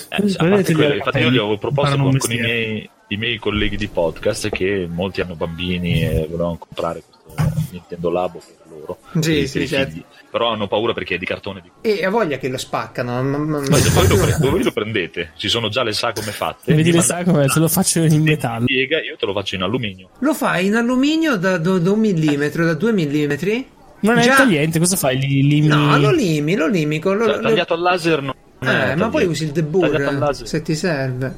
Eh, 0.10 0.16
Quindi 0.16 0.34
a 0.34 0.36
parte 0.38 0.50
vedete 0.56 0.74
quello, 0.74 0.94
gli 0.94 0.98
infatti 0.98 1.18
io 1.20 1.30
gli 1.32 1.38
avevo 1.38 1.58
proposto 1.58 1.96
con, 1.98 2.18
con 2.18 2.32
i, 2.32 2.38
miei, 2.40 2.90
i 3.10 3.18
miei 3.18 3.38
colleghi 3.38 3.78
di 3.78 3.88
podcast 3.88 4.49
che 4.49 4.88
molti 4.89 5.22
hanno 5.22 5.36
bambini 5.36 6.01
e 6.03 6.28
volevano 6.30 6.58
comprare 6.58 7.03
questo 7.03 7.70
Nintendo 7.72 8.10
Labo 8.10 8.39
per 8.39 8.68
loro. 8.70 8.97
Sì, 9.20 9.47
sì, 9.47 9.68
certo. 9.68 10.01
Però 10.32 10.51
hanno 10.51 10.68
paura 10.68 10.91
perché 10.93 11.16
è 11.16 11.18
di 11.18 11.26
cartone 11.26 11.62
di 11.62 11.72
E 11.82 12.03
ha 12.03 12.10
voglia 12.10 12.38
che 12.38 12.49
lo 12.49 12.58
spaccano. 12.58 13.22
ma- 13.24 13.64
se 13.64 13.91
poi 13.91 14.08
lo, 14.08 14.16
pre- 14.18 14.36
dove 14.41 14.64
lo 14.64 14.72
prendete? 14.72 15.32
Ci 15.38 15.47
sono 15.47 15.70
già 15.70 15.84
le 15.84 15.93
sagome 15.93 16.32
fatte. 16.32 16.74
Vedi 16.74 16.91
le 16.91 17.01
sagome, 17.01 17.45
te 17.47 17.60
lo 17.60 17.68
faccio 17.68 18.01
in 18.03 18.22
metallo. 18.24 18.66
Piega, 18.66 19.01
io 19.01 19.16
te 19.18 19.26
lo 19.26 19.34
faccio 19.34 19.56
in 19.56 19.62
alluminio. 19.62 20.10
Lo 20.20 20.34
fai 20.34 20.66
in 20.66 20.76
alluminio 20.76 21.38
da, 21.38 21.58
da, 21.58 21.78
da 21.78 21.91
un 21.91 21.99
millimetro, 21.99 22.66
da 22.66 22.74
due 22.74 22.91
millimetri? 22.91 23.66
Non 24.01 24.18
è 24.18 24.24
Già- 24.24 24.36
tagliente, 24.36 24.78
cosa 24.80 24.97
fai? 24.97 25.18
Li, 25.20 25.47
limi... 25.47 25.68
No, 25.68 25.97
lo 25.97 26.12
limi, 26.12 26.56
lo 26.56 26.68
limi 26.68 26.99
con 26.99 27.18
lo, 27.18 27.26
Cioè, 27.28 27.36
lo- 27.38 27.41
tagliato 27.41 27.74
al 27.76 27.82
laser 27.82 28.36
è 28.60 28.91
Eh, 28.91 28.95
ma 28.95 29.10
poi 29.10 29.26
usi 29.26 29.45
il 29.45 29.51
debur 29.51 30.36
se 30.36 30.62
ti 30.62 30.76
serve. 30.76 31.34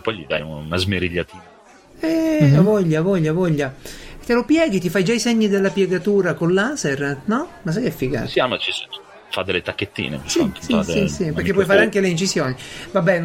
Poi 0.00 0.16
gli 0.16 0.26
dai 0.26 0.40
una 0.42 0.76
smerigliatina. 0.76 1.42
Eh, 2.00 2.38
Mhm. 2.42 2.58
ha 2.58 2.60
voglia, 2.62 3.00
voglia, 3.02 3.32
voglia. 3.32 3.74
Te 4.24 4.34
lo 4.34 4.44
pieghi, 4.44 4.78
ti 4.80 4.88
fai 4.88 5.04
già 5.04 5.12
i 5.12 5.18
segni 5.18 5.48
della 5.48 5.70
piegatura 5.70 6.34
con 6.34 6.52
laser, 6.54 7.22
no? 7.24 7.48
Ma 7.62 7.72
sai 7.72 7.82
che 7.84 7.90
figata? 7.90 8.26
Si 8.26 8.34
chiama, 8.34 8.56
ci 8.58 8.70
fa 9.30 9.42
delle 9.42 9.62
tacchettine. 9.62 10.20
Sì, 10.26 10.50
sì, 10.60 10.72
fa 10.72 10.82
sì, 10.82 10.92
del- 10.92 11.08
sì, 11.08 11.32
perché 11.32 11.52
puoi 11.52 11.64
fare 11.64 11.80
anche 11.82 12.00
le 12.00 12.08
incisioni. 12.08 12.54
Vabbè, 12.92 13.24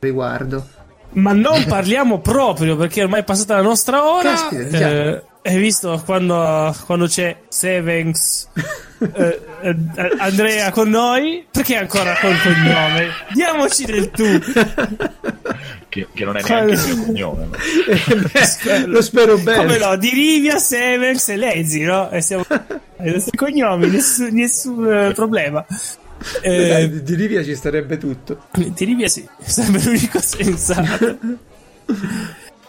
riguardo. 0.00 0.66
Ma 1.10 1.32
non 1.32 1.64
parliamo 1.64 2.20
proprio 2.20 2.76
perché 2.76 3.02
ormai 3.02 3.20
è 3.20 3.24
passata 3.24 3.56
la 3.56 3.62
nostra 3.62 4.04
ora. 4.08 4.30
Caspita, 4.30 4.68
già. 4.68 4.88
Eh, 4.90 5.22
hai 5.48 5.58
visto 5.58 6.00
quando, 6.04 6.74
quando 6.84 7.06
c'è 7.06 7.36
Sevenx 7.48 8.48
eh, 9.14 9.40
eh, 9.62 9.76
Andrea 10.18 10.70
con 10.70 10.88
noi? 10.90 11.46
Perché 11.50 11.76
ancora 11.76 12.16
col 12.20 12.36
cognome? 12.42 13.08
Diamoci 13.32 13.84
del 13.84 14.10
tu. 14.10 14.24
Che, 15.88 16.06
che 16.12 16.24
non 16.24 16.36
è 16.36 16.42
neanche 16.42 16.72
il 16.90 16.96
mio 16.96 17.04
cognome. 17.04 17.44
no? 17.46 17.56
Beh, 18.64 18.86
lo 18.86 19.00
spero 19.02 19.38
bene. 19.38 19.58
Come 19.58 19.78
no? 19.78 19.96
Di 19.96 20.10
Rivia, 20.10 20.58
Sevenx 20.58 21.28
e 21.28 21.36
Lazy, 21.36 21.82
no? 21.82 22.10
E 22.10 22.20
siamo 22.20 22.44
i 23.02 23.10
nostri 23.10 23.36
cognomi, 23.36 23.88
nessun, 23.88 24.28
nessun 24.32 24.86
eh, 24.92 25.12
problema. 25.14 25.64
Dai, 26.42 26.82
Eh, 26.82 26.90
di- 26.90 27.02
di 27.04 27.16
Livia 27.16 27.42
ci 27.42 27.54
starebbe 27.54 27.96
tutto. 27.96 28.46
di 28.52 28.84
Rivia 28.84 29.08
sì, 29.08 29.26
sarebbe 29.42 29.82
l'unico 29.82 30.20
sensato. 30.20 31.18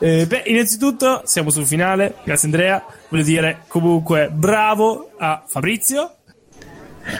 Eh, 0.02 0.26
beh, 0.26 0.43
innanzitutto 0.45 1.22
siamo 1.26 1.50
sul 1.50 1.66
finale. 1.66 2.16
Grazie 2.24 2.47
Andrea. 2.47 2.84
Voglio 3.10 3.24
dire 3.24 3.62
comunque 3.68 4.30
bravo 4.32 5.12
a 5.18 5.43
Fabrizio. 5.45 6.16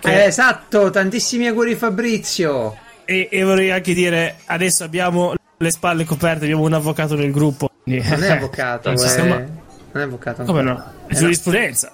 Eh, 0.04 0.24
esatto, 0.26 0.90
tantissimi 0.90 1.48
auguri 1.48 1.76
Fabrizio. 1.76 2.76
E, 3.06 3.28
e 3.32 3.44
vorrei 3.44 3.72
anche 3.72 3.94
dire 3.94 4.36
adesso 4.46 4.84
abbiamo 4.84 5.34
le 5.58 5.72
spalle 5.72 6.06
coperte, 6.06 6.44
abbiamo 6.46 6.64
un 6.64 6.74
avvocato 6.74 7.16
nel 7.16 7.32
gruppo. 7.32 7.70
quindi- 7.84 8.08
Non 8.08 8.24
è 8.24 8.30
avvocato, 8.38 8.90
non 8.92 9.04
eh. 9.04 9.08
stiamo- 9.08 9.36
Non 9.36 9.48
è 9.94 10.02
avvocato. 10.02 10.44
Come 10.44 10.60
ancora. 10.60 10.74
no? 10.78 10.94
È 11.08 11.16
giurisprudenza. 11.16 11.92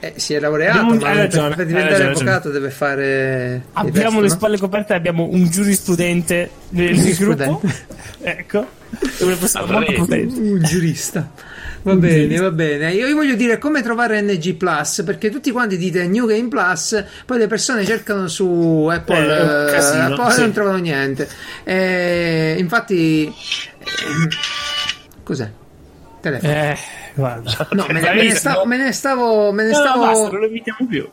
Eh, 0.00 0.12
si 0.16 0.32
è 0.34 0.38
laureato, 0.38 0.78
Abbiamo 0.78 0.92
un- 0.92 0.98
ma 0.98 1.12
ragione, 1.12 1.54
per 1.56 1.66
diventare 1.66 1.98
ragione, 1.98 2.30
avvocato 2.30 2.50
deve 2.50 2.70
fare. 2.70 3.62
Abbiamo 3.72 3.92
testo, 3.92 4.20
le 4.20 4.28
no? 4.28 4.32
spalle 4.34 4.58
coperte, 4.58 4.94
abbiamo 4.94 5.28
un 5.28 5.48
giurispudente 5.50 6.50
nel 6.70 6.86
gruppo. 6.94 7.02
Giurispudente. 7.02 7.86
ecco, 8.22 8.66
una 9.20 9.34
persona 9.34 9.72
molto 9.72 9.92
potente. 9.92 10.38
Un 10.38 10.62
giurista. 10.62 11.30
Va 11.82 11.94
bene, 11.94 12.36
va 12.38 12.50
bene. 12.50 12.92
Io 12.92 13.06
vi 13.06 13.12
voglio 13.12 13.34
dire 13.34 13.58
come 13.58 13.82
trovare 13.82 14.20
NG 14.20 14.54
Plus 14.54 15.02
perché 15.04 15.30
tutti 15.30 15.50
quanti 15.50 15.76
dite 15.76 16.06
New 16.06 16.26
Game 16.26 16.48
Plus, 16.48 17.02
poi 17.24 17.38
le 17.38 17.46
persone 17.48 17.84
cercano 17.84 18.28
su 18.28 18.88
Apple, 18.90 19.16
Eh, 19.16 19.42
un 19.42 19.66
eh, 19.68 19.72
casino, 19.72 20.14
Apple 20.14 20.32
sì. 20.32 20.40
non 20.40 20.52
trovano 20.52 20.76
niente. 20.78 21.28
Eh, 21.64 22.54
infatti, 22.58 23.24
ehm, 23.24 24.28
cos'è? 25.24 25.50
Telefono. 26.20 26.52
Eh, 26.52 26.76
guarda. 27.18 27.68
No, 27.72 27.86
me 27.88 28.00
ne, 28.00 28.14
me 28.14 28.22
ne 28.22 28.34
stavo, 28.34 28.64
me 28.64 28.76
ne 28.76 28.92
stavo, 28.92 29.52
me 29.52 29.64
ne 29.64 29.70
No, 29.70 29.76
stavo- 29.76 30.04
basta, 30.06 30.28
non 30.30 30.40
lo 30.40 30.46
invitiamo 30.46 30.86
più. 30.88 31.08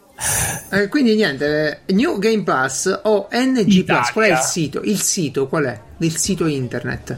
eh, 0.72 0.88
quindi 0.88 1.16
niente, 1.16 1.82
eh, 1.86 1.94
New 1.94 2.18
Game 2.20 2.44
Plus 2.44 3.00
o 3.04 3.28
NG 3.32 3.68
Italia. 3.68 4.02
Plus, 4.02 4.12
qual 4.12 4.26
è 4.28 4.32
il 4.32 4.38
sito? 4.38 4.82
Il 4.84 5.02
sito 5.02 5.48
qual 5.48 5.66
è? 5.66 5.80
Il 6.00 6.16
sito 6.18 6.46
internet. 6.46 7.18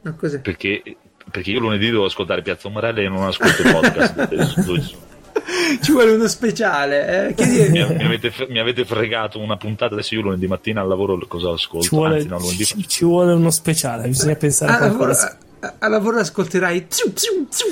No, 0.01 0.15
cos'è? 0.15 0.39
Perché, 0.39 0.81
perché 1.31 1.51
io 1.51 1.59
lunedì 1.59 1.89
devo 1.89 2.05
ascoltare 2.05 2.41
Piazza 2.41 2.67
Umarella 2.67 3.01
e 3.01 3.07
non 3.09 3.23
ascolto 3.23 3.61
i 3.67 3.71
podcast. 3.71 4.95
ci 5.81 5.91
vuole 5.91 6.11
uno 6.11 6.27
speciale. 6.27 7.27
Eh? 7.29 7.33
Chiedi- 7.33 7.69
mi, 7.71 7.85
mi 7.95 8.03
avete, 8.05 8.31
mi 8.49 8.59
avete 8.59 8.85
fregato 8.85 9.39
una 9.39 9.57
puntata. 9.57 9.93
Adesso 9.93 10.15
io 10.15 10.21
lunedì 10.21 10.47
mattina 10.47 10.81
al 10.81 10.87
lavoro 10.87 11.17
cosa 11.27 11.51
ascolto? 11.51 11.87
Ci 11.87 11.95
vuole, 11.95 12.15
Anzi, 12.15 12.27
no, 12.27 12.39
lunedì 12.39 12.65
ci, 12.65 12.87
ci 12.87 13.05
vuole 13.05 13.33
uno 13.33 13.51
speciale, 13.51 14.07
bisogna 14.07 14.35
pensare 14.35 14.71
a 14.71 14.75
a, 14.75 14.79
lavoro, 14.79 14.97
qualcosa. 14.97 15.37
a- 15.59 15.73
a 15.79 15.87
lavoro 15.87 16.19
ascolterai. 16.19 16.85
Ziu, 16.87 17.11
ziu, 17.15 17.47
ziu, 17.49 17.67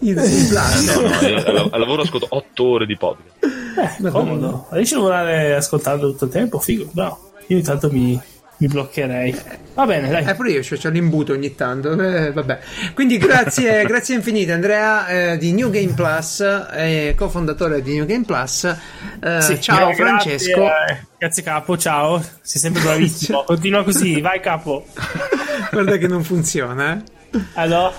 il 0.00 0.16
il 0.16 0.48
blast. 0.48 0.94
No, 0.96 1.08
no, 1.08 1.28
io 1.28 1.36
al, 1.36 1.68
al 1.72 1.80
lavoro 1.80 2.02
ascolto 2.02 2.26
8 2.30 2.64
ore 2.64 2.86
di 2.86 2.96
podcast. 2.96 3.44
Eh, 4.02 4.10
comodo. 4.10 4.66
Riesci 4.70 4.94
a 4.94 4.98
lavorare 4.98 5.54
ascoltando 5.54 6.10
tutto 6.10 6.26
il 6.26 6.30
tempo? 6.30 6.58
Figo, 6.58 6.88
no. 6.94 7.30
Io 7.48 7.56
intanto 7.58 7.90
mi, 7.90 8.18
mi 8.58 8.68
bloccherei. 8.68 9.36
Va 9.74 9.84
bene, 9.86 10.08
dai. 10.08 10.24
Eh, 10.24 10.34
pure 10.34 10.52
io 10.52 10.60
c'ho, 10.60 10.76
c'ho 10.76 10.88
l'imbuto 10.88 11.32
ogni 11.32 11.54
tanto. 11.54 11.92
eh, 12.00 12.30
vabbè. 12.32 12.58
Quindi 12.94 13.18
grazie, 13.18 13.82
grazie 13.86 14.14
infinite, 14.14 14.52
Andrea 14.52 15.06
eh, 15.08 15.38
di 15.38 15.52
New 15.52 15.70
Game 15.70 15.92
Plus, 15.92 16.40
eh, 16.72 17.14
cofondatore 17.16 17.82
di 17.82 17.94
New 17.96 18.06
Game 18.06 18.24
Plus. 18.24 18.64
Eh, 18.64 19.40
Sì, 19.40 19.60
ciao 19.60 19.86
grazie, 19.92 19.94
Francesco. 19.94 20.60
eh, 20.66 20.98
Grazie 21.18 21.42
capo, 21.42 21.76
ciao. 21.78 22.22
Sei 22.42 22.60
sempre 22.60 22.82
bravissimo. 22.82 23.42
Continua 23.46 23.82
così, 23.82 24.20
vai 24.20 24.40
capo. 24.40 24.86
Guarda 25.72 25.96
che 25.96 26.06
non 26.06 26.22
funziona. 26.22 26.94
Eh. 27.32 27.40
Allora, 27.54 27.92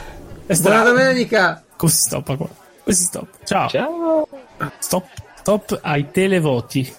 Buona 0.61 0.83
domenica. 0.83 1.63
Come 1.75 1.91
si 1.91 1.97
stoppa 2.01 2.35
qua? 2.37 2.47
Come 2.47 2.95
si 2.95 3.03
stoppa? 3.03 3.37
Ciao. 3.43 3.67
Ciao! 3.69 4.27
Stop. 4.79 5.07
Stop 5.39 5.79
ai 5.81 6.09
televoti. 6.11 6.93